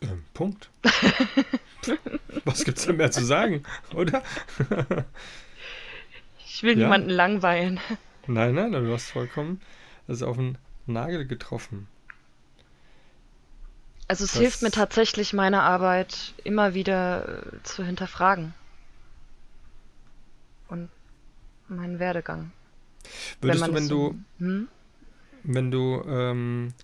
Ähm, 0.01 0.24
Punkt. 0.32 0.70
Was 2.44 2.65
gibt's 2.65 2.86
da 2.86 2.93
mehr 2.93 3.11
zu 3.11 3.24
sagen, 3.24 3.65
oder? 3.94 4.23
ich 6.62 6.68
will 6.68 6.78
ja. 6.78 6.84
niemanden 6.84 7.10
langweilen. 7.10 7.80
Nein, 8.28 8.55
nein, 8.55 8.70
du 8.70 8.93
hast 8.93 9.10
vollkommen 9.10 9.60
das 10.06 10.22
auf 10.22 10.36
den 10.36 10.59
Nagel 10.86 11.26
getroffen. 11.26 11.89
Also 14.06 14.22
es 14.24 14.32
das 14.32 14.40
hilft 14.40 14.62
mir 14.62 14.70
tatsächlich, 14.70 15.32
meine 15.32 15.62
Arbeit 15.62 16.34
immer 16.44 16.72
wieder 16.74 17.47
äh, 17.52 17.62
zu 17.64 17.84
hinterfragen. 17.84 18.55
Und 20.68 20.89
meinen 21.66 21.98
Werdegang. 21.98 22.52
Würdest 23.40 23.62
wenn 23.62 23.70
du, 23.70 23.74
wenn 23.74 23.86
so, 23.89 24.10
du, 24.39 24.44
hm? 24.44 24.68
wenn 25.43 25.70
du 25.72 26.05
ähm, 26.06 26.74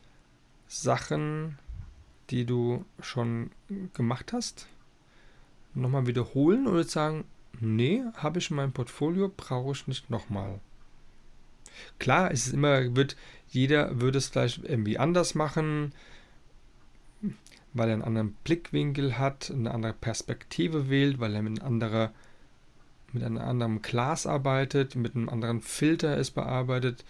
Sachen, 0.66 1.56
die 2.30 2.46
du 2.46 2.84
schon 3.00 3.52
gemacht 3.94 4.32
hast, 4.32 4.66
nochmal 5.74 6.08
wiederholen 6.08 6.66
oder 6.66 6.82
sagen, 6.82 7.24
nee, 7.60 8.02
habe 8.14 8.38
ich 8.38 8.50
in 8.50 8.56
meinem 8.56 8.72
Portfolio, 8.72 9.32
brauche 9.34 9.72
ich 9.72 9.86
nicht 9.86 10.10
nochmal. 10.10 10.60
Klar, 11.98 12.30
es 12.30 12.46
ist 12.46 12.54
immer, 12.54 12.96
wird, 12.96 13.16
jeder 13.48 14.00
würde 14.00 14.18
es 14.18 14.28
vielleicht 14.28 14.64
irgendwie 14.64 14.98
anders 14.98 15.34
machen, 15.34 15.92
weil 17.72 17.88
er 17.88 17.94
einen 17.94 18.02
anderen 18.02 18.32
Blickwinkel 18.44 19.18
hat, 19.18 19.50
eine 19.50 19.72
andere 19.72 19.92
Perspektive 19.92 20.90
wählt, 20.90 21.20
weil 21.20 21.34
er 21.34 21.42
mit, 21.42 21.62
anderer, 21.62 22.12
mit 23.12 23.22
einem 23.22 23.38
anderen 23.38 23.82
Glas 23.82 24.26
arbeitet, 24.26 24.96
mit 24.96 25.14
einem 25.14 25.28
anderen 25.28 25.60
Filter 25.60 26.16
es 26.16 26.30
bearbeitet, 26.30 27.04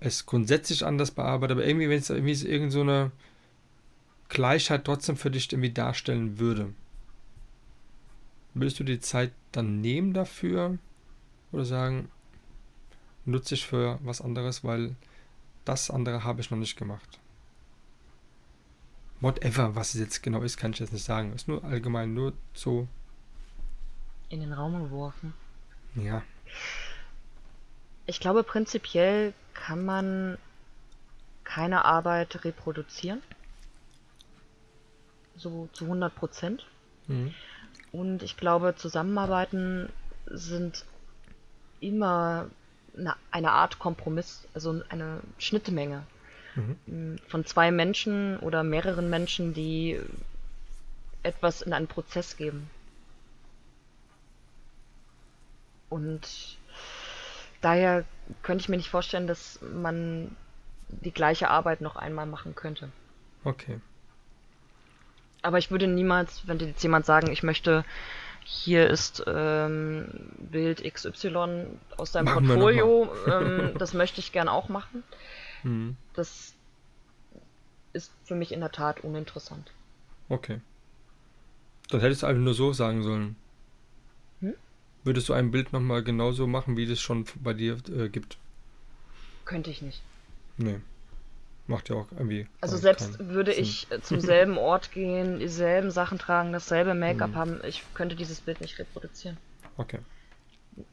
es 0.00 0.26
grundsätzlich 0.26 0.84
anders 0.84 1.10
bearbeitet, 1.10 1.56
aber 1.56 1.66
irgendwie, 1.66 1.88
wenn 1.88 1.98
es 1.98 2.10
irgendwie 2.10 2.46
irgend 2.46 2.72
so 2.72 2.82
eine 2.82 3.10
Gleichheit 4.28 4.84
trotzdem 4.84 5.16
für 5.16 5.30
dich 5.30 5.50
irgendwie 5.52 5.72
darstellen 5.72 6.38
würde, 6.38 6.72
würdest 8.56 8.80
du 8.80 8.84
die 8.84 9.00
Zeit 9.00 9.32
dann 9.52 9.80
nehmen 9.80 10.14
dafür 10.14 10.78
oder 11.52 11.64
sagen, 11.64 12.10
nutze 13.26 13.54
ich 13.54 13.66
für 13.66 13.98
was 14.02 14.20
anderes, 14.20 14.64
weil 14.64 14.96
das 15.64 15.90
andere 15.90 16.24
habe 16.24 16.40
ich 16.40 16.50
noch 16.50 16.58
nicht 16.58 16.76
gemacht? 16.76 17.20
Whatever, 19.20 19.74
was 19.74 19.94
es 19.94 20.00
jetzt 20.00 20.22
genau 20.22 20.42
ist, 20.42 20.56
kann 20.56 20.72
ich 20.72 20.78
jetzt 20.78 20.92
nicht 20.92 21.04
sagen. 21.04 21.32
Ist 21.34 21.48
nur 21.48 21.64
allgemein 21.64 22.14
nur 22.14 22.32
so. 22.54 22.88
In 24.28 24.40
den 24.40 24.52
Raum 24.52 24.82
geworfen. 24.84 25.34
Ja. 25.94 26.22
Ich 28.06 28.20
glaube, 28.20 28.42
prinzipiell 28.42 29.34
kann 29.54 29.84
man 29.84 30.38
keine 31.44 31.84
Arbeit 31.84 32.44
reproduzieren. 32.44 33.22
So 35.36 35.68
zu 35.72 35.84
100 35.84 36.14
Prozent. 36.14 36.66
Mhm. 37.06 37.34
Und 37.96 38.22
ich 38.22 38.36
glaube, 38.36 38.74
Zusammenarbeiten 38.76 39.88
sind 40.26 40.84
immer 41.80 42.50
eine, 42.94 43.16
eine 43.30 43.52
Art 43.52 43.78
Kompromiss, 43.78 44.46
also 44.52 44.82
eine 44.90 45.20
Schnittmenge 45.38 46.02
mhm. 46.56 47.18
von 47.26 47.46
zwei 47.46 47.70
Menschen 47.70 48.38
oder 48.40 48.62
mehreren 48.64 49.08
Menschen, 49.08 49.54
die 49.54 49.98
etwas 51.22 51.62
in 51.62 51.72
einen 51.72 51.86
Prozess 51.86 52.36
geben. 52.36 52.68
Und 55.88 56.58
daher 57.62 58.04
könnte 58.42 58.60
ich 58.60 58.68
mir 58.68 58.76
nicht 58.76 58.90
vorstellen, 58.90 59.26
dass 59.26 59.58
man 59.62 60.36
die 60.88 61.12
gleiche 61.12 61.48
Arbeit 61.48 61.80
noch 61.80 61.96
einmal 61.96 62.26
machen 62.26 62.54
könnte. 62.54 62.90
Okay. 63.42 63.80
Aber 65.42 65.58
ich 65.58 65.70
würde 65.70 65.86
niemals, 65.86 66.42
wenn 66.46 66.58
jetzt 66.58 66.82
jemand 66.82 67.06
sagen, 67.06 67.30
ich 67.30 67.42
möchte, 67.42 67.84
hier 68.44 68.88
ist 68.88 69.24
ähm, 69.26 70.06
Bild 70.38 70.82
XY 70.82 71.66
aus 71.96 72.12
deinem 72.12 72.26
Machen 72.26 72.46
Portfolio, 72.46 73.08
ähm, 73.26 73.72
das 73.78 73.94
möchte 73.94 74.20
ich 74.20 74.32
gern 74.32 74.48
auch 74.48 74.68
machen. 74.68 75.02
Mhm. 75.62 75.96
Das 76.14 76.54
ist 77.92 78.12
für 78.24 78.34
mich 78.34 78.52
in 78.52 78.60
der 78.60 78.72
Tat 78.72 79.00
uninteressant. 79.00 79.72
Okay. 80.28 80.60
Dann 81.90 82.00
hättest 82.00 82.22
du 82.22 82.26
einfach 82.26 82.42
nur 82.42 82.54
so 82.54 82.72
sagen 82.72 83.02
sollen. 83.02 83.36
Hm? 84.40 84.54
Würdest 85.04 85.28
du 85.28 85.32
ein 85.32 85.50
Bild 85.50 85.72
nochmal 85.72 86.02
genauso 86.02 86.46
machen, 86.46 86.76
wie 86.76 86.86
das 86.86 87.00
schon 87.00 87.26
bei 87.42 87.52
dir 87.52 87.78
äh, 87.88 88.08
gibt? 88.08 88.38
Könnte 89.44 89.70
ich 89.70 89.82
nicht. 89.82 90.02
Nee. 90.56 90.80
Macht 91.68 91.88
ja 91.88 91.96
auch 91.96 92.06
irgendwie. 92.12 92.46
Also 92.60 92.76
selbst 92.76 93.18
würde 93.18 93.52
Sinn. 93.52 93.62
ich 93.64 93.90
äh, 93.90 94.00
zum 94.00 94.20
selben 94.20 94.56
Ort 94.56 94.92
gehen, 94.92 95.40
dieselben 95.40 95.90
Sachen 95.90 96.18
tragen, 96.18 96.52
dasselbe 96.52 96.94
Make-up 96.94 97.30
Mhm. 97.30 97.34
haben, 97.36 97.60
ich 97.64 97.82
könnte 97.94 98.14
dieses 98.14 98.40
Bild 98.40 98.60
nicht 98.60 98.78
reproduzieren. 98.78 99.36
Okay. 99.76 99.98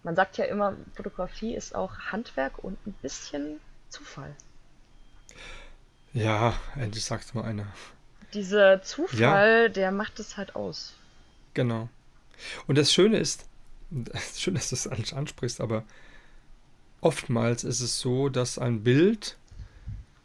Man 0.01 0.15
sagt 0.15 0.37
ja 0.37 0.45
immer, 0.45 0.75
Fotografie 0.95 1.53
ist 1.53 1.75
auch 1.75 1.97
Handwerk 2.11 2.57
und 2.63 2.77
ein 2.87 2.93
bisschen 3.01 3.59
Zufall. 3.89 4.35
Ja, 6.13 6.53
endlich 6.75 7.03
sagt's 7.05 7.33
mal 7.33 7.43
einer. 7.43 7.67
Dieser 8.33 8.81
Zufall, 8.81 9.69
der 9.69 9.91
macht 9.91 10.19
es 10.19 10.37
halt 10.37 10.55
aus. 10.55 10.93
Genau. 11.53 11.89
Und 12.65 12.77
das 12.77 12.91
Schöne 12.91 13.17
ist, 13.17 13.45
schön, 14.35 14.55
dass 14.55 14.69
du 14.69 14.75
es 14.75 15.13
ansprichst, 15.13 15.61
aber 15.61 15.83
oftmals 17.01 17.63
ist 17.63 17.81
es 17.81 17.99
so, 17.99 18.29
dass 18.29 18.57
ein 18.57 18.83
Bild 18.83 19.37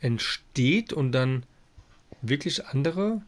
entsteht 0.00 0.92
und 0.92 1.12
dann 1.12 1.44
wirklich 2.22 2.66
andere 2.66 3.22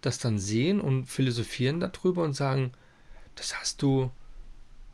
das 0.00 0.18
dann 0.18 0.38
sehen 0.38 0.80
und 0.80 1.06
philosophieren 1.06 1.80
darüber 1.80 2.24
und 2.24 2.32
sagen, 2.32 2.72
das 3.34 3.58
hast 3.58 3.82
du 3.82 4.10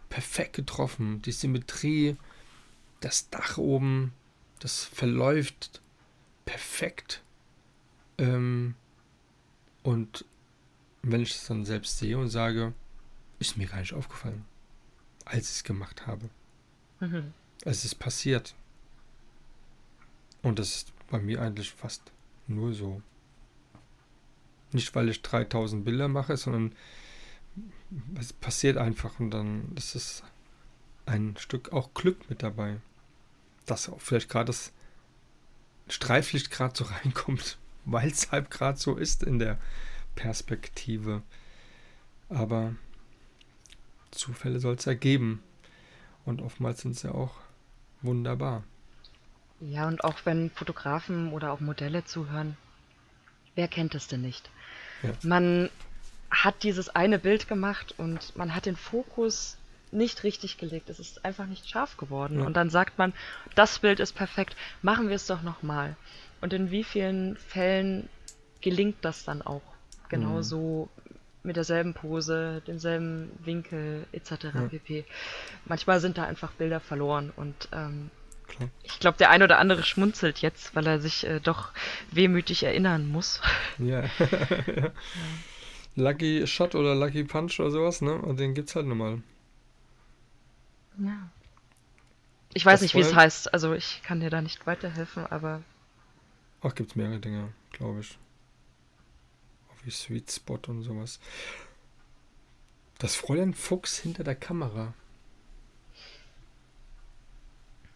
perfekt 0.09 0.55
getroffen. 0.55 1.23
Die 1.23 1.33
Symmetrie, 1.33 2.17
das 3.01 3.31
Dach 3.31 3.59
oben, 3.59 4.13
das 4.59 4.85
verläuft 4.85 5.81
perfekt. 6.45 7.23
Ähm, 8.19 8.75
und 9.83 10.25
wenn 11.03 11.21
ich 11.21 11.33
es 11.33 11.47
dann 11.47 11.65
selbst 11.65 11.99
sehe 11.99 12.19
und 12.19 12.29
sage, 12.29 12.73
ist 13.39 13.57
mir 13.57 13.67
gar 13.67 13.79
nicht 13.81 13.93
aufgefallen, 13.93 14.45
als 15.25 15.51
ich 15.51 15.57
es 15.57 15.65
gemacht 15.65 16.07
habe. 16.07 16.29
Mhm. 17.01 17.33
Es 17.65 17.85
ist 17.85 17.97
passiert. 17.97 18.55
Und 20.43 20.59
das 20.59 20.77
ist 20.77 20.96
bei 21.09 21.19
mir 21.19 21.41
eigentlich 21.41 21.71
fast 21.73 22.13
nur 22.47 22.73
so. 22.73 23.03
Nicht, 24.73 24.95
weil 24.95 25.09
ich 25.09 25.23
3000 25.23 25.85
Bilder 25.85 26.09
mache, 26.09 26.37
sondern 26.37 26.75
es 28.19 28.33
passiert 28.33 28.77
einfach 28.77 29.21
und 29.21 29.31
dann 29.31 29.73
ist 29.77 29.95
es 29.95 30.23
ein 31.07 31.37
Stück 31.39 31.73
auch 31.73 31.95
Glück 31.95 32.29
mit 32.29 32.43
dabei. 32.43 32.79
Dass 33.65 33.89
auch 33.89 34.01
vielleicht 34.01 34.29
gerade 34.29 34.47
das 34.47 34.73
Streiflicht 35.89 36.51
gerade 36.51 36.77
so 36.77 36.85
reinkommt, 37.05 37.59
weil 37.85 38.11
es 38.11 38.33
halt 38.33 38.51
gerade 38.51 38.79
so 38.79 38.97
ist 38.97 39.23
in 39.23 39.39
der 39.39 39.59
Perspektive. 40.15 41.23
Aber 42.29 42.75
Zufälle 44.11 44.59
soll 44.61 44.75
es 44.75 44.85
ja 44.85 44.95
geben. 44.95 45.43
Und 46.25 46.43
oftmals 46.43 46.81
sind 46.81 46.97
sie 46.97 47.13
auch 47.13 47.37
wunderbar. 48.03 48.65
Ja, 49.61 49.89
und 49.89 50.05
auch 50.05 50.19
wenn 50.25 50.51
Fotografen 50.51 51.33
oder 51.33 51.53
auch 51.53 51.61
Modelle 51.61 52.05
zuhören, 52.05 52.57
wer 53.55 53.69
kennt 53.69 53.95
es 53.95 54.07
denn 54.07 54.23
nicht? 54.23 54.51
Ja. 55.03 55.11
Man 55.23 55.71
hat 56.31 56.63
dieses 56.63 56.89
eine 56.89 57.19
Bild 57.19 57.49
gemacht 57.49 57.95
und 57.97 58.37
man 58.37 58.55
hat 58.55 58.67
den 58.67 58.77
Fokus 58.77 59.57
nicht 59.93 60.25
richtig 60.25 60.59
gelegt. 60.59 60.91
Es 60.91 60.99
ist 60.99 61.25
einfach 61.25 61.47
nicht 61.47 61.69
scharf 61.69 61.97
geworden. 61.97 62.41
Ja. 62.41 62.47
Und 62.47 62.55
dann 62.55 62.71
sagt 62.71 62.99
man, 62.99 63.13
das 63.55 63.79
Bild 63.79 64.01
ist 64.01 64.13
perfekt, 64.13 64.57
machen 64.83 65.09
wir 65.09 65.17
es 65.17 65.27
doch 65.27 65.43
nochmal. 65.43 65.97
Und 66.41 66.53
in 66.53 66.71
wie 66.71 66.85
vielen 66.85 67.37
Fällen 67.37 68.09
gelingt 68.61 68.97
das 69.03 69.25
dann 69.25 69.43
auch? 69.43 69.63
Genauso 70.09 70.89
mit 71.43 71.57
derselben 71.57 71.95
Pose, 71.95 72.63
demselben 72.67 73.31
Winkel 73.45 74.07
etc. 74.13 74.31
Ja. 74.55 74.69
pp. 74.69 75.05
Manchmal 75.65 76.01
sind 76.01 76.19
da 76.19 76.25
einfach 76.25 76.53
Bilder 76.53 76.81
verloren 76.81 77.33
und 77.35 77.69
ähm, 77.73 78.11
Klar. 78.49 78.71
ich 78.83 78.99
glaube, 79.01 79.19
der 79.19 79.31
ein 79.31 79.43
oder 79.43 79.59
andere 79.59 79.83
schmunzelt 79.83 80.39
jetzt, 80.39 80.75
weil 80.75 80.87
er 80.87 81.01
sich 81.01 81.27
äh, 81.27 81.41
doch 81.41 81.73
wehmütig 82.11 82.63
erinnern 82.63 83.07
muss. 83.09 83.41
Ja. 83.79 84.05
Lucky 85.97 86.47
Shot 86.47 86.75
oder 86.75 86.95
Lucky 86.95 87.25
Punch 87.25 87.59
oder 87.61 87.71
sowas, 87.71 88.03
ne? 88.03 88.15
Und 88.15 88.39
den 88.39 88.55
gibt's 88.55 88.75
halt 88.77 88.87
nochmal. 88.87 89.23
Ja. 90.99 91.31
Ich 92.55 92.65
weiß 92.65 92.81
Das 92.81 92.83
nicht, 92.83 92.95
wie 92.95 93.01
es 93.01 93.15
heißt, 93.15 93.53
also 93.53 93.75
ich 93.75 94.03
kann 94.03 94.21
dir 94.21 94.31
da 94.31 94.41
nicht 94.41 94.67
weiterhelfen, 94.67 95.27
aber 95.27 95.63
Ach, 96.63 96.75
gibt's 96.75 96.97
mehrere 96.97 97.19
Dinge, 97.19 97.53
glaube 97.73 98.01
ich. 98.01 98.19
Auch 99.69 99.85
wie 99.85 99.91
Sweet 99.91 100.31
Spot 100.31 100.59
und 100.69 100.83
sowas. 100.83 101.21
Das 102.99 103.15
Fräulein 103.15 103.55
Fuchs 103.55 103.99
hinter 103.99 104.25
der 104.25 104.35
Kamera. 104.35 104.95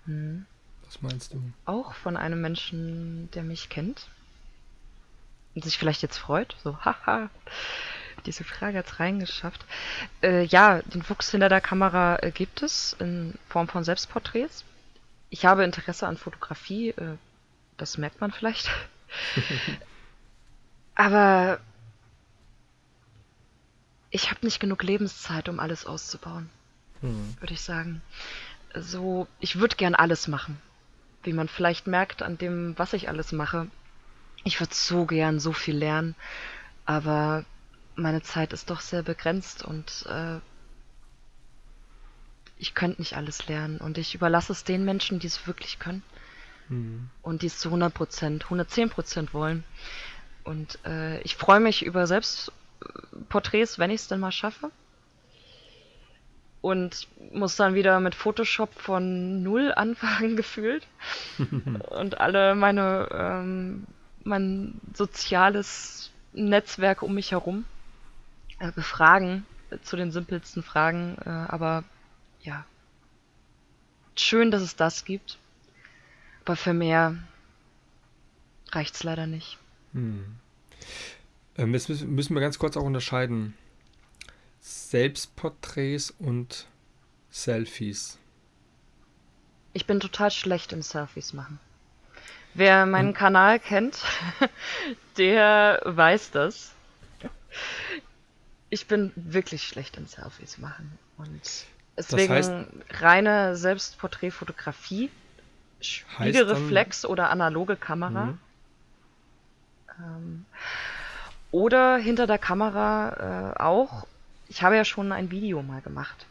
Hm, 0.07 0.47
Was 0.85 1.03
meinst 1.03 1.33
du? 1.35 1.43
auch 1.65 1.95
von 1.95 2.17
einem 2.17 2.41
Menschen, 2.41 3.31
der 3.33 3.43
mich 3.43 3.69
kennt 3.69 4.09
und 5.55 5.65
sich 5.65 5.79
vielleicht 5.79 6.03
jetzt 6.03 6.19
freut, 6.19 6.57
so 6.63 6.79
haha, 6.85 7.31
diese 8.27 8.45
Frage 8.45 8.79
hat's 8.79 9.01
reingeschafft. 9.01 9.65
Äh, 10.23 10.45
ja, 10.45 10.83
den 10.83 11.03
Fuchs 11.03 11.31
hinter 11.31 11.49
der 11.49 11.61
Kamera 11.61 12.19
äh, 12.23 12.31
gibt 12.31 12.63
es 12.63 12.95
in 12.99 13.39
Form 13.49 13.69
von 13.69 13.83
Selbstporträts. 13.85 14.65
Ich 15.31 15.47
habe 15.47 15.65
Interesse 15.65 16.07
an 16.07 16.17
Fotografie, 16.19 16.91
äh, 16.91 17.17
das 17.79 17.97
merkt 17.99 18.21
man 18.21 18.31
vielleicht. 18.33 18.69
Aber 20.95 21.61
ich 24.11 24.31
habe 24.31 24.41
nicht 24.45 24.61
genug 24.61 24.83
Lebenszeit, 24.83 25.49
um 25.49 25.61
alles 25.61 25.87
auszubauen, 25.87 26.51
Hm. 27.01 27.37
würde 27.41 27.55
ich 27.55 27.63
sagen. 27.63 28.03
So, 28.75 29.27
ich 29.41 29.59
würde 29.59 29.77
gern 29.77 29.95
alles 29.95 30.29
machen. 30.29 30.61
Wie 31.23 31.33
man 31.33 31.49
vielleicht 31.49 31.87
merkt 31.87 32.23
an 32.23 32.39
dem, 32.39 32.79
was 32.79 32.93
ich 32.93 33.09
alles 33.09 33.33
mache. 33.33 33.67
Ich 34.45 34.61
würde 34.61 34.75
so 34.75 35.05
gern 35.07 35.39
so 35.39 35.53
viel 35.53 35.77
lernen, 35.77 36.15
aber 36.87 37.45
meine 37.95 38.23
Zeit 38.23 38.53
ist 38.55 38.71
doch 38.71 38.81
sehr 38.81 39.03
begrenzt 39.03 39.63
und 39.63 40.07
äh, 40.09 40.39
ich 42.57 42.75
könnte 42.75 43.03
nicht 43.03 43.17
alles 43.17 43.47
lernen 43.49 43.79
und 43.79 43.99
ich 43.99 44.15
überlasse 44.15 44.53
es 44.53 44.65
den 44.65 44.85
Menschen, 44.85 45.19
die 45.19 45.27
es 45.27 45.47
wirklich 45.47 45.79
können 45.79 46.03
Hm. 46.71 47.11
und 47.23 47.43
die 47.43 47.47
es 47.47 47.59
zu 47.59 47.69
100 47.69 47.93
Prozent, 47.93 48.45
110 48.45 48.91
Prozent 48.91 49.35
wollen. 49.35 49.65
Und 50.45 50.79
äh, 50.87 51.21
ich 51.23 51.37
freue 51.37 51.61
mich 51.61 51.85
über 51.85 52.07
Selbstporträts, 52.07 53.79
wenn 53.79 53.91
ich 53.91 54.03
es 54.03 54.09
denn 54.09 54.21
mal 54.21 54.33
schaffe. 54.33 54.71
Und 56.63 57.09
muss 57.33 57.57
dann 57.57 57.75
wieder 57.75 58.01
mit 58.01 58.15
Photoshop 58.15 58.75
von 58.75 59.43
null 59.43 59.73
anfangen 59.77 60.37
gefühlt. 60.37 60.87
und 61.39 62.21
alle 62.21 62.55
meine, 62.55 63.09
ähm, 63.13 63.87
mein 64.25 64.81
soziales 64.93 66.11
Netzwerk 66.33 67.03
um 67.03 67.15
mich 67.15 67.33
herum 67.33 67.65
äh, 68.59 68.73
befragen 68.73 69.47
äh, 69.71 69.79
zu 69.83 69.97
den 69.97 70.13
simpelsten 70.13 70.63
Fragen. 70.63 71.17
Äh, 71.25 71.31
aber 71.31 71.85
ja, 72.43 72.65
schön, 74.17 74.51
dass 74.51 74.63
es 74.63 74.77
das 74.77 75.05
gibt. 75.05 75.39
Aber 76.45 76.57
für 76.57 76.73
mehr 76.75 77.17
reicht's 78.73 79.03
leider 79.03 79.27
nicht. 79.27 79.59
Hm. 79.93 80.25
Ähm, 81.57 81.75
jetzt 81.75 81.89
müssen 81.89 82.15
müssen 82.15 82.35
wir 82.35 82.41
ganz 82.41 82.59
kurz 82.59 82.77
auch 82.77 82.83
unterscheiden. 82.83 83.55
Selbstporträts 84.61 86.11
und 86.19 86.67
Selfies. 87.31 88.19
Ich 89.73 89.87
bin 89.87 90.01
total 90.01 90.31
schlecht 90.31 90.73
im 90.73 90.83
Selfies 90.83 91.33
machen. 91.33 91.59
Wer 92.55 92.85
meinen 92.87 93.09
Hm. 93.09 93.15
Kanal 93.15 93.61
kennt, 93.61 94.03
der 95.17 95.81
weiß 95.85 96.33
das. 96.33 96.73
Ich 98.69 98.87
bin 98.87 99.13
wirklich 99.15 99.67
schlecht 99.67 99.97
im 99.97 100.07
Selfies 100.07 100.59
machen. 100.59 100.99
Und 101.17 101.41
deswegen 101.97 102.35
heißt- 102.35 102.67
reine 103.01 103.57
Selbstporträtfotografie, 103.57 105.11
Spiegelreflex 105.81 107.05
oder 107.07 107.31
analoge 107.31 107.77
Kamera. 107.77 108.27
Mhm. 108.27 108.39
Ähm, 109.99 110.45
oder 111.53 111.97
hinter 111.97 112.27
der 112.27 112.39
Kamera 112.39 113.55
äh, 113.57 113.61
auch. 113.63 114.07
Ich 114.51 114.63
habe 114.63 114.77
ja 114.77 114.85
schon 114.85 115.13
ein 115.13 115.31
Video 115.31 115.63
mal 115.63 115.81
gemacht. 115.81 116.27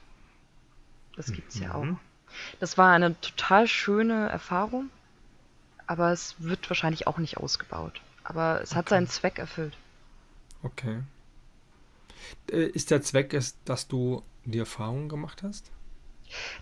Das 1.16 1.32
gibt's 1.32 1.60
ja 1.60 1.74
Mhm. 1.74 1.74
auch. 1.74 2.00
Das 2.60 2.78
war 2.78 2.92
eine 2.94 3.20
total 3.22 3.68
schöne 3.68 4.30
Erfahrung, 4.30 4.92
aber 5.88 6.12
es 6.12 6.36
wird 6.40 6.70
wahrscheinlich 6.70 7.08
auch 7.08 7.18
nicht 7.20 7.38
ausgebaut. 7.38 8.02
Aber 8.24 8.62
es 8.62 8.76
hat 8.76 8.88
Okay. 8.88 8.90
seinen 8.90 9.08
Zweck 9.08 9.40
erfüllt. 9.40 9.78
Okay. 10.64 11.04
Äh, 12.52 12.66
Ist 12.68 12.92
der 12.92 13.02
Zweck, 13.02 13.34
es, 13.34 13.56
dass 13.64 13.88
du 13.88 14.24
die 14.46 14.60
Erfahrung 14.60 15.08
gemacht 15.10 15.42
hast? 15.44 15.72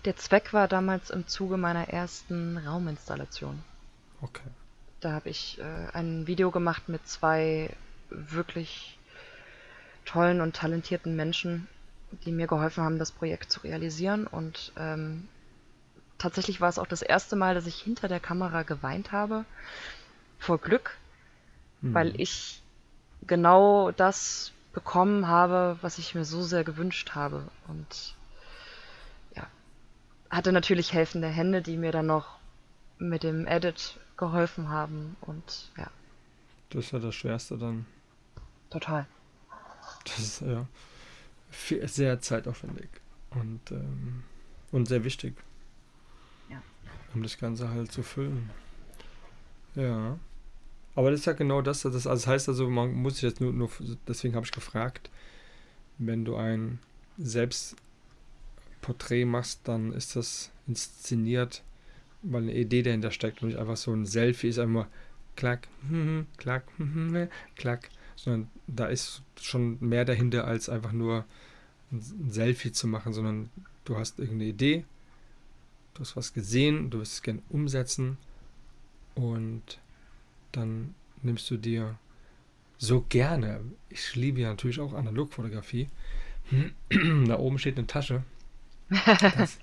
Der 0.04 0.16
Zweck 0.16 0.52
war 0.52 0.66
damals 0.66 1.10
im 1.10 1.28
Zuge 1.28 1.56
meiner 1.56 1.88
ersten 1.88 2.56
Rauminstallation. 2.58 3.64
Okay. 4.22 4.50
Da 5.00 5.12
habe 5.12 5.28
ich 5.28 5.58
äh, 5.60 5.88
ein 5.92 6.26
Video 6.26 6.50
gemacht 6.50 6.88
mit 6.88 7.06
zwei 7.06 7.76
wirklich 8.10 8.97
tollen 10.08 10.40
und 10.40 10.56
talentierten 10.56 11.16
Menschen, 11.16 11.68
die 12.24 12.32
mir 12.32 12.46
geholfen 12.46 12.84
haben, 12.84 12.98
das 12.98 13.12
Projekt 13.12 13.52
zu 13.52 13.60
realisieren. 13.60 14.26
Und 14.26 14.72
ähm, 14.76 15.28
tatsächlich 16.18 16.60
war 16.60 16.68
es 16.68 16.78
auch 16.78 16.86
das 16.86 17.02
erste 17.02 17.36
Mal, 17.36 17.54
dass 17.54 17.66
ich 17.66 17.80
hinter 17.80 18.08
der 18.08 18.20
Kamera 18.20 18.62
geweint 18.64 19.12
habe. 19.12 19.46
Vor 20.38 20.58
Glück, 20.58 20.98
Hm. 21.82 21.94
weil 21.94 22.20
ich 22.20 22.62
genau 23.26 23.92
das 23.92 24.52
bekommen 24.72 25.28
habe, 25.28 25.78
was 25.82 25.98
ich 25.98 26.14
mir 26.14 26.24
so 26.24 26.42
sehr 26.42 26.64
gewünscht 26.64 27.14
habe. 27.14 27.50
Und 27.68 28.16
ja, 29.36 29.46
hatte 30.30 30.52
natürlich 30.52 30.92
helfende 30.92 31.28
Hände, 31.28 31.62
die 31.62 31.76
mir 31.76 31.92
dann 31.92 32.06
noch 32.06 32.38
mit 32.98 33.22
dem 33.24 33.46
Edit 33.46 34.00
geholfen 34.16 34.70
haben. 34.70 35.16
Und 35.20 35.70
ja, 35.76 35.90
Das 36.70 36.86
ist 36.86 36.92
ja 36.92 36.98
das 36.98 37.14
Schwerste 37.14 37.58
dann. 37.58 37.86
total. 38.70 39.06
Das 40.04 40.18
ist 40.18 40.40
ja 40.42 40.66
viel, 41.50 41.86
sehr 41.88 42.20
zeitaufwendig 42.20 42.88
und, 43.30 43.60
ähm, 43.70 44.24
und 44.72 44.86
sehr 44.86 45.04
wichtig. 45.04 45.34
Ja. 46.50 46.62
Um 47.14 47.22
das 47.22 47.38
Ganze 47.38 47.70
halt 47.70 47.92
zu 47.92 48.02
füllen. 48.02 48.50
Ja. 49.74 50.18
Aber 50.94 51.10
das 51.10 51.20
ist 51.20 51.26
ja 51.26 51.32
genau 51.32 51.62
das. 51.62 51.82
Das, 51.82 51.94
also 51.94 52.08
das 52.08 52.26
heißt 52.26 52.48
also, 52.48 52.68
man 52.68 52.92
muss 52.92 53.14
sich 53.14 53.22
jetzt 53.22 53.40
nur, 53.40 53.52
nur 53.52 53.70
deswegen 54.06 54.34
habe 54.34 54.44
ich 54.44 54.52
gefragt, 54.52 55.10
wenn 55.98 56.24
du 56.24 56.36
ein 56.36 56.78
Selbstporträt 57.18 59.24
machst, 59.24 59.60
dann 59.64 59.92
ist 59.92 60.16
das 60.16 60.50
inszeniert, 60.66 61.62
weil 62.22 62.42
eine 62.42 62.54
Idee 62.54 62.82
dahinter 62.82 63.10
steckt 63.10 63.42
und 63.42 63.48
nicht 63.48 63.58
einfach 63.58 63.76
so 63.76 63.92
ein 63.92 64.06
Selfie 64.06 64.48
ist 64.48 64.58
einfach 64.58 64.86
klack, 65.36 65.68
hm, 65.88 66.26
klack, 66.36 66.64
hm, 66.78 67.28
klack, 67.54 67.90
sondern 68.18 68.50
da 68.66 68.86
ist 68.86 69.22
schon 69.40 69.78
mehr 69.80 70.04
dahinter, 70.04 70.46
als 70.46 70.68
einfach 70.68 70.92
nur 70.92 71.24
ein 71.92 72.30
Selfie 72.30 72.72
zu 72.72 72.88
machen, 72.88 73.12
sondern 73.12 73.48
du 73.84 73.96
hast 73.96 74.18
irgendeine 74.18 74.50
Idee, 74.50 74.84
du 75.94 76.00
hast 76.00 76.16
was 76.16 76.34
gesehen, 76.34 76.90
du 76.90 76.98
wirst 76.98 77.14
es 77.14 77.22
gerne 77.22 77.42
umsetzen 77.48 78.18
und 79.14 79.78
dann 80.52 80.94
nimmst 81.22 81.48
du 81.50 81.56
dir 81.56 81.96
so 82.76 83.04
gerne, 83.08 83.60
ich 83.88 84.14
liebe 84.16 84.40
ja 84.40 84.50
natürlich 84.50 84.80
auch 84.80 84.94
Analogfotografie, 84.94 85.88
da 87.26 87.38
oben 87.38 87.58
steht 87.58 87.78
eine 87.78 87.86
Tasche. 87.86 88.22
Das, 89.36 89.58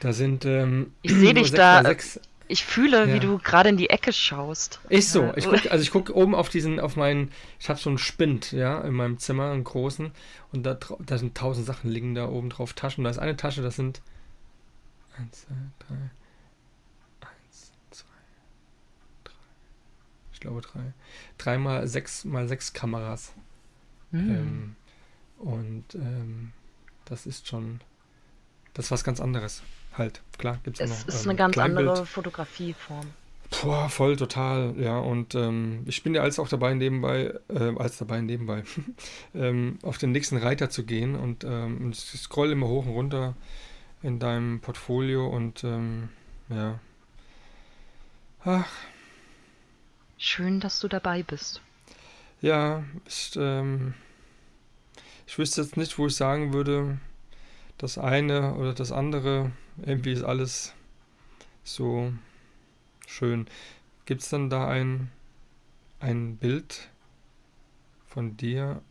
da 0.00 0.12
sind 0.12 0.44
ähm, 0.44 0.92
Ich 1.02 1.12
seh 1.12 1.24
nur 1.24 1.34
dich 1.34 1.48
sechs 1.48 1.56
da, 1.56 1.82
sechs 1.82 2.20
Ich 2.50 2.64
fühle, 2.64 3.06
Ja. 3.06 3.14
wie 3.14 3.20
du 3.20 3.38
gerade 3.38 3.68
in 3.68 3.76
die 3.76 3.90
Ecke 3.90 4.12
schaust. 4.12 4.80
Ist 4.88 5.12
so. 5.12 5.32
Ich 5.36 5.44
guck, 5.44 5.70
also 5.70 5.82
ich 5.82 5.90
gucke 5.90 6.16
oben 6.16 6.34
auf 6.34 6.48
diesen, 6.48 6.80
auf 6.80 6.96
meinen, 6.96 7.30
ich 7.60 7.68
habe 7.68 7.78
so 7.78 7.90
einen 7.90 7.98
Spind, 7.98 8.52
ja, 8.52 8.80
in 8.80 8.94
meinem 8.94 9.18
Zimmer, 9.18 9.50
einen 9.50 9.64
großen, 9.64 10.10
und 10.52 10.62
da, 10.64 10.78
da 11.00 11.18
sind 11.18 11.36
tausend 11.36 11.66
Sachen 11.66 11.90
liegen 11.90 12.14
da 12.14 12.26
oben 12.28 12.48
drauf, 12.48 12.72
Taschen. 12.72 13.04
Da 13.04 13.10
ist 13.10 13.18
eine 13.18 13.36
Tasche, 13.36 13.60
das 13.60 13.76
sind 13.76 14.00
eins, 15.18 15.42
zwei, 15.42 15.54
drei, 15.86 15.94
eins, 17.28 17.72
zwei, 17.90 18.06
drei, 19.24 19.34
ich 20.32 20.40
glaube 20.40 20.62
drei, 20.62 20.92
dreimal 21.36 21.86
sechs 21.86 22.24
mal 22.24 22.48
sechs 22.48 22.72
Kameras. 22.72 23.34
Hm. 24.12 24.30
Ähm, 24.30 24.76
und 25.38 25.94
ähm, 25.94 26.52
das 27.04 27.26
ist 27.26 27.46
schon, 27.46 27.80
das 28.72 28.86
ist 28.86 28.90
was 28.90 29.04
ganz 29.04 29.20
anderes. 29.20 29.62
Halt, 29.98 30.22
klar, 30.38 30.58
gibt 30.62 30.80
es 30.80 30.88
noch. 30.88 31.08
ist 31.08 31.24
ähm, 31.24 31.30
eine 31.30 31.38
ganz 31.38 31.54
Kleinbild. 31.54 31.88
andere 31.88 32.06
Fotografieform. 32.06 33.06
Boah, 33.62 33.88
voll, 33.88 34.16
total, 34.16 34.74
ja. 34.78 34.98
Und 34.98 35.34
ähm, 35.34 35.82
ich 35.86 36.02
bin 36.02 36.14
ja 36.14 36.22
als 36.22 36.38
auch 36.38 36.48
dabei, 36.48 36.74
nebenbei, 36.74 37.34
äh, 37.48 37.74
als 37.76 37.98
dabei, 37.98 38.20
nebenbei, 38.20 38.62
ähm, 39.34 39.78
auf 39.82 39.98
den 39.98 40.12
nächsten 40.12 40.36
Reiter 40.36 40.70
zu 40.70 40.84
gehen 40.84 41.16
und 41.16 41.44
ähm, 41.44 41.90
ich 41.90 41.98
scroll 41.98 42.52
immer 42.52 42.68
hoch 42.68 42.86
und 42.86 42.92
runter 42.92 43.34
in 44.02 44.18
deinem 44.18 44.60
Portfolio 44.60 45.26
und 45.26 45.64
ähm, 45.64 46.10
ja. 46.50 46.78
Ach, 48.44 48.68
Schön, 50.18 50.60
dass 50.60 50.80
du 50.80 50.88
dabei 50.88 51.22
bist. 51.22 51.60
ja, 52.40 52.84
ich, 53.06 53.32
ähm, 53.36 53.94
ich 55.26 55.38
wüsste 55.38 55.62
jetzt 55.62 55.76
nicht, 55.76 55.98
wo 55.98 56.06
ich 56.06 56.16
sagen 56.16 56.52
würde, 56.52 56.98
das 57.78 57.98
eine 57.98 58.54
oder 58.54 58.74
das 58.74 58.92
andere, 58.92 59.52
irgendwie 59.84 60.12
ist 60.12 60.24
alles 60.24 60.74
so 61.64 62.12
schön. 63.06 63.46
Gibt 64.04 64.22
es 64.22 64.28
dann 64.28 64.50
da 64.50 64.68
ein, 64.68 65.10
ein 66.00 66.36
Bild 66.36 66.88
von 68.06 68.36
dir, 68.36 68.82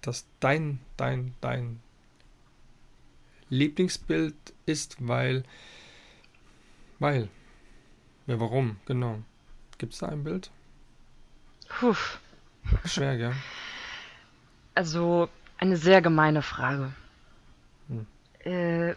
das 0.00 0.26
dein, 0.40 0.80
dein, 0.96 1.34
dein 1.40 1.80
Lieblingsbild 3.50 4.34
ist, 4.66 4.96
weil, 5.06 5.44
weil, 6.98 7.28
ja, 8.26 8.40
warum, 8.40 8.76
genau. 8.86 9.22
Gibt 9.78 9.92
es 9.92 10.00
da 10.00 10.08
ein 10.08 10.24
Bild? 10.24 10.50
Puh, 11.68 11.96
Schwer, 12.84 13.16
gell? 13.16 13.34
also 14.74 15.28
eine 15.58 15.76
sehr 15.76 16.02
gemeine 16.02 16.42
Frage. 16.42 16.92
Äh, 18.44 18.94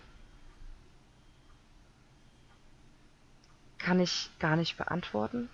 kann 3.78 4.00
ich 4.00 4.30
gar 4.40 4.56
nicht 4.56 4.78
beantworten. 4.78 5.50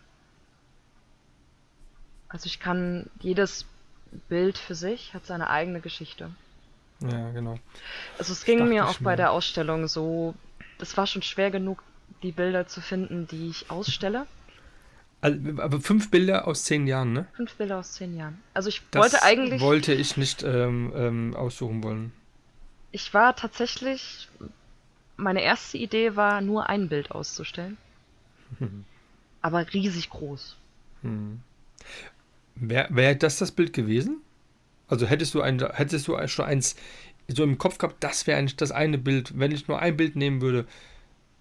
Also 2.29 2.47
ich 2.47 2.59
kann, 2.59 3.09
jedes 3.19 3.65
Bild 4.27 4.57
für 4.57 4.73
sich 4.73 5.13
hat 5.13 5.27
seine 5.27 5.49
eigene 5.49 5.81
Geschichte. 5.81 6.31
Ja, 7.01 7.29
genau. 7.31 7.59
Also 8.17 8.33
es 8.33 8.43
ging 8.43 8.67
mir 8.67 8.87
auch 8.87 8.97
bei 8.99 9.15
der 9.15 9.31
Ausstellung 9.31 9.87
so, 9.87 10.33
es 10.79 10.97
war 10.97 11.05
schon 11.05 11.21
schwer 11.21 11.51
genug, 11.51 11.83
die 12.23 12.31
Bilder 12.31 12.67
zu 12.67 12.81
finden, 12.81 13.27
die 13.27 13.49
ich 13.49 13.69
ausstelle. 13.69 14.25
Also, 15.21 15.37
aber 15.61 15.79
fünf 15.79 16.09
Bilder 16.09 16.47
aus 16.47 16.63
zehn 16.63 16.87
Jahren, 16.87 17.13
ne? 17.13 17.27
Fünf 17.35 17.53
Bilder 17.55 17.79
aus 17.79 17.93
zehn 17.93 18.17
Jahren. 18.17 18.41
Also 18.53 18.69
ich 18.69 18.81
Das 18.91 19.01
wollte 19.03 19.23
eigentlich, 19.23 19.61
wollte 19.61 19.93
ich 19.93 20.17
nicht 20.17 20.43
ähm, 20.43 20.91
ähm, 20.95 21.35
aussuchen 21.35 21.83
wollen. 21.83 22.11
Ich 22.93 23.13
war 23.13 23.35
tatsächlich, 23.35 24.29
meine 25.17 25.41
erste 25.41 25.77
Idee 25.77 26.15
war, 26.15 26.39
nur 26.39 26.69
ein 26.69 26.87
Bild 26.87 27.11
auszustellen. 27.11 27.77
Aber 29.41 29.73
riesig 29.73 30.09
groß. 30.09 30.55
Hm. 31.01 31.41
Wäre 32.55 32.87
wär 32.91 33.15
das 33.15 33.37
das 33.37 33.51
Bild 33.51 33.73
gewesen? 33.73 34.21
Also 34.87 35.07
hättest 35.07 35.33
du 35.33 35.41
ein, 35.41 35.59
hättest 35.59 36.07
du 36.07 36.27
schon 36.27 36.45
eins 36.45 36.75
so 37.27 37.43
im 37.43 37.57
Kopf 37.57 37.77
gehabt, 37.77 38.03
das 38.03 38.27
wäre 38.27 38.37
eigentlich 38.37 38.57
das 38.57 38.71
eine 38.71 38.97
Bild. 38.97 39.37
Wenn 39.37 39.51
ich 39.51 39.67
nur 39.67 39.79
ein 39.79 39.97
Bild 39.97 40.15
nehmen 40.15 40.41
würde, 40.41 40.67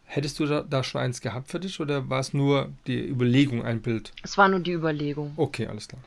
hättest 0.04 0.38
du 0.40 0.46
da, 0.46 0.62
da 0.62 0.82
schon 0.82 1.02
eins 1.02 1.20
gehabt 1.20 1.50
für 1.50 1.60
dich 1.60 1.80
oder 1.80 2.08
war 2.08 2.20
es 2.20 2.32
nur 2.32 2.70
die 2.86 3.06
Überlegung, 3.06 3.62
ein 3.62 3.82
Bild? 3.82 4.12
Es 4.22 4.38
war 4.38 4.48
nur 4.48 4.60
die 4.60 4.72
Überlegung. 4.72 5.34
Okay, 5.36 5.66
alles 5.66 5.88
klar. 5.88 6.02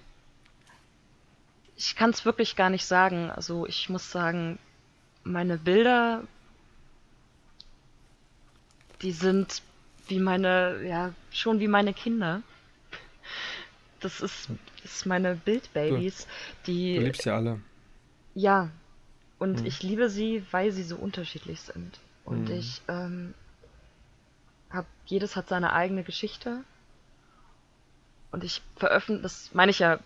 Ich 1.77 1.95
kann 1.95 2.09
es 2.09 2.25
wirklich 2.25 2.55
gar 2.55 2.69
nicht 2.69 2.85
sagen. 2.85 3.29
Also 3.29 3.67
ich 3.67 3.89
muss 3.89 4.09
sagen, 4.09 4.57
meine 5.25 5.57
Bilder, 5.57 6.23
die 9.01 9.11
sind 9.11 9.61
wie 10.07 10.19
meine, 10.19 10.83
ja, 10.87 11.13
schon 11.31 11.59
wie 11.59 11.67
meine 11.67 11.93
Kinder. 11.93 12.43
Das 13.99 14.21
ist, 14.21 14.49
das 14.83 14.93
ist 14.95 15.05
meine 15.05 15.35
Bildbabys, 15.35 16.27
Du 16.93 17.01
die, 17.01 17.01
liebst 17.01 17.25
ja 17.25 17.35
alle. 17.35 17.59
ja, 18.35 18.69
und 19.39 19.61
Mhm. 19.61 19.65
ich 19.65 19.83
liebe 19.83 20.09
sie, 20.09 20.45
weil 20.51 20.71
sie 20.71 20.83
so 20.83 20.97
unterschiedlich 20.97 21.61
sind. 21.61 21.99
Und 22.25 22.49
Mhm. 22.49 22.55
ich 22.59 22.81
ähm, 22.87 23.33
hab, 24.69 24.85
jedes 25.05 25.35
hat 25.35 25.49
seine 25.49 25.73
eigene 25.73 26.03
Geschichte. 26.03 26.63
Und 28.31 28.43
ich 28.43 28.61
veröffentliche, 28.75 29.23
das 29.23 29.53
meine 29.53 29.71
ich 29.71 29.79
ja, 29.79 29.99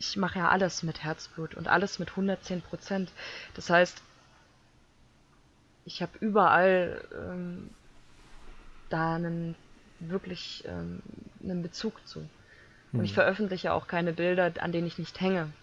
ich 0.00 0.16
mache 0.16 0.40
ja 0.40 0.50
alles 0.50 0.82
mit 0.82 1.04
Herzblut 1.04 1.54
und 1.56 1.68
alles 1.68 2.00
mit 2.00 2.10
110 2.10 2.62
Prozent. 2.62 3.14
Das 3.54 3.70
heißt, 3.70 4.02
ich 5.84 6.02
habe 6.02 6.18
überall 6.20 7.06
ähm, 7.14 7.76
da 8.90 9.14
einen 9.16 9.56
wirklich 10.00 10.64
ähm, 10.66 11.02
einen 11.42 11.62
Bezug 11.62 12.06
zu. 12.06 12.30
Und 12.96 13.04
ich 13.04 13.12
Hm. 13.12 13.14
veröffentliche 13.14 13.72
auch 13.74 13.88
keine 13.88 14.14
Bilder, 14.14 14.52
an 14.60 14.72
denen 14.72 14.86
ich 14.88 14.98
nicht 14.98 15.20
hänge. 15.20 15.54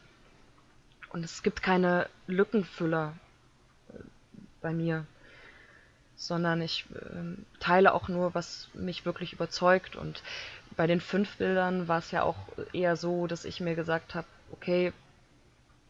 Und 1.09 1.25
es 1.25 1.43
gibt 1.43 1.61
keine 1.63 2.09
Lückenfüller 2.27 3.19
äh, 3.89 3.99
bei 4.61 4.73
mir. 4.73 5.07
sondern 6.15 6.61
ich 6.61 6.85
äh, 6.95 7.35
teile 7.59 7.93
auch 7.93 8.07
nur, 8.07 8.33
was 8.33 8.69
mich 8.73 9.05
wirklich 9.05 9.33
überzeugt. 9.33 9.95
Und 9.95 10.23
bei 10.75 10.87
den 10.87 11.01
fünf 11.01 11.37
Bildern 11.37 11.87
war 11.87 11.99
es 11.99 12.11
ja 12.11 12.23
auch 12.23 12.37
eher 12.73 12.95
so, 12.95 13.27
dass 13.27 13.45
ich 13.45 13.59
mir 13.59 13.75
gesagt 13.75 14.15
habe, 14.15 14.27
okay, 14.51 14.93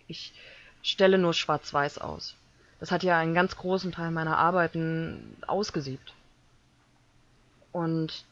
ich 0.07 0.33
stelle 0.81 1.17
nur 1.17 1.33
schwarz-weiß 1.33 1.97
aus. 1.97 2.35
Das 2.79 2.91
hat 2.91 3.03
ja 3.03 3.17
einen 3.17 3.33
ganz 3.33 3.55
großen 3.55 3.91
Teil 3.91 4.11
meiner 4.11 4.37
Arbeiten 4.37 5.35
ausgesiebt. 5.47 6.13
Und 7.71 8.25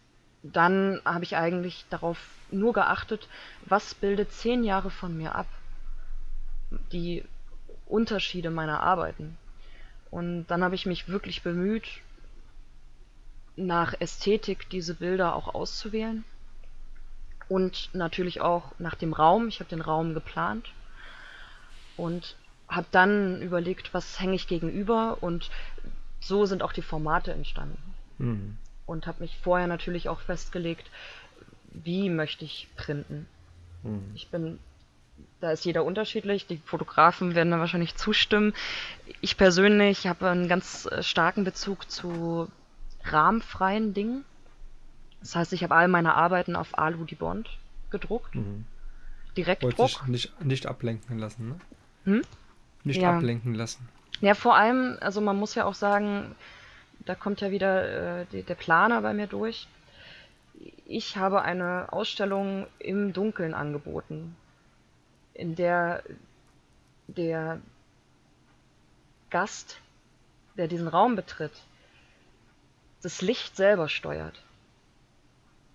dann 0.43 1.01
habe 1.03 1.23
ich 1.23 1.35
eigentlich 1.35 1.85
darauf 1.89 2.17
nur 2.51 2.73
geachtet, 2.73 3.27
was 3.65 3.95
bildet 3.95 4.31
zehn 4.31 4.63
Jahre 4.63 4.91
von 4.91 5.17
mir 5.17 5.35
ab. 5.35 5.47
Die 6.91 7.23
Unterschiede 7.85 8.49
meiner 8.49 8.81
Arbeiten. 8.81 9.37
Und 10.11 10.47
dann 10.47 10.63
habe 10.63 10.75
ich 10.75 10.85
mich 10.85 11.09
wirklich 11.09 11.41
bemüht, 11.41 11.85
nach 13.55 13.93
Ästhetik 13.99 14.69
diese 14.69 14.95
Bilder 14.95 15.35
auch 15.35 15.53
auszuwählen. 15.53 16.25
Und 17.47 17.89
natürlich 17.93 18.41
auch 18.41 18.71
nach 18.79 18.95
dem 18.95 19.13
Raum. 19.13 19.47
Ich 19.47 19.59
habe 19.59 19.69
den 19.69 19.81
Raum 19.81 20.13
geplant 20.13 20.71
und 21.97 22.35
habe 22.67 22.87
dann 22.91 23.41
überlegt, 23.41 23.93
was 23.93 24.19
hänge 24.19 24.35
ich 24.35 24.47
gegenüber 24.47 25.17
und 25.21 25.49
so 26.19 26.45
sind 26.45 26.63
auch 26.63 26.73
die 26.73 26.81
Formate 26.81 27.31
entstanden. 27.31 27.77
Mhm. 28.17 28.57
Und 28.85 29.07
habe 29.07 29.21
mich 29.21 29.37
vorher 29.41 29.67
natürlich 29.67 30.09
auch 30.09 30.19
festgelegt, 30.21 30.89
wie 31.71 32.09
möchte 32.09 32.45
ich 32.45 32.67
printen. 32.75 33.27
Mhm. 33.83 34.11
Ich 34.15 34.29
bin, 34.29 34.59
da 35.41 35.51
ist 35.51 35.65
jeder 35.65 35.83
unterschiedlich, 35.83 36.47
die 36.47 36.57
Fotografen 36.57 37.35
werden 37.35 37.51
da 37.51 37.59
wahrscheinlich 37.59 37.95
zustimmen. 37.95 38.53
Ich 39.21 39.37
persönlich 39.37 40.07
habe 40.07 40.29
einen 40.29 40.47
ganz 40.47 40.87
äh, 40.87 41.03
starken 41.03 41.43
Bezug 41.43 41.89
zu 41.89 42.51
rahmenfreien 43.03 43.93
Dingen. 43.93 44.25
Das 45.25 45.35
heißt, 45.35 45.53
ich 45.53 45.63
habe 45.63 45.73
all 45.73 45.87
meine 45.87 46.13
Arbeiten 46.13 46.55
auf 46.55 46.77
Alu 46.77 47.03
die 47.03 47.15
Bond 47.15 47.49
gedruckt. 47.89 48.35
Mhm. 48.35 48.63
Direktdruck. 49.35 49.79
Wollte 49.79 49.93
sich 49.93 50.05
nicht, 50.05 50.45
nicht 50.45 50.67
ablenken 50.67 51.17
lassen, 51.17 51.49
ne? 51.49 51.59
Hm? 52.03 52.21
Nicht 52.83 53.01
ja. 53.01 53.17
ablenken 53.17 53.55
lassen. 53.55 53.89
Ja, 54.21 54.35
vor 54.35 54.55
allem, 54.55 54.97
also 55.01 55.21
man 55.21 55.35
muss 55.35 55.55
ja 55.55 55.65
auch 55.65 55.73
sagen, 55.73 56.35
da 57.05 57.15
kommt 57.15 57.41
ja 57.41 57.49
wieder 57.49 58.21
äh, 58.21 58.25
die, 58.31 58.43
der 58.43 58.53
Planer 58.53 59.01
bei 59.01 59.15
mir 59.15 59.25
durch. 59.25 59.67
Ich 60.85 61.17
habe 61.17 61.41
eine 61.41 61.91
Ausstellung 61.91 62.67
im 62.77 63.11
Dunkeln 63.11 63.55
angeboten, 63.55 64.35
in 65.33 65.55
der 65.55 66.03
der 67.07 67.59
Gast, 69.31 69.79
der 70.55 70.67
diesen 70.67 70.87
Raum 70.87 71.15
betritt, 71.15 71.63
das 73.01 73.23
Licht 73.23 73.55
selber 73.55 73.89
steuert 73.89 74.45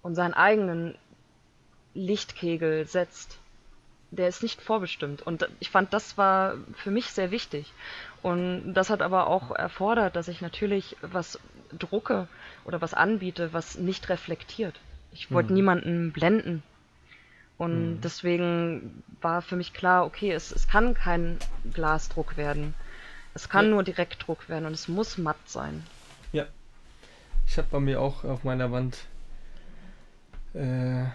und 0.03 0.15
seinen 0.15 0.35
eigenen 0.35 0.97
Lichtkegel 1.95 2.87
setzt 2.87 3.41
der 4.11 4.29
ist 4.29 4.43
nicht 4.43 4.61
vorbestimmt. 4.61 5.23
Und 5.23 5.49
ich 5.61 5.71
fand, 5.71 5.93
das 5.93 6.19
war 6.19 6.55
für 6.75 6.91
mich 6.91 7.07
sehr 7.07 7.31
wichtig. 7.31 7.73
Und 8.23 8.75
das 8.75 8.91
hat 8.91 9.03
aber 9.03 9.29
auch 9.29 9.51
erfordert, 9.53 10.17
dass 10.17 10.29
ich 10.29 10.41
natürlich 10.41 10.97
was 11.01 11.39
drucke 11.79 12.27
oder 12.65 12.81
was 12.81 12.95
anbiete, 12.95 13.53
was 13.53 13.79
nicht 13.79 14.09
reflektiert. 14.09 14.79
Ich 15.13 15.31
wollte 15.31 15.51
mhm. 15.51 15.55
niemanden 15.55 16.13
blenden. 16.13 16.63
Und 17.57 17.97
mhm. 17.97 18.01
deswegen 18.01 19.03
war 19.21 19.43
für 19.43 19.57
mich 19.57 19.73
klar, 19.73 20.05
okay, 20.05 20.33
es, 20.33 20.51
es 20.51 20.67
kann 20.67 20.95
kein 20.95 21.39
Glasdruck 21.73 22.37
werden. 22.37 22.75
Es 23.35 23.49
kann 23.49 23.67
ja. 23.67 23.71
nur 23.73 23.85
Direktdruck 23.85 24.49
werden 24.49 24.67
und 24.67 24.73
es 24.73 24.89
muss 24.89 25.19
matt 25.19 25.37
sein. 25.47 25.85
Ja. 26.33 26.47
Ich 27.47 27.59
habe 27.59 27.69
bei 27.71 27.81
mir 27.81 28.01
auch 28.01 28.25
auf 28.25 28.45
meiner 28.45 28.73
Wand 28.73 28.99
äh, 30.55 31.07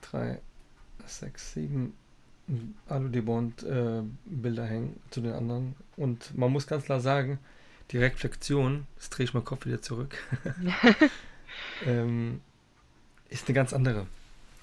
drei, 0.00 0.40
sechs, 1.06 1.52
sieben 1.52 1.94
Alu 2.88 3.08
de 3.08 3.22
Bond 3.22 3.62
äh, 3.62 4.02
Bilder 4.26 4.66
hängen 4.66 5.00
zu 5.10 5.20
den 5.20 5.32
anderen. 5.32 5.74
Und 5.96 6.36
man 6.36 6.52
muss 6.52 6.66
ganz 6.66 6.84
klar 6.84 7.00
sagen, 7.00 7.38
die 7.90 7.98
Reflexion, 7.98 8.86
jetzt 8.96 9.10
drehe 9.10 9.24
ich 9.24 9.34
meinen 9.34 9.44
Kopf 9.44 9.66
wieder 9.66 9.80
zurück, 9.80 10.16
ähm, 11.86 12.40
ist 13.28 13.48
eine 13.48 13.54
ganz 13.54 13.72
andere. 13.72 14.06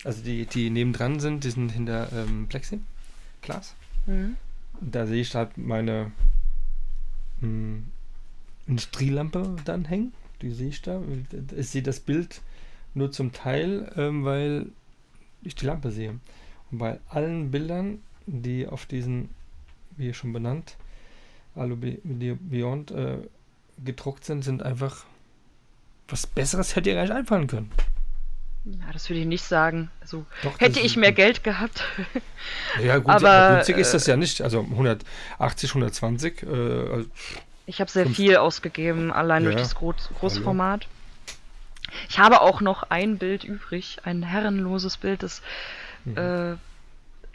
Also 0.04 0.24
die, 0.24 0.46
die 0.46 0.70
nebendran 0.70 1.20
sind, 1.20 1.44
die 1.44 1.52
sind 1.52 1.70
hinter 1.70 2.12
ähm, 2.12 2.48
Plexiglas. 2.48 3.76
Mhm. 4.06 4.38
Da 4.80 5.06
sehe 5.06 5.22
ich 5.22 5.36
halt 5.36 5.58
meine 5.58 6.12
mh, 7.42 7.48
hm, 7.48 7.88
Industrielampe 8.68 9.56
dann 9.66 9.86
hängen. 9.86 10.14
Die 10.42 10.52
sehe 10.52 10.70
ich 10.70 10.82
da. 10.82 11.02
Ich 11.56 11.70
sehe 11.70 11.84
das 11.84 12.00
Bild 12.00 12.42
nur 12.94 13.12
zum 13.12 13.32
Teil, 13.32 13.92
ähm, 13.96 14.26
weil 14.26 14.68
ich 15.44 15.56
die 15.56 15.66
Lampe 15.66 15.92
sehe. 15.92 16.20
Und 16.72 16.78
bei 16.78 17.00
allen 17.10 17.52
Bildern, 17.52 18.02
die 18.26 18.68
auf 18.68 18.86
diesen, 18.86 19.30
wie 19.98 20.14
schon 20.14 20.34
benannt, 20.34 20.78
Alu 21.56 21.76
Beyond 21.76 22.92
äh, 22.92 23.18
gedruckt 23.84 24.24
sind, 24.24 24.44
sind 24.44 24.64
einfach 24.64 25.06
was 26.12 26.28
Besseres 26.28 26.76
hätte 26.76 26.90
ihr 26.90 26.96
gar 26.96 27.04
nicht 27.04 27.14
einfallen 27.14 27.48
können. 27.48 27.72
Ja, 28.66 28.92
das 28.94 29.10
würde 29.10 29.22
ich 29.22 29.26
nicht 29.26 29.44
sagen. 29.44 29.90
Also 30.02 30.26
Doch, 30.44 30.60
hätte 30.60 30.80
ich 30.80 30.96
mehr 30.96 31.14
Geld 31.14 31.44
gehabt. 31.44 31.84
ja, 32.84 33.00
gut, 33.00 33.10
aber 33.10 33.56
günstig 33.56 33.78
äh, 33.78 33.82
ist 33.82 33.94
das 33.94 34.06
ja 34.06 34.16
nicht. 34.18 34.42
Also 34.42 34.60
180, 34.60 35.72
120. 35.72 36.44
Äh, 36.44 36.46
also 36.46 37.10
ich 37.66 37.80
habe 37.80 37.90
sehr 37.90 38.06
viel 38.08 38.38
ausgegeben, 38.38 39.12
allein 39.12 39.44
ja, 39.44 39.52
durch 39.52 39.62
das 39.62 39.76
Groß 39.76 40.12
Großformat. 40.20 40.88
Ich 42.10 42.20
habe 42.20 42.42
auch 42.42 42.62
noch 42.62 42.84
ein 42.90 43.18
Bild 43.18 43.44
übrig, 43.44 44.00
ein 44.04 44.24
herrenloses 44.24 44.98
Bild, 44.98 45.24
das 45.24 45.42
Mhm. 46.06 46.18
Äh, 46.18 46.58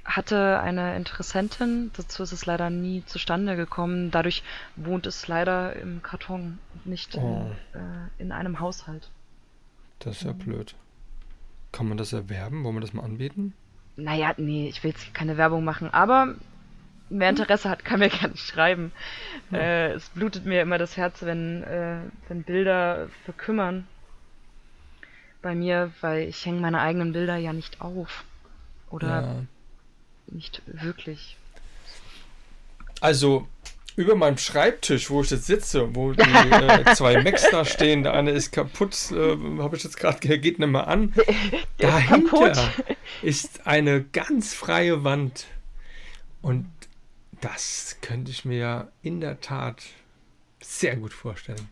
hatte 0.05 0.61
eine 0.61 0.97
Interessentin, 0.97 1.91
dazu 1.97 2.23
ist 2.23 2.33
es 2.33 2.47
leider 2.47 2.71
nie 2.71 3.05
zustande 3.07 3.57
gekommen. 3.57 4.11
Dadurch 4.13 4.45
wohnt 4.77 5.07
es 5.07 5.27
leider 5.27 5.75
im 5.77 6.03
Karton, 6.03 6.59
nicht 6.85 7.17
oh. 7.17 7.51
in, 7.75 7.81
äh, 7.81 8.09
in, 8.19 8.33
einem 8.33 8.61
Haushalt. 8.61 9.11
Das 9.99 10.19
ist 10.19 10.23
ja 10.23 10.33
mhm. 10.33 10.39
blöd. 10.39 10.75
Kann 11.73 11.89
man 11.89 11.99
das 11.99 12.13
erwerben? 12.13 12.63
Wollen 12.63 12.77
wir 12.77 12.81
das 12.81 12.93
mal 12.93 13.03
anbieten? 13.03 13.53
Naja, 13.97 14.35
nee, 14.37 14.69
ich 14.69 14.85
will 14.85 14.93
jetzt 14.93 15.13
keine 15.13 15.37
Werbung 15.37 15.65
machen, 15.65 15.93
aber 15.93 16.37
wer 17.09 17.29
hm? 17.29 17.37
Interesse 17.37 17.69
hat, 17.69 17.85
kann 17.85 17.99
mir 17.99 18.09
gerne 18.11 18.37
schreiben. 18.37 18.93
Ja. 19.51 19.59
Äh, 19.59 19.93
es 19.95 20.09
blutet 20.11 20.47
mir 20.47 20.63
immer 20.63 20.79
das 20.79 20.97
Herz, 20.97 21.23
wenn, 21.23 21.65
äh, 21.65 21.99
wenn 22.29 22.45
Bilder 22.45 23.09
verkümmern 23.25 23.89
bei 25.47 25.55
mir, 25.55 25.93
weil 26.01 26.27
ich 26.27 26.45
hänge 26.45 26.61
meine 26.61 26.81
eigenen 26.81 27.13
Bilder 27.13 27.37
ja 27.37 27.53
nicht 27.53 27.81
auf. 27.81 28.25
Oder 28.91 29.23
ja. 29.23 29.43
nicht 30.27 30.61
wirklich. 30.67 31.37
Also, 33.01 33.47
über 33.95 34.17
meinem 34.17 34.39
Schreibtisch, 34.39 35.09
wo 35.09 35.23
ich 35.23 35.31
jetzt 35.31 35.47
sitze, 35.47 35.95
wo 35.95 36.11
die 36.11 36.21
äh, 36.23 36.85
zwei 36.97 37.23
Macs 37.23 37.49
da 37.49 37.65
stehen, 37.65 38.03
der 38.03 38.15
eine 38.15 38.33
ist 38.33 38.51
kaputt, 38.51 39.13
äh, 39.13 39.37
habe 39.63 39.77
ich 39.77 39.85
jetzt 39.85 39.99
gerade, 39.99 40.19
geht 40.19 40.59
nicht 40.59 40.69
mehr 40.69 40.89
an. 40.89 41.15
Dahinter 41.79 42.73
ist 43.23 43.69
eine 43.69 44.03
ganz 44.03 44.53
freie 44.53 45.05
Wand. 45.05 45.47
Und 46.43 46.67
das 47.41 47.99
könnte 48.01 48.33
ich 48.33 48.45
mir 48.45 48.91
in 49.01 49.21
der 49.21 49.41
Tat 49.41 49.81
sehr 50.61 50.97
gut 50.97 51.13
vorstellen. 51.13 51.69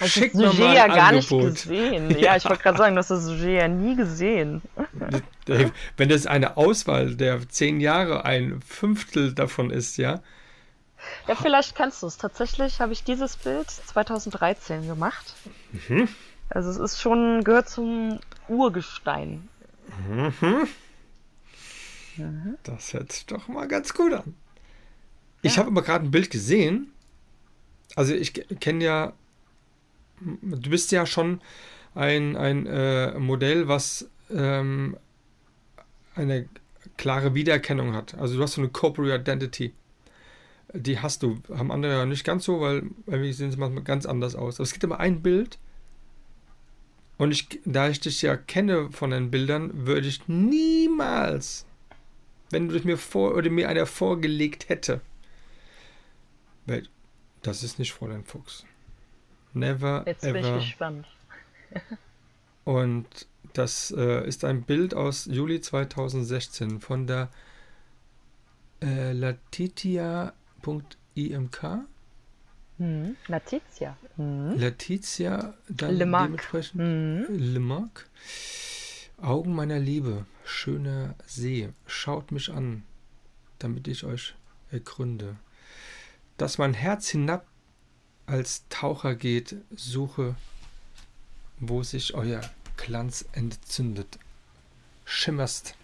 Hast 0.00 0.10
Schick 0.10 0.32
das 0.32 0.56
Sujet 0.56 0.74
ja 0.74 0.86
gar 0.88 1.08
Angebot. 1.08 1.42
nicht 1.44 1.62
gesehen. 1.62 2.10
Ja, 2.18 2.18
ja. 2.18 2.36
ich 2.36 2.44
wollte 2.46 2.62
gerade 2.62 2.78
sagen, 2.78 2.94
du 2.94 2.98
hast 2.98 3.10
das 3.10 3.24
Sujet 3.24 3.60
ja 3.60 3.68
nie 3.68 3.94
gesehen. 3.96 4.62
Wenn 5.96 6.08
das 6.08 6.26
eine 6.26 6.56
Auswahl 6.56 7.14
der 7.14 7.48
zehn 7.48 7.80
Jahre 7.80 8.24
ein 8.24 8.60
Fünftel 8.62 9.32
davon 9.34 9.70
ist, 9.70 9.96
ja. 9.96 10.20
Ja, 11.28 11.34
vielleicht 11.34 11.76
kennst 11.76 12.02
du 12.02 12.06
es. 12.06 12.16
Tatsächlich 12.16 12.80
habe 12.80 12.92
ich 12.92 13.04
dieses 13.04 13.36
Bild 13.36 13.70
2013 13.70 14.86
gemacht. 14.86 15.34
Mhm. 15.88 16.08
Also 16.50 16.70
es 16.70 16.78
ist 16.78 17.00
schon, 17.00 17.44
gehört 17.44 17.68
zum 17.68 18.20
Urgestein. 18.48 19.48
Mhm. 20.08 20.32
Mhm. 22.16 22.56
Das 22.62 22.92
hört 22.92 23.12
sich 23.12 23.26
doch 23.26 23.48
mal 23.48 23.68
ganz 23.68 23.94
gut 23.94 24.12
an. 24.12 24.34
Ja. 25.42 25.50
Ich 25.50 25.58
habe 25.58 25.68
aber 25.68 25.82
gerade 25.82 26.04
ein 26.06 26.10
Bild 26.10 26.30
gesehen. 26.30 26.92
Also 27.96 28.14
ich 28.14 28.32
kenne 28.60 28.84
ja 28.84 29.12
du 30.42 30.70
bist 30.70 30.92
ja 30.92 31.06
schon 31.06 31.40
ein, 31.94 32.36
ein 32.36 32.66
äh, 32.66 33.18
Modell, 33.18 33.68
was 33.68 34.08
ähm, 34.30 34.96
eine 36.14 36.48
klare 36.96 37.34
Wiedererkennung 37.34 37.94
hat. 37.94 38.14
Also 38.14 38.36
du 38.36 38.42
hast 38.42 38.54
so 38.54 38.60
eine 38.60 38.70
Corporate 38.70 39.20
Identity. 39.20 39.72
Die 40.72 40.98
hast 40.98 41.22
du, 41.22 41.38
haben 41.54 41.70
andere 41.70 41.92
ja 41.92 42.06
nicht 42.06 42.24
ganz 42.24 42.44
so, 42.44 42.60
weil 42.60 42.84
irgendwie 43.06 43.32
sehen 43.32 43.50
sie 43.50 43.58
manchmal 43.58 43.84
ganz 43.84 44.06
anders 44.06 44.34
aus. 44.34 44.56
Aber 44.56 44.64
es 44.64 44.72
gibt 44.72 44.84
immer 44.84 45.00
ein 45.00 45.22
Bild. 45.22 45.58
Und 47.16 47.30
ich, 47.30 47.60
da 47.64 47.88
ich 47.88 48.00
dich 48.00 48.22
ja 48.22 48.36
kenne 48.36 48.90
von 48.90 49.10
den 49.10 49.30
Bildern, 49.30 49.86
würde 49.86 50.08
ich 50.08 50.26
niemals, 50.26 51.64
wenn 52.50 52.68
du 52.68 52.78
mir 52.80 52.98
vor 52.98 53.34
oder 53.36 53.50
mir 53.50 53.68
einer 53.68 53.86
vorgelegt 53.86 54.68
hätte, 54.68 55.00
weil 56.66 56.88
das 57.42 57.62
ist 57.62 57.78
nicht 57.78 57.92
Fräulein 57.92 58.24
Fuchs. 58.24 58.64
Never 59.54 60.02
Jetzt 60.06 60.22
bin 60.22 60.36
ich 60.36 60.44
ever. 60.46 60.56
gespannt. 60.58 61.06
Und 62.64 63.26
das 63.52 63.92
äh, 63.96 64.26
ist 64.26 64.44
ein 64.44 64.62
Bild 64.62 64.94
aus 64.94 65.26
Juli 65.26 65.60
2016 65.60 66.80
von 66.80 67.06
der 67.06 67.30
äh, 68.82 69.12
latitia.imk. 69.12 70.32
Hm. 72.78 73.16
Letizia. 73.28 73.96
Hm. 74.16 74.58
Letizia, 74.58 75.54
dann 75.68 75.96
Le 75.96 76.06
Marc. 76.06 76.24
dementsprechend 76.26 76.80
Hm. 76.80 77.26
Le 77.28 77.60
Marc. 77.60 78.08
Augen 79.22 79.54
meiner 79.54 79.78
Liebe, 79.78 80.26
schöner 80.44 81.14
See, 81.24 81.68
schaut 81.86 82.32
mich 82.32 82.50
an, 82.52 82.82
damit 83.60 83.86
ich 83.86 84.02
euch 84.04 84.34
ergründe. 84.72 85.36
Dass 86.36 86.58
mein 86.58 86.74
Herz 86.74 87.08
hinab 87.08 87.46
als 88.26 88.64
Taucher 88.68 89.14
geht, 89.14 89.56
suche, 89.74 90.36
wo 91.58 91.82
sich 91.82 92.14
euer 92.14 92.40
Glanz 92.76 93.24
entzündet. 93.32 94.18
Schimmerst, 95.04 95.74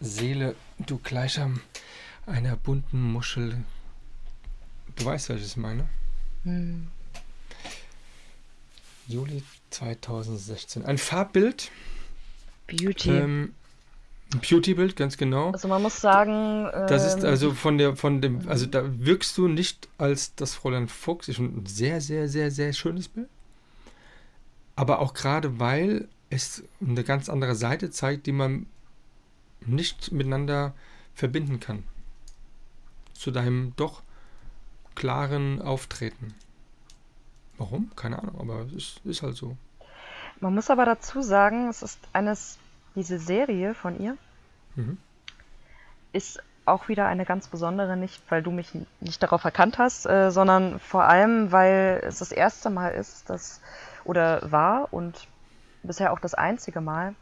Seele, 0.00 0.54
du 0.78 0.98
gleichsam 0.98 1.60
einer 2.26 2.56
bunten 2.56 3.00
Muschel. 3.00 3.64
Du 4.96 5.04
weißt, 5.04 5.28
welches 5.28 5.52
ich 5.52 5.56
meine? 5.56 5.88
Hm. 6.44 6.88
Juli 9.06 9.42
2016. 9.70 10.84
Ein 10.84 10.98
Farbbild. 10.98 11.70
Beauty. 12.66 13.10
Ähm, 13.10 13.54
Beauty-Bild, 14.40 14.96
ganz 14.96 15.16
genau. 15.16 15.50
also 15.50 15.68
man 15.68 15.82
muss 15.82 16.00
sagen, 16.00 16.64
Das 16.88 17.06
ist 17.06 17.22
ähm, 17.22 17.30
also 17.30 17.52
von 17.52 17.78
der, 17.78 17.96
von 17.96 18.20
dem, 18.20 18.48
also 18.48 18.66
da 18.66 18.82
wirkst 18.84 19.36
du 19.38 19.48
nicht 19.48 19.88
als 19.98 20.34
das 20.34 20.54
Fräulein 20.54 20.88
Fuchs. 20.88 21.28
Ist 21.28 21.38
ein 21.38 21.66
sehr, 21.66 22.00
sehr, 22.00 22.28
sehr, 22.28 22.50
sehr 22.50 22.72
schönes 22.72 23.08
Bild. 23.08 23.28
Aber 24.76 25.00
auch 25.00 25.14
gerade 25.14 25.60
weil 25.60 26.08
es 26.30 26.64
eine 26.80 27.04
ganz 27.04 27.28
andere 27.28 27.54
Seite 27.54 27.90
zeigt, 27.90 28.26
die 28.26 28.32
man 28.32 28.66
nicht 29.60 30.12
miteinander 30.12 30.74
verbinden 31.14 31.60
kann. 31.60 31.84
Zu 33.12 33.30
deinem 33.30 33.72
doch 33.76 34.02
klaren 34.94 35.62
Auftreten. 35.62 36.34
Warum? 37.56 37.90
Keine 37.94 38.18
Ahnung, 38.18 38.40
aber 38.40 38.66
es 38.66 38.72
ist, 38.72 39.00
ist 39.04 39.22
halt 39.22 39.36
so. 39.36 39.56
Man 40.40 40.54
muss 40.54 40.70
aber 40.70 40.84
dazu 40.84 41.22
sagen, 41.22 41.68
es 41.68 41.82
ist 41.82 41.98
eines, 42.12 42.58
diese 42.94 43.18
Serie 43.18 43.74
von 43.74 43.98
ihr 44.00 44.16
Mhm. 44.76 44.98
ist 46.12 46.42
auch 46.66 46.88
wieder 46.88 47.06
eine 47.06 47.24
ganz 47.24 47.46
besondere, 47.48 47.96
nicht 47.96 48.22
weil 48.30 48.42
du 48.42 48.50
mich 48.50 48.70
nicht 49.00 49.22
darauf 49.22 49.44
erkannt 49.44 49.78
hast, 49.78 50.06
äh, 50.06 50.30
sondern 50.30 50.80
vor 50.80 51.04
allem, 51.04 51.52
weil 51.52 52.02
es 52.04 52.18
das 52.18 52.32
erste 52.32 52.70
Mal 52.70 52.88
ist, 52.90 53.28
dass, 53.30 53.60
oder 54.04 54.50
war 54.50 54.92
und 54.92 55.28
bisher 55.82 56.12
auch 56.12 56.18
das 56.20 56.34
einzige 56.34 56.80
Mal, 56.80 57.14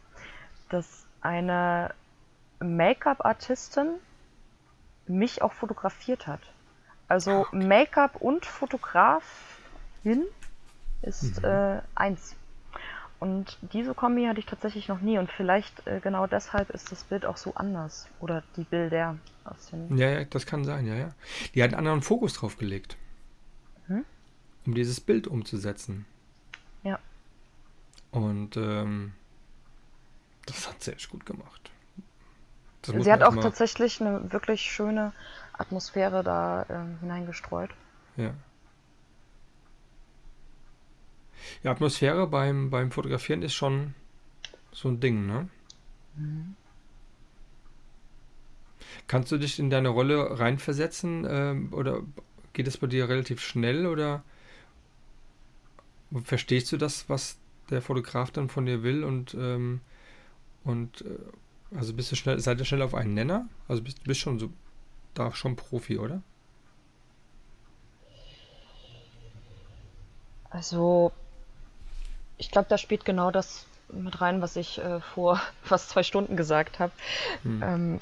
dass 0.69 1.05
eine 1.21 1.93
Make-up-Artistin 2.59 3.95
mich 5.07 5.41
auch 5.41 5.51
fotografiert 5.53 6.25
hat. 6.27 6.41
Also 7.09 7.45
Make-up 7.51 8.15
und 8.15 8.45
Fotografin 8.45 9.21
ist 11.01 11.43
Mhm. 11.43 11.49
äh, 11.49 11.81
eins. 11.95 12.35
Und 13.23 13.57
diese 13.71 13.93
Kombi 13.93 14.25
hatte 14.25 14.41
ich 14.41 14.45
tatsächlich 14.45 14.89
noch 14.89 14.99
nie 14.99 15.17
und 15.17 15.31
vielleicht 15.31 15.87
äh, 15.87 16.01
genau 16.01 16.27
deshalb 16.27 16.69
ist 16.71 16.91
das 16.91 17.05
Bild 17.05 17.25
auch 17.25 17.37
so 17.37 17.55
anders. 17.55 18.09
Oder 18.19 18.43
die 18.57 18.65
Bilder 18.65 19.17
aus 19.45 19.69
den. 19.69 19.97
Ja, 19.97 20.09
ja, 20.09 20.25
das 20.25 20.45
kann 20.45 20.65
sein, 20.65 20.85
ja, 20.85 20.95
ja. 20.95 21.09
Die 21.55 21.63
hat 21.63 21.69
einen 21.69 21.79
anderen 21.79 22.01
Fokus 22.01 22.33
drauf 22.33 22.57
gelegt. 22.57 22.97
Mhm. 23.87 24.03
Um 24.65 24.73
dieses 24.73 24.99
Bild 24.99 25.27
umzusetzen. 25.27 26.05
Ja. 26.83 26.99
Und 28.11 28.57
ähm, 28.57 29.13
das 30.45 30.67
hat 30.67 30.83
sie 30.83 30.91
echt 30.91 31.09
gut 31.09 31.25
gemacht. 31.25 31.71
Das 32.81 33.05
Sie 33.05 33.09
hat 33.09 33.23
auch 33.23 33.37
tatsächlich 33.37 34.01
eine 34.01 34.33
wirklich 34.33 34.63
schöne 34.63 35.13
Atmosphäre 35.53 36.25
da 36.25 36.65
ähm, 36.67 36.97
hineingestreut. 36.99 37.69
ja. 38.17 38.33
Ja, 41.63 41.71
Atmosphäre 41.71 42.27
beim, 42.27 42.69
beim 42.69 42.91
Fotografieren 42.91 43.41
ist 43.41 43.53
schon 43.53 43.93
so 44.71 44.89
ein 44.89 44.99
Ding, 44.99 45.25
ne? 45.25 45.49
Mhm. 46.15 46.55
Kannst 49.07 49.31
du 49.31 49.37
dich 49.37 49.59
in 49.59 49.69
deine 49.69 49.89
Rolle 49.89 50.39
reinversetzen? 50.39 51.25
Ähm, 51.29 51.73
oder 51.73 52.01
geht 52.53 52.67
es 52.67 52.77
bei 52.77 52.87
dir 52.87 53.09
relativ 53.09 53.41
schnell? 53.41 53.85
Oder 53.87 54.23
verstehst 56.23 56.71
du 56.71 56.77
das, 56.77 57.09
was 57.09 57.37
der 57.69 57.81
Fotograf 57.81 58.31
dann 58.31 58.49
von 58.49 58.65
dir 58.65 58.83
will? 58.83 59.03
Und, 59.03 59.33
ähm, 59.33 59.81
und 60.63 61.01
äh, 61.01 61.75
also 61.75 61.93
bist 61.93 62.11
du 62.11 62.15
schnell, 62.15 62.39
seid 62.39 62.59
ihr 62.59 62.65
schnell 62.65 62.81
auf 62.81 62.95
einen 62.95 63.13
Nenner? 63.13 63.49
Also 63.67 63.81
bist 63.81 63.99
du 63.99 64.03
bist 64.03 64.19
schon 64.19 64.39
so 64.39 64.49
da 65.13 65.33
schon 65.33 65.55
Profi, 65.55 65.97
oder? 65.97 66.21
Also, 70.49 71.11
ich 72.43 72.51
glaube, 72.51 72.67
da 72.69 72.77
spielt 72.77 73.05
genau 73.05 73.31
das 73.31 73.65
mit 73.89 74.19
rein, 74.19 74.41
was 74.41 74.55
ich 74.57 74.77
äh, 74.79 74.99
vor 74.99 75.41
fast 75.63 75.89
zwei 75.89 76.03
Stunden 76.03 76.35
gesagt 76.35 76.79
habe. 76.79 76.91
Hm. 77.43 77.63
Ähm, 77.63 77.99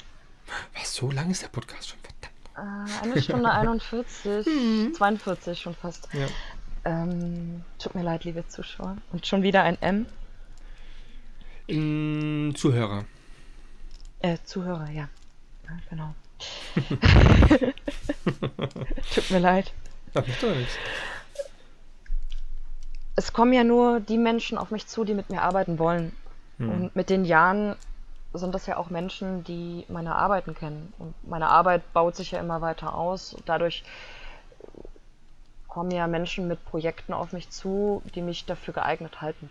Was, 0.74 0.94
so 0.94 1.10
lang 1.10 1.30
ist 1.30 1.42
der 1.42 1.48
Podcast 1.48 1.88
schon? 1.88 1.98
Verdammt. 2.00 2.90
äh, 3.04 3.04
eine 3.04 3.22
Stunde 3.22 3.50
41, 3.52 4.94
42 4.96 5.60
schon 5.60 5.74
fast. 5.74 6.08
Ja. 6.12 6.26
Ähm, 6.84 7.62
tut 7.78 7.94
mir 7.94 8.02
leid, 8.02 8.24
liebe 8.24 8.46
Zuschauer. 8.48 8.96
Und 9.12 9.26
schon 9.26 9.42
wieder 9.44 9.62
ein 9.62 9.80
M. 9.80 10.06
Mm, 11.68 12.54
Zuhörer. 12.56 13.04
Äh, 14.18 14.38
Zuhörer, 14.44 14.90
ja. 14.90 15.08
ja 15.64 15.78
genau. 15.88 16.14
Tut 19.14 19.30
mir 19.30 19.38
leid. 19.38 19.72
Das 20.12 20.26
macht 20.26 20.42
doch 20.42 20.56
nichts. 20.56 20.74
Es 23.14 23.32
kommen 23.32 23.52
ja 23.52 23.64
nur 23.64 24.00
die 24.00 24.18
Menschen 24.18 24.58
auf 24.58 24.70
mich 24.70 24.86
zu, 24.86 25.04
die 25.04 25.14
mit 25.14 25.30
mir 25.30 25.42
arbeiten 25.42 25.78
wollen. 25.78 26.12
Hm. 26.58 26.70
Und 26.70 26.96
mit 26.96 27.10
den 27.10 27.24
Jahren 27.24 27.76
sind 28.32 28.54
das 28.54 28.66
ja 28.66 28.76
auch 28.76 28.90
Menschen, 28.90 29.44
die 29.44 29.84
meine 29.88 30.16
Arbeiten 30.16 30.54
kennen. 30.54 30.92
Und 30.98 31.14
meine 31.28 31.48
Arbeit 31.48 31.92
baut 31.92 32.16
sich 32.16 32.30
ja 32.30 32.40
immer 32.40 32.60
weiter 32.60 32.94
aus. 32.94 33.36
Dadurch 33.44 33.84
kommen 35.68 35.90
ja 35.90 36.06
Menschen 36.06 36.48
mit 36.48 36.64
Projekten 36.64 37.12
auf 37.12 37.32
mich 37.32 37.50
zu, 37.50 38.02
die 38.14 38.22
mich 38.22 38.46
dafür 38.46 38.74
geeignet 38.74 39.20
halten. 39.20 39.50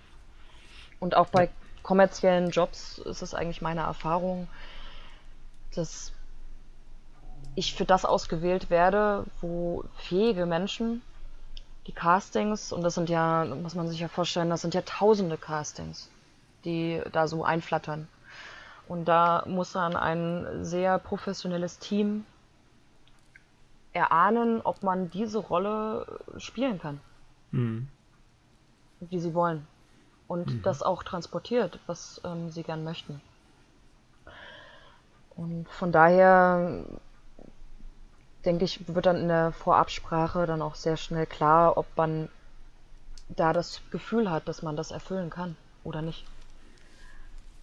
Und 1.00 1.16
auch 1.16 1.28
bei 1.28 1.50
kommerziellen 1.84 2.52
Jobs 2.52 3.00
ist 3.00 3.22
es 3.22 3.34
eigentlich 3.34 3.62
meine 3.62 3.82
Erfahrung, 3.82 4.48
dass 5.74 6.14
ich 7.56 7.74
für 7.74 7.86
das 7.86 8.06
ausgewählt 8.06 8.70
werde, 8.70 9.26
wo 9.42 9.84
fähige 9.96 10.46
Menschen 10.46 11.02
die 11.88 11.92
Castings, 11.92 12.72
und 12.72 12.84
das 12.84 12.96
sind 12.96 13.10
ja, 13.10 13.46
muss 13.46 13.76
man 13.76 13.88
sich 13.88 14.00
ja 14.00 14.08
vorstellen, 14.08 14.50
das 14.50 14.62
sind 14.62 14.74
ja 14.74 14.82
tausende 14.82 15.38
Castings, 15.38 16.10
die 16.64 17.02
da 17.12 17.28
so 17.28 17.44
einflattern. 17.44 18.08
Und 18.88 19.06
da 19.06 19.44
muss 19.48 19.72
dann 19.72 19.96
ein 19.96 20.64
sehr 20.64 21.00
professionelles 21.00 21.80
Team 21.80 22.26
erahnen, 23.94 24.62
ob 24.62 24.84
man 24.84 25.10
diese 25.10 25.40
Rolle 25.40 26.20
spielen 26.38 26.80
kann, 26.80 27.00
Hm. 27.52 27.88
wie 29.00 29.20
sie 29.20 29.34
wollen. 29.34 29.68
Und 30.28 30.66
das 30.66 30.82
auch 30.82 31.04
transportiert, 31.04 31.80
was 31.88 32.22
ähm, 32.24 32.50
sie 32.50 32.64
gern 32.64 32.84
möchten. 32.86 33.22
Und 35.36 35.68
von 35.70 35.92
daher 35.92 36.86
denke 38.46 38.66
ich, 38.66 38.80
wird 38.88 39.06
dann 39.06 39.18
in 39.18 39.28
der 39.28 39.52
Vorabsprache 39.52 40.46
dann 40.46 40.62
auch 40.62 40.76
sehr 40.76 40.98
schnell 40.98 41.26
klar, 41.26 41.78
ob 41.78 41.86
man 41.96 42.30
da 43.30 43.54
das 43.54 43.82
Gefühl 43.92 44.30
hat, 44.30 44.48
dass 44.48 44.62
man 44.62 44.76
das 44.76 44.92
erfüllen 44.92 45.30
kann 45.30 45.56
oder 45.84 46.02
nicht. 46.02 46.26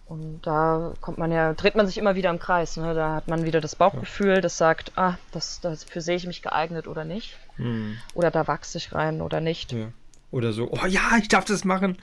Und 0.09 0.41
da 0.41 0.93
kommt 1.01 1.19
man 1.19 1.31
ja, 1.31 1.53
dreht 1.53 1.75
man 1.75 1.85
sich 1.85 1.99
immer 1.99 2.15
wieder 2.15 2.31
im 2.31 2.39
Kreis. 2.39 2.77
Ne? 2.77 2.95
Da 2.95 3.13
hat 3.13 3.27
man 3.27 3.45
wieder 3.45 3.61
das 3.61 3.75
Bauchgefühl, 3.75 4.41
das 4.41 4.57
sagt, 4.57 4.91
ah, 4.95 5.19
das, 5.31 5.61
dafür 5.61 6.01
sehe 6.01 6.15
ich 6.15 6.25
mich 6.25 6.41
geeignet 6.41 6.87
oder 6.87 7.05
nicht. 7.05 7.37
Hm. 7.57 7.95
Oder 8.15 8.31
da 8.31 8.47
wachse 8.47 8.79
ich 8.79 8.91
rein 8.91 9.21
oder 9.21 9.39
nicht. 9.39 9.71
Ja. 9.71 9.89
Oder 10.31 10.51
so, 10.51 10.69
oh 10.71 10.85
ja, 10.87 11.17
ich 11.19 11.27
darf 11.27 11.45
das 11.45 11.63
machen. 11.63 11.99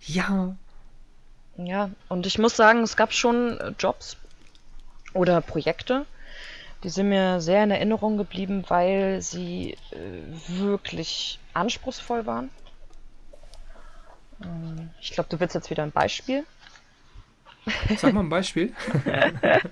Ja. 0.00 0.56
Ja, 1.56 1.90
und 2.08 2.26
ich 2.26 2.38
muss 2.38 2.56
sagen, 2.56 2.82
es 2.82 2.96
gab 2.96 3.12
schon 3.12 3.58
Jobs 3.78 4.16
oder 5.14 5.40
Projekte, 5.40 6.06
die 6.82 6.88
sind 6.88 7.08
mir 7.08 7.40
sehr 7.40 7.62
in 7.64 7.70
Erinnerung 7.70 8.16
geblieben, 8.16 8.64
weil 8.68 9.20
sie 9.22 9.76
äh, 9.92 10.22
wirklich 10.48 11.38
anspruchsvoll 11.52 12.26
waren. 12.26 12.50
Ähm, 14.42 14.90
Ich 15.00 15.10
glaube, 15.12 15.28
du 15.28 15.38
willst 15.40 15.54
jetzt 15.54 15.70
wieder 15.70 15.82
ein 15.82 15.92
Beispiel. 15.92 16.44
Sag 17.96 18.12
mal 18.14 18.20
ein 18.20 18.28
Beispiel. 18.28 18.72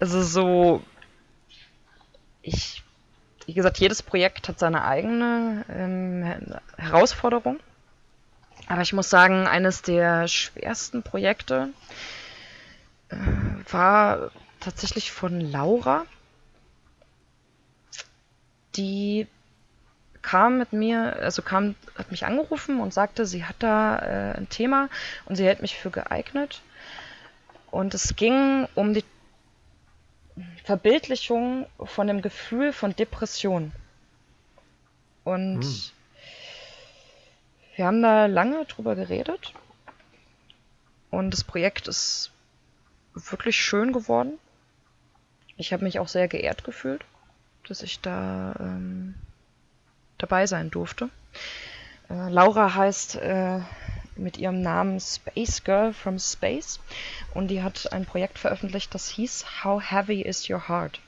Also 0.00 0.22
so, 0.22 0.82
ich, 2.42 2.82
wie 3.46 3.54
gesagt, 3.54 3.78
jedes 3.78 4.02
Projekt 4.02 4.48
hat 4.48 4.58
seine 4.58 4.84
eigene 4.84 5.64
ähm, 5.70 6.58
Herausforderung. 6.76 7.58
Aber 8.66 8.82
ich 8.82 8.92
muss 8.92 9.08
sagen, 9.08 9.46
eines 9.46 9.82
der 9.82 10.28
schwersten 10.28 11.02
Projekte 11.02 11.68
äh, 13.08 13.16
war 13.70 14.30
tatsächlich 14.64 15.12
von 15.12 15.40
Laura. 15.40 16.06
Die 18.76 19.26
kam 20.22 20.58
mit 20.58 20.72
mir, 20.72 21.16
also 21.16 21.42
kam, 21.42 21.74
hat 21.96 22.10
mich 22.10 22.24
angerufen 22.24 22.80
und 22.80 22.94
sagte, 22.94 23.26
sie 23.26 23.44
hat 23.44 23.56
da 23.58 23.98
äh, 23.98 24.38
ein 24.38 24.48
Thema 24.48 24.88
und 25.26 25.36
sie 25.36 25.44
hält 25.44 25.60
mich 25.62 25.76
für 25.76 25.90
geeignet. 25.90 26.62
Und 27.70 27.92
es 27.94 28.16
ging 28.16 28.66
um 28.74 28.94
die 28.94 29.04
Verbildlichung 30.64 31.66
von 31.84 32.06
dem 32.06 32.22
Gefühl 32.22 32.72
von 32.72 32.96
Depression. 32.96 33.72
Und 35.24 35.62
hm. 35.62 35.80
wir 37.76 37.86
haben 37.86 38.02
da 38.02 38.26
lange 38.26 38.64
drüber 38.64 38.94
geredet. 38.96 39.52
Und 41.10 41.30
das 41.30 41.44
Projekt 41.44 41.86
ist 41.86 42.32
wirklich 43.14 43.56
schön 43.56 43.92
geworden. 43.92 44.38
Ich 45.56 45.72
habe 45.72 45.84
mich 45.84 45.98
auch 45.98 46.08
sehr 46.08 46.28
geehrt 46.28 46.64
gefühlt, 46.64 47.04
dass 47.68 47.82
ich 47.82 48.00
da 48.00 48.54
ähm, 48.58 49.14
dabei 50.18 50.46
sein 50.46 50.70
durfte. 50.70 51.10
Äh, 52.10 52.28
Laura 52.28 52.74
heißt 52.74 53.16
äh, 53.16 53.60
mit 54.16 54.38
ihrem 54.38 54.62
Namen 54.62 55.00
Space 55.00 55.64
Girl 55.64 55.92
from 55.92 56.18
Space 56.18 56.80
und 57.34 57.48
die 57.48 57.62
hat 57.62 57.92
ein 57.92 58.06
Projekt 58.06 58.38
veröffentlicht, 58.38 58.94
das 58.94 59.08
hieß 59.08 59.64
How 59.64 59.82
Heavy 59.82 60.22
is 60.22 60.48
Your 60.48 60.68
Heart? 60.68 61.00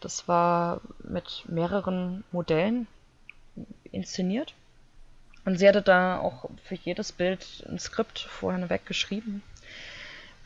Das 0.00 0.28
war 0.28 0.80
mit 1.00 1.44
mehreren 1.48 2.24
Modellen 2.32 2.86
inszeniert 3.90 4.54
und 5.44 5.58
sie 5.58 5.68
hatte 5.68 5.82
da 5.82 6.18
auch 6.18 6.50
für 6.64 6.76
jedes 6.76 7.12
Bild 7.12 7.64
ein 7.68 7.78
Skript 7.78 8.18
vorher 8.18 8.70
weggeschrieben, 8.70 9.42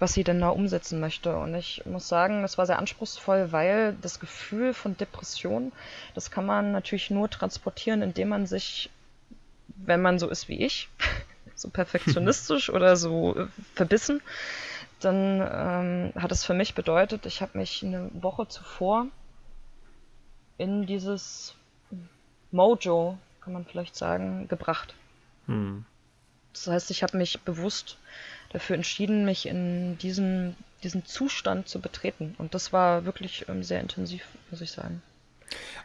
was 0.03 0.15
sie 0.15 0.25
denn 0.25 0.41
da 0.41 0.49
umsetzen 0.49 0.99
möchte. 0.99 1.37
Und 1.37 1.55
ich 1.55 1.87
muss 1.87 2.09
sagen, 2.09 2.43
das 2.43 2.59
war 2.59 2.67
sehr 2.67 2.81
anspruchsvoll, 2.81 3.53
weil 3.53 3.97
das 4.03 4.19
Gefühl 4.19 4.75
von 4.75 4.97
Depression, 4.97 5.71
das 6.17 6.33
kann 6.33 6.45
man 6.45 6.73
natürlich 6.73 7.11
nur 7.11 7.31
transportieren, 7.31 8.03
indem 8.03 8.31
man 8.31 8.47
sich, 8.47 8.91
wenn 9.69 10.03
man 10.03 10.19
so 10.19 10.29
ist 10.29 10.49
wie 10.49 10.59
ich, 10.59 10.89
so 11.55 11.71
perfektionistisch 11.71 12.69
oder 12.75 12.97
so 12.97 13.37
äh, 13.37 13.47
verbissen, 13.77 14.21
dann 14.99 15.41
ähm, 15.41 16.21
hat 16.21 16.33
es 16.33 16.45
für 16.45 16.55
mich 16.55 16.75
bedeutet, 16.75 17.25
ich 17.25 17.41
habe 17.41 17.57
mich 17.57 17.85
eine 17.85 18.11
Woche 18.13 18.49
zuvor 18.49 19.07
in 20.59 20.85
dieses 20.85 21.55
Mojo, 22.51 23.19
kann 23.41 23.53
man 23.53 23.65
vielleicht 23.67 23.95
sagen, 23.95 24.49
gebracht. 24.49 24.97
Hm. 25.47 25.85
Das 26.53 26.67
heißt, 26.67 26.91
ich 26.91 27.05
habe 27.05 27.17
mich 27.17 27.41
bewusst 27.43 27.99
dafür 28.53 28.77
entschieden, 28.77 29.25
mich 29.25 29.47
in 29.47 29.99
diesen, 29.99 30.57
diesen 30.83 31.07
Zustand 31.07 31.69
zu 31.69 31.81
betreten. 31.81 32.35
Und 32.39 32.55
das 32.55 32.73
war 32.73 33.05
wirklich 33.05 33.47
ähm, 33.49 33.63
sehr 33.63 33.81
intensiv, 33.81 34.25
muss 34.51 34.61
ich 34.61 34.71
sagen. 34.71 35.03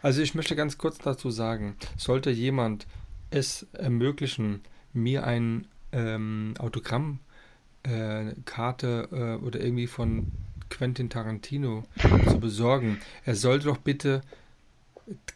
Also 0.02 0.22
ich 0.22 0.36
möchte 0.36 0.56
ganz 0.56 0.78
kurz 0.78 0.98
dazu 0.98 1.30
sagen, 1.30 1.76
sollte 1.98 2.30
jemand 2.30 2.88
es 3.30 3.68
ermöglichen, 3.74 4.62
mir 4.94 5.26
ein 5.26 5.68
ähm, 5.92 6.54
Autogrammkarte 6.60 9.10
äh, 9.12 9.44
oder 9.44 9.60
irgendwie 9.60 9.88
von 9.88 10.32
Quentin 10.70 11.10
Tarantino 11.10 11.84
zu 12.30 12.40
besorgen. 12.40 13.00
Er 13.26 13.36
sollte 13.36 13.66
doch 13.66 13.78
bitte 13.78 14.22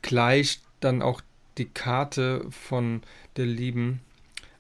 gleich 0.01 0.61
dann 0.79 1.01
auch 1.01 1.21
die 1.57 1.65
Karte 1.65 2.45
von 2.49 3.01
der 3.37 3.45
lieben 3.45 4.01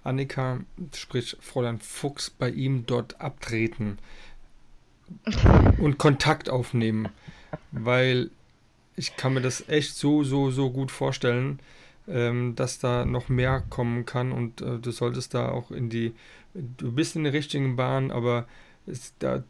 Annika, 0.03 0.61
sprich 0.95 1.37
Fräulein 1.39 1.79
Fuchs, 1.79 2.29
bei 2.29 2.49
ihm 2.49 2.85
dort 2.85 3.21
abtreten 3.21 3.99
und 5.77 5.97
Kontakt 5.97 6.49
aufnehmen, 6.49 7.09
weil 7.71 8.31
ich 8.95 9.15
kann 9.15 9.33
mir 9.33 9.41
das 9.41 9.67
echt 9.69 9.95
so, 9.95 10.23
so, 10.23 10.51
so 10.51 10.71
gut 10.71 10.91
vorstellen, 10.91 11.59
ähm, 12.07 12.55
dass 12.55 12.79
da 12.79 13.05
noch 13.05 13.29
mehr 13.29 13.63
kommen 13.69 14.05
kann 14.05 14.31
und 14.31 14.61
äh, 14.61 14.79
du 14.79 14.91
solltest 14.91 15.33
da 15.33 15.49
auch 15.49 15.71
in 15.71 15.89
die, 15.89 16.13
du 16.53 16.91
bist 16.91 17.15
in 17.15 17.23
der 17.23 17.33
richtigen 17.33 17.75
Bahn, 17.75 18.11
aber 18.11 18.47
es, 18.87 19.13
da, 19.19 19.43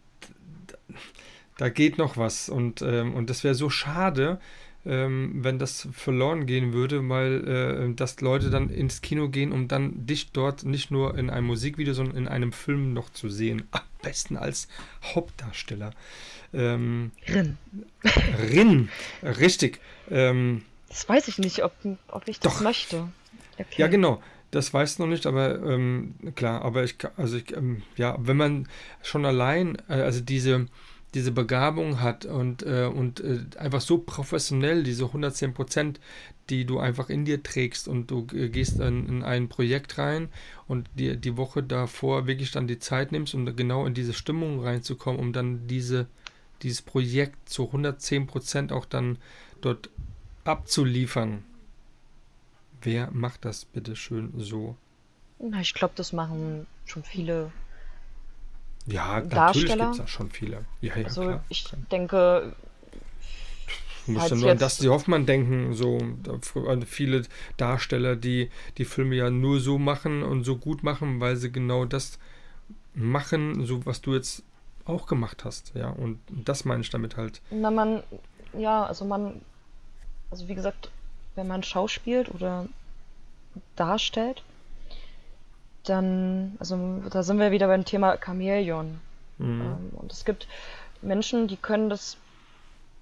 da 1.58 1.70
geht 1.70 1.98
noch 1.98 2.18
was 2.18 2.50
und, 2.50 2.82
ähm, 2.82 3.14
und 3.14 3.30
das 3.30 3.44
wäre 3.44 3.56
so 3.56 3.70
schade, 3.70 4.40
ähm, 4.86 5.44
wenn 5.44 5.60
das 5.60 5.88
verloren 5.92 6.46
gehen 6.46 6.74
würde, 6.74 7.08
weil 7.08 7.48
äh, 7.48 7.96
dass 7.96 8.20
Leute 8.22 8.50
dann 8.50 8.70
ins 8.70 9.02
Kino 9.02 9.30
gehen, 9.30 9.52
um 9.52 9.68
dann 9.68 10.06
dich 10.06 10.32
dort 10.32 10.64
nicht 10.64 10.92
nur 10.92 11.18
in 11.18 11.30
einem 11.30 11.48
Musikvideo, 11.48 11.94
sondern 11.94 12.18
in 12.18 12.28
einem 12.28 12.52
Film 12.52 12.94
noch 12.94 13.12
zu 13.12 13.30
sehen. 13.30 13.68
Am 13.72 13.82
besten 14.02 14.38
als 14.38 14.68
Hauptdarsteller. 15.04 15.92
Ähm, 16.54 17.12
Rin. 17.28 17.58
Rin, 18.52 18.90
richtig. 19.24 19.80
Ähm, 20.10 20.64
das 20.90 21.08
weiß 21.08 21.28
ich 21.28 21.38
nicht, 21.38 21.64
ob, 21.64 21.74
ob 22.08 22.28
ich 22.28 22.40
das 22.40 22.56
Doch. 22.56 22.62
möchte. 22.62 23.08
Okay. 23.58 23.66
Ja, 23.78 23.88
genau. 23.88 24.22
Das 24.50 24.74
weiß 24.74 24.94
ich 24.94 25.00
noch 25.00 25.08
nicht, 25.08 25.26
aber 25.26 25.62
ähm, 25.62 26.16
klar, 26.36 26.62
aber 26.64 26.84
ich, 26.84 26.98
also 27.16 27.38
ich, 27.38 27.56
ähm, 27.56 27.84
ja, 27.96 28.18
wenn 28.20 28.36
man 28.36 28.68
schon 29.02 29.26
allein, 29.26 29.78
äh, 29.88 29.94
also 29.94 30.20
diese, 30.20 30.68
diese 31.14 31.32
Begabung 31.32 32.00
hat 32.00 32.26
und, 32.26 32.64
äh, 32.64 32.86
und 32.86 33.20
äh, 33.20 33.40
einfach 33.58 33.82
so 33.82 33.98
professionell, 33.98 34.84
diese 34.84 35.06
110 35.06 35.54
Prozent, 35.54 36.00
die 36.50 36.66
du 36.66 36.80
einfach 36.80 37.10
in 37.10 37.26
dir 37.26 37.44
trägst 37.44 37.88
und 37.88 38.12
du 38.12 38.28
äh, 38.34 38.50
gehst 38.50 38.80
in, 38.80 39.08
in, 39.08 39.24
ein 39.24 39.50
Projekt 39.50 39.98
rein 39.98 40.30
und 40.68 40.90
dir 40.96 41.18
die 41.18 41.36
Woche 41.36 41.64
davor 41.64 42.28
wirklich 42.28 42.52
dann 42.52 42.68
die 42.68 42.80
Zeit 42.80 43.12
nimmst, 43.12 43.36
um 43.36 43.46
genau 43.56 43.86
in 43.86 43.94
diese 43.94 44.14
Stimmung 44.14 44.62
reinzukommen, 44.62 45.20
um 45.20 45.34
dann 45.34 45.68
diese, 45.68 46.08
dieses 46.62 46.82
Projekt 46.82 47.50
zu 47.50 47.68
110 47.68 48.28
Prozent 48.28 48.72
auch 48.72 48.86
dann 48.86 49.18
dort 49.60 49.90
abzuliefern. 50.46 51.44
Wer 52.82 53.12
macht 53.12 53.44
das 53.46 53.66
bitte 53.66 53.96
schön 53.96 54.32
so? 54.38 54.76
Na, 55.40 55.60
ich 55.60 55.74
glaube, 55.74 55.94
das 55.98 56.14
machen 56.14 56.68
schon 56.86 57.04
viele 57.04 57.52
ja, 58.88 59.22
natürlich 59.22 59.72
gibt 59.72 59.82
es 59.82 59.98
da 59.98 60.08
schon 60.08 60.30
viele. 60.30 60.66
Ja, 60.82 60.96
ja, 60.96 61.06
also 61.06 61.22
klar. 61.22 61.44
ich 61.50 61.66
denke. 61.92 62.56
Du 64.08 64.14
musst 64.14 64.32
ja 64.32 64.36
nur 64.36 64.52
an 64.52 64.58
Dusty 64.58 64.88
Hoffmann 64.88 65.26
denken, 65.28 65.74
so 65.74 66.00
viele 66.88 67.22
Darsteller, 67.58 68.16
die 68.16 68.50
die 68.78 68.86
Filme 68.86 69.16
ja 69.16 69.30
nur 69.30 69.60
so 69.60 69.78
machen 69.78 70.24
und 70.24 70.44
so 70.44 70.58
gut 70.58 70.82
machen, 70.84 71.20
weil 71.20 71.36
sie 71.36 71.52
genau 71.52 71.86
das 71.86 72.18
machen, 72.96 73.66
so 73.66 73.86
was 73.86 74.02
du 74.02 74.16
jetzt 74.16 74.44
auch 74.86 75.06
gemacht 75.06 75.46
hast, 75.46 75.74
ja. 75.76 75.90
Und 75.90 76.20
das 76.30 76.66
meine 76.66 76.82
ich 76.82 76.90
damit 76.90 77.16
halt. 77.16 77.42
Na, 77.52 77.70
man, 77.70 78.02
ja, 78.58 78.84
also 78.86 79.06
man 79.06 79.42
also 80.32 80.48
wie 80.48 80.56
gesagt, 80.56 80.90
wenn 81.36 81.48
man 81.48 81.62
schauspielt 81.62 82.34
oder 82.34 82.68
darstellt, 83.76 84.44
dann, 85.84 86.56
also 86.60 87.02
da 87.10 87.24
sind 87.24 87.40
wir 87.40 87.52
wieder 87.52 87.68
beim 87.68 87.86
Thema 87.86 88.18
Chamäleon. 88.24 89.00
Mhm. 89.38 89.62
Ähm, 89.62 89.90
und 89.94 90.12
es 90.12 90.26
gibt 90.26 90.48
Menschen, 91.02 91.48
die 91.48 91.58
können 91.58 91.90
das 91.90 92.18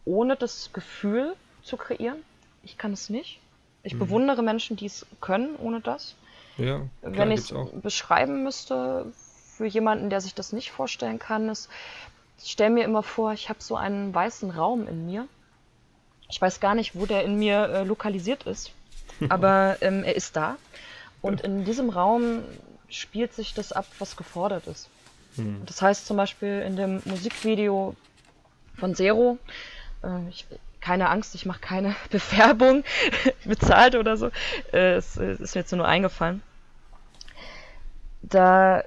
ohne 0.06 0.35
das 0.35 0.72
Gefühl 0.73 1.35
zu 1.64 1.77
kreieren. 1.77 2.18
Ich 2.64 2.77
kann 2.77 2.93
es 2.93 3.10
nicht. 3.10 3.39
Ich 3.84 3.93
mhm. 3.93 3.99
bewundere 3.99 4.43
Menschen, 4.43 4.77
die 4.77 4.85
es 4.85 5.06
können 5.22 5.56
ohne 5.57 5.81
das. 5.81 6.15
Ja, 6.57 6.81
klar, 7.01 7.14
Wenn 7.14 7.31
ich 7.31 7.51
es 7.51 7.53
beschreiben 7.81 8.43
müsste 8.43 9.06
für 9.56 9.65
jemanden, 9.65 10.10
der 10.10 10.22
sich 10.22 10.35
das 10.35 10.51
nicht 10.51 10.72
vorstellen 10.72 11.19
kann, 11.19 11.47
ist, 11.49 11.69
ich 12.41 12.51
stelle 12.51 12.69
mir 12.69 12.84
immer 12.84 13.03
vor, 13.03 13.34
ich 13.34 13.49
habe 13.49 13.61
so 13.61 13.76
einen 13.76 14.14
weißen 14.14 14.51
Raum 14.51 14.88
in 14.88 15.06
mir 15.06 15.27
ich 16.30 16.39
weiß 16.39 16.60
gar 16.60 16.76
nicht, 16.76 16.95
wo 16.95 17.06
der 17.06 17.23
in 17.23 17.38
mir 17.38 17.68
äh, 17.69 17.84
lokalisiert 17.84 18.43
ist, 18.43 18.72
aber 19.30 19.77
ähm, 19.81 20.03
er 20.03 20.15
ist 20.15 20.35
da. 20.35 20.56
Und 21.22 21.41
in 21.41 21.65
diesem 21.65 21.89
Raum 21.89 22.43
spielt 22.90 23.34
sich 23.34 23.53
das 23.53 23.72
ab, 23.72 23.86
was 23.99 24.16
gefordert 24.16 24.68
ist. 24.68 24.90
Hm. 25.36 25.61
Das 25.66 25.82
heißt 25.82 26.06
zum 26.06 26.18
Beispiel 26.18 26.61
in 26.61 26.76
dem 26.76 27.02
Musikvideo 27.06 27.95
von 28.78 28.95
Zero, 28.95 29.38
äh, 30.03 30.30
ich, 30.30 30.45
keine 30.82 31.10
Angst, 31.10 31.36
ich 31.36 31.45
mache 31.45 31.60
keine 31.60 31.95
Bewerbung 32.10 32.84
bezahlt 33.45 33.95
oder 33.95 34.18
so. 34.18 34.28
Äh, 34.72 34.95
es, 34.95 35.18
es 35.18 35.40
ist 35.40 35.56
mir 35.56 35.61
jetzt 35.61 35.72
nur 35.72 35.88
eingefallen. 35.88 36.41
Da 38.22 38.84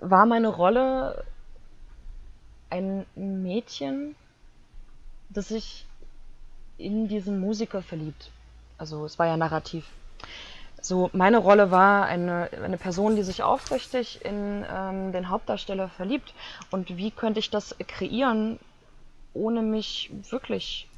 war 0.00 0.26
meine 0.26 0.48
Rolle 0.48 1.24
ein 2.70 3.06
Mädchen, 3.14 4.14
das 5.28 5.48
sich 5.48 5.86
in 6.78 7.08
diesen 7.08 7.40
Musiker 7.40 7.82
verliebt. 7.82 8.30
Also 8.78 9.04
es 9.04 9.18
war 9.18 9.26
ja 9.26 9.36
narrativ. 9.36 9.86
So, 10.86 11.10
meine 11.12 11.38
Rolle 11.38 11.72
war 11.72 12.06
eine, 12.06 12.48
eine 12.62 12.78
Person, 12.78 13.16
die 13.16 13.24
sich 13.24 13.42
aufrichtig 13.42 14.24
in 14.24 14.64
ähm, 14.72 15.10
den 15.10 15.30
Hauptdarsteller 15.30 15.88
verliebt. 15.88 16.32
Und 16.70 16.96
wie 16.96 17.10
könnte 17.10 17.40
ich 17.40 17.50
das 17.50 17.74
kreieren, 17.88 18.60
ohne 19.34 19.62
mich 19.62 20.12
wirklich 20.30 20.88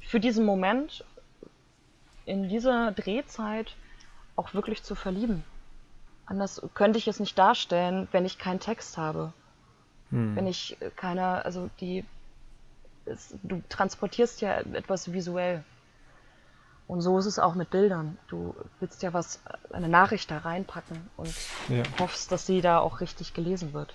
für 0.00 0.20
diesen 0.20 0.46
Moment 0.46 1.04
in 2.24 2.48
dieser 2.48 2.92
Drehzeit 2.92 3.76
auch 4.36 4.54
wirklich 4.54 4.82
zu 4.82 4.94
verlieben. 4.94 5.44
Anders 6.24 6.62
könnte 6.72 6.98
ich 6.98 7.06
es 7.06 7.20
nicht 7.20 7.38
darstellen, 7.38 8.08
wenn 8.10 8.24
ich 8.24 8.38
keinen 8.38 8.58
Text 8.58 8.96
habe. 8.96 9.34
Hm. 10.12 10.34
Wenn 10.34 10.46
ich 10.46 10.78
keine, 10.96 11.44
also 11.44 11.68
die, 11.78 12.06
es, 13.04 13.34
du 13.42 13.62
transportierst 13.68 14.40
ja 14.40 14.60
etwas 14.60 15.12
visuell. 15.12 15.62
Und 16.86 17.00
so 17.00 17.18
ist 17.18 17.26
es 17.26 17.38
auch 17.38 17.54
mit 17.54 17.70
Bildern. 17.70 18.18
Du 18.28 18.54
willst 18.80 19.02
ja 19.02 19.12
was, 19.14 19.40
eine 19.72 19.88
Nachricht 19.88 20.30
da 20.30 20.38
reinpacken 20.38 21.08
und 21.16 21.34
Ja. 21.68 21.82
hoffst, 21.98 22.30
dass 22.30 22.44
sie 22.46 22.60
da 22.60 22.78
auch 22.78 23.00
richtig 23.00 23.32
gelesen 23.34 23.72
wird. 23.72 23.94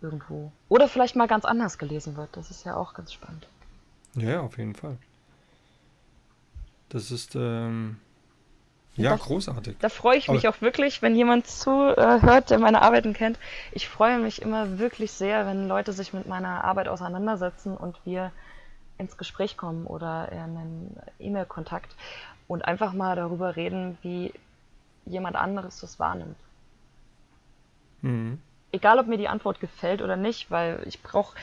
Irgendwo. 0.00 0.52
Oder 0.68 0.88
vielleicht 0.88 1.16
mal 1.16 1.28
ganz 1.28 1.44
anders 1.44 1.76
gelesen 1.76 2.16
wird. 2.16 2.30
Das 2.36 2.50
ist 2.50 2.64
ja 2.64 2.76
auch 2.76 2.94
ganz 2.94 3.12
spannend. 3.12 3.46
Ja, 4.14 4.40
auf 4.40 4.56
jeden 4.56 4.74
Fall. 4.74 4.96
Das 6.88 7.10
ist 7.10 7.34
ähm, 7.34 7.98
ja 8.96 9.10
Das- 9.10 9.20
großartig. 9.20 9.76
Da 9.80 9.88
freue 9.90 10.16
ich 10.16 10.28
mich 10.28 10.46
Aber- 10.46 10.56
auch 10.56 10.60
wirklich, 10.62 11.02
wenn 11.02 11.14
jemand 11.14 11.46
zuhört, 11.46 12.48
der 12.50 12.58
meine 12.58 12.80
Arbeiten 12.82 13.12
kennt. 13.12 13.38
Ich 13.72 13.88
freue 13.88 14.18
mich 14.18 14.40
immer 14.40 14.78
wirklich 14.78 15.12
sehr, 15.12 15.46
wenn 15.46 15.68
Leute 15.68 15.92
sich 15.92 16.12
mit 16.14 16.26
meiner 16.26 16.64
Arbeit 16.64 16.88
auseinandersetzen 16.88 17.76
und 17.76 17.96
wir 18.04 18.32
ins 18.98 19.16
Gespräch 19.16 19.56
kommen 19.56 19.86
oder 19.86 20.30
in 20.32 20.38
einen 20.38 20.96
E-Mail-Kontakt 21.18 21.94
und 22.48 22.64
einfach 22.64 22.92
mal 22.92 23.16
darüber 23.16 23.56
reden, 23.56 23.96
wie 24.02 24.32
jemand 25.06 25.36
anderes 25.36 25.80
das 25.80 25.98
wahrnimmt. 25.98 26.36
Mhm. 28.02 28.38
Egal, 28.72 28.98
ob 28.98 29.06
mir 29.06 29.16
die 29.16 29.28
Antwort 29.28 29.60
gefällt 29.60 30.02
oder 30.02 30.16
nicht, 30.16 30.50
weil 30.50 30.82
ich 30.86 31.02
brauche 31.02 31.34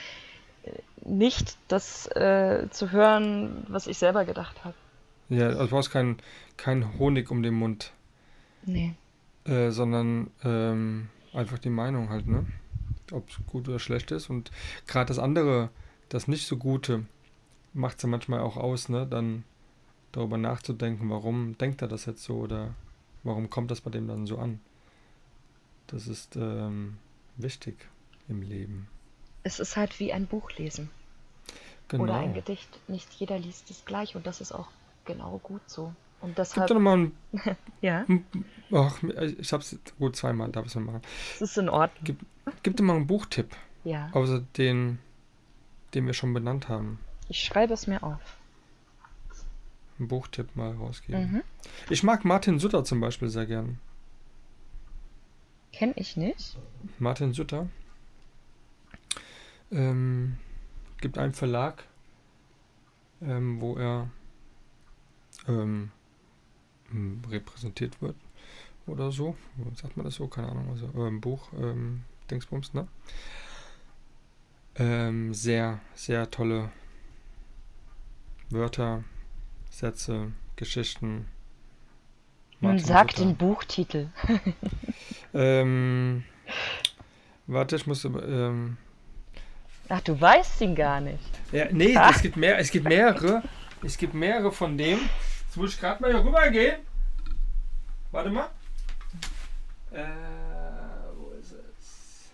nicht 1.03 1.57
das 1.67 2.07
äh, 2.15 2.67
zu 2.71 2.91
hören, 2.91 3.65
was 3.67 3.87
ich 3.87 3.97
selber 3.97 4.25
gedacht 4.25 4.63
habe. 4.63 4.75
Ja, 5.29 5.47
also 5.47 5.63
du 5.63 5.69
brauchst 5.69 5.91
keinen 5.91 6.17
kein 6.57 6.97
Honig 6.99 7.31
um 7.31 7.41
den 7.43 7.55
Mund, 7.55 7.91
Nee. 8.63 8.93
äh, 9.45 9.69
sondern 9.71 10.31
ähm, 10.43 11.09
einfach 11.33 11.59
die 11.59 11.69
Meinung 11.69 12.09
halt, 12.09 12.27
ne? 12.27 12.45
Ob 13.11 13.29
es 13.29 13.37
gut 13.47 13.67
oder 13.67 13.79
schlecht 13.79 14.11
ist. 14.11 14.29
Und 14.29 14.51
gerade 14.87 15.07
das 15.07 15.19
andere, 15.19 15.69
das 16.09 16.27
nicht 16.27 16.47
so 16.47 16.57
Gute, 16.57 17.05
macht 17.75 17.97
es 17.97 18.03
ja 18.03 18.09
manchmal 18.09 18.39
auch 18.39 18.57
aus, 18.57 18.89
ne? 18.89 19.05
Dann 19.05 19.43
darüber 20.11 20.37
nachzudenken, 20.37 21.09
warum 21.09 21.57
denkt 21.57 21.81
er 21.81 21.87
das 21.87 22.05
jetzt 22.05 22.23
so 22.23 22.37
oder 22.37 22.73
warum 23.23 23.49
kommt 23.49 23.69
das 23.69 23.81
bei 23.81 23.91
dem 23.91 24.07
dann 24.07 24.25
so 24.25 24.37
an. 24.37 24.59
Das 25.87 26.07
ist 26.07 26.35
ähm, 26.35 26.97
wichtig 27.37 27.75
im 28.27 28.41
Leben. 28.41 28.87
Es 29.43 29.59
ist 29.59 29.75
halt 29.75 29.99
wie 29.99 30.11
ein 30.13 30.25
Buch 30.25 30.51
lesen. 30.57 30.89
Genau. 31.89 32.03
Oder 32.03 32.15
ein 32.15 32.33
Gedicht. 32.33 32.67
Nicht 32.87 33.11
jeder 33.13 33.37
liest 33.37 33.69
es 33.69 33.85
gleich 33.85 34.15
und 34.15 34.25
das 34.25 34.41
ist 34.41 34.51
auch 34.51 34.69
genau 35.05 35.39
gut 35.43 35.61
so. 35.67 35.93
Und 36.21 36.29
Gib 36.29 36.35
deshalb, 36.37 36.67
doch 36.67 36.75
nochmal 36.75 36.97
ein. 36.97 37.11
ja, 37.81 38.05
Ach, 38.71 39.03
ich 39.03 39.53
hab's 39.53 39.77
gut 39.99 40.15
zweimal, 40.15 40.49
darf 40.49 40.65
ich 40.65 40.75
es 40.75 40.81
machen. 40.81 41.01
es 41.35 41.41
ist 41.41 41.57
in 41.57 41.69
Ordnung. 41.69 42.17
Gib 42.63 42.77
dir 42.77 42.83
mal 42.83 42.95
einen 42.95 43.05
Buchtipp, 43.05 43.55
Ja, 43.83 44.09
außer 44.13 44.41
den, 44.57 44.97
den 45.93 46.07
wir 46.07 46.13
schon 46.13 46.33
benannt 46.33 46.67
haben. 46.69 46.99
Ich 47.29 47.43
schreibe 47.43 47.73
es 47.73 47.87
mir 47.87 48.03
auf. 48.03 48.37
Einen 49.97 50.07
Buchtipp 50.07 50.55
mal 50.55 50.73
rausgeben. 50.73 51.31
Mhm. 51.31 51.41
Ich 51.89 52.03
mag 52.03 52.25
Martin 52.25 52.59
Sutter 52.59 52.83
zum 52.83 52.99
Beispiel 52.99 53.29
sehr 53.29 53.45
gern. 53.45 53.79
Kenn 55.71 55.93
ich 55.95 56.17
nicht. 56.17 56.57
Martin 56.99 57.33
Sutter 57.33 57.67
ähm, 59.71 60.37
gibt 61.01 61.17
einen 61.17 61.33
Verlag, 61.33 61.83
ähm, 63.21 63.59
wo 63.61 63.75
er 63.75 64.09
ähm, 65.47 65.91
repräsentiert 67.29 68.01
wird 68.01 68.15
oder 68.85 69.11
so. 69.11 69.35
Sagt 69.75 69.97
man 69.97 70.05
das 70.05 70.15
so? 70.15 70.27
Keine 70.27 70.49
Ahnung. 70.49 70.69
Also 70.69 70.89
ähm, 70.95 71.21
Buch, 71.21 71.51
ähm, 71.53 72.03
Dingsbums, 72.29 72.73
ne? 72.73 72.87
Ähm, 74.77 75.33
sehr, 75.33 75.79
sehr 75.93 76.29
tolle 76.29 76.69
Wörter, 78.49 79.03
Sätze, 79.69 80.31
Geschichten. 80.55 81.27
Nun 82.61 82.71
Martin 82.73 82.85
sag 82.85 83.11
Sutter. 83.11 83.23
den 83.25 83.35
Buchtitel. 83.37 84.09
Ähm, 85.37 86.23
warte, 87.45 87.75
ich 87.75 87.85
muss. 87.87 88.05
Ähm, 88.05 88.77
Ach, 89.89 89.99
du 89.99 90.19
weißt 90.21 90.61
ihn 90.61 90.75
gar 90.75 91.01
nicht. 91.01 91.19
ja, 91.51 91.65
nee, 91.73 91.93
es 92.09 92.21
gibt 92.21 92.37
mehr, 92.37 92.57
es 92.57 92.71
gibt 92.71 92.87
mehrere. 92.87 93.43
Es 93.83 93.97
gibt 93.97 94.13
mehrere 94.13 94.53
von 94.53 94.77
dem. 94.77 94.97
Jetzt 95.45 95.57
muss 95.57 95.73
ich 95.73 95.79
gerade 95.81 96.01
mal 96.01 96.11
hier 96.13 96.23
rüber 96.23 96.49
gehen. 96.51 96.77
Warte 98.11 98.29
mal. 98.29 98.47
Äh, 99.91 100.05
wo 101.17 101.31
ist 101.31 101.51
es? 101.51 102.29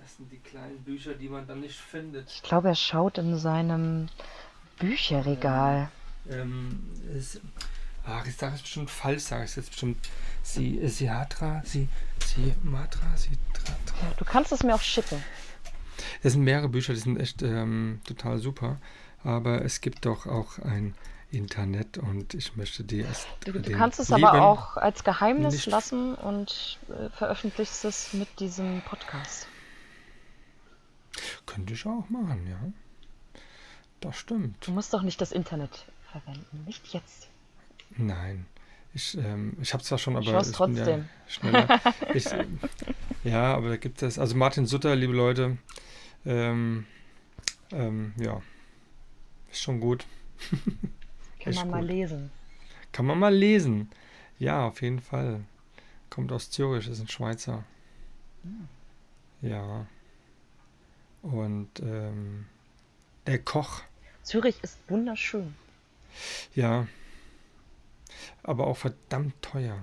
Das 0.00 0.16
sind 0.16 0.30
die 0.30 0.38
kleinen 0.38 0.78
Bücher, 0.84 1.14
die 1.14 1.28
man 1.28 1.44
dann 1.48 1.58
nicht 1.60 1.76
findet. 1.76 2.30
Ich 2.30 2.42
glaube, 2.44 2.68
er 2.68 2.76
schaut 2.76 3.18
in 3.18 3.36
seinem 3.36 4.08
Bücherregal. 4.78 5.90
Ähm, 6.28 6.90
es, 7.16 7.40
ach, 8.04 8.26
ich 8.26 8.36
sage 8.36 8.56
es 8.56 8.62
bestimmt 8.62 8.90
falsch, 8.90 9.22
sage 9.22 9.44
ich 9.44 9.50
es 9.50 9.56
jetzt 9.56 9.70
bestimmt. 9.70 9.98
Sie, 10.42 10.86
Siatra, 10.88 11.62
sie, 11.64 11.88
sie, 12.24 12.54
Matra, 12.62 13.16
sie, 13.16 13.36
tra, 13.52 13.74
tra. 13.86 14.14
Du 14.16 14.24
kannst 14.24 14.52
es 14.52 14.62
mir 14.62 14.74
auch 14.74 14.80
schicken. 14.80 15.22
Das 16.22 16.32
sind 16.34 16.42
mehrere 16.42 16.68
Bücher, 16.68 16.94
die 16.94 17.00
sind 17.00 17.18
echt 17.18 17.42
ähm, 17.42 18.00
total 18.04 18.38
super. 18.38 18.78
Aber 19.24 19.64
es 19.64 19.80
gibt 19.80 20.06
doch 20.06 20.26
auch 20.26 20.58
ein 20.60 20.94
Internet 21.30 21.98
und 21.98 22.34
ich 22.34 22.56
möchte 22.56 22.84
die 22.84 23.00
erst. 23.00 23.26
Du, 23.44 23.52
du 23.52 23.72
kannst 23.72 23.98
es 23.98 24.12
aber 24.12 24.40
auch 24.42 24.76
als 24.76 25.02
Geheimnis 25.02 25.66
lassen 25.66 26.14
und 26.14 26.78
äh, 26.88 27.10
veröffentlichst 27.10 27.84
es 27.84 28.12
mit 28.12 28.38
diesem 28.38 28.82
Podcast. 28.82 29.48
Könnte 31.46 31.74
ich 31.74 31.84
auch 31.86 32.08
machen, 32.08 32.46
ja. 32.48 32.58
Das 34.06 34.18
stimmt. 34.18 34.64
Du 34.64 34.70
musst 34.70 34.94
doch 34.94 35.02
nicht 35.02 35.20
das 35.20 35.32
Internet 35.32 35.84
verwenden. 36.12 36.62
Nicht 36.64 36.86
jetzt. 36.94 37.28
Nein. 37.96 38.46
Ich, 38.94 39.18
ähm, 39.18 39.56
ich 39.60 39.72
habe 39.72 39.82
zwar 39.82 39.98
schon, 39.98 40.14
aber 40.14 40.24
ich 40.24 40.30
bin 40.30 40.36
ja 40.36 40.52
trotzdem. 40.52 41.08
schneller. 41.26 41.80
ich, 42.14 42.24
ja, 43.24 43.54
aber 43.54 43.70
da 43.70 43.76
gibt 43.76 44.00
es, 44.02 44.16
also 44.18 44.36
Martin 44.36 44.64
Sutter, 44.64 44.94
liebe 44.94 45.12
Leute, 45.12 45.58
ähm, 46.24 46.86
ähm, 47.72 48.14
ja, 48.16 48.40
ist 49.50 49.62
schon 49.62 49.80
gut. 49.80 50.06
Kann 51.40 51.54
man 51.54 51.70
mal 51.70 51.80
gut. 51.80 51.88
lesen. 51.90 52.30
Kann 52.92 53.06
man 53.06 53.18
mal 53.18 53.34
lesen. 53.34 53.90
Ja, 54.38 54.68
auf 54.68 54.82
jeden 54.82 55.00
Fall. 55.00 55.40
Kommt 56.10 56.30
aus 56.30 56.50
Zürich, 56.50 56.86
ist 56.86 57.00
ein 57.00 57.08
Schweizer. 57.08 57.64
Ja. 59.42 59.86
Und 61.22 61.80
ähm, 61.80 62.46
der 63.26 63.40
Koch, 63.40 63.82
Zürich 64.26 64.62
ist 64.62 64.78
wunderschön. 64.88 65.54
ja. 66.54 66.86
Aber 68.42 68.66
auch 68.66 68.76
verdammt 68.76 69.40
teuer. 69.40 69.78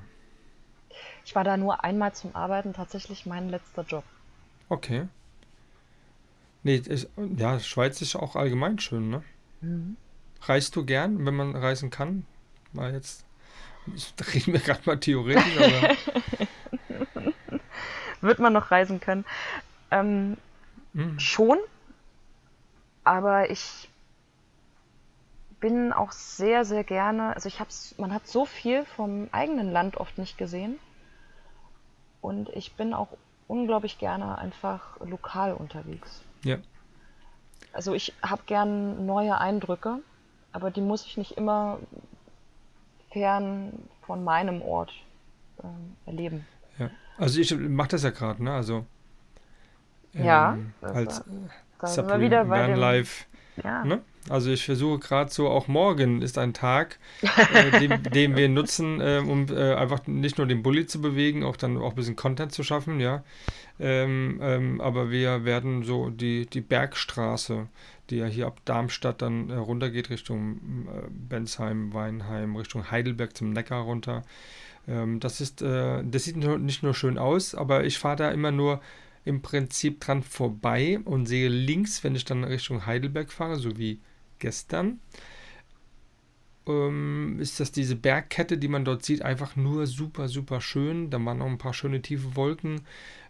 Ich 1.26 1.34
war 1.36 1.44
da 1.44 1.56
nur 1.58 1.84
einmal 1.84 2.14
zum 2.14 2.36
Arbeiten, 2.36 2.74
tatsächlich 2.74 3.26
mein 3.26 3.50
letzter 3.50 3.84
Job. 3.84 4.04
Okay. 4.70 5.08
Nee, 6.64 6.76
ist, 6.76 7.10
ja, 7.38 7.60
Schweiz 7.60 8.02
ist 8.02 8.16
auch 8.16 8.36
allgemein 8.36 8.80
schön, 8.80 9.10
ne? 9.10 9.24
Mhm. 9.62 9.98
Reist 10.42 10.76
du 10.76 10.86
gern, 10.86 11.26
wenn 11.26 11.36
man 11.36 11.56
reisen 11.56 11.90
kann? 11.90 12.26
Mal 12.74 12.94
jetzt. 12.94 13.26
Da 14.18 14.26
reden 14.34 14.54
wir 14.54 14.60
gerade 14.60 14.82
mal 14.86 15.00
theoretisch, 15.00 15.58
aber. 15.58 15.96
Wird 18.22 18.40
man 18.40 18.54
noch 18.54 18.72
reisen 18.72 19.00
können? 19.00 19.26
Ähm, 19.92 20.38
hm, 20.94 21.20
schon, 21.20 21.60
aber 23.04 23.50
ich 23.50 23.90
bin 25.64 25.94
auch 25.94 26.12
sehr, 26.12 26.66
sehr 26.66 26.84
gerne, 26.84 27.34
also 27.36 27.48
ich 27.48 27.62
hab's, 27.62 27.96
man 27.98 28.14
hat 28.14 28.28
so 28.28 28.44
viel 28.46 28.84
vom 28.84 29.30
eigenen 29.32 29.72
Land 29.72 29.96
oft 29.96 30.18
nicht 30.18 30.38
gesehen 30.38 30.78
und 32.20 32.50
ich 32.50 32.74
bin 32.74 32.94
auch 32.94 33.08
unglaublich 33.48 33.98
gerne 33.98 34.38
einfach 34.38 35.00
lokal 35.00 35.54
unterwegs. 35.54 36.22
ja. 36.44 36.58
Also 37.72 37.94
ich 37.94 38.14
habe 38.22 38.42
gern 38.46 39.06
neue 39.08 39.38
Eindrücke, 39.40 40.00
aber 40.52 40.70
die 40.70 40.82
muss 40.82 41.06
ich 41.06 41.18
nicht 41.18 41.38
immer 41.38 41.80
fern 43.12 43.72
von 44.06 44.24
meinem 44.24 44.62
Ort 44.62 44.92
ähm, 45.64 45.96
erleben. 46.06 46.46
Ja. 46.78 46.92
Also 47.18 47.40
ich 47.40 47.56
mache 47.58 47.88
das 47.90 48.04
ja 48.04 48.10
gerade, 48.12 48.44
ne? 48.44 48.54
Also 48.54 48.86
Ja, 50.14 50.54
ähm, 50.54 50.74
das 50.82 50.92
als 50.96 51.20
war- 51.20 51.26
Da 51.80 51.88
sind 51.88 52.08
wir 52.10 52.20
wieder 52.20 52.46
bei 52.46 52.68
dem, 52.68 52.76
Life 52.76 53.26
Ja. 53.64 53.84
Ne? 53.86 54.02
Also 54.30 54.52
ich 54.52 54.64
versuche 54.64 55.00
gerade 55.00 55.32
so, 55.32 55.50
auch 55.50 55.68
morgen 55.68 56.22
ist 56.22 56.38
ein 56.38 56.54
Tag, 56.54 56.98
äh, 57.54 57.80
den, 57.80 58.04
den 58.04 58.36
wir 58.36 58.48
nutzen, 58.48 59.02
äh, 59.02 59.22
um 59.26 59.48
äh, 59.50 59.74
einfach 59.74 60.08
nicht 60.08 60.38
nur 60.38 60.48
den 60.48 60.64
Bulli 60.64 60.86
zu 60.86 61.02
bewegen, 61.02 61.44
auch 61.44 61.58
dann 61.58 61.78
auch 61.78 61.92
ein 61.92 61.96
bisschen 61.96 62.16
Content 62.16 62.54
zu 62.54 62.64
schaffen, 62.64 63.00
ja. 63.00 63.24
Ähm, 63.80 64.40
ähm, 64.42 64.82
aber 64.82 65.12
wir 65.12 65.46
werden 65.46 65.84
so 65.84 66.10
die, 66.10 66.46
die 66.46 66.62
Bergstraße, 66.62 67.68
die 68.10 68.18
ja 68.18 68.28
hier 68.28 68.48
ab 68.48 68.62
Darmstadt 68.66 69.22
dann 69.22 69.50
äh, 69.50 69.56
runtergeht, 69.56 70.10
Richtung 70.10 70.88
äh, 70.88 71.08
Bensheim, 71.10 71.94
Weinheim, 71.94 72.56
Richtung 72.56 72.92
Heidelberg 72.92 73.36
zum 73.36 73.52
Neckar 73.52 73.84
runter. 73.84 74.24
Ähm, 74.88 75.20
das 75.20 75.42
ist, 75.42 75.62
äh, 75.62 76.04
das 76.04 76.24
sieht 76.24 76.38
nicht 76.38 76.84
nur 76.84 76.94
schön 76.94 77.18
aus, 77.18 77.56
aber 77.56 77.84
ich 77.84 77.98
fahre 77.98 78.18
da 78.18 78.32
immer 78.32 78.52
nur 78.52 78.80
im 79.26 79.42
Prinzip 79.42 80.02
dran 80.02 80.22
vorbei 80.22 81.00
und 81.04 81.26
sehe 81.26 81.50
links, 81.50 82.04
wenn 82.04 82.16
ich 82.16 82.26
dann 82.26 82.44
Richtung 82.44 82.86
Heidelberg 82.86 83.32
fahre, 83.32 83.58
so 83.58 83.78
wie 83.78 84.00
gestern, 84.44 85.00
ähm, 86.68 87.38
ist 87.40 87.62
das 87.62 87.72
diese 87.72 87.96
Bergkette, 87.96 88.58
die 88.58 88.68
man 88.68 88.84
dort 88.84 89.04
sieht, 89.04 89.22
einfach 89.22 89.56
nur 89.56 89.88
super, 89.88 90.28
super 90.28 90.60
schön. 90.60 91.10
Da 91.10 91.24
waren 91.24 91.38
noch 91.38 91.48
ein 91.48 91.58
paar 91.58 91.74
schöne 91.74 92.02
tiefe 92.02 92.36
Wolken 92.36 92.82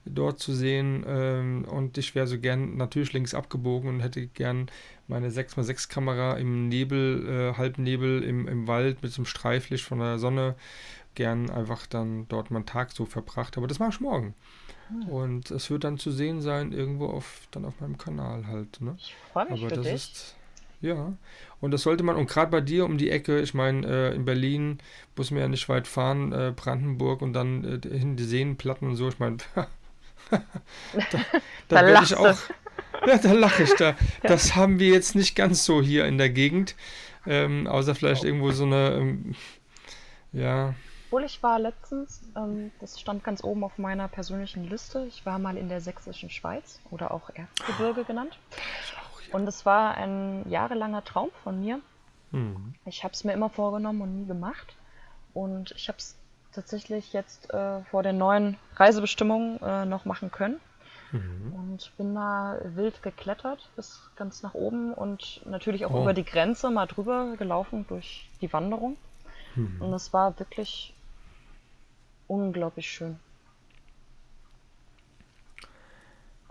dort 0.06 0.40
zu 0.40 0.54
sehen 0.54 1.06
ähm, 1.08 1.66
und 1.66 1.98
ich 1.98 2.14
wäre 2.14 2.28
so 2.28 2.38
gern 2.38 2.76
natürlich 2.76 3.14
links 3.14 3.34
abgebogen 3.34 3.90
und 3.90 4.00
hätte 4.02 4.28
gern 4.28 4.70
meine 5.08 5.30
6x6 5.30 5.88
Kamera 5.88 6.34
im 6.34 6.68
Nebel, 6.68 7.54
äh, 7.54 7.58
Halbnebel 7.58 8.24
im, 8.24 8.48
im 8.48 8.68
Wald 8.68 9.02
mit 9.04 9.14
so 9.14 9.22
einem 9.22 9.28
Streiflicht 9.28 9.86
von 9.86 10.00
der 10.00 10.18
Sonne 10.20 10.56
gern 11.16 11.50
einfach 11.52 11.86
dann 11.86 12.28
dort 12.28 12.52
meinen 12.52 12.66
Tag 12.66 12.92
so 12.92 13.06
verbracht. 13.06 13.58
Aber 13.58 13.68
das 13.68 13.80
mache 13.80 13.92
ich 13.92 14.02
morgen. 14.02 14.34
Hm. 14.90 15.10
Und 15.10 15.52
es 15.52 15.70
wird 15.70 15.84
dann 15.84 15.98
zu 15.98 16.12
sehen 16.12 16.42
sein, 16.42 16.74
irgendwo 16.74 17.08
auf, 17.08 17.48
dann 17.52 17.66
auf 17.66 17.80
meinem 17.80 17.98
Kanal 17.98 18.48
halt. 18.48 18.82
Ne? 18.82 18.96
Ich 18.98 19.16
freue 19.32 19.46
mich 19.50 19.62
Aber 19.62 19.70
für 19.70 19.76
das 19.76 19.86
dich. 19.86 19.94
ist, 19.94 20.36
ja. 20.84 21.14
Und 21.62 21.72
das 21.72 21.84
sollte 21.84 22.04
man, 22.04 22.18
und 22.18 22.30
gerade 22.30 22.52
bei 22.52 22.60
dir 22.60 22.84
um 22.84 22.98
die 22.98 23.10
Ecke, 23.10 23.40
ich 23.40 23.54
meine, 23.54 23.88
äh, 23.88 24.16
in 24.16 24.26
Berlin 24.26 24.80
muss 25.16 25.32
man 25.32 25.40
ja 25.40 25.48
nicht 25.48 25.70
weit 25.70 25.88
fahren, 25.88 26.34
äh, 26.34 26.54
Brandenburg 26.54 27.22
und 27.22 27.32
dann 27.32 27.64
äh, 27.64 27.98
hin 27.98 28.18
die 28.18 28.26
Seenplatten 28.26 28.90
und 28.90 28.98
so, 28.98 29.08
ich 29.08 29.18
meine, 29.18 29.38
da, 29.56 30.40
da 31.70 31.86
werde 31.86 32.04
ich 32.04 32.16
auch, 32.16 32.38
ja, 33.08 33.18
da 33.18 33.32
lache 33.32 33.64
ich 33.64 33.74
da. 33.76 33.96
Das 34.24 34.56
haben 34.56 34.78
wir 34.78 34.90
jetzt 34.90 35.16
nicht 35.16 35.36
ganz 35.36 35.64
so 35.64 35.82
hier 35.82 36.06
in 36.06 36.18
der 36.18 36.30
Gegend, 36.30 36.76
ähm, 37.26 37.66
außer 37.66 37.96
vielleicht 37.96 38.26
irgendwo 38.26 38.52
so 38.52 38.66
eine, 38.66 38.92
ähm, 38.96 39.36
ja, 40.34 40.74
Obwohl 41.06 41.24
ich 41.24 41.42
war 41.44 41.60
letztens, 41.60 42.24
ähm, 42.36 42.72
das 42.82 43.00
stand 43.00 43.24
ganz 43.24 43.42
oben 43.42 43.64
auf 43.64 43.78
meiner 43.78 44.10
persönlichen 44.10 44.68
Liste, 44.70 45.06
ich 45.08 45.26
war 45.26 45.40
mal 45.40 45.56
in 45.56 45.70
der 45.70 45.80
sächsischen 45.80 46.30
Schweiz 46.30 46.82
oder 46.92 47.12
auch 47.12 47.30
Erzgebirge 47.34 48.04
genannt. 48.04 48.38
Und 49.34 49.48
es 49.48 49.66
war 49.66 49.96
ein 49.96 50.48
jahrelanger 50.50 51.04
Traum 51.04 51.30
von 51.44 51.60
mir. 51.60 51.80
hm, 52.32 52.74
Ich 52.86 53.04
habe 53.04 53.14
es 53.14 53.24
mir 53.24 53.34
immer 53.34 53.50
vorgenommen 53.50 54.02
und 54.02 54.20
nie 54.20 54.26
gemacht. 54.28 54.76
Und 55.34 55.72
ich 55.72 55.88
habe 55.88 55.98
es 55.98 56.16
tatsächlich 56.54 57.14
jetzt 57.14 57.52
äh, 57.52 57.82
vor 57.86 58.04
der 58.04 58.14
neuen 58.14 58.58
Reisebestimmung 58.76 59.60
äh, 59.62 59.86
noch 59.86 60.06
machen 60.06 60.32
können. 60.32 60.60
mhm. 61.12 61.54
Und 61.56 61.92
bin 61.98 62.14
da 62.14 62.58
wild 62.64 63.02
geklettert 63.02 63.70
bis 63.76 64.10
ganz 64.16 64.44
nach 64.44 64.54
oben 64.54 64.94
und 64.94 65.42
natürlich 65.46 65.86
auch 65.86 65.92
Oh. 65.94 66.02
über 66.04 66.14
die 66.14 66.24
Grenze 66.26 66.70
mal 66.70 66.86
drüber 66.86 67.36
gelaufen 67.38 67.86
durch 67.88 68.30
die 68.42 68.54
Wanderung. 68.54 68.98
Mhm. 69.56 69.82
Und 69.82 69.94
es 69.94 70.14
war 70.14 70.38
wirklich 70.40 70.94
unglaublich 72.28 72.90
schön. 72.90 73.20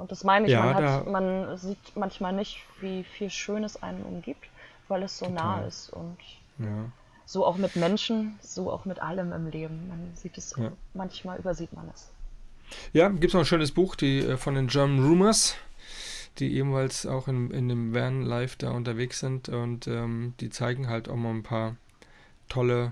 Und 0.02 0.10
das 0.10 0.24
meine 0.24 0.46
ich, 0.46 0.52
Ja, 0.52 0.64
man, 0.64 0.84
hat, 0.84 1.06
man 1.06 1.56
sieht 1.56 1.78
manchmal 1.94 2.32
nicht, 2.32 2.58
wie 2.80 3.04
viel 3.04 3.30
Schönes 3.30 3.80
einen 3.84 4.02
umgibt, 4.02 4.48
weil 4.88 5.04
es 5.04 5.16
so 5.16 5.28
nah 5.28 5.54
Total. 5.54 5.68
ist. 5.68 5.90
Und 5.90 6.16
ja. 6.58 6.90
so 7.24 7.46
auch 7.46 7.56
mit 7.56 7.76
Menschen, 7.76 8.36
so 8.42 8.72
auch 8.72 8.84
mit 8.84 9.00
allem 9.00 9.32
im 9.32 9.46
Leben. 9.48 9.88
Man 9.88 10.10
sieht 10.16 10.36
es, 10.36 10.56
Ja. 10.58 10.72
manchmal 10.92 11.38
übersieht 11.38 11.72
man 11.72 11.88
es. 11.94 12.08
Ja, 12.92 13.10
gibt 13.10 13.26
es 13.26 13.32
noch 13.34 13.42
ein 13.42 13.46
schönes 13.46 13.70
Buch, 13.70 13.94
die 13.94 14.18
äh, 14.18 14.36
von 14.36 14.56
den 14.56 14.66
German 14.66 15.06
Rumors, 15.06 15.54
die 16.40 16.52
ebenfalls 16.56 17.06
auch 17.06 17.28
in, 17.28 17.52
in 17.52 17.68
dem 17.68 17.94
Van 17.94 18.22
Live 18.22 18.56
da 18.56 18.72
unterwegs 18.72 19.20
sind 19.20 19.50
und 19.50 19.86
ähm, 19.86 20.34
die 20.40 20.50
zeigen 20.50 20.88
halt 20.88 21.08
auch 21.08 21.14
mal 21.14 21.30
ein 21.30 21.44
paar 21.44 21.76
tolle 22.48 22.90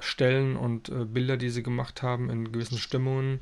Stellen 0.00 0.56
und 0.56 0.88
äh, 0.88 1.04
Bilder, 1.04 1.36
die 1.36 1.50
sie 1.50 1.62
gemacht 1.62 2.02
haben 2.02 2.30
in 2.30 2.50
gewissen 2.50 2.78
Stimmungen. 2.78 3.40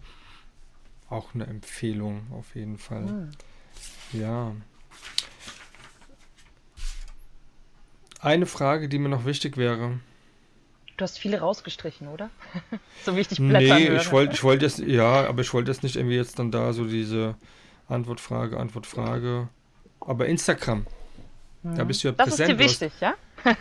Auch 1.13 1.35
eine 1.35 1.47
Empfehlung 1.47 2.23
auf 2.33 2.55
jeden 2.55 2.79
Fall. 2.79 3.07
Hm. 3.07 3.31
Ja. 4.13 4.53
Eine 8.21 8.47
Frage, 8.47 8.89
die 8.89 8.99
mir 8.99 9.09
noch 9.09 9.25
wichtig 9.27 9.57
wäre. 9.57 9.99
Du 10.97 11.03
hast 11.05 11.19
viele 11.19 11.41
rausgestrichen, 11.41 12.09
oder? 12.09 12.31
so 13.05 13.17
wie 13.17 13.21
ich 13.21 13.29
dich 13.29 13.39
blättern 13.39 13.79
Nee, 13.79 13.89
höre. 13.89 14.01
ich 14.01 14.13
wollte 14.13 14.35
ich 14.35 14.43
wollte 14.43 14.65
jetzt, 14.65 14.79
ja, 14.79 15.27
aber 15.27 15.43
ich 15.43 15.53
wollte 15.53 15.71
jetzt 15.71 15.83
nicht 15.83 15.97
irgendwie 15.97 16.17
jetzt 16.17 16.39
dann 16.39 16.51
da 16.51 16.73
so 16.73 16.85
diese 16.87 17.35
Antwortfrage, 17.89 18.59
Antwortfrage. 18.59 19.49
Aber 20.01 20.27
Instagram, 20.27 20.87
da 21.63 21.85
bist 21.85 22.05
du 22.05 22.09
ja 22.09 22.13
Mhm. 22.13 22.17
Das 22.17 22.29
ist 22.29 22.37
präsent. 22.37 22.51
dir 22.51 22.57
du 22.57 22.65
hast- 22.65 22.81
wichtig, 22.81 23.01
ja? 23.01 23.15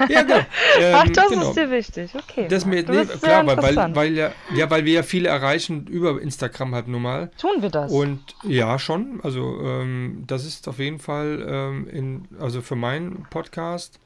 Ja, 0.09 0.21
genau. 0.23 0.39
Ähm, 0.79 0.95
Ach, 0.95 1.09
das 1.09 1.29
genau. 1.29 1.49
ist 1.49 1.57
dir 1.57 1.69
wichtig, 1.69 2.15
okay. 2.15 2.47
Das 2.47 2.65
mir, 2.65 2.83
nee, 2.83 3.05
klar, 3.05 3.45
weil, 3.45 3.57
weil, 3.57 3.95
weil 3.95 4.13
ja, 4.13 4.31
ja, 4.55 4.69
weil 4.69 4.85
wir 4.85 4.93
ja 4.93 5.03
viele 5.03 5.27
erreichen 5.27 5.85
über 5.87 6.21
Instagram 6.21 6.73
halt 6.73 6.87
nun 6.87 7.01
mal. 7.01 7.29
Tun 7.37 7.61
wir 7.61 7.69
das? 7.69 7.91
Und 7.91 8.21
ja, 8.43 8.79
schon. 8.79 9.19
Also 9.21 9.59
ähm, 9.61 10.23
das 10.27 10.45
ist 10.45 10.67
auf 10.69 10.79
jeden 10.79 10.99
Fall 10.99 11.45
ähm, 11.45 11.87
in, 11.89 12.27
also 12.39 12.61
für 12.61 12.75
meinen 12.75 13.27
Podcast, 13.29 13.99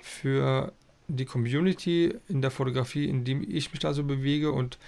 für 0.00 0.72
die 1.08 1.24
Community 1.24 2.14
in 2.28 2.42
der 2.42 2.50
Fotografie, 2.50 3.08
in 3.08 3.24
dem 3.24 3.42
ich 3.48 3.70
mich 3.70 3.80
da 3.80 3.92
so 3.92 4.02
bewege 4.04 4.52
und 4.52 4.78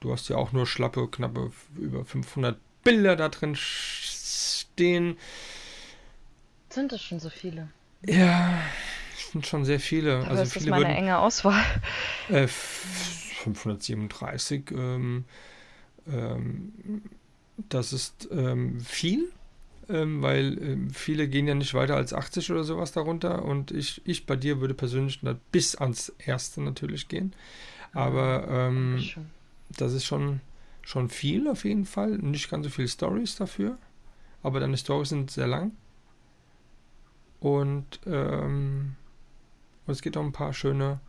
du 0.00 0.12
hast 0.12 0.28
ja 0.28 0.36
auch 0.36 0.52
nur 0.52 0.66
schlappe, 0.66 1.08
knappe 1.08 1.50
über 1.76 2.04
500 2.04 2.56
Bilder 2.84 3.16
da 3.16 3.28
drin 3.28 3.54
stehen. 3.56 5.16
Sind 6.68 6.92
es 6.92 7.02
schon 7.02 7.20
so 7.20 7.30
viele? 7.30 7.68
Ja, 8.06 8.60
sind 9.34 9.46
schon 9.46 9.64
sehr 9.64 9.80
viele. 9.80 10.18
Aber 10.18 10.28
also 10.28 10.42
ist 10.44 10.52
viele 10.52 10.70
meine 10.70 10.84
würden, 10.84 10.96
enge 10.96 11.18
Auswahl. 11.18 11.64
äh, 12.28 12.46
537, 12.46 14.70
ähm, 14.70 15.24
ähm, 16.06 17.02
das 17.68 17.92
ist 17.92 18.28
ähm, 18.30 18.78
viel, 18.80 19.32
ähm, 19.88 20.22
weil 20.22 20.56
ähm, 20.62 20.90
viele 20.90 21.26
gehen 21.28 21.48
ja 21.48 21.54
nicht 21.54 21.74
weiter 21.74 21.96
als 21.96 22.14
80 22.14 22.52
oder 22.52 22.62
sowas 22.62 22.92
darunter 22.92 23.44
und 23.44 23.72
ich, 23.72 24.00
ich 24.04 24.24
bei 24.24 24.36
dir 24.36 24.60
würde 24.60 24.74
persönlich 24.74 25.20
bis 25.50 25.74
ans 25.74 26.12
erste 26.24 26.62
natürlich 26.62 27.08
gehen. 27.08 27.32
Aber 27.92 28.46
ähm, 28.48 29.04
das 29.70 29.92
ist 29.92 30.04
schon, 30.04 30.40
schon 30.82 31.10
viel 31.10 31.48
auf 31.48 31.64
jeden 31.64 31.86
Fall. 31.86 32.18
Nicht 32.18 32.50
ganz 32.50 32.64
so 32.64 32.70
viele 32.70 32.88
Stories 32.88 33.34
dafür, 33.36 33.78
aber 34.44 34.60
deine 34.60 34.76
Stories 34.76 35.08
sind 35.08 35.30
sehr 35.30 35.48
lang. 35.48 35.72
Und, 37.40 37.98
ähm, 38.06 38.94
und 39.86 39.92
es 39.92 40.02
gibt 40.02 40.16
auch 40.16 40.22
ein 40.22 40.32
paar 40.32 40.52
schöne 40.52 41.00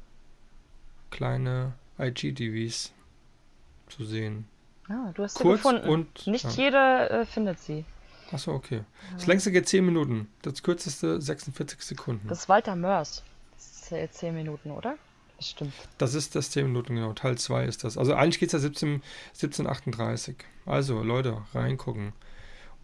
kleine 1.12 1.74
IGTVs 2.00 2.94
zu 3.88 4.06
sehen. 4.06 4.48
Ah, 4.90 5.12
du 5.14 5.24
hast 5.24 5.38
sie 5.38 5.44
Kurz 5.44 5.64
gefunden. 5.64 5.88
und. 5.88 6.28
Nicht 6.28 6.44
ja. 6.44 6.66
jeder 6.66 7.12
äh, 7.12 7.26
findet 7.26 7.60
sie. 7.60 7.86
Achso, 8.32 8.54
okay. 8.54 8.84
Das 9.14 9.28
längste 9.28 9.52
geht 9.52 9.68
10 9.68 9.86
Minuten. 9.86 10.28
Das 10.42 10.62
kürzeste 10.64 11.22
46 11.22 11.82
Sekunden. 11.82 12.28
Das 12.28 12.40
ist 12.40 12.50
Walter 12.50 12.76
Mörs. 12.76 13.24
Das 13.56 13.84
ist 13.84 13.92
ja 13.92 14.10
10 14.10 14.36
Minuten, 14.36 14.72
oder? 14.72 14.98
Das 15.38 15.50
stimmt. 15.50 15.74
Das 15.98 16.14
ist 16.14 16.36
das 16.36 16.50
10 16.50 16.66
Minuten, 16.66 16.96
genau. 16.96 17.14
Teil 17.14 17.38
2 17.38 17.66
ist 17.66 17.84
das. 17.84 17.98
Also 17.98 18.14
eigentlich 18.14 18.40
geht 18.40 18.50
es 18.50 18.54
ja 18.54 18.60
17, 18.60 19.02
1738. 19.34 20.36
Also, 20.66 21.04
Leute, 21.04 21.42
reingucken. 21.54 22.14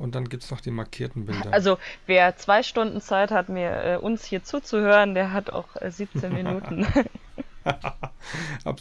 Und 0.02 0.15
dann 0.15 0.28
gibt 0.28 0.44
es 0.44 0.52
noch 0.52 0.61
die 0.61 0.72
markierten 0.72 1.26
Bilder. 1.26 1.53
Also, 1.53 1.78
wer 2.07 2.36
zwei 2.36 2.64
Stunden 2.64 3.02
Zeit 3.02 3.30
hat, 3.30 3.49
mir 3.49 3.84
äh, 3.84 3.98
uns 3.98 4.26
hier 4.26 4.44
zuzuhören, 4.44 5.14
der 5.14 5.32
hat 5.32 5.52
auch 5.52 5.76
äh, 5.80 5.91
17 5.91 6.34
Minuten. 6.34 6.88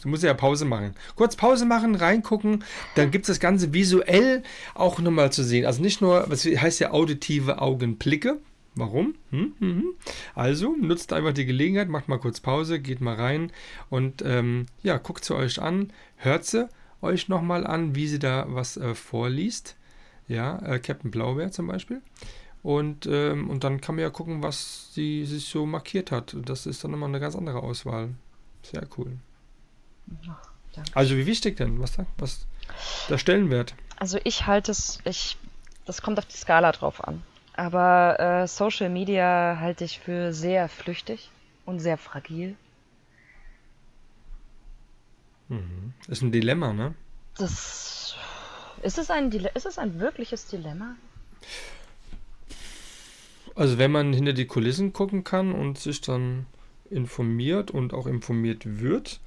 Du 0.01 0.09
musst 0.09 0.23
ja 0.23 0.33
Pause 0.33 0.65
machen. 0.65 0.95
Kurz 1.15 1.35
Pause 1.35 1.65
machen, 1.65 1.93
reingucken, 1.93 2.63
dann 2.95 3.11
gibt 3.11 3.25
es 3.25 3.27
das 3.27 3.39
Ganze 3.39 3.73
visuell 3.73 4.41
auch 4.73 4.99
nochmal 4.99 5.31
zu 5.31 5.43
sehen. 5.43 5.67
Also 5.67 5.83
nicht 5.83 6.01
nur, 6.01 6.25
was 6.29 6.45
heißt 6.45 6.79
ja 6.79 6.91
auditive 6.91 7.61
Augenblicke. 7.61 8.39
Warum? 8.73 9.15
Hm, 9.29 9.53
hm, 9.59 9.75
hm. 9.75 9.93
Also 10.33 10.75
nutzt 10.79 11.13
einfach 11.13 11.33
die 11.33 11.45
Gelegenheit, 11.45 11.89
macht 11.89 12.07
mal 12.07 12.19
kurz 12.19 12.39
Pause, 12.39 12.79
geht 12.79 13.01
mal 13.01 13.15
rein 13.15 13.51
und 13.89 14.23
ähm, 14.25 14.65
ja, 14.81 14.97
guckt 14.97 15.25
sie 15.25 15.35
euch 15.35 15.61
an, 15.61 15.91
hört 16.15 16.45
sie 16.45 16.69
euch 17.01 17.27
nochmal 17.27 17.67
an, 17.67 17.95
wie 17.95 18.07
sie 18.07 18.19
da 18.19 18.45
was 18.47 18.77
äh, 18.77 18.95
vorliest. 18.95 19.75
Ja, 20.31 20.59
äh, 20.59 20.79
Captain 20.79 21.11
Blaubeer 21.11 21.51
zum 21.51 21.67
Beispiel. 21.67 22.01
Und, 22.63 23.05
ähm, 23.05 23.49
und 23.49 23.63
dann 23.63 23.81
kann 23.81 23.95
man 23.95 24.03
ja 24.03 24.09
gucken, 24.09 24.41
was 24.43 24.93
sie 24.93 25.25
sich 25.25 25.47
so 25.47 25.65
markiert 25.65 26.11
hat. 26.11 26.35
Das 26.45 26.65
ist 26.65 26.83
dann 26.83 26.93
immer 26.93 27.07
eine 27.07 27.19
ganz 27.19 27.35
andere 27.35 27.61
Auswahl. 27.61 28.09
Sehr 28.63 28.87
cool. 28.97 29.17
danke. 30.73 30.91
Also 30.93 31.17
wie 31.17 31.25
wichtig 31.25 31.57
denn? 31.57 31.81
Was, 31.81 31.93
da- 31.97 32.05
was 32.17 32.45
der 33.09 33.17
Stellenwert? 33.17 33.73
Also, 33.97 34.19
ich 34.23 34.47
halte 34.47 34.71
es, 34.71 34.99
ich, 35.03 35.37
das 35.85 36.01
kommt 36.01 36.17
auf 36.17 36.25
die 36.25 36.37
Skala 36.37 36.71
drauf 36.71 37.05
an. 37.05 37.21
Aber 37.53 38.19
äh, 38.19 38.47
Social 38.47 38.89
Media 38.89 39.57
halte 39.59 39.83
ich 39.83 39.99
für 39.99 40.31
sehr 40.31 40.69
flüchtig 40.69 41.29
und 41.65 41.79
sehr 41.79 41.97
fragil. 41.97 42.55
Mhm. 45.49 45.93
Ist 46.07 46.21
ein 46.21 46.31
Dilemma, 46.31 46.71
ne? 46.71 46.95
Das 47.37 48.15
ist 48.83 48.97
es 48.97 49.09
ein 49.09 49.29
Dile 49.29 49.51
ist 49.55 49.65
es 49.65 49.77
ein 49.77 49.99
wirkliches 49.99 50.47
Dilemma? 50.47 50.95
Also 53.55 53.77
wenn 53.77 53.91
man 53.91 54.13
hinter 54.13 54.33
die 54.33 54.45
Kulissen 54.45 54.93
gucken 54.93 55.23
kann 55.23 55.53
und 55.53 55.77
sich 55.77 56.01
dann 56.01 56.45
informiert 56.89 57.71
und 57.71 57.93
auch 57.93 58.07
informiert 58.07 58.79
wird, 58.79 59.19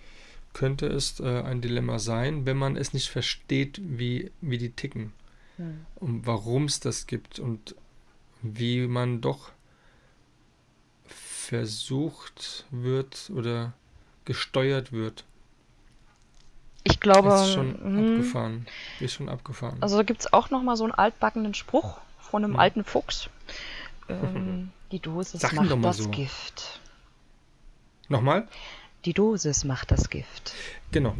könnte 0.52 0.86
es 0.86 1.20
äh, 1.20 1.42
ein 1.42 1.60
Dilemma 1.60 1.98
sein, 1.98 2.46
wenn 2.46 2.56
man 2.56 2.76
es 2.76 2.92
nicht 2.92 3.08
versteht, 3.08 3.80
wie, 3.82 4.30
wie 4.40 4.58
die 4.58 4.70
ticken 4.70 5.12
Hm. 5.56 5.86
und 5.96 6.26
warum 6.26 6.64
es 6.64 6.80
das 6.80 7.06
gibt 7.06 7.38
und 7.38 7.76
wie 8.42 8.86
man 8.86 9.20
doch 9.20 9.52
versucht 11.06 12.66
wird 12.70 13.30
oder 13.34 13.74
gesteuert 14.24 14.92
wird. 14.92 15.24
Ich 16.84 17.00
glaube, 17.00 17.28
ist 17.28 17.52
schon 17.52 17.74
hm, 17.74 18.10
abgefahren. 18.10 18.66
Ist 19.00 19.14
schon 19.14 19.28
abgefahren. 19.28 19.78
also 19.80 19.96
da 19.96 20.02
gibt 20.02 20.20
es 20.20 20.32
auch 20.32 20.50
noch 20.50 20.62
mal 20.62 20.76
so 20.76 20.84
einen 20.84 20.92
altbackenen 20.92 21.54
Spruch 21.54 21.98
von 22.20 22.44
einem 22.44 22.54
Hm. 22.54 22.60
alten 22.60 22.84
Fuchs. 22.84 23.28
Ähm, 24.06 24.70
die 24.92 25.00
Dosis 25.00 25.40
Sag 25.40 25.54
macht 25.54 25.82
das 25.82 25.96
so. 25.96 26.10
Gift. 26.10 26.78
Nochmal? 28.10 28.46
Die 29.06 29.14
Dosis 29.14 29.64
macht 29.64 29.90
das 29.90 30.10
Gift. 30.10 30.52
Genau. 30.92 31.16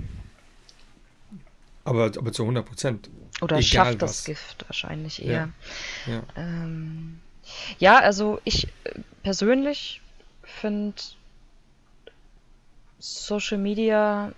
Aber, 1.85 2.05
aber 2.05 2.31
zu 2.33 2.43
100 2.43 2.67
Prozent. 2.67 3.09
Oder 3.41 3.57
Egal 3.57 3.63
schafft 3.63 4.03
das 4.03 4.11
was. 4.19 4.25
Gift 4.27 4.65
wahrscheinlich 4.69 5.19
Ja. 5.19 5.25
eher. 5.25 5.49
Ja. 6.07 6.23
Ähm, 6.37 7.21
ja, 7.79 7.99
also 8.01 8.39
ich 8.45 8.69
äh, 8.85 9.01
persönlich 9.23 10.03
finde 10.43 11.01
Social 12.99 13.57
Media, 13.59 14.33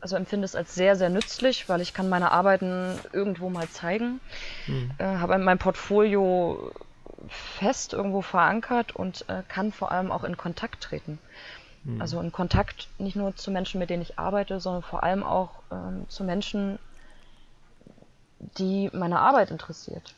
also 0.00 0.16
empfinde 0.16 0.44
es 0.44 0.56
als 0.56 0.74
sehr, 0.74 0.96
sehr 0.96 1.10
nützlich, 1.10 1.68
weil 1.68 1.80
ich 1.80 1.94
kann 1.94 2.08
meine 2.08 2.32
Arbeiten 2.32 2.98
irgendwo 3.12 3.50
mal 3.50 3.68
zeigen, 3.68 4.20
Hm. 4.66 4.90
äh, 4.98 5.04
habe 5.04 5.38
mein 5.38 5.58
Portfolio 5.58 6.72
fest 7.28 7.92
irgendwo 7.92 8.22
verankert 8.22 8.96
und 8.96 9.28
äh, 9.28 9.42
kann 9.48 9.72
vor 9.72 9.92
allem 9.92 10.10
auch 10.10 10.24
in 10.24 10.36
Kontakt 10.36 10.82
treten. 10.82 11.18
Hm. 11.84 12.00
Also 12.00 12.20
in 12.20 12.32
Kontakt 12.32 12.88
nicht 12.98 13.16
nur 13.16 13.36
zu 13.36 13.50
Menschen, 13.50 13.78
mit 13.78 13.90
denen 13.90 14.02
ich 14.02 14.18
arbeite, 14.18 14.60
sondern 14.60 14.82
vor 14.82 15.02
allem 15.02 15.22
auch 15.22 15.50
ähm, 15.70 16.06
zu 16.08 16.24
Menschen, 16.24 16.78
die 18.58 18.90
meine 18.92 19.20
Arbeit 19.20 19.50
interessiert. 19.50 20.14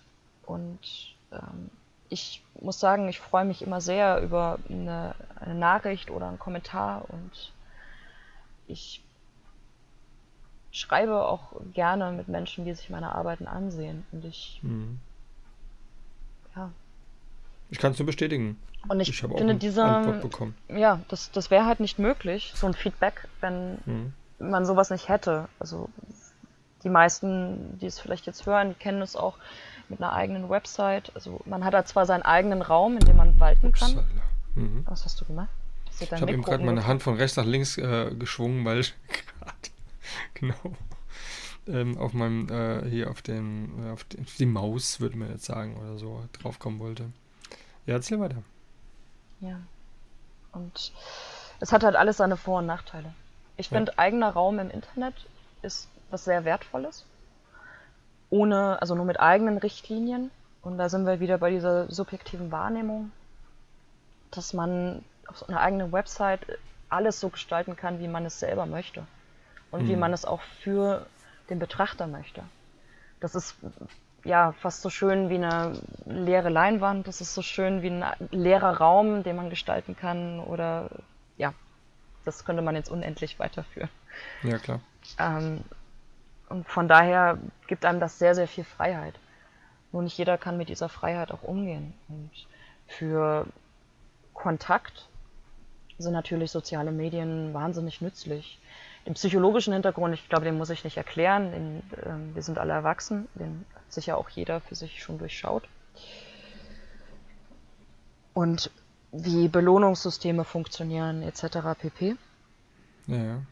Und 0.47 0.79
ähm, 1.33 1.71
ich 2.09 2.43
muss 2.61 2.79
sagen, 2.79 3.09
ich 3.09 3.19
freue 3.19 3.45
mich 3.45 3.63
immer 3.63 3.81
sehr 3.81 4.21
über 4.21 4.59
eine, 4.69 5.15
eine 5.41 5.55
Nachricht 5.55 6.11
oder 6.11 6.29
einen 6.29 6.39
Kommentar 6.39 7.05
und 7.09 7.53
ich 8.67 9.03
schreibe 10.73 11.25
auch 11.27 11.53
gerne 11.75 12.11
mit 12.13 12.29
Menschen, 12.29 12.65
die 12.65 12.75
sich 12.75 12.91
meine 12.91 13.15
Arbeiten 13.15 13.47
ansehen. 13.47 14.05
Und 14.13 14.25
ich, 14.25 14.59
Hm. 14.63 14.99
ja, 16.57 16.71
Ich 17.71 17.79
kann 17.79 17.93
es 17.93 17.99
nur 17.99 18.07
bestätigen. 18.07 18.59
und 18.89 19.01
ich, 19.01 19.09
Ich 19.09 19.23
habe 19.23 19.35
auch 19.35 19.39
finde 19.39 19.55
bekommen. 20.21 20.55
ja, 20.69 21.01
das, 21.09 21.31
das 21.31 21.51
wäre 21.51 21.67
halt 21.67 21.81
nicht 21.81 21.99
möglich, 21.99 22.53
so 22.57 22.67
ein 22.67 22.75
Feedback, 22.75 23.29
wenn 23.41 23.79
Hm. 23.85 24.13
man 24.39 24.65
sowas 24.67 24.91
nicht 24.91 25.09
hätte. 25.09 25.49
Also 25.59 25.89
die 26.85 26.89
meisten, 26.89 27.79
die 27.79 27.87
es 27.87 28.01
vielleicht 28.01 28.27
jetzt 28.27 28.45
hören, 28.47 28.71
die 28.71 28.75
kennen 28.75 29.03
es 29.03 29.15
auch 29.15 29.37
mit 29.89 30.01
einer 30.03 30.13
eigenen 30.13 30.49
Website. 30.49 31.13
Also 31.15 31.41
man 31.45 31.65
hat 31.65 31.75
da 31.75 31.85
zwar 31.85 32.07
seinen 32.07 32.23
eigenen 32.23 32.61
Raum, 32.63 32.95
in 32.95 33.05
dem 33.05 33.17
man 33.17 33.39
walten 33.39 33.73
kann. 33.73 33.91
Upsala. 33.93 34.07
Mhm. 34.55 34.85
Was 34.89 35.05
hast 35.05 35.21
du 35.21 35.25
gemacht? 35.27 35.49
Ich 36.01 36.11
habe 36.11 36.33
eben 36.33 36.43
gerade 36.43 36.65
meine? 36.65 36.87
Hand 36.87 37.03
von 37.03 37.15
rechts 37.17 37.37
nach 37.37 37.45
links 37.45 37.77
äh, 37.79 38.11
geschwungen, 38.19 38.65
weil 38.65 38.81
ich 38.81 38.95
gerade 39.39 39.53
genau 40.35 40.55
ähm, 41.69 41.97
auf 41.99 42.13
meinem 42.13 42.49
äh, 42.49 42.89
hier 42.89 43.11
auf 43.11 43.23
den 43.23 43.87
äh, 43.87 43.91
auf 43.91 44.05
den, 44.05 44.27
die 44.39 44.47
Maus 44.47 45.01
würde 45.01 45.17
man 45.17 45.31
jetzt 45.31 45.45
sagen 45.45 45.77
oder 45.77 45.99
so 45.99 46.25
draufkommen 46.33 46.81
wollte. 46.81 47.13
Ja, 47.87 47.95
erzähl 47.95 48.21
weiter. 48.21 48.43
Ja. 49.41 49.61
Und 50.53 50.93
es 51.61 51.73
hat 51.73 51.85
halt 51.85 51.97
alles 51.97 52.19
seine 52.19 52.37
Vor- 52.37 52.59
und 52.59 52.67
Nachteile. 52.67 53.13
Ich 53.57 53.71
Ja. 53.71 53.77
finde, 53.77 53.99
eigener 53.99 54.31
Raum 54.31 54.59
im 54.59 54.71
Internet 54.71 55.15
ist 55.63 55.89
was 56.11 56.25
sehr 56.25 56.45
Wertvolles. 56.45 57.05
Ohne, 58.31 58.81
also 58.81 58.95
nur 58.95 59.05
mit 59.05 59.21
eigenen 59.21 59.59
Richtlinien. 59.59 60.31
Und 60.63 60.79
da 60.79 60.89
sind 60.89 61.07
wir 61.07 61.21
wieder 61.21 61.39
bei 61.39 61.51
dieser 61.51 61.91
subjektiven 61.91 62.53
Wahrnehmung, 62.53 63.11
dass 64.31 64.53
man 64.53 65.05
auf 65.27 65.39
so 65.39 65.47
einer 65.47 65.61
eigenen 65.61 65.93
Website 65.93 66.41
alles 66.89 67.21
so 67.21 67.31
gestalten 67.31 67.77
kann, 67.77 68.01
wie 68.01 68.09
man 68.09 68.25
es 68.25 68.39
selber 68.39 68.67
möchte. 68.67 69.07
Und 69.73 69.89
wie 69.89 69.95
Mhm. 69.95 70.01
man 70.01 70.13
es 70.13 70.25
auch 70.25 70.43
für 70.63 71.07
den 71.51 71.59
Betrachter 71.59 72.07
möchte. 72.07 72.45
Das 73.21 73.35
ist 73.35 73.57
ja 74.25 74.53
fast 74.53 74.83
so 74.83 74.91
schön 74.91 75.31
wie 75.31 75.37
eine 75.37 75.83
leere 76.07 76.51
Leinwand, 76.51 77.09
das 77.09 77.21
ist 77.21 77.35
so 77.35 77.43
schön 77.43 77.83
wie 77.83 77.91
ein 77.91 78.05
leerer 78.31 78.79
Raum, 78.79 79.25
den 79.25 79.37
man 79.37 79.51
gestalten 79.51 79.97
kann 79.97 80.41
oder 80.41 80.91
ja, 81.39 81.55
das 82.25 82.45
könnte 82.45 82.63
man 82.63 82.77
jetzt 82.77 82.91
unendlich 82.91 83.39
weiterführen. 83.41 83.91
Ja, 84.43 84.59
klar. 84.59 84.81
Ähm, 85.19 85.65
und 86.49 86.69
von 86.69 86.89
daher 86.89 87.39
gibt 87.67 87.85
einem 87.85 88.01
das 88.01 88.19
sehr, 88.19 88.35
sehr 88.35 88.49
viel 88.49 88.65
Freiheit. 88.65 89.21
Nur 89.93 90.03
nicht 90.03 90.19
jeder 90.19 90.39
kann 90.39 90.59
mit 90.59 90.69
dieser 90.71 90.89
Freiheit 90.89 91.33
auch 91.33 91.43
umgehen. 91.43 91.95
Und 92.09 92.31
für 92.87 93.47
Kontakt 94.35 95.09
sind 95.99 96.13
natürlich 96.13 96.51
soziale 96.51 96.93
Medien 96.93 97.55
wahnsinnig 97.55 98.01
nützlich. 98.01 98.61
Den 99.07 99.15
psychologischen 99.15 99.73
Hintergrund, 99.73 100.15
ich 100.15 100.29
glaube, 100.29 100.45
den 100.45 100.57
muss 100.57 100.71
ich 100.71 100.85
nicht 100.85 100.97
erklären. 100.97 101.51
Den, 101.51 101.83
ähm, 102.05 102.35
wir 102.35 102.43
sind 102.43 102.59
alle 102.59 102.73
erwachsen, 102.73 103.29
den 103.35 103.65
hat 103.75 103.93
sicher 103.93 104.17
auch 104.17 104.29
jeder 104.29 104.61
für 104.61 104.77
sich 104.77 105.03
schon 105.03 105.19
durchschaut. 105.19 105.69
Und 108.33 108.71
wie 109.11 109.49
Belohnungssysteme 109.49 110.45
funktionieren 110.45 111.23
etc. 111.23 111.79
pp. 111.79 112.17
Ja. 113.09 113.43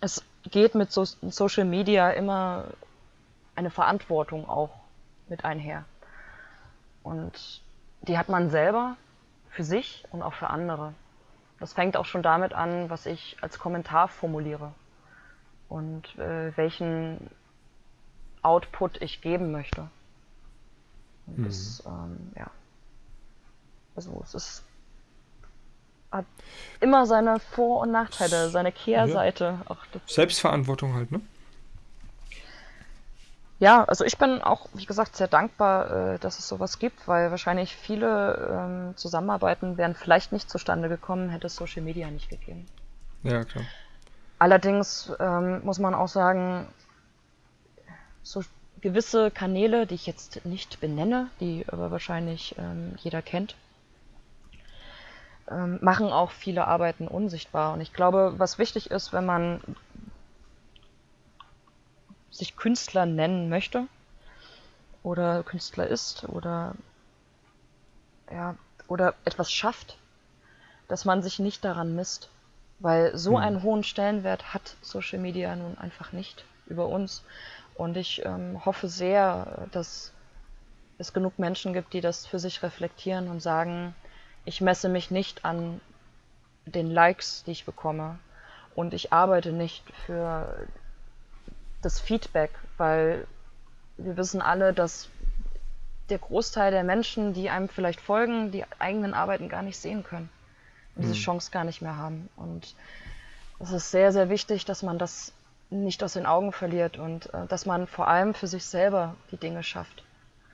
Es 0.00 0.24
geht 0.50 0.74
mit 0.74 0.90
so 0.92 1.04
Social 1.04 1.64
Media 1.64 2.10
immer 2.10 2.64
eine 3.54 3.70
Verantwortung 3.70 4.48
auch 4.48 4.70
mit 5.28 5.44
einher. 5.44 5.84
Und 7.02 7.62
die 8.02 8.16
hat 8.16 8.28
man 8.28 8.50
selber 8.50 8.96
für 9.50 9.64
sich 9.64 10.04
und 10.12 10.22
auch 10.22 10.32
für 10.32 10.48
andere. 10.48 10.94
Das 11.60 11.74
fängt 11.74 11.96
auch 11.96 12.06
schon 12.06 12.22
damit 12.22 12.54
an, 12.54 12.88
was 12.88 13.06
ich 13.06 13.36
als 13.40 13.58
Kommentar 13.58 14.08
formuliere 14.08 14.72
und 15.72 16.18
äh, 16.18 16.56
welchen 16.56 17.30
Output 18.42 19.00
ich 19.00 19.20
geben 19.22 19.52
möchte. 19.52 19.88
Und 21.26 21.46
das, 21.46 21.82
ähm, 21.86 22.32
ja. 22.36 22.50
Also 23.94 24.20
es 24.24 24.34
ist 24.34 24.64
hat 26.10 26.26
immer 26.80 27.06
seine 27.06 27.40
Vor- 27.40 27.80
und 27.80 27.90
Nachteile, 27.90 28.50
seine 28.50 28.70
Kehrseite. 28.70 29.60
Auch 29.64 29.78
das 29.92 30.02
Selbstverantwortung 30.06 30.92
halt, 30.94 31.10
ne? 31.10 31.22
Ja, 33.58 33.84
also 33.84 34.04
ich 34.04 34.18
bin 34.18 34.42
auch, 34.42 34.68
wie 34.74 34.84
gesagt, 34.84 35.16
sehr 35.16 35.28
dankbar, 35.28 36.14
äh, 36.14 36.18
dass 36.18 36.38
es 36.38 36.48
sowas 36.48 36.80
gibt, 36.80 37.06
weil 37.06 37.30
wahrscheinlich 37.30 37.74
viele 37.76 38.34
ähm, 38.50 38.96
Zusammenarbeiten 38.96 39.78
wären 39.78 39.94
vielleicht 39.94 40.32
nicht 40.32 40.50
zustande 40.50 40.88
gekommen, 40.88 41.30
hätte 41.30 41.46
es 41.46 41.56
Social 41.56 41.80
Media 41.80 42.10
nicht 42.10 42.28
gegeben. 42.28 42.66
Ja, 43.22 43.44
klar. 43.44 43.64
Allerdings 44.42 45.12
ähm, 45.20 45.64
muss 45.64 45.78
man 45.78 45.94
auch 45.94 46.08
sagen, 46.08 46.66
so 48.24 48.42
gewisse 48.80 49.30
Kanäle, 49.30 49.86
die 49.86 49.94
ich 49.94 50.06
jetzt 50.06 50.44
nicht 50.44 50.80
benenne, 50.80 51.30
die 51.38 51.64
aber 51.68 51.92
wahrscheinlich 51.92 52.56
ähm, 52.58 52.96
jeder 52.98 53.22
kennt, 53.22 53.54
ähm, 55.48 55.78
machen 55.80 56.08
auch 56.08 56.32
viele 56.32 56.66
Arbeiten 56.66 57.06
unsichtbar. 57.06 57.74
Und 57.74 57.82
ich 57.82 57.92
glaube, 57.92 58.34
was 58.36 58.58
wichtig 58.58 58.90
ist, 58.90 59.12
wenn 59.12 59.24
man 59.24 59.60
sich 62.32 62.56
Künstler 62.56 63.06
nennen 63.06 63.48
möchte 63.48 63.86
oder 65.04 65.44
Künstler 65.44 65.86
ist 65.86 66.28
oder 66.28 66.74
ja, 68.28 68.56
oder 68.88 69.14
etwas 69.24 69.52
schafft, 69.52 69.98
dass 70.88 71.04
man 71.04 71.22
sich 71.22 71.38
nicht 71.38 71.64
daran 71.64 71.94
misst. 71.94 72.28
Weil 72.82 73.16
so 73.16 73.36
Hm. 73.36 73.44
einen 73.44 73.62
hohen 73.62 73.84
Stellenwert 73.84 74.52
hat 74.52 74.76
Social 74.82 75.20
Media 75.20 75.54
nun 75.54 75.78
einfach 75.78 76.10
nicht 76.10 76.44
über 76.66 76.88
uns. 76.88 77.22
Und 77.76 77.96
ich 77.96 78.24
ähm, 78.24 78.64
hoffe 78.64 78.88
sehr, 78.88 79.68
dass 79.70 80.12
es 80.98 81.12
genug 81.12 81.38
Menschen 81.38 81.72
gibt, 81.72 81.92
die 81.92 82.00
das 82.00 82.26
für 82.26 82.40
sich 82.40 82.62
reflektieren 82.62 83.28
und 83.28 83.40
sagen, 83.40 83.94
ich 84.44 84.60
messe 84.60 84.88
mich 84.88 85.12
nicht 85.12 85.44
an 85.44 85.80
den 86.66 86.90
Likes, 86.90 87.44
die 87.44 87.52
ich 87.52 87.64
bekomme. 87.64 88.18
Und 88.74 88.94
ich 88.94 89.12
arbeite 89.12 89.52
nicht 89.52 89.84
für 90.04 90.66
das 91.82 92.00
Feedback, 92.00 92.50
weil 92.78 93.28
wir 93.96 94.16
wissen 94.16 94.42
alle, 94.42 94.72
dass 94.72 95.08
der 96.08 96.18
Großteil 96.18 96.72
der 96.72 96.82
Menschen, 96.82 97.32
die 97.32 97.48
einem 97.48 97.68
vielleicht 97.68 98.00
folgen, 98.00 98.50
die 98.50 98.64
eigenen 98.80 99.14
Arbeiten 99.14 99.48
gar 99.48 99.62
nicht 99.62 99.78
sehen 99.78 100.02
können 100.02 100.30
und 100.94 101.02
diese 101.02 101.14
Mhm. 101.14 101.18
Chance 101.18 101.50
gar 101.50 101.64
nicht 101.64 101.82
mehr 101.82 101.96
haben. 101.96 102.28
Und 102.36 102.74
es 103.60 103.70
ist 103.72 103.90
sehr, 103.90 104.12
sehr 104.12 104.28
wichtig, 104.28 104.64
dass 104.64 104.82
man 104.82 104.98
das 104.98 105.32
nicht 105.70 106.02
aus 106.04 106.12
den 106.14 106.26
Augen 106.26 106.52
verliert 106.52 106.98
und 106.98 107.32
äh, 107.32 107.46
dass 107.46 107.64
man 107.64 107.86
vor 107.86 108.08
allem 108.08 108.34
für 108.34 108.46
sich 108.46 108.64
selber 108.64 109.14
die 109.30 109.36
Dinge 109.38 109.62
schafft 109.62 110.02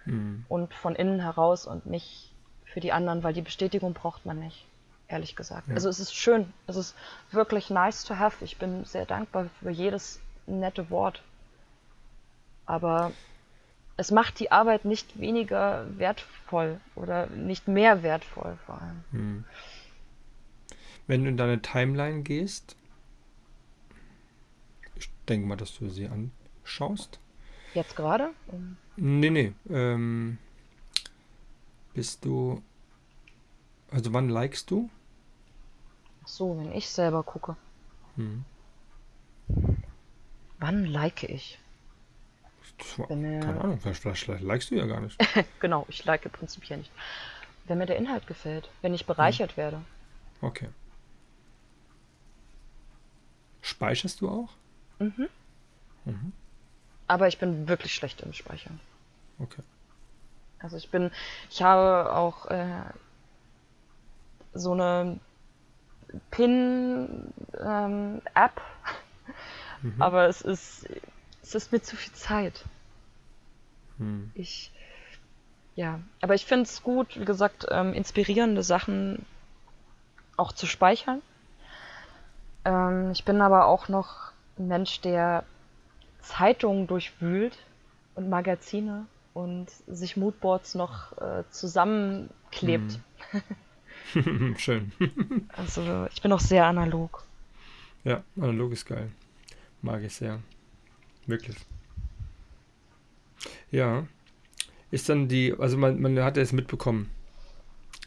Mhm. 0.04 0.44
und 0.48 0.72
von 0.74 0.94
innen 0.94 1.20
heraus 1.20 1.66
und 1.66 1.86
nicht 1.86 2.32
für 2.64 2.80
die 2.80 2.92
anderen, 2.92 3.22
weil 3.24 3.32
die 3.32 3.42
Bestätigung 3.42 3.94
braucht 3.94 4.26
man 4.26 4.38
nicht, 4.38 4.64
ehrlich 5.08 5.34
gesagt. 5.34 5.66
Ja. 5.68 5.74
Also 5.74 5.88
es 5.88 5.98
ist 5.98 6.14
schön, 6.14 6.52
es 6.68 6.76
ist 6.76 6.94
wirklich 7.32 7.68
nice 7.70 8.04
to 8.04 8.16
have. 8.16 8.44
Ich 8.44 8.58
bin 8.58 8.84
sehr 8.84 9.06
dankbar 9.06 9.46
für 9.60 9.70
jedes 9.70 10.20
nette 10.46 10.88
Wort. 10.90 11.22
Aber 12.66 13.12
es 13.96 14.10
macht 14.10 14.38
die 14.38 14.52
Arbeit 14.52 14.84
nicht 14.84 15.18
weniger 15.18 15.86
wertvoll 15.98 16.78
oder 16.94 17.26
nicht 17.28 17.66
mehr 17.66 18.02
wertvoll 18.02 18.56
vor 18.66 18.80
allem. 18.80 19.04
Mhm. 19.10 19.44
Wenn 21.08 21.24
du 21.24 21.30
in 21.30 21.36
deine 21.36 21.60
Timeline 21.60 22.22
gehst, 22.22 22.76
ich 24.94 25.10
denke 25.28 25.46
mal, 25.48 25.56
dass 25.56 25.76
du 25.76 25.88
sie 25.88 26.08
anschaust. 26.08 27.18
Jetzt 27.74 27.96
gerade? 27.96 28.30
Nee, 28.96 29.30
nee. 29.30 29.52
Ähm, 29.70 30.38
bist 31.94 32.24
du. 32.24 32.62
Also 33.90 34.12
wann 34.12 34.28
likest 34.28 34.70
du? 34.70 34.90
Ach 36.24 36.28
so, 36.28 36.58
wenn 36.58 36.72
ich 36.72 36.88
selber 36.88 37.22
gucke. 37.22 37.56
Hm. 38.16 38.44
Wann 40.58 40.84
like 40.86 41.22
ich? 41.22 41.58
Wenn 43.08 43.22
mir- 43.22 43.40
Keine 43.40 43.60
Ahnung, 43.62 43.80
vielleicht, 43.80 44.00
vielleicht, 44.02 44.24
vielleicht 44.24 44.44
likest 44.44 44.70
du 44.70 44.74
ja 44.76 44.86
gar 44.86 45.00
nicht. 45.00 45.18
Genau, 45.60 45.86
ich 45.88 46.04
like 46.04 46.30
prinzipiell 46.32 46.78
nicht. 46.80 46.90
Wenn 47.64 47.78
mir 47.78 47.86
der 47.86 47.96
Inhalt 47.96 48.26
gefällt, 48.26 48.68
wenn 48.82 48.92
ich 48.94 49.06
bereichert 49.06 49.56
werde. 49.56 49.80
Okay. 50.42 50.68
Speicherst 53.68 54.20
du 54.20 54.28
auch? 54.30 54.48
Mhm. 54.98 55.28
Mhm. 56.04 56.32
Aber 57.06 57.28
ich 57.28 57.38
bin 57.38 57.68
wirklich 57.68 57.94
schlecht 57.94 58.22
im 58.22 58.32
Speichern. 58.32 58.80
Okay. 59.38 59.62
Also 60.58 60.76
ich 60.76 60.90
bin, 60.90 61.10
ich 61.50 61.62
habe 61.62 62.12
auch 62.12 62.46
äh, 62.46 62.82
so 64.54 64.72
eine 64.72 65.20
Pin-App, 66.30 67.32
Mhm. 69.82 70.02
aber 70.02 70.26
es 70.28 70.40
ist, 70.40 70.88
es 71.42 71.54
ist 71.54 71.70
mir 71.70 71.80
zu 71.80 71.94
viel 71.94 72.12
Zeit. 72.14 72.64
Hm. 73.98 74.32
Ich, 74.34 74.72
ja, 75.76 76.00
aber 76.20 76.34
ich 76.34 76.46
finde 76.46 76.64
es 76.64 76.82
gut, 76.82 77.20
wie 77.20 77.24
gesagt, 77.24 77.66
ähm, 77.70 77.92
inspirierende 77.92 78.64
Sachen 78.64 79.24
auch 80.36 80.52
zu 80.52 80.66
speichern. 80.66 81.22
Ähm, 82.68 83.12
ich 83.12 83.24
bin 83.24 83.40
aber 83.40 83.66
auch 83.66 83.88
noch 83.88 84.32
ein 84.58 84.68
Mensch, 84.68 85.00
der 85.00 85.44
Zeitungen 86.20 86.86
durchwühlt 86.86 87.56
und 88.14 88.28
Magazine 88.28 89.06
und 89.32 89.70
sich 89.86 90.16
Moodboards 90.16 90.74
noch 90.74 91.16
äh, 91.18 91.44
zusammenklebt. 91.50 93.00
Schön. 94.58 94.92
Also 95.56 96.06
ich 96.12 96.20
bin 96.20 96.32
auch 96.32 96.40
sehr 96.40 96.66
analog. 96.66 97.24
Ja, 98.04 98.22
analog 98.36 98.72
ist 98.72 98.86
geil. 98.86 99.10
Mag 99.80 100.02
ich 100.02 100.14
sehr. 100.14 100.40
Wirklich. 101.26 101.56
Ja. 103.70 104.06
Ist 104.90 105.08
dann 105.08 105.28
die, 105.28 105.54
also 105.58 105.76
man, 105.76 106.00
man 106.00 106.18
hat 106.20 106.36
ja 106.36 106.42
jetzt 106.42 106.52
mitbekommen, 106.52 107.10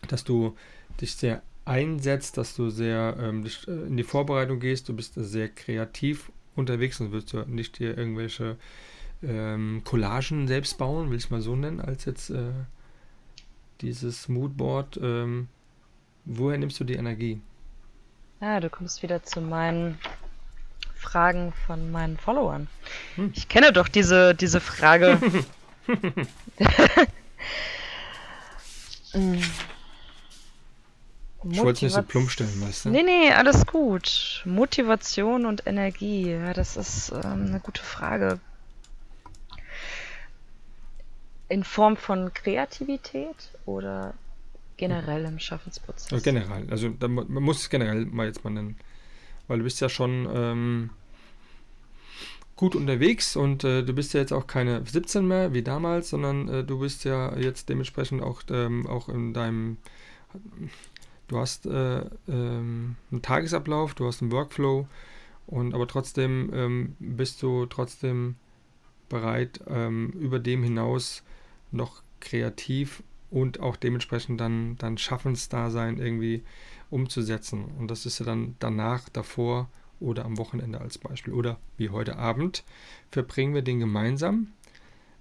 dass 0.08 0.24
du 0.24 0.56
dich 1.00 1.16
sehr 1.16 1.44
einsetzt, 1.66 2.38
dass 2.38 2.56
du 2.56 2.70
sehr 2.70 3.18
ähm, 3.20 3.46
äh, 3.46 3.72
in 3.72 3.98
die 3.98 4.04
Vorbereitung 4.04 4.60
gehst, 4.60 4.90
du 4.90 4.96
bist 4.96 5.14
sehr 5.16 5.50
kreativ 5.50 6.32
unterwegs 6.56 7.00
und 7.00 7.12
willst 7.12 7.34
du 7.34 7.40
nicht 7.46 7.80
dir 7.80 7.98
irgendwelche 7.98 8.58
ähm, 9.24 9.82
Collagen 9.84 10.48
selbst 10.48 10.78
bauen, 10.78 11.10
will 11.10 11.18
ich 11.18 11.30
mal 11.30 11.42
so 11.42 11.56
nennen, 11.56 11.80
als 11.80 12.06
jetzt 12.06 12.30
äh, 12.30 12.52
dieses 13.82 14.28
Moodboard. 14.28 15.00
Ähm, 15.02 15.48
woher 16.26 16.58
nimmst 16.58 16.80
du 16.80 16.84
die 16.84 16.96
Energie? 16.96 17.40
Ja, 18.42 18.60
du 18.60 18.70
kommst 18.70 19.04
wieder 19.04 19.24
zu 19.24 19.40
meinen 19.42 20.00
Fragen 20.96 21.54
von 21.66 21.92
meinen 21.92 22.18
Followern. 22.18 22.68
Hm. 23.16 23.32
Ich 23.36 23.48
kenne 23.48 23.72
doch 23.72 23.88
diese, 23.88 24.34
diese 24.36 24.60
Frage. 24.60 25.20
Mm. 31.44 31.52
Ich 31.52 31.60
wollte 31.60 31.78
es 31.78 31.82
nicht 31.82 31.94
so 31.94 32.04
plump 32.04 32.30
stellen, 32.30 32.62
weißt 32.62 32.86
du? 32.86 32.90
Nee, 32.90 33.04
nee, 33.04 33.32
alles 33.32 33.66
gut. 33.66 34.42
Motivation 34.46 35.46
und 35.46 35.66
Energie, 35.68 36.32
ja, 36.32 36.54
das 36.54 36.78
ist 36.78 37.12
ähm, 37.12 37.48
eine 37.48 37.60
gute 37.60 37.82
Frage. 37.82 38.40
In 41.50 41.64
Form 41.64 41.98
von 41.98 42.34
Kreativität 42.34 43.36
oder 43.66 44.14
generell 44.78 45.26
im 45.26 45.40
Schaffensprozess? 45.40 46.10
Ja, 46.10 46.20
generell, 46.20 46.70
also 46.70 46.90
da, 46.90 47.08
man 47.08 47.28
muss 47.32 47.62
es 47.62 47.70
generell 47.70 48.06
mal 48.06 48.26
jetzt 48.26 48.44
mal 48.44 48.52
nennen. 48.52 48.78
Weil 49.48 49.60
du 49.60 49.64
bist 49.64 49.82
ja 49.82 49.90
schon 49.90 50.28
ähm, 50.34 50.90
gut 52.56 52.76
unterwegs 52.76 53.36
und 53.36 53.64
äh, 53.64 53.84
du 53.84 53.94
bist 53.94 54.14
ja 54.14 54.20
jetzt 54.20 54.32
auch 54.32 54.48
keine 54.48 54.84
17 54.86 55.28
mehr 55.28 55.54
wie 55.54 55.64
damals, 55.64 56.10
sondern 56.10 56.48
äh, 56.48 56.64
du 56.64 56.80
bist 56.80 57.04
ja 57.06 57.36
jetzt 57.38 57.70
dementsprechend 57.70 58.22
auch, 58.22 58.44
ähm, 58.50 58.88
auch 58.88 59.10
in 59.10 59.34
deinem, 59.34 59.78
du 61.32 61.40
hast 61.40 61.66
äh, 61.66 62.02
ähm, 62.28 62.98
einen 63.10 63.22
Tagesablauf, 63.22 63.94
du 63.94 64.06
hast 64.06 64.22
einen 64.22 64.32
Workflow 64.32 64.88
und 65.48 65.74
aber 65.74 65.88
trotzdem 65.88 66.52
ähm, 66.54 66.96
bist 67.00 67.42
du 67.42 67.66
trotzdem 67.68 68.36
bereit, 69.08 69.62
ähm, 69.68 70.12
über 70.12 70.40
dem 70.40 70.62
hinaus 70.64 71.24
noch 71.72 72.04
kreativ 72.20 73.02
und 73.30 73.62
auch 73.62 73.78
dementsprechend 73.78 74.42
dann, 74.42 74.76
dann 74.78 74.98
Schaffensdasein 74.98 75.98
irgendwie 75.98 76.44
umzusetzen. 76.90 77.66
Und 77.80 77.90
das 77.90 78.06
ist 78.06 78.20
ja 78.20 78.26
dann 78.26 78.56
danach, 78.60 79.08
davor 79.08 79.70
oder 80.02 80.26
am 80.26 80.38
Wochenende 80.38 80.82
als 80.82 80.98
Beispiel. 80.98 81.34
Oder 81.34 81.58
wie 81.78 81.90
heute 81.90 82.18
Abend 82.18 82.66
verbringen 83.10 83.54
wir 83.54 83.62
den 83.62 83.80
gemeinsam. 83.80 84.48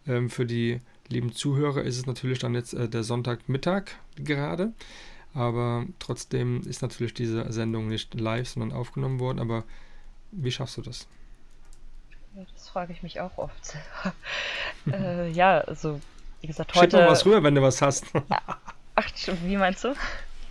Ähm, 0.06 0.28
für 0.28 0.46
die 0.46 0.80
lieben 1.08 1.32
Zuhörer 1.32 1.82
ist 1.82 1.98
es 1.98 2.06
natürlich 2.06 2.40
dann 2.40 2.54
jetzt 2.54 2.74
äh, 2.74 2.88
der 2.88 3.04
Sonntagmittag 3.04 3.84
gerade. 4.16 4.72
Aber 5.35 5.85
trotzdem 5.98 6.62
ist 6.62 6.82
natürlich 6.82 7.15
diese 7.15 7.51
Sendung 7.52 7.89
nicht 7.89 8.15
live, 8.15 8.48
sondern 8.48 8.73
aufgenommen 8.77 9.20
worden. 9.20 9.39
Aber 9.39 9.65
wie 10.32 10.51
schaffst 10.51 10.77
du 10.77 10.82
das? 10.82 11.07
Ja, 12.36 12.43
das 12.52 12.69
frage 12.69 12.93
ich 12.93 13.02
mich 13.02 13.20
auch 13.20 13.39
oft 13.39 13.65
selber. 13.65 14.15
äh, 14.93 15.31
ja, 15.31 15.59
also 15.59 16.01
wie 16.40 16.47
gesagt, 16.47 16.73
Schick 16.73 16.82
heute. 16.82 16.97
mal 16.98 17.09
was 17.09 17.24
rüber, 17.27 17.43
wenn 17.43 17.55
du 17.55 17.62
was 17.62 17.82
hast. 17.82 18.07
Ach, 18.94 19.11
wie 19.44 19.57
meinst 19.57 19.85
du? 19.85 19.94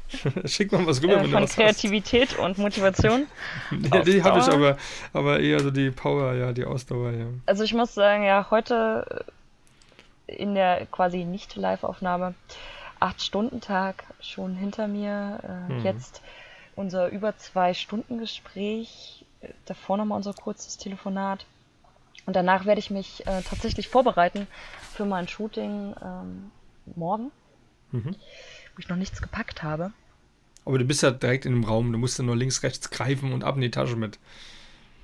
Schick 0.45 0.71
mal 0.71 0.85
was 0.85 1.01
rüber, 1.01 1.13
Äh, 1.13 1.17
wenn 1.17 1.23
du 1.25 1.31
von 1.31 1.43
was 1.43 1.55
Kreativität 1.55 2.37
und 2.37 2.57
Motivation? 2.57 3.27
hast. 3.71 3.93
Ja, 3.93 4.01
die 4.01 4.23
habe 4.23 4.39
ich 4.39 4.47
aber, 4.47 4.77
aber 5.13 5.39
eher 5.39 5.59
so 5.59 5.71
die 5.71 5.91
Power, 5.91 6.33
ja, 6.33 6.51
die 6.51 6.65
Ausdauer, 6.65 7.11
ja. 7.11 7.25
Also 7.45 7.63
ich 7.63 7.73
muss 7.73 7.93
sagen, 7.93 8.23
ja, 8.23 8.47
heute 8.49 9.25
in 10.27 10.55
der 10.55 10.85
quasi 10.87 11.25
nicht 11.25 11.57
Live-Aufnahme 12.99 13.11
acht 13.11 13.21
Stunden 13.21 13.61
Tag 13.61 14.03
schon 14.21 14.55
hinter 14.55 14.87
mir. 14.87 15.39
Äh, 15.69 15.73
Mhm. 15.73 15.85
Jetzt 15.85 16.21
unser 16.75 17.09
über 17.09 17.37
zwei 17.37 17.73
Stunden 17.73 18.19
Gespräch. 18.19 19.25
äh, 19.41 19.49
Davor 19.65 19.97
nochmal 19.97 20.17
unser 20.17 20.33
kurzes 20.33 20.77
Telefonat. 20.77 21.45
Und 22.25 22.35
danach 22.35 22.65
werde 22.65 22.79
ich 22.79 22.89
mich 22.91 23.25
äh, 23.25 23.41
tatsächlich 23.41 23.87
vorbereiten 23.87 24.47
für 24.93 25.05
mein 25.05 25.27
Shooting 25.27 25.95
ähm, 26.03 26.51
morgen, 26.95 27.31
Mhm. 27.91 28.15
wo 28.75 28.79
ich 28.79 28.89
noch 28.89 28.97
nichts 28.97 29.21
gepackt 29.21 29.63
habe. 29.63 29.91
Aber 30.65 30.77
du 30.77 30.85
bist 30.85 31.01
ja 31.01 31.09
direkt 31.11 31.45
in 31.45 31.53
dem 31.53 31.63
Raum, 31.63 31.91
du 31.91 31.97
musst 31.97 32.19
ja 32.19 32.23
nur 32.25 32.35
links, 32.35 32.61
rechts 32.63 32.89
greifen 32.91 33.31
und 33.33 33.43
ab 33.43 33.55
in 33.55 33.61
die 33.61 33.71
Tasche 33.71 33.95
mit. 33.95 34.19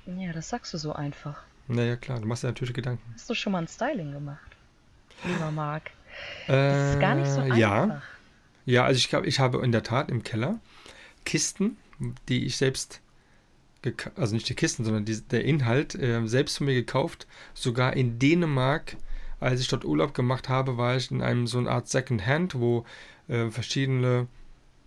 Ja, 0.06 0.32
das 0.32 0.50
sagst 0.50 0.72
du 0.74 0.78
so 0.78 0.92
einfach. 0.92 1.42
Naja, 1.66 1.96
klar, 1.96 2.20
du 2.20 2.26
machst 2.26 2.44
dir 2.44 2.48
natürlich 2.48 2.74
Gedanken. 2.74 3.02
Hast 3.14 3.28
du 3.28 3.34
schon 3.34 3.52
mal 3.52 3.62
ein 3.62 3.68
Styling 3.68 4.12
gemacht? 4.12 4.38
Lieber 5.24 5.50
Marc. 5.50 5.90
Äh, 6.48 6.52
Das 6.52 6.94
ist 6.94 7.00
gar 7.00 7.14
nicht 7.14 7.30
so 7.30 7.40
einfach. 7.40 7.56
Ja, 7.56 8.02
ja 8.64 8.84
also 8.84 8.98
ich 8.98 9.08
glaube, 9.08 9.26
ich 9.26 9.40
habe 9.40 9.58
in 9.64 9.72
der 9.72 9.82
Tat 9.82 10.10
im 10.10 10.22
Keller 10.22 10.60
Kisten, 11.24 11.76
die 12.28 12.46
ich 12.46 12.56
selbst, 12.56 13.00
also 14.16 14.34
nicht 14.34 14.48
die 14.48 14.54
Kisten, 14.54 14.84
sondern 14.84 15.04
die, 15.04 15.20
der 15.20 15.44
Inhalt 15.44 15.94
äh, 15.94 16.26
selbst 16.26 16.58
von 16.58 16.66
mir 16.66 16.74
gekauft. 16.74 17.26
Sogar 17.54 17.94
in 17.94 18.18
Dänemark, 18.18 18.96
als 19.40 19.60
ich 19.60 19.68
dort 19.68 19.84
Urlaub 19.84 20.14
gemacht 20.14 20.48
habe, 20.48 20.76
war 20.76 20.96
ich 20.96 21.10
in 21.10 21.22
einem 21.22 21.46
so 21.46 21.58
eine 21.58 21.70
Art 21.70 21.88
Second 21.88 22.26
Hand, 22.26 22.54
wo 22.58 22.84
äh, 23.28 23.50
verschiedene 23.50 24.28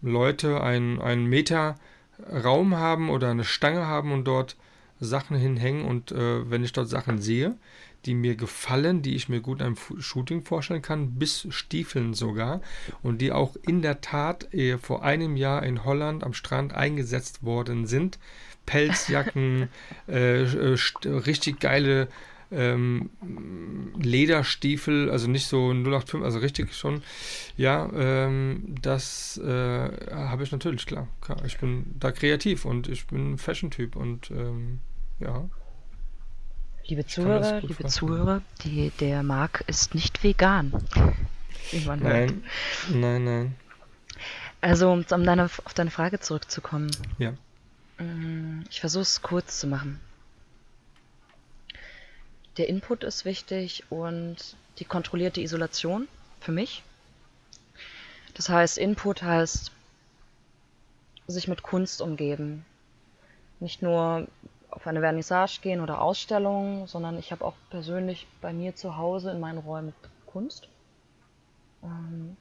Leute 0.01 0.61
einen, 0.61 1.01
einen 1.01 1.25
Meter 1.25 1.75
Raum 2.31 2.75
haben 2.75 3.09
oder 3.09 3.29
eine 3.29 3.43
Stange 3.43 3.85
haben 3.85 4.11
und 4.11 4.25
dort 4.25 4.55
Sachen 4.99 5.37
hinhängen. 5.37 5.85
Und 5.85 6.11
äh, 6.11 6.49
wenn 6.49 6.63
ich 6.63 6.73
dort 6.73 6.89
Sachen 6.89 7.21
sehe, 7.21 7.55
die 8.05 8.13
mir 8.13 8.35
gefallen, 8.35 9.01
die 9.01 9.15
ich 9.15 9.29
mir 9.29 9.41
gut 9.41 9.61
einem 9.61 9.75
Shooting 9.99 10.43
vorstellen 10.43 10.81
kann, 10.81 11.15
bis 11.15 11.47
Stiefeln 11.49 12.13
sogar. 12.13 12.61
Und 13.03 13.21
die 13.21 13.31
auch 13.31 13.55
in 13.67 13.81
der 13.81 14.01
Tat 14.01 14.53
äh, 14.53 14.77
vor 14.77 15.03
einem 15.03 15.35
Jahr 15.35 15.63
in 15.63 15.83
Holland 15.83 16.23
am 16.23 16.33
Strand 16.33 16.73
eingesetzt 16.73 17.43
worden 17.43 17.85
sind. 17.87 18.19
Pelzjacken, 18.65 19.69
äh, 20.07 20.43
äh 20.43 20.77
richtig 21.05 21.59
geile 21.59 22.07
ähm, 22.51 23.09
Lederstiefel, 24.01 25.09
also 25.09 25.29
nicht 25.29 25.47
so 25.47 25.71
085, 25.71 26.23
also 26.23 26.39
richtig 26.39 26.73
schon. 26.73 27.03
Ja, 27.57 27.89
ähm, 27.93 28.75
das 28.81 29.37
äh, 29.37 29.89
habe 30.11 30.43
ich 30.43 30.51
natürlich, 30.51 30.85
klar, 30.85 31.07
klar. 31.21 31.43
Ich 31.45 31.57
bin 31.59 31.95
da 31.99 32.11
kreativ 32.11 32.65
und 32.65 32.87
ich 32.87 33.07
bin 33.07 33.37
Fashion-Typ 33.37 33.95
und 33.95 34.31
ähm, 34.31 34.79
ja. 35.19 35.49
Liebe 36.89 37.05
Zuhörer, 37.05 37.61
liebe 37.61 37.75
vorstellen. 37.75 37.89
Zuhörer, 37.89 38.41
die, 38.63 38.91
der 38.99 39.23
Marc 39.23 39.63
ist 39.67 39.95
nicht 39.95 40.23
vegan. 40.23 40.73
Nein, 41.71 42.43
nein, 42.89 43.23
nein. 43.23 43.55
Also, 44.59 44.91
um 44.91 45.05
deine, 45.05 45.45
auf 45.45 45.73
deine 45.73 45.91
Frage 45.91 46.19
zurückzukommen. 46.19 46.89
Ja. 47.17 47.33
Mm, 47.99 48.65
ich 48.69 48.79
versuche 48.79 49.03
es 49.03 49.21
kurz 49.21 49.59
zu 49.59 49.67
machen 49.67 49.99
der 52.59 52.67
Input 52.67 53.05
ist 53.05 53.23
wichtig 53.23 53.85
und 53.89 54.35
die 54.79 54.85
kontrollierte 54.85 55.39
Isolation 55.39 56.09
für 56.41 56.51
mich. 56.51 56.83
Das 58.33 58.49
heißt, 58.49 58.77
Input 58.77 59.23
heißt 59.23 59.71
sich 61.27 61.47
mit 61.47 61.63
Kunst 61.63 62.01
umgeben. 62.01 62.65
Nicht 63.61 63.81
nur 63.81 64.27
auf 64.71 64.85
eine 64.87 65.01
Vernissage 65.01 65.59
gehen 65.61 65.81
oder 65.81 66.01
Ausstellungen, 66.01 66.87
sondern 66.87 67.17
ich 67.17 67.31
habe 67.31 67.45
auch 67.45 67.55
persönlich 67.69 68.27
bei 68.41 68.53
mir 68.53 68.75
zu 68.75 68.97
Hause 68.97 69.31
in 69.31 69.39
meinen 69.39 69.57
Räumen 69.57 69.93
Kunst. 70.25 70.67
Ähm, 71.83 72.37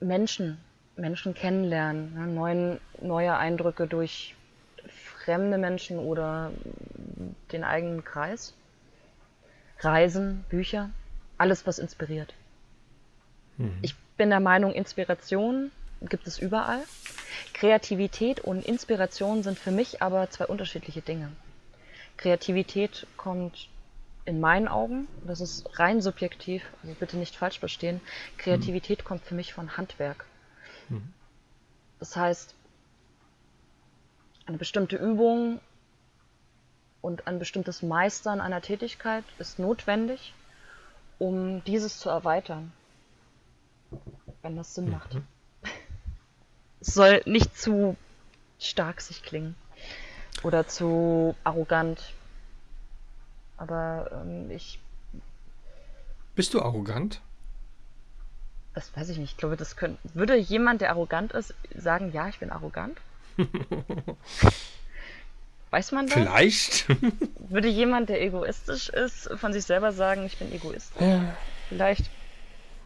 Menschen, 0.00 0.58
Menschen 0.96 1.34
kennenlernen, 1.34 2.14
ne, 2.14 2.26
neuen, 2.26 2.80
neue 3.00 3.36
Eindrücke 3.36 3.86
durch 3.86 4.34
fremde 5.24 5.58
Menschen 5.58 5.98
oder 5.98 6.50
den 7.52 7.64
eigenen 7.64 8.04
Kreis. 8.04 8.54
Reisen, 9.80 10.44
Bücher, 10.48 10.90
alles, 11.38 11.66
was 11.66 11.78
inspiriert. 11.78 12.34
Mhm. 13.56 13.78
Ich 13.82 13.94
bin 14.16 14.30
der 14.30 14.40
Meinung, 14.40 14.72
Inspiration 14.72 15.70
gibt 16.00 16.26
es 16.26 16.38
überall. 16.38 16.82
Kreativität 17.54 18.40
und 18.40 18.64
Inspiration 18.64 19.42
sind 19.42 19.58
für 19.58 19.70
mich 19.70 20.02
aber 20.02 20.30
zwei 20.30 20.46
unterschiedliche 20.46 21.02
Dinge. 21.02 21.30
Kreativität 22.16 23.06
kommt 23.16 23.68
in 24.24 24.40
meinen 24.40 24.68
Augen, 24.68 25.08
das 25.26 25.40
ist 25.40 25.78
rein 25.78 26.02
subjektiv, 26.02 26.62
also 26.82 26.94
bitte 26.94 27.16
nicht 27.16 27.34
falsch 27.34 27.58
verstehen, 27.60 28.00
Kreativität 28.36 28.98
mhm. 28.98 29.04
kommt 29.04 29.24
für 29.24 29.34
mich 29.34 29.54
von 29.54 29.76
Handwerk. 29.76 30.26
Mhm. 30.88 31.14
Das 31.98 32.14
heißt, 32.14 32.54
eine 34.46 34.58
bestimmte 34.58 34.96
Übung 34.96 35.60
und 37.00 37.26
ein 37.26 37.38
bestimmtes 37.38 37.82
Meistern 37.82 38.40
einer 38.40 38.60
Tätigkeit 38.60 39.24
ist 39.38 39.58
notwendig, 39.58 40.34
um 41.18 41.64
dieses 41.64 41.98
zu 41.98 42.10
erweitern. 42.10 42.72
Wenn 44.42 44.56
das 44.56 44.74
Sinn 44.74 44.90
macht. 44.90 45.16
Es 46.80 46.94
soll 46.94 47.22
nicht 47.26 47.58
zu 47.58 47.96
stark 48.58 49.00
sich 49.00 49.22
klingen 49.22 49.54
oder 50.42 50.66
zu 50.66 51.34
arrogant. 51.44 52.12
Aber 53.56 54.10
ähm, 54.12 54.50
ich. 54.50 54.78
Bist 56.34 56.54
du 56.54 56.62
arrogant? 56.62 57.20
Das 58.74 58.96
weiß 58.96 59.08
ich 59.08 59.18
nicht. 59.18 59.32
Ich 59.32 59.36
glaube, 59.36 59.56
das 59.56 59.76
könnte. 59.76 59.98
Würde 60.14 60.36
jemand, 60.36 60.80
der 60.80 60.90
arrogant 60.90 61.32
ist, 61.32 61.54
sagen, 61.74 62.12
ja, 62.12 62.28
ich 62.28 62.38
bin 62.38 62.50
arrogant? 62.50 62.98
Weiß 65.70 65.92
man 65.92 66.06
das? 66.06 66.14
Vielleicht. 66.14 66.86
Würde 67.50 67.68
jemand, 67.68 68.08
der 68.08 68.22
egoistisch 68.22 68.88
ist, 68.88 69.28
von 69.36 69.52
sich 69.52 69.64
selber 69.64 69.92
sagen, 69.92 70.24
ich 70.24 70.38
bin 70.38 70.50
Egoist? 70.52 70.92
Ja. 70.98 71.36
Vielleicht. 71.68 72.10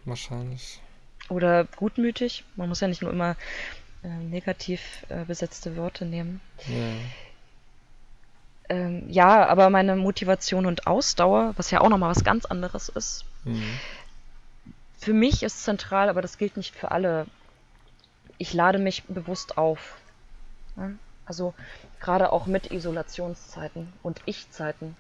Wahrscheinlich. 0.04 0.80
Oder 1.28 1.64
gutmütig. 1.76 2.44
Man 2.56 2.68
muss 2.68 2.80
ja 2.80 2.88
nicht 2.88 3.02
nur 3.02 3.12
immer 3.12 3.36
äh, 4.04 4.08
negativ 4.08 5.06
äh, 5.08 5.24
besetzte 5.24 5.76
Worte 5.76 6.04
nehmen. 6.04 6.40
Ja. 6.66 6.94
Ähm, 8.68 9.04
ja, 9.08 9.46
aber 9.46 9.70
meine 9.70 9.96
Motivation 9.96 10.66
und 10.66 10.86
Ausdauer, 10.86 11.52
was 11.56 11.70
ja 11.70 11.80
auch 11.80 11.88
nochmal 11.88 12.10
was 12.10 12.24
ganz 12.24 12.44
anderes 12.44 12.88
ist, 12.88 13.24
mhm. 13.44 13.78
für 14.98 15.12
mich 15.12 15.42
ist 15.42 15.62
zentral, 15.64 16.08
aber 16.08 16.22
das 16.22 16.38
gilt 16.38 16.56
nicht 16.56 16.74
für 16.74 16.90
alle. 16.90 17.26
Ich 18.38 18.54
lade 18.54 18.78
mich 18.78 19.04
bewusst 19.04 19.58
auf. 19.58 19.96
Also 21.26 21.54
gerade 22.00 22.32
auch 22.32 22.46
mit 22.46 22.72
Isolationszeiten 22.72 23.92
und 24.02 24.20
Ich-Zeiten, 24.26 24.96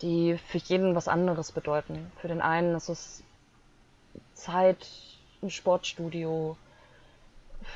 die 0.00 0.38
für 0.48 0.58
jeden 0.58 0.94
was 0.94 1.08
anderes 1.08 1.52
bedeuten. 1.52 2.12
Für 2.20 2.28
den 2.28 2.40
einen 2.40 2.74
ist 2.74 2.88
es 2.88 3.22
Zeit 4.34 4.86
im 5.40 5.50
Sportstudio, 5.50 6.56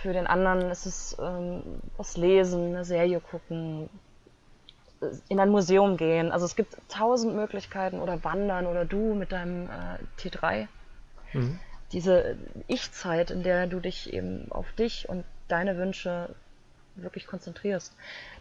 für 0.03 0.13
den 0.13 0.27
anderen 0.27 0.71
ist 0.71 0.87
es 0.87 1.17
ähm, 1.21 1.63
was 1.97 2.17
lesen, 2.17 2.75
eine 2.75 2.85
Serie 2.85 3.21
gucken, 3.21 3.89
in 5.29 5.41
ein 5.41 5.51
Museum 5.51 5.97
gehen. 5.97 6.33
Also 6.33 6.47
es 6.47 6.57
gibt 6.57 6.77
tausend 6.89 7.35
Möglichkeiten 7.35 8.01
oder 8.01 8.25
wandern 8.25 8.67
oder 8.67 8.85
du 8.85 9.15
mit 9.15 9.33
deinem 9.33 9.69
äh, 9.69 9.99
T3. 10.21 10.69
Mhm. 11.33 11.59
Diese 11.93 12.37
Ich-Zeit, 12.67 13.31
in 13.31 13.43
der 13.43 13.67
du 13.67 13.81
dich 13.81 14.13
eben 14.13 14.51
auf 14.51 14.71
dich 14.73 15.09
und 15.09 15.25
deine 15.49 15.77
Wünsche 15.77 16.35
wirklich 16.97 17.27
konzentrierst. 17.27 17.95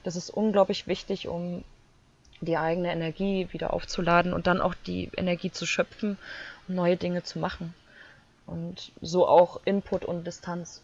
Das 0.04 0.16
ist 0.16 0.30
unglaublich 0.30 0.88
wichtig, 0.88 1.28
um 1.28 1.64
die 2.42 2.58
eigene 2.58 2.92
Energie 2.92 3.48
wieder 3.52 3.74
aufzuladen 3.74 4.34
und 4.34 4.48
dann 4.48 4.62
auch 4.62 4.74
die 4.74 5.12
Energie 5.16 5.52
zu 5.52 5.66
schöpfen, 5.66 6.18
um 6.68 6.76
neue 6.76 6.98
Dinge 6.98 7.24
zu 7.24 7.40
machen. 7.40 7.74
Und 8.46 8.92
so 9.02 9.28
auch 9.28 9.62
Input 9.66 10.06
und 10.06 10.26
Distanz. 10.26 10.84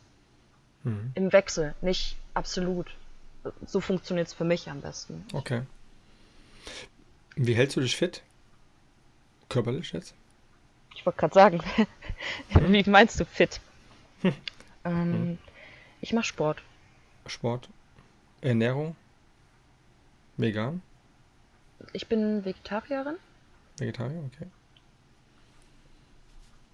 Mhm. 0.83 1.11
Im 1.15 1.33
Wechsel, 1.33 1.75
nicht 1.81 2.17
absolut. 2.33 2.87
So 3.65 3.81
funktioniert 3.81 4.27
es 4.27 4.33
für 4.33 4.43
mich 4.43 4.69
am 4.69 4.81
besten. 4.81 5.25
Okay. 5.33 5.63
Wie 7.35 7.55
hältst 7.55 7.75
du 7.75 7.81
dich 7.81 7.95
fit? 7.95 8.21
Körperlich 9.49 9.91
jetzt? 9.93 10.13
Ich 10.95 11.05
wollte 11.05 11.19
gerade 11.19 11.33
sagen, 11.33 11.61
wie 12.49 12.89
meinst 12.89 13.19
du 13.19 13.25
fit? 13.25 13.59
Hm. 14.21 14.33
Ähm, 14.83 15.13
hm. 15.13 15.37
Ich 16.01 16.13
mache 16.13 16.25
Sport. 16.25 16.61
Sport, 17.25 17.69
Ernährung, 18.41 18.95
vegan. 20.37 20.81
Ich 21.93 22.07
bin 22.07 22.45
Vegetarierin. 22.45 23.15
Vegetarier, 23.77 24.23
okay. 24.25 24.47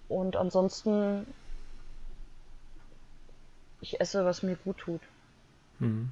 Und 0.09 0.35
ansonsten, 0.35 1.25
ich 3.81 3.99
esse, 4.01 4.25
was 4.25 4.43
mir 4.43 4.55
gut 4.55 4.77
tut. 4.77 5.01
Mhm. 5.79 6.11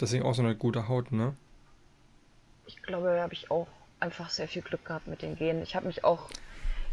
Deswegen 0.00 0.24
auch 0.24 0.34
so 0.34 0.42
eine 0.42 0.56
gute 0.56 0.88
Haut, 0.88 1.12
ne? 1.12 1.34
Ich 2.66 2.82
glaube, 2.82 3.14
da 3.14 3.22
habe 3.22 3.34
ich 3.34 3.50
auch 3.50 3.68
einfach 4.00 4.30
sehr 4.30 4.48
viel 4.48 4.62
Glück 4.62 4.84
gehabt 4.84 5.06
mit 5.06 5.22
den 5.22 5.36
Genen. 5.36 5.62
Ich 5.62 5.76
habe 5.76 5.86
mich 5.86 6.04
auch 6.04 6.30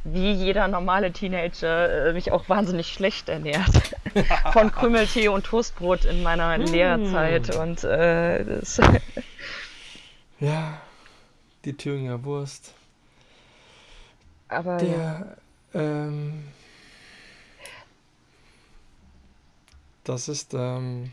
wie 0.04 0.32
jeder 0.32 0.68
normale 0.68 1.12
Teenager 1.12 2.08
äh, 2.08 2.14
mich 2.14 2.32
auch 2.32 2.50
wahnsinnig 2.50 2.88
schlecht 2.88 3.30
ernährt. 3.30 3.96
Von 4.54 4.72
Krümeltee 4.72 5.28
und 5.28 5.46
Toastbrot 5.46 6.06
in 6.06 6.24
meiner 6.24 6.58
mm. 6.58 6.62
Lehrerzeit. 6.62 7.56
Und 7.56 7.84
äh, 7.84 8.44
das 8.44 8.82
Ja, 10.40 10.82
die 11.66 11.78
Thüringer 11.78 12.24
Wurst. 12.24 12.74
Aber 14.50 14.78
der, 14.78 15.38
ja. 15.74 15.80
ähm, 15.80 16.46
das 20.04 20.28
ist, 20.28 20.54
ähm, 20.54 21.12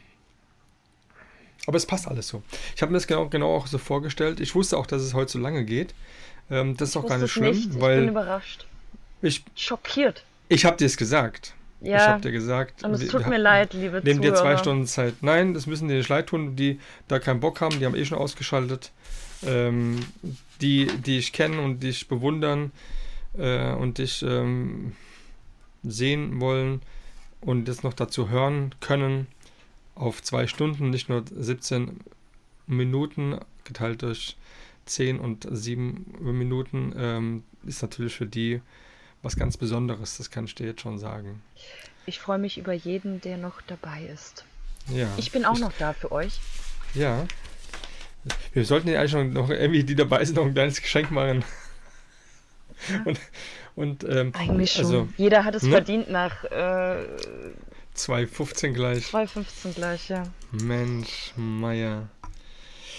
aber 1.66 1.76
es 1.76 1.86
passt 1.86 2.08
alles 2.08 2.28
so. 2.28 2.42
Ich 2.74 2.82
habe 2.82 2.92
mir 2.92 2.96
das 2.96 3.06
genau, 3.06 3.28
genau 3.28 3.54
auch 3.54 3.66
so 3.66 3.78
vorgestellt. 3.78 4.40
Ich 4.40 4.54
wusste 4.54 4.78
auch, 4.78 4.86
dass 4.86 5.02
es 5.02 5.12
heute 5.12 5.32
so 5.32 5.38
lange 5.38 5.64
geht. 5.64 5.94
Ähm, 6.50 6.76
das 6.76 6.90
ist 6.90 6.96
auch 6.96 7.06
gar 7.06 7.18
nicht 7.18 7.30
schlimm, 7.30 7.54
nicht. 7.54 7.80
weil. 7.80 7.98
Ich 7.98 8.00
bin 8.00 8.08
überrascht. 8.08 8.66
Ich, 9.20 9.44
Schockiert. 9.54 10.24
Ich 10.48 10.64
habe 10.64 10.76
dir 10.76 10.86
es 10.86 10.96
gesagt. 10.96 11.54
Ja. 11.80 11.96
Ich 11.96 12.02
habe 12.02 12.22
dir 12.22 12.32
gesagt. 12.32 12.84
Und 12.84 12.94
es 12.94 13.06
tut 13.08 13.20
wir, 13.20 13.28
mir 13.28 13.38
leid, 13.38 13.74
liebe 13.74 14.00
Nehmen 14.02 14.22
dir 14.22 14.34
zwei 14.34 14.56
Stunden 14.56 14.86
Zeit. 14.86 15.14
Nein, 15.20 15.54
das 15.54 15.66
müssen 15.66 15.88
dir 15.88 15.96
nicht 15.96 16.08
leid 16.08 16.28
tun, 16.28 16.56
die 16.56 16.80
da 17.06 17.18
keinen 17.18 17.40
Bock 17.40 17.60
haben, 17.60 17.78
die 17.78 17.84
haben 17.84 17.94
eh 17.94 18.04
schon 18.04 18.18
ausgeschaltet. 18.18 18.90
Ähm, 19.46 20.00
die, 20.60 20.86
die 20.86 21.18
ich 21.18 21.32
kenne 21.32 21.60
und 21.60 21.80
dich 21.82 22.08
bewundern 22.08 22.72
äh, 23.36 23.72
und 23.72 23.98
dich 23.98 24.22
ähm, 24.22 24.96
sehen 25.84 26.40
wollen 26.40 26.80
und 27.40 27.66
das 27.66 27.82
noch 27.82 27.94
dazu 27.94 28.28
hören 28.28 28.74
können 28.80 29.26
auf 29.94 30.22
zwei 30.22 30.46
Stunden, 30.46 30.90
nicht 30.90 31.08
nur 31.08 31.24
17 31.28 32.00
Minuten 32.66 33.38
geteilt 33.64 34.02
durch 34.02 34.36
10 34.86 35.18
und 35.18 35.46
7 35.50 36.16
Minuten 36.20 36.94
ähm, 36.96 37.44
ist 37.66 37.82
natürlich 37.82 38.14
für 38.14 38.26
die 38.26 38.60
was 39.22 39.36
ganz 39.36 39.56
Besonderes, 39.56 40.16
das 40.16 40.30
kann 40.30 40.44
ich 40.44 40.54
dir 40.54 40.66
jetzt 40.66 40.80
schon 40.80 40.98
sagen. 40.98 41.42
Ich 42.06 42.20
freue 42.20 42.38
mich 42.38 42.56
über 42.56 42.72
jeden, 42.72 43.20
der 43.20 43.36
noch 43.36 43.60
dabei 43.62 44.04
ist. 44.04 44.44
Ja. 44.88 45.08
Ich 45.16 45.32
bin 45.32 45.44
auch 45.44 45.54
ich, 45.54 45.60
noch 45.60 45.72
da 45.78 45.92
für 45.92 46.12
euch. 46.12 46.40
Ja. 46.94 47.26
Wir 48.52 48.64
sollten 48.64 48.88
ja 48.88 49.00
eigentlich 49.00 49.34
noch 49.34 49.50
irgendwie, 49.50 49.84
die 49.84 49.94
dabei 49.94 50.24
sind, 50.24 50.36
noch 50.36 50.46
ein 50.46 50.54
kleines 50.54 50.80
Geschenk 50.80 51.10
machen. 51.10 51.44
Ja. 52.88 53.02
Und, 53.04 53.20
und 53.78 54.02
ähm, 54.02 54.32
Eigentlich 54.34 54.72
schon. 54.72 54.84
Also, 54.86 55.08
Jeder 55.16 55.44
hat 55.44 55.54
es 55.54 55.62
ne? 55.62 55.70
verdient 55.70 56.10
nach 56.10 56.42
äh, 56.44 57.06
2,15 57.96 58.72
gleich. 58.72 59.04
2,15 59.04 59.74
gleich, 59.74 60.08
ja. 60.08 60.24
Mensch, 60.50 61.32
Meier. 61.36 62.08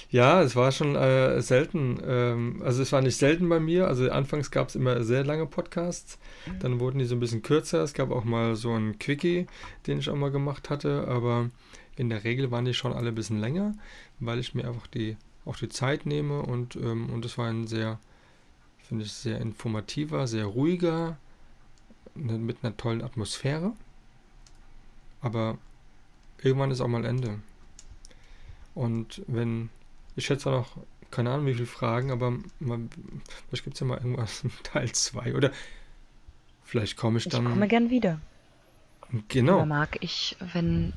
Ja, 0.10 0.42
es 0.42 0.56
war 0.56 0.72
schon 0.72 0.96
äh, 0.96 1.42
selten. 1.42 2.00
Ähm, 2.08 2.62
also 2.64 2.82
es 2.82 2.94
war 2.94 3.02
nicht 3.02 3.18
selten 3.18 3.50
bei 3.50 3.60
mir. 3.60 3.88
Also 3.88 4.10
anfangs 4.10 4.52
gab 4.52 4.70
es 4.70 4.76
immer 4.76 5.04
sehr 5.04 5.26
lange 5.26 5.46
Podcasts. 5.48 6.18
Mhm. 6.46 6.60
Dann 6.60 6.80
wurden 6.80 7.00
die 7.00 7.06
so 7.06 7.16
ein 7.16 7.20
bisschen 7.20 7.42
kürzer. 7.42 7.84
Es 7.84 7.94
gab 7.94 8.10
auch 8.10 8.24
mal 8.24 8.56
so 8.56 8.72
einen 8.72 8.98
Quickie, 9.00 9.48
den 9.86 10.00
ich 10.00 10.10
auch 10.10 10.16
mal 10.16 10.32
gemacht 10.32 10.70
hatte. 10.70 11.10
Aber 11.10 11.50
in 11.98 12.10
der 12.10 12.24
Regel 12.24 12.52
waren 12.52 12.64
die 12.64 12.74
schon 12.74 12.94
alle 12.94 13.10
ein 13.10 13.16
bisschen 13.16 13.42
länger, 13.42 13.76
weil 14.22 14.40
ich 14.40 14.56
mir 14.56 14.66
einfach 14.66 14.88
die, 14.88 15.18
auch 15.44 15.58
die 15.58 15.68
Zeit 15.68 16.06
nehme. 16.06 16.42
Und, 16.42 16.78
ähm, 16.78 17.10
und 17.10 17.26
es 17.26 17.38
war 17.38 17.48
ein 17.48 17.68
sehr, 17.68 18.00
finde 18.90 19.06
ich, 19.06 19.14
sehr 19.14 19.40
informativer, 19.40 20.28
sehr 20.28 20.46
ruhiger, 20.46 21.16
ne, 22.16 22.38
mit 22.38 22.58
einer 22.62 22.76
tollen 22.76 23.04
Atmosphäre. 23.04 23.74
Aber 25.22 25.58
irgendwann 26.42 26.72
ist 26.72 26.82
auch 26.82 26.88
mal 26.88 27.06
Ende. 27.06 27.40
Und 28.74 29.22
wenn 29.28 29.70
ich 30.16 30.26
schätze 30.26 30.50
noch, 30.50 30.76
keine 31.12 31.32
Ahnung, 31.32 31.46
wie 31.46 31.54
viele 31.54 31.66
Fragen, 31.68 32.12
aber 32.12 32.32
man, 32.60 32.90
vielleicht 33.48 33.64
gibt 33.64 33.76
es 33.76 33.80
ja 33.80 33.86
mal 33.86 34.00
irgendwas 34.00 34.44
Teil 34.64 34.92
2 34.92 35.36
oder 35.36 35.52
vielleicht 36.64 36.98
komme 36.98 37.20
ich 37.20 37.30
dann. 37.30 37.46
Ich 37.46 37.52
komme 37.52 37.68
gern 37.68 37.90
wieder. 37.92 38.20
Genau. 39.28 39.60
Da 39.60 39.66
mag 39.66 39.98
ich, 40.02 40.36
wenn 40.54 40.94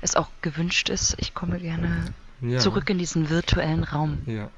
es 0.00 0.14
auch 0.14 0.28
gewünscht 0.42 0.88
ist, 0.88 1.16
ich 1.18 1.34
komme 1.34 1.58
gerne 1.58 2.12
ja. 2.40 2.58
zurück 2.58 2.88
in 2.90 2.98
diesen 2.98 3.30
virtuellen 3.30 3.84
Raum. 3.84 4.18
Ja. 4.26 4.50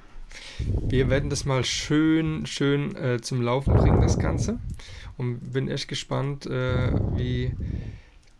Wir 0.59 1.11
werden 1.11 1.31
das 1.31 1.45
mal 1.45 1.65
schön, 1.65 2.47
schön 2.47 2.97
äh, 2.97 3.21
zum 3.21 3.43
Laufen 3.43 3.75
bringen, 3.75 4.01
das 4.01 4.19
Ganze. 4.19 4.59
Und 5.17 5.53
bin 5.53 5.69
echt 5.69 5.89
gespannt, 5.89 6.47
äh, 6.47 6.93
wie 7.17 7.53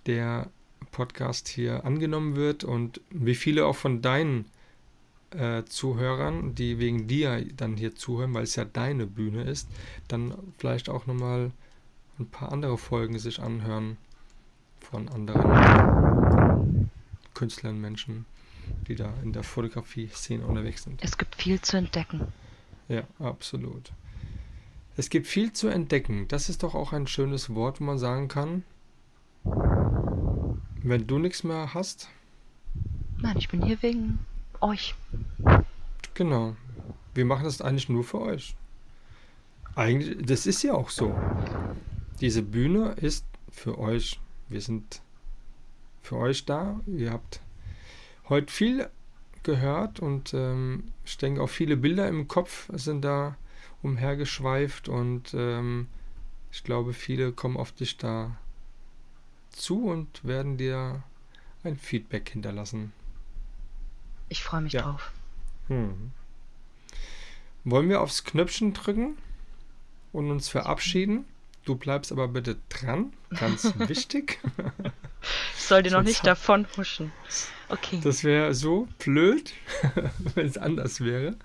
der 0.07 0.49
Podcast 0.93 1.49
hier 1.49 1.85
angenommen 1.85 2.37
wird 2.37 2.65
und 2.65 3.01
wie 3.11 3.35
viele 3.35 3.67
auch 3.67 3.77
von 3.77 4.01
deinen 4.03 4.47
äh, 5.31 5.65
Zuhörern, 5.65 6.55
die 6.55 6.79
wegen 6.79 7.07
dir 7.07 7.45
dann 7.57 7.77
hier 7.77 7.95
zuhören, 7.95 8.33
weil 8.35 8.45
es 8.45 8.57
ja 8.57 8.65
deine 8.65 9.07
Bühne 9.07 9.43
ist, 9.45 9.69
dann 10.09 10.35
vielleicht 10.59 10.89
auch 10.89 11.07
nochmal 11.07 11.51
ein 12.19 12.27
paar 12.27 12.53
andere 12.53 12.79
Folgen 12.79 13.19
sich 13.19 13.41
anhören 13.41 13.97
von 14.81 15.09
anderen 15.09 16.91
Künstlern, 17.35 17.81
Menschen, 17.81 18.27
die 18.89 18.95
da 18.95 19.13
in 19.23 19.33
der 19.33 19.43
Fotografie-Szene 19.43 20.45
unterwegs 20.45 20.85
sind. 20.85 21.03
Es 21.03 21.19
gibt 21.19 21.35
viel 21.35 21.61
zu 21.61 21.77
entdecken. 21.77 22.29
Ja, 22.89 23.03
absolut. 23.19 23.93
Es 24.97 25.11
gibt 25.11 25.27
viel 25.27 25.53
zu 25.53 25.69
entdecken. 25.69 26.29
Das 26.29 26.49
ist 26.49 26.63
doch 26.63 26.75
auch 26.75 26.93
ein 26.93 27.07
schönes 27.07 27.55
Wort, 27.55 27.81
wo 27.81 27.85
man 27.85 27.99
sagen 27.99 28.29
kann, 28.29 28.63
wenn 30.83 31.07
du 31.07 31.19
nichts 31.19 31.45
mehr 31.45 31.75
hast. 31.75 32.09
Nein, 33.19 33.37
ich 33.39 33.49
bin 33.49 33.63
hier 33.63 33.83
wegen 33.83 34.21
euch. 34.61 34.95
Genau. 36.15 36.57
Wir 37.15 37.25
machen 37.25 37.45
das 37.45 37.61
eigentlich 37.61 37.89
nur 37.89 38.05
für 38.05 38.21
euch. 38.21 38.57
Eigentlich, 39.75 40.25
das 40.25 40.47
ist 40.47 40.63
ja 40.63 40.75
auch 40.75 40.91
so. 40.91 41.15
Diese 42.21 42.43
Bühne 42.43 42.93
ist 42.93 43.27
für 43.51 43.79
euch. 43.79 44.21
Wir 44.49 44.61
sind 44.61 45.01
für 46.03 46.17
euch 46.17 46.45
da. 46.45 46.81
Ihr 46.87 47.11
habt 47.11 47.41
heute 48.29 48.53
viel 48.53 48.89
gehört 49.43 50.01
und 50.01 50.35
ähm, 50.35 50.85
ich 51.05 51.19
denke 51.19 51.43
auch 51.43 51.49
viele 51.51 51.77
Bilder 51.77 52.09
im 52.09 52.29
Kopf 52.29 52.69
sind 52.73 53.03
da 53.03 53.37
umhergeschweift 53.83 54.89
und 54.89 55.35
ähm, 55.35 55.89
ich 56.51 56.65
glaube, 56.65 56.93
viele 56.93 57.33
kommen 57.33 57.57
auf 57.57 57.73
dich 57.73 57.99
da 57.99 58.37
zu 59.51 59.87
und 59.87 60.25
werden 60.25 60.57
dir 60.57 61.03
ein 61.63 61.77
Feedback 61.77 62.31
hinterlassen. 62.31 62.93
Ich 64.29 64.43
freue 64.43 64.63
mich 64.63 64.73
ja. 64.73 64.83
drauf. 64.83 65.13
Hm. 65.69 66.13
Wollen 67.65 67.89
wir 67.89 68.01
aufs 68.01 68.25
Knöpfchen 68.25 68.73
drücken 68.73 69.17
und 70.13 70.31
uns 70.31 70.49
verabschieden? 70.49 71.25
Du 71.65 71.77
bleibst 71.77 72.13
aber 72.13 72.29
bitte 72.29 72.59
dran, 72.69 73.13
ganz 73.31 73.73
wichtig. 73.79 74.39
Ich 75.57 75.63
soll 75.63 75.83
dir 75.83 75.93
noch 75.93 76.03
nicht 76.03 76.27
davon 76.27 76.67
huschen. 76.77 77.13
Okay. 77.75 78.01
Das 78.03 78.25
wäre 78.25 78.55
so 78.55 78.89
blöd, 78.99 79.53
wenn 80.35 80.47
es 80.47 80.59
anders 80.59 81.01
wäre. 81.01 81.37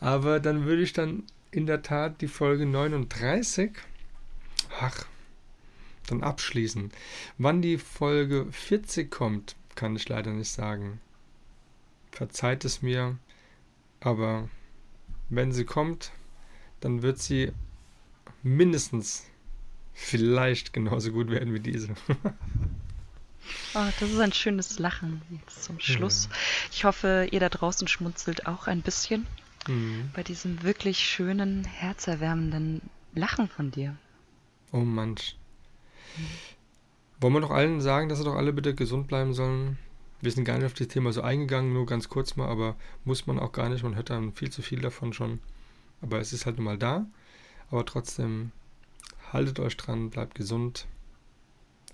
Aber 0.00 0.40
dann 0.40 0.64
würde 0.64 0.82
ich 0.82 0.92
dann 0.92 1.24
in 1.50 1.66
der 1.66 1.82
Tat 1.82 2.20
die 2.20 2.28
Folge 2.28 2.66
39, 2.66 3.72
ach, 4.80 5.06
dann 6.06 6.22
abschließen. 6.22 6.90
Wann 7.38 7.62
die 7.62 7.78
Folge 7.78 8.46
40 8.50 9.10
kommt, 9.10 9.56
kann 9.74 9.96
ich 9.96 10.08
leider 10.08 10.32
nicht 10.32 10.50
sagen 10.50 11.00
verzeiht 12.12 12.64
es 12.64 12.82
mir, 12.82 13.18
aber 14.00 14.48
wenn 15.28 15.52
sie 15.52 15.64
kommt, 15.64 16.12
dann 16.80 17.02
wird 17.02 17.18
sie 17.18 17.52
mindestens 18.42 19.26
vielleicht 19.94 20.72
genauso 20.72 21.12
gut 21.12 21.30
werden 21.30 21.54
wie 21.54 21.60
diese. 21.60 21.88
Oh, 23.74 23.86
das 24.00 24.10
ist 24.10 24.20
ein 24.20 24.32
schönes 24.32 24.78
Lachen 24.78 25.22
jetzt 25.30 25.64
zum 25.64 25.80
Schluss. 25.80 26.28
Ja. 26.30 26.36
Ich 26.72 26.84
hoffe, 26.84 27.28
ihr 27.30 27.40
da 27.40 27.48
draußen 27.48 27.88
schmunzelt 27.88 28.46
auch 28.46 28.66
ein 28.66 28.82
bisschen 28.82 29.26
mhm. 29.68 30.10
bei 30.14 30.22
diesem 30.22 30.62
wirklich 30.62 30.98
schönen, 30.98 31.64
herzerwärmenden 31.64 32.82
Lachen 33.14 33.48
von 33.48 33.70
dir. 33.70 33.96
Oh 34.72 34.78
Mensch. 34.78 35.36
Mhm. 36.16 36.22
Wollen 37.20 37.34
wir 37.34 37.40
doch 37.40 37.50
allen 37.50 37.80
sagen, 37.80 38.08
dass 38.08 38.18
sie 38.18 38.24
doch 38.24 38.34
alle 38.34 38.52
bitte 38.52 38.74
gesund 38.74 39.06
bleiben 39.06 39.32
sollen? 39.32 39.78
Wir 40.20 40.32
sind 40.32 40.44
gar 40.44 40.56
nicht 40.56 40.66
auf 40.66 40.74
das 40.74 40.88
Thema 40.88 41.12
so 41.12 41.22
eingegangen, 41.22 41.72
nur 41.72 41.86
ganz 41.86 42.08
kurz 42.08 42.36
mal, 42.36 42.48
aber 42.48 42.76
muss 43.04 43.26
man 43.26 43.38
auch 43.38 43.52
gar 43.52 43.68
nicht. 43.68 43.82
Man 43.82 43.96
hört 43.96 44.10
dann 44.10 44.32
viel 44.32 44.50
zu 44.50 44.62
viel 44.62 44.80
davon 44.80 45.12
schon. 45.12 45.40
Aber 46.00 46.18
es 46.18 46.32
ist 46.32 46.46
halt 46.46 46.56
nun 46.56 46.64
mal 46.64 46.78
da. 46.78 47.06
Aber 47.70 47.84
trotzdem, 47.84 48.52
haltet 49.32 49.60
euch 49.60 49.76
dran, 49.76 50.10
bleibt 50.10 50.34
gesund, 50.34 50.86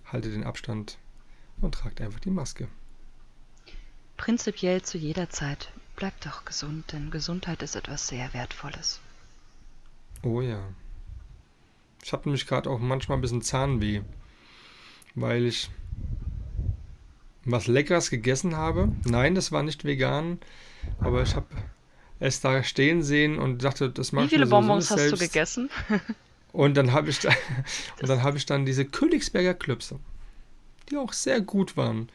haltet 0.05 0.35
den 0.35 0.45
Abstand 0.45 0.99
und 1.61 1.75
tragt 1.75 2.01
einfach 2.01 2.21
die 2.21 2.31
Maske. 2.31 2.69
Prinzipiell 4.17 4.83
zu 4.83 4.99
jeder 4.99 5.31
Zeit. 5.31 5.71
Bleibt 5.97 6.27
doch 6.27 6.45
gesund, 6.45 6.93
denn 6.93 7.11
Gesundheit 7.11 7.63
ist 7.63 7.77
etwas 7.77 8.07
sehr 8.09 8.33
Wertvolles. 8.33 9.01
Oh 10.23 10.41
ja. 10.41 10.61
Ich 12.03 12.13
habe 12.13 12.25
nämlich 12.25 12.47
gerade 12.47 12.71
auch 12.71 12.79
manchmal 12.79 13.19
ein 13.19 13.21
bisschen 13.21 13.43
Zahnweh, 13.43 14.03
weil 15.15 15.45
ich 15.45 15.71
was 17.45 17.67
Leckeres 17.67 18.11
gegessen 18.11 18.57
habe. 18.57 18.93
Nein, 19.05 19.35
das 19.35 19.53
war 19.53 19.63
nicht 19.63 19.85
vegan, 19.85 20.39
aber 21.01 21.23
ich 21.23 21.35
habe 21.35 21.47
es 22.21 22.41
da 22.41 22.63
stehen 22.63 23.03
sehen 23.03 23.39
und 23.39 23.65
dachte, 23.65 23.91
das 23.91 24.13
mache 24.13 24.27
ich 24.27 24.31
Wie 24.33 24.37
viele 24.37 24.47
Bonbons 24.47 24.91
hast 24.91 24.99
selbst. 24.99 25.21
du 25.21 25.27
gegessen? 25.27 25.71
und 26.53 26.77
dann 26.77 26.93
habe 26.93 27.11
ich, 27.11 27.21
da, 27.21 27.31
und 28.01 28.09
dann 28.09 28.23
habe 28.23 28.37
ich 28.37 28.47
dann 28.47 28.67
diese 28.67 28.85
Königsberger 28.85 29.55
Klöpse, 29.55 29.99
die 30.91 30.97
auch 30.97 31.13
sehr 31.13 31.41
gut 31.41 31.77
waren. 31.77 32.09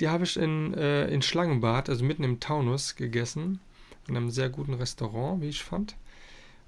Die 0.00 0.08
habe 0.08 0.24
ich 0.24 0.36
in, 0.36 0.74
äh, 0.74 1.06
in 1.08 1.22
Schlangenbad, 1.22 1.88
also 1.88 2.04
mitten 2.04 2.24
im 2.24 2.40
Taunus, 2.40 2.96
gegessen. 2.96 3.60
In 4.08 4.16
einem 4.16 4.30
sehr 4.30 4.48
guten 4.48 4.74
Restaurant, 4.74 5.42
wie 5.42 5.48
ich 5.48 5.62
fand. 5.62 5.94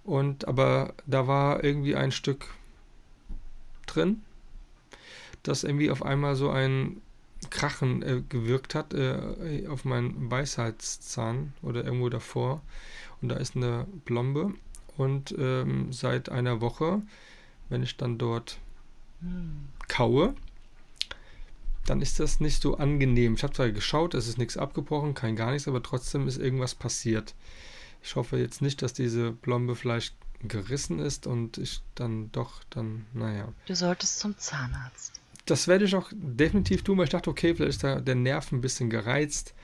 Und 0.05 0.47
aber 0.47 0.95
da 1.07 1.27
war 1.27 1.65
irgendwie 1.65 1.97
ein 1.97 2.13
Stück 2.13 2.47
drin, 3.87 4.23
das 5.43 5.65
irgendwie 5.65 5.91
auf 5.91 6.05
einmal 6.05 6.37
so 6.37 6.51
ein 6.51 7.01
Krachen 7.51 8.03
äh, 8.03 8.23
gewirkt 8.29 8.75
hat 8.75 8.95
äh, 8.95 9.67
auf 9.69 9.85
meinen 9.85 10.31
Weisheitszahn 10.31 11.53
oder 11.63 11.85
irgendwo 11.85 12.09
davor. 12.09 12.63
Und 13.21 13.31
da 13.31 13.37
ist 13.37 13.57
eine 13.57 13.87
Plombe. 14.05 14.55
Und 14.97 15.35
ähm, 15.39 15.93
seit 15.93 16.29
einer 16.29 16.61
Woche, 16.61 17.03
wenn 17.69 17.83
ich 17.83 17.97
dann 17.97 18.17
dort 18.19 18.59
hm. 19.21 19.69
kaue, 19.89 20.35
dann 21.87 22.03
ist 22.03 22.21
das 22.21 22.41
nicht 22.41 22.63
so 22.63 22.77
angenehm. 22.77 23.35
Ich 23.35 23.43
habe 23.43 23.53
zwar 23.53 23.71
geschaut, 23.71 24.15
es 24.15 24.29
ist 24.29 24.39
nichts 24.39 24.57
abgebrochen, 24.57 25.15
kein 25.15 25.37
gar 25.37 25.53
nichts, 25.53 25.69
aber 25.69 25.83
trotzdem 25.83 26.29
ist 26.29 26.39
irgendwas 26.39 26.75
passiert. 26.75 27.35
Ich 28.03 28.17
hoffe 28.17 28.39
jetzt 28.39 28.63
nicht, 28.63 28.83
dass 28.83 28.93
diese 28.93 29.33
Plombe 29.33 29.77
vielleicht 29.77 30.15
gerissen 30.43 30.99
ist 30.99 31.27
und 31.27 31.59
ich 31.59 31.81
dann 31.95 32.31
doch 32.33 32.63
dann, 32.71 33.07
naja. 33.15 33.53
Du 33.67 33.75
solltest 33.75 34.21
zum 34.21 34.37
Zahnarzt 34.37 35.21
das 35.47 35.69
werde 35.69 35.85
ich 35.85 35.95
auch 35.95 36.11
definitiv 36.13 36.83
tun, 36.83 36.99
weil 36.99 37.05
ich 37.05 37.11
dachte, 37.11 37.31
okay, 37.31 37.55
vielleicht 37.55 37.71
ist 37.71 37.85
da 37.85 38.01
der 38.01 38.15
Nerv 38.15 38.51
ein 38.53 38.61
bisschen 38.61 38.91
gereizt. 38.91 39.55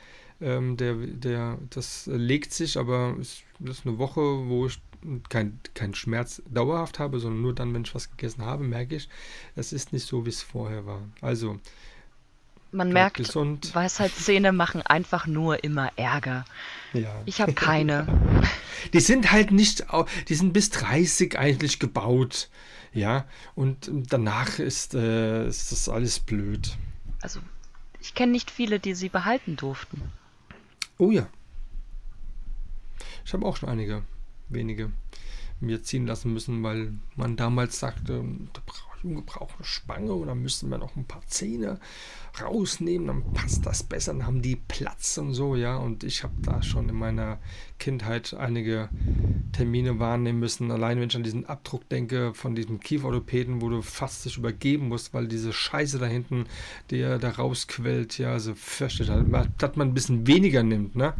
Ähm, 0.40 0.76
der, 0.76 0.94
der, 0.94 1.58
das 1.70 2.06
legt 2.06 2.52
sich, 2.52 2.78
aber 2.78 3.16
es 3.20 3.42
ist 3.64 3.86
eine 3.86 3.98
Woche, 3.98 4.20
wo 4.20 4.66
ich 4.66 4.80
keinen 5.28 5.60
kein 5.74 5.94
Schmerz 5.94 6.42
dauerhaft 6.50 6.98
habe, 6.98 7.20
sondern 7.20 7.42
nur 7.42 7.54
dann, 7.54 7.72
wenn 7.72 7.82
ich 7.82 7.94
was 7.94 8.10
gegessen 8.10 8.44
habe, 8.44 8.64
merke 8.64 8.96
ich, 8.96 9.08
es 9.56 9.72
ist 9.72 9.92
nicht 9.92 10.06
so, 10.06 10.26
wie 10.26 10.30
es 10.30 10.42
vorher 10.42 10.84
war. 10.84 11.02
Also, 11.22 11.58
Man 12.72 12.92
merkt, 12.92 13.16
gesund. 13.16 13.74
Weisheitszähne 13.74 14.52
machen 14.52 14.82
einfach 14.82 15.26
nur 15.26 15.64
immer 15.64 15.90
Ärger. 15.96 16.44
ja. 16.92 17.14
Ich 17.24 17.40
habe 17.40 17.52
keine. 17.52 18.06
Die 18.92 19.00
sind 19.00 19.30
halt 19.30 19.50
nicht, 19.50 19.84
die 20.28 20.34
sind 20.34 20.54
bis 20.54 20.70
30 20.70 21.38
eigentlich 21.38 21.78
gebaut. 21.78 22.48
Ja, 22.94 23.26
und 23.54 23.90
danach 23.92 24.58
ist, 24.58 24.94
äh, 24.94 25.46
ist 25.46 25.70
das 25.70 25.88
alles 25.90 26.18
blöd. 26.18 26.76
Also, 27.20 27.40
ich 28.00 28.14
kenne 28.14 28.32
nicht 28.32 28.50
viele, 28.50 28.80
die 28.80 28.94
sie 28.94 29.10
behalten 29.10 29.56
durften. 29.56 30.10
Oh 30.96 31.10
ja. 31.10 31.28
Ich 33.24 33.34
habe 33.34 33.44
auch 33.44 33.58
schon 33.58 33.68
einige, 33.68 34.02
wenige 34.48 34.90
mir 35.60 35.82
ziehen 35.82 36.06
lassen 36.06 36.32
müssen, 36.32 36.62
weil 36.62 36.94
man 37.16 37.36
damals 37.36 37.78
sagte, 37.78 38.24
der 38.24 38.62
Bra- 39.00 39.08
Junge 39.08 39.22
braucht 39.22 39.56
eine 39.56 39.64
Spange 39.64 40.12
und 40.12 40.28
dann 40.28 40.42
müssten 40.42 40.70
wir 40.70 40.78
noch 40.78 40.96
ein 40.96 41.04
paar 41.04 41.22
Zähne 41.26 41.78
rausnehmen, 42.40 43.08
dann 43.08 43.32
passt 43.32 43.66
das 43.66 43.82
besser, 43.82 44.12
dann 44.12 44.26
haben 44.26 44.42
die 44.42 44.56
Platz 44.56 45.18
und 45.18 45.34
so, 45.34 45.56
ja. 45.56 45.76
Und 45.76 46.04
ich 46.04 46.22
habe 46.22 46.34
da 46.42 46.62
schon 46.62 46.88
in 46.88 46.94
meiner 46.94 47.38
Kindheit 47.78 48.34
einige 48.34 48.88
Termine 49.52 49.98
wahrnehmen 49.98 50.38
müssen. 50.38 50.70
Allein 50.70 51.00
wenn 51.00 51.08
ich 51.08 51.16
an 51.16 51.22
diesen 51.22 51.46
Abdruck 51.46 51.88
denke 51.88 52.34
von 52.34 52.54
diesem 52.54 52.80
Kieferorthopäden, 52.80 53.60
wo 53.60 53.68
du 53.68 53.82
fast 53.82 54.24
dich 54.24 54.36
übergeben 54.36 54.88
musst, 54.88 55.12
weil 55.12 55.26
diese 55.26 55.52
Scheiße 55.52 55.98
da 55.98 56.06
hinten, 56.06 56.46
der 56.90 57.18
da 57.18 57.30
rausquellt, 57.30 58.18
ja, 58.18 58.38
so 58.38 58.54
fürchtet, 58.54 59.08
dass 59.08 59.76
man 59.76 59.88
ein 59.88 59.94
bisschen 59.94 60.26
weniger 60.26 60.62
nimmt, 60.62 60.94
ne? 60.94 61.14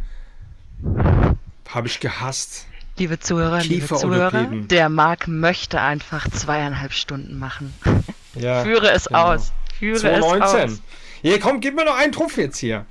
Habe 1.67 1.87
ich 1.87 1.99
gehasst. 1.99 2.67
Liebe 2.97 3.19
Zuhörer, 3.19 3.61
liebe 3.63 3.87
Zuhörer, 3.87 4.45
der 4.45 4.89
Marc 4.89 5.27
möchte 5.27 5.81
einfach 5.81 6.29
zweieinhalb 6.29 6.93
Stunden 6.93 7.37
machen. 7.39 7.73
Ja, 8.33 8.63
Führe 8.63 8.89
es 8.91 9.07
genau. 9.09 9.33
aus. 9.33 9.51
Führe 9.77 9.95
es 9.95 10.01
219. 10.03 10.63
aus. 10.77 10.81
Hier, 11.21 11.37
komm, 11.41 11.59
gib 11.59 11.75
mir 11.75 11.83
noch 11.83 11.97
einen 11.97 12.13
Trumpf 12.13 12.37
jetzt 12.37 12.57
hier. 12.59 12.85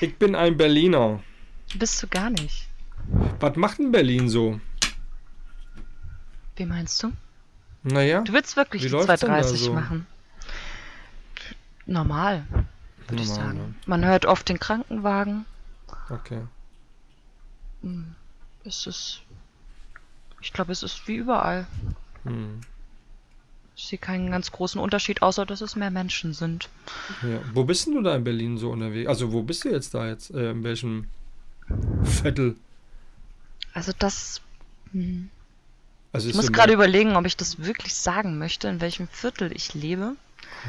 Ich 0.00 0.14
bin 0.16 0.36
ein 0.36 0.56
Berliner. 0.56 1.18
Bist 1.74 2.00
du 2.00 2.06
gar 2.06 2.30
nicht. 2.30 2.68
Was 3.40 3.56
macht 3.56 3.80
denn 3.80 3.90
Berlin 3.90 4.28
so? 4.28 4.60
Wie 6.54 6.66
meinst 6.66 7.02
du? 7.02 7.10
Naja, 7.82 8.20
Du 8.20 8.32
willst 8.32 8.56
wirklich 8.56 8.84
Wie 8.84 8.86
die 8.86 8.92
läuft's 8.92 9.08
denn 9.08 9.30
da 9.30 9.42
230 9.42 9.60
so? 9.60 9.72
machen? 9.72 10.06
Normal, 11.86 12.44
würde 13.08 13.22
ich 13.24 13.28
sagen. 13.28 13.74
Man 13.86 14.04
hört 14.04 14.24
oft 14.24 14.48
den 14.48 14.60
Krankenwagen. 14.60 15.46
okay. 16.10 16.42
Es 18.64 18.86
ist. 18.86 19.22
Ich 20.40 20.52
glaube, 20.52 20.72
es 20.72 20.82
ist 20.82 21.06
wie 21.08 21.16
überall. 21.16 21.66
Hm. 22.24 22.60
Ich 23.76 23.86
sehe 23.86 23.98
keinen 23.98 24.30
ganz 24.30 24.50
großen 24.50 24.80
Unterschied, 24.80 25.22
außer 25.22 25.46
dass 25.46 25.60
es 25.60 25.76
mehr 25.76 25.90
Menschen 25.90 26.34
sind. 26.34 26.68
Ja. 27.22 27.40
Wo 27.54 27.64
bist 27.64 27.86
denn 27.86 27.94
du 27.94 28.02
da 28.02 28.16
in 28.16 28.24
Berlin 28.24 28.58
so 28.58 28.70
unterwegs? 28.70 29.08
Also, 29.08 29.32
wo 29.32 29.42
bist 29.42 29.64
du 29.64 29.70
jetzt 29.70 29.94
da 29.94 30.06
jetzt? 30.08 30.30
Äh, 30.32 30.50
in 30.50 30.64
welchem 30.64 31.06
Viertel? 32.02 32.56
Also 33.72 33.92
das. 33.98 34.40
hm. 34.92 35.30
Also 36.12 36.30
Ich 36.30 36.34
muss 36.34 36.50
gerade 36.50 36.72
überlegen, 36.72 37.16
ob 37.16 37.26
ich 37.26 37.36
das 37.36 37.58
wirklich 37.62 37.94
sagen 37.94 38.38
möchte, 38.38 38.66
in 38.68 38.80
welchem 38.80 39.08
Viertel 39.08 39.52
ich 39.54 39.74
lebe. 39.74 40.16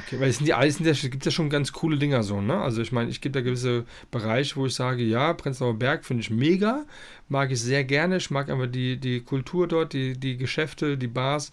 Okay, 0.06 0.20
weil 0.20 0.30
es 0.30 0.38
sind 0.38 0.50
es 0.50 0.76
sind 0.76 0.86
ja, 0.86 1.10
gibt 1.10 1.26
ja 1.26 1.32
schon 1.32 1.50
ganz 1.50 1.74
coole 1.74 1.98
Dinger 1.98 2.24
so, 2.24 2.42
ne? 2.42 2.60
Also 2.62 2.82
ich 2.82 2.92
meine, 2.92 3.10
ich 3.10 3.22
gebe 3.22 3.34
da 3.34 3.42
gewisse 3.42 3.86
Bereiche, 4.12 4.56
wo 4.56 4.66
ich 4.66 4.76
sage, 4.76 5.04
ja, 5.04 5.34
Prenzlauer 5.34 5.74
Berg 5.74 6.06
finde 6.06 6.22
ich 6.22 6.30
mega, 6.30 6.86
mag 7.28 7.52
ich 7.52 7.60
sehr 7.62 7.84
gerne, 7.84 8.18
ich 8.18 8.30
mag 8.30 8.50
aber 8.50 8.68
die, 8.68 8.98
die 8.98 9.22
Kultur 9.22 9.68
dort, 9.68 9.94
die, 9.94 10.18
die 10.18 10.38
Geschäfte, 10.38 10.98
die 10.98 11.08
Bars, 11.08 11.52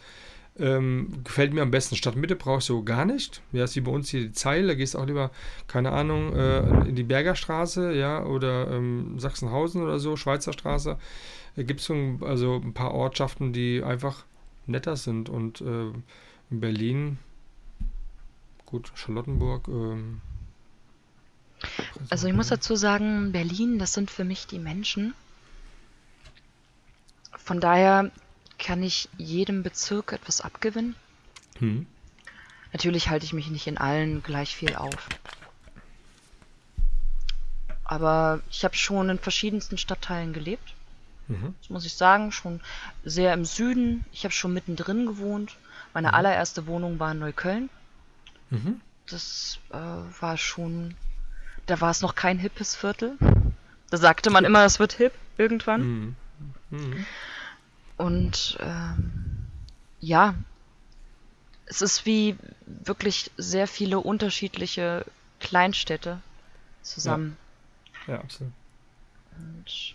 ähm, 0.59 1.09
gefällt 1.25 1.53
mir 1.53 1.63
am 1.63 1.71
besten. 1.71 1.97
Stadtmitte 1.97 2.37
brauche 2.37 2.59
ich 2.59 2.65
so 2.65 2.83
gar 2.83 3.05
nicht. 3.05 3.43
Ja, 3.53 3.65
ist 3.65 3.77
wie 3.77 3.81
bei 3.81 3.91
uns 3.91 4.09
hier 4.11 4.21
die 4.21 4.33
Zeil, 4.33 4.67
da 4.67 4.75
gehst 4.75 4.95
du 4.95 4.99
auch 4.99 5.07
lieber, 5.07 5.31
keine 5.67 5.93
Ahnung, 5.93 6.35
äh, 6.35 6.89
in 6.89 6.95
die 6.95 7.03
Bergerstraße, 7.03 7.95
ja, 7.95 8.25
oder 8.25 8.71
ähm, 8.71 9.19
Sachsenhausen 9.19 9.83
oder 9.83 9.99
so, 9.99 10.17
Schweizer 10.17 10.53
Straße. 10.53 10.99
Da 11.57 11.63
gibt 11.63 11.81
es 11.81 11.87
so 11.87 11.95
ein, 11.95 12.21
also 12.23 12.61
ein 12.63 12.75
paar 12.75 12.93
Ortschaften, 12.93 13.53
die 13.53 13.83
einfach 13.83 14.25
netter 14.67 14.97
sind 14.97 15.29
und 15.29 15.61
äh, 15.61 15.91
in 16.51 16.61
Berlin 16.61 17.19
Gut, 18.67 18.91
Charlottenburg. 18.95 19.69
Ähm, 19.69 20.21
Also 22.11 22.27
ich 22.27 22.35
muss 22.35 22.49
dazu 22.49 22.77
sagen, 22.77 23.33
Berlin, 23.33 23.79
das 23.79 23.93
sind 23.93 24.11
für 24.11 24.25
mich 24.25 24.47
die 24.47 24.59
Menschen. 24.59 25.15
Von 27.37 27.61
daher 27.61 28.11
kann 28.59 28.83
ich 28.83 29.09
jedem 29.17 29.63
Bezirk 29.63 30.13
etwas 30.13 30.41
abgewinnen. 30.41 30.97
Hm. 31.59 31.87
Natürlich 32.73 33.09
halte 33.09 33.25
ich 33.25 33.33
mich 33.33 33.49
nicht 33.49 33.67
in 33.67 33.79
allen 33.79 34.23
gleich 34.23 34.55
viel 34.57 34.75
auf. 34.75 35.09
Aber 37.85 38.41
ich 38.51 38.65
habe 38.65 38.75
schon 38.75 39.09
in 39.09 39.19
verschiedensten 39.19 39.79
Stadtteilen 39.79 40.33
gelebt. 40.33 40.75
Mhm. 41.29 41.55
Das 41.61 41.71
muss 41.71 41.87
ich 41.87 41.95
sagen, 41.95 42.33
schon 42.33 42.61
sehr 43.05 43.33
im 43.33 43.45
Süden. 43.45 44.05
Ich 44.13 44.25
habe 44.25 44.33
schon 44.35 44.53
mittendrin 44.53 45.07
gewohnt. 45.07 45.57
Meine 45.95 46.15
allererste 46.15 46.67
Wohnung 46.67 46.99
war 46.99 47.13
in 47.13 47.21
Neukölln. 47.21 47.71
Mhm. 48.51 48.81
Das 49.09 49.59
äh, 49.71 49.77
war 49.77 50.37
schon, 50.37 50.95
da 51.67 51.81
war 51.81 51.91
es 51.91 52.01
noch 52.01 52.15
kein 52.15 52.39
hippes 52.39 52.75
Viertel. 52.75 53.17
Da 53.91 53.97
sagte 53.97 54.31
man 54.31 54.45
immer, 54.45 54.65
es 54.65 54.79
wird 54.79 54.93
hip 54.95 55.13
irgendwann. 55.39 55.81
Mhm. 55.81 56.17
Mhm. 56.71 57.07
Und 57.97 58.59
ähm, 58.61 59.47
ja, 60.01 60.35
es 61.67 61.83
ist 61.83 62.07
wie 62.07 62.37
wirklich 62.67 63.31
sehr 63.37 63.67
viele 63.67 64.01
unterschiedliche 64.01 65.05
Kleinstädte 65.41 66.21
zusammen. 66.83 67.37
Ja, 68.07 68.21
absolut. 68.21 68.53
Und 69.37 69.95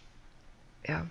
ja, 0.86 1.06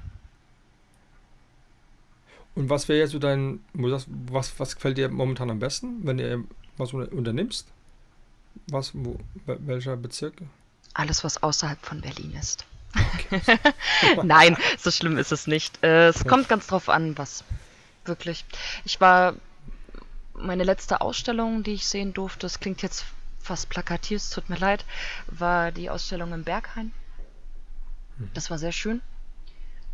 Und 2.55 2.69
was 2.69 2.89
wäre 2.89 2.99
jetzt 2.99 3.13
so 3.13 3.19
dein, 3.19 3.61
sagst, 3.75 4.09
was, 4.11 4.59
was 4.59 4.75
gefällt 4.75 4.99
dir 4.99 5.09
momentan 5.09 5.51
am 5.51 5.61
besten, 5.61 6.05
wenn 6.05 6.19
du 6.19 6.45
was 6.81 6.93
unter- 6.93 7.13
unternimmst? 7.13 7.67
Was, 8.69 8.93
wo, 8.95 9.19
wel- 9.47 9.59
welcher 9.67 9.97
Bezirk? 9.97 10.35
alles, 10.95 11.23
was 11.23 11.41
außerhalb 11.43 11.79
von 11.87 12.01
Berlin 12.01 12.35
ist. 12.35 12.67
Nein, 14.25 14.57
so 14.77 14.91
schlimm 14.91 15.17
ist 15.19 15.31
es 15.31 15.47
nicht. 15.47 15.83
Äh, 15.85 16.09
es 16.09 16.25
kommt 16.25 16.49
ganz 16.49 16.67
drauf 16.67 16.89
an, 16.89 17.17
was 17.17 17.45
wirklich. 18.05 18.45
Ich 18.85 19.01
war 19.01 19.35
meine 20.35 20.65
letzte 20.65 21.01
Ausstellung, 21.01 21.63
die 21.63 21.75
ich 21.75 21.87
sehen 21.87 22.13
durfte, 22.13 22.41
das 22.41 22.59
klingt 22.59 22.83
jetzt 22.83 23.05
fast 23.41 23.69
plakativ, 23.69 24.17
es 24.19 24.31
tut 24.31 24.49
mir 24.51 24.57
leid, 24.57 24.85
war 25.29 25.71
die 25.71 25.91
Ausstellung 25.91 26.33
im 26.33 26.43
Berghain. 26.45 26.93
Das 28.35 28.51
war 28.51 28.59
sehr 28.59 28.73
schön. 28.73 29.01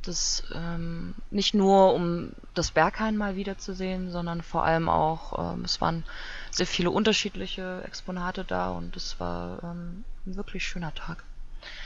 Das 0.07 0.45
ähm, 0.55 1.15
nicht 1.31 1.55
nur 1.55 1.95
um 1.95 2.33
das 2.55 2.71
Berghain 2.71 3.17
mal 3.17 3.35
wiederzusehen, 3.35 4.11
sondern 4.11 4.43
vor 4.43 4.65
allem 4.65 4.89
auch, 4.89 5.55
ähm, 5.55 5.65
es 5.65 5.81
waren 5.81 6.05
sehr 6.51 6.67
viele 6.67 6.91
unterschiedliche 6.91 7.83
Exponate 7.85 8.45
da 8.45 8.71
und 8.71 8.97
es 8.97 9.19
war 9.19 9.63
ähm, 9.65 10.05
ein 10.27 10.37
wirklich 10.37 10.67
schöner 10.67 10.95
Tag. 10.95 11.25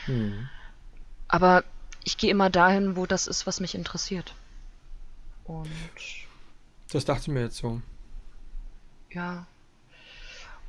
Mhm. 0.07 0.49
Aber 1.29 1.65
ich 2.05 2.19
gehe 2.19 2.31
immer 2.31 2.51
dahin, 2.51 2.97
wo 2.97 3.07
das 3.07 3.27
ist, 3.27 3.47
was 3.47 3.61
mich 3.61 3.75
interessiert. 3.75 4.35
Und 5.45 5.71
Das 6.93 7.05
dachte 7.05 7.23
ich 7.23 7.29
mir 7.29 7.43
jetzt 7.43 7.57
so. 7.57 7.81
ja. 9.11 9.47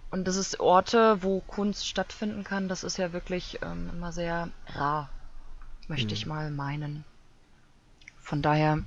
Und 0.09 0.25
das 0.25 0.35
ist 0.35 0.59
Orte, 0.59 1.23
wo 1.23 1.39
Kunst 1.39 1.87
stattfinden 1.87 2.43
kann, 2.43 2.67
das 2.67 2.83
ist 2.83 2.97
ja 2.97 3.13
wirklich 3.13 3.59
ähm, 3.61 3.89
immer 3.93 4.11
sehr 4.11 4.49
rar, 4.67 5.09
möchte 5.87 6.13
ich 6.13 6.25
mal 6.25 6.51
meinen. 6.51 7.05
Von 8.21 8.41
daher 8.41 8.79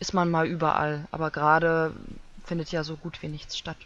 ist 0.00 0.14
man 0.14 0.30
mal 0.30 0.46
überall, 0.46 1.06
aber 1.10 1.30
gerade 1.30 1.94
findet 2.44 2.70
ja 2.72 2.84
so 2.84 2.96
gut 2.96 3.22
wie 3.22 3.28
nichts 3.28 3.56
statt. 3.56 3.76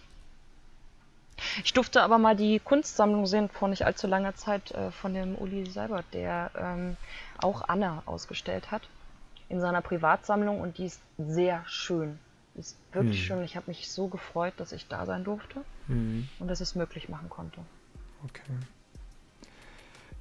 Ich 1.62 1.73
durfte 1.73 2.03
aber 2.03 2.19
mal 2.19 2.35
die 2.35 2.59
Kunstsammlung 2.59 3.27
sehen 3.27 3.49
vor 3.49 3.69
nicht 3.69 3.85
allzu 3.87 4.09
langer 4.09 4.35
Zeit 4.35 4.73
äh, 4.73 4.91
von 4.91 5.15
dem 5.15 5.37
Uli 5.37 5.70
Seibert, 5.70 6.05
der 6.12 6.51
ähm, 6.57 6.97
auch 7.39 7.69
Anna 7.69 8.03
ausgestellt 8.07 8.73
hat 8.73 8.83
in 9.49 9.61
seiner 9.61 9.81
Privatsammlung 9.81 10.61
und 10.61 10.78
die 10.78 10.87
ist 10.87 11.01
sehr 11.17 11.62
schön. 11.67 12.19
Die 12.55 12.61
ist 12.61 12.77
wirklich 12.93 13.20
Hm. 13.20 13.25
schön. 13.27 13.45
Ich 13.45 13.55
habe 13.55 13.69
mich 13.69 13.89
so 13.89 14.09
gefreut, 14.09 14.55
dass 14.57 14.73
ich 14.73 14.89
da 14.89 15.07
sein 15.07 15.23
durfte 15.23 15.62
Mhm. 15.87 16.28
und 16.41 16.49
dass 16.49 16.61
ich 16.61 16.69
es 16.70 16.75
möglich 16.75 17.09
machen 17.09 17.31
konnte. 17.31 17.61
Okay. 18.25 18.43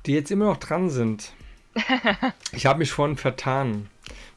Die 0.05 0.13
jetzt 0.13 0.29
immer 0.31 0.45
noch 0.45 0.57
dran 0.57 0.89
sind. 0.91 1.33
Ich 2.51 2.65
habe 2.67 2.79
mich 2.79 2.91
vorhin 2.91 3.17
vertan 3.17 3.89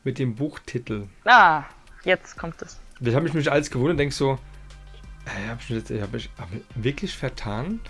mit 0.04 0.18
dem 0.18 0.34
Buchtitel. 0.34 1.08
Ah, 1.24 1.64
jetzt 2.04 2.36
kommt 2.38 2.60
es. 2.62 2.78
Das 3.00 3.14
habe 3.14 3.26
ich 3.28 3.34
mich 3.34 3.50
als 3.50 3.70
gewundert, 3.70 3.98
denk 3.98 4.12
so, 4.12 4.38
äh, 5.26 5.48
habe 5.48 5.58
ich, 5.60 5.70
mich 5.70 5.88
jetzt- 5.88 6.02
hab 6.02 6.14
ich 6.14 6.30
hab 6.38 6.48
ich 6.52 6.62
wirklich 6.74 7.14
vertan? 7.16 7.80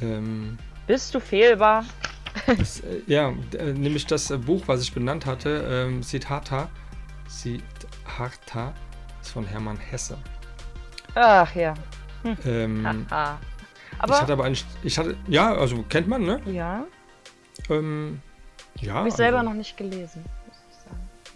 Ähm, 0.00 0.58
Bist 0.86 1.14
du 1.14 1.20
fehlbar? 1.20 1.84
Das, 2.46 2.80
äh, 2.80 3.02
ja, 3.06 3.32
äh, 3.58 3.72
nämlich 3.72 4.06
das 4.06 4.30
äh, 4.30 4.38
Buch, 4.38 4.62
was 4.66 4.82
ich 4.82 4.92
benannt 4.92 5.26
hatte, 5.26 5.64
ähm, 5.68 6.02
Siddhartha, 6.02 6.70
Siddhartha, 7.28 8.72
ist 9.20 9.30
von 9.32 9.44
Hermann 9.44 9.76
Hesse. 9.76 10.16
Ach 11.14 11.54
ja. 11.54 11.74
Ähm, 12.44 13.06
Haha. 13.10 13.38
ich 13.94 13.98
Aber 14.02 14.20
hatte 14.20 14.32
aber 14.32 14.44
eigentlich, 14.44 14.64
ich 14.82 14.96
hatte, 14.98 15.16
ja, 15.28 15.52
also 15.54 15.82
kennt 15.88 16.08
man, 16.08 16.22
ne? 16.22 16.40
ja, 16.46 16.84
Ähm, 17.68 18.20
ja. 18.80 18.94
habe 18.94 19.08
ich 19.08 19.14
selber 19.14 19.38
also, 19.40 19.50
noch 19.50 19.56
nicht 19.56 19.76
gelesen. 19.76 20.24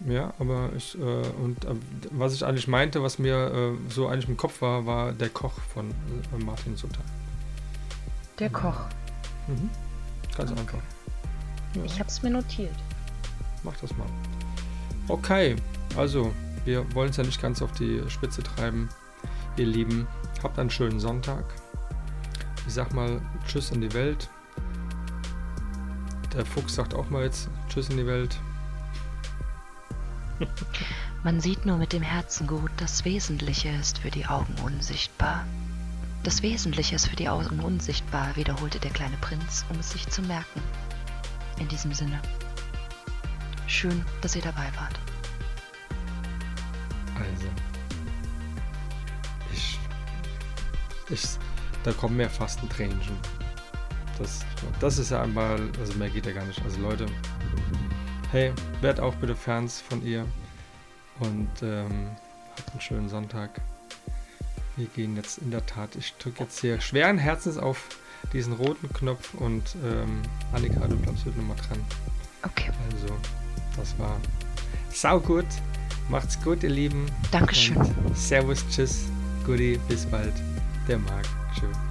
Ja, 0.05 0.31
aber 0.37 0.69
ich, 0.75 0.95
äh, 0.97 1.01
und 1.01 1.65
äh, 1.65 1.69
was 2.11 2.33
ich 2.33 2.45
eigentlich 2.45 2.67
meinte, 2.67 3.01
was 3.01 3.17
mir 3.17 3.35
äh, 3.77 3.91
so 3.91 4.07
eigentlich 4.07 4.29
im 4.29 4.37
Kopf 4.37 4.61
war, 4.61 4.85
war 4.85 5.11
der 5.11 5.29
Koch 5.29 5.53
von 5.73 5.89
äh, 5.89 6.43
Martin 6.43 6.75
Sutter. 6.75 7.01
Der 8.37 8.49
Koch. 8.49 8.79
Mhm. 9.47 9.69
Ganz 10.35 10.51
einfach. 10.51 10.77
Ja, 11.73 11.83
Ich 11.83 11.99
habe 11.99 12.09
es 12.09 12.21
mir 12.21 12.29
notiert. 12.29 12.75
mach 13.63 13.75
das 13.77 13.95
mal. 13.97 14.07
Okay, 15.07 15.55
also, 15.95 16.31
wir 16.65 16.85
wollen 16.93 17.09
es 17.09 17.17
ja 17.17 17.23
nicht 17.23 17.41
ganz 17.41 17.61
auf 17.61 17.71
die 17.71 18.01
Spitze 18.07 18.43
treiben. 18.43 18.89
Ihr 19.57 19.65
Lieben, 19.65 20.05
habt 20.43 20.59
einen 20.59 20.69
schönen 20.69 20.99
Sonntag. 20.99 21.43
Ich 22.67 22.73
sag 22.73 22.93
mal 22.93 23.19
Tschüss 23.47 23.71
in 23.71 23.81
die 23.81 23.91
Welt. 23.93 24.29
Der 26.35 26.45
Fuchs 26.45 26.75
sagt 26.75 26.93
auch 26.93 27.09
mal 27.09 27.23
jetzt 27.23 27.49
Tschüss 27.69 27.89
in 27.89 27.97
die 27.97 28.05
Welt. 28.05 28.37
Man 31.23 31.39
sieht 31.41 31.65
nur 31.65 31.77
mit 31.77 31.93
dem 31.93 32.03
Herzen 32.03 32.47
gut, 32.47 32.71
das 32.77 33.03
Wesentliche 33.05 33.69
ist 33.69 33.99
für 33.99 34.11
die 34.11 34.25
Augen 34.25 34.53
unsichtbar. 34.63 35.45
Das 36.23 36.41
Wesentliche 36.41 36.95
ist 36.95 37.07
für 37.07 37.15
die 37.15 37.29
Augen 37.29 37.59
unsichtbar, 37.59 38.35
wiederholte 38.35 38.79
der 38.79 38.91
kleine 38.91 39.17
Prinz, 39.17 39.65
um 39.69 39.79
es 39.79 39.91
sich 39.91 40.07
zu 40.07 40.21
merken. 40.23 40.61
In 41.59 41.67
diesem 41.67 41.93
Sinne. 41.93 42.21
Schön, 43.65 44.05
dass 44.21 44.35
ihr 44.35 44.41
dabei 44.41 44.69
wart. 44.77 44.99
Also. 47.15 47.47
Ich. 49.51 49.79
Ich. 51.09 51.23
Da 51.83 51.91
kommen 51.93 52.17
mir 52.17 52.29
fast 52.29 52.61
ein 52.61 52.69
Tränchen. 52.69 53.17
Das, 54.17 54.45
das 54.79 54.97
ist 54.97 55.11
ja 55.11 55.21
einmal. 55.21 55.59
Also 55.79 55.93
mehr 55.93 56.09
geht 56.09 56.25
ja 56.25 56.33
gar 56.33 56.45
nicht. 56.45 56.61
Also 56.63 56.79
Leute. 56.81 57.05
Hey, 58.31 58.51
werd 58.81 58.99
auch 58.99 59.15
bitte 59.15 59.35
Fans 59.35 59.81
von 59.81 60.05
ihr. 60.05 60.25
Und 61.19 61.49
ähm, 61.61 62.09
habt 62.57 62.71
einen 62.71 62.81
schönen 62.81 63.09
Sonntag. 63.09 63.61
Wir 64.75 64.87
gehen 64.87 65.15
jetzt 65.15 65.39
in 65.39 65.49
der 65.49 65.65
Tat. 65.65 65.95
Ich 65.95 66.13
drücke 66.15 66.43
jetzt 66.43 66.59
hier 66.59 66.79
schweren 66.81 67.17
Herzens 67.17 67.57
auf 67.57 67.87
diesen 68.33 68.53
roten 68.53 68.91
Knopf 68.93 69.33
und 69.35 69.75
ähm, 69.83 70.21
Annika, 70.53 70.87
du 70.87 70.97
bleibst 70.97 71.25
heute 71.25 71.37
nochmal 71.37 71.57
dran. 71.57 71.79
Okay, 72.43 72.71
Also, 72.91 73.13
das 73.75 73.97
war 73.97 74.19
sau 74.91 75.19
gut. 75.19 75.45
Macht's 76.09 76.41
gut, 76.41 76.63
ihr 76.63 76.69
Lieben. 76.69 77.05
Dankeschön. 77.31 77.77
Und 77.77 78.17
servus, 78.17 78.63
tschüss, 78.69 79.05
Guti, 79.45 79.79
bis 79.87 80.05
bald. 80.05 80.33
Der 80.87 80.99
Marc. 80.99 81.25
Tschüss. 81.53 81.86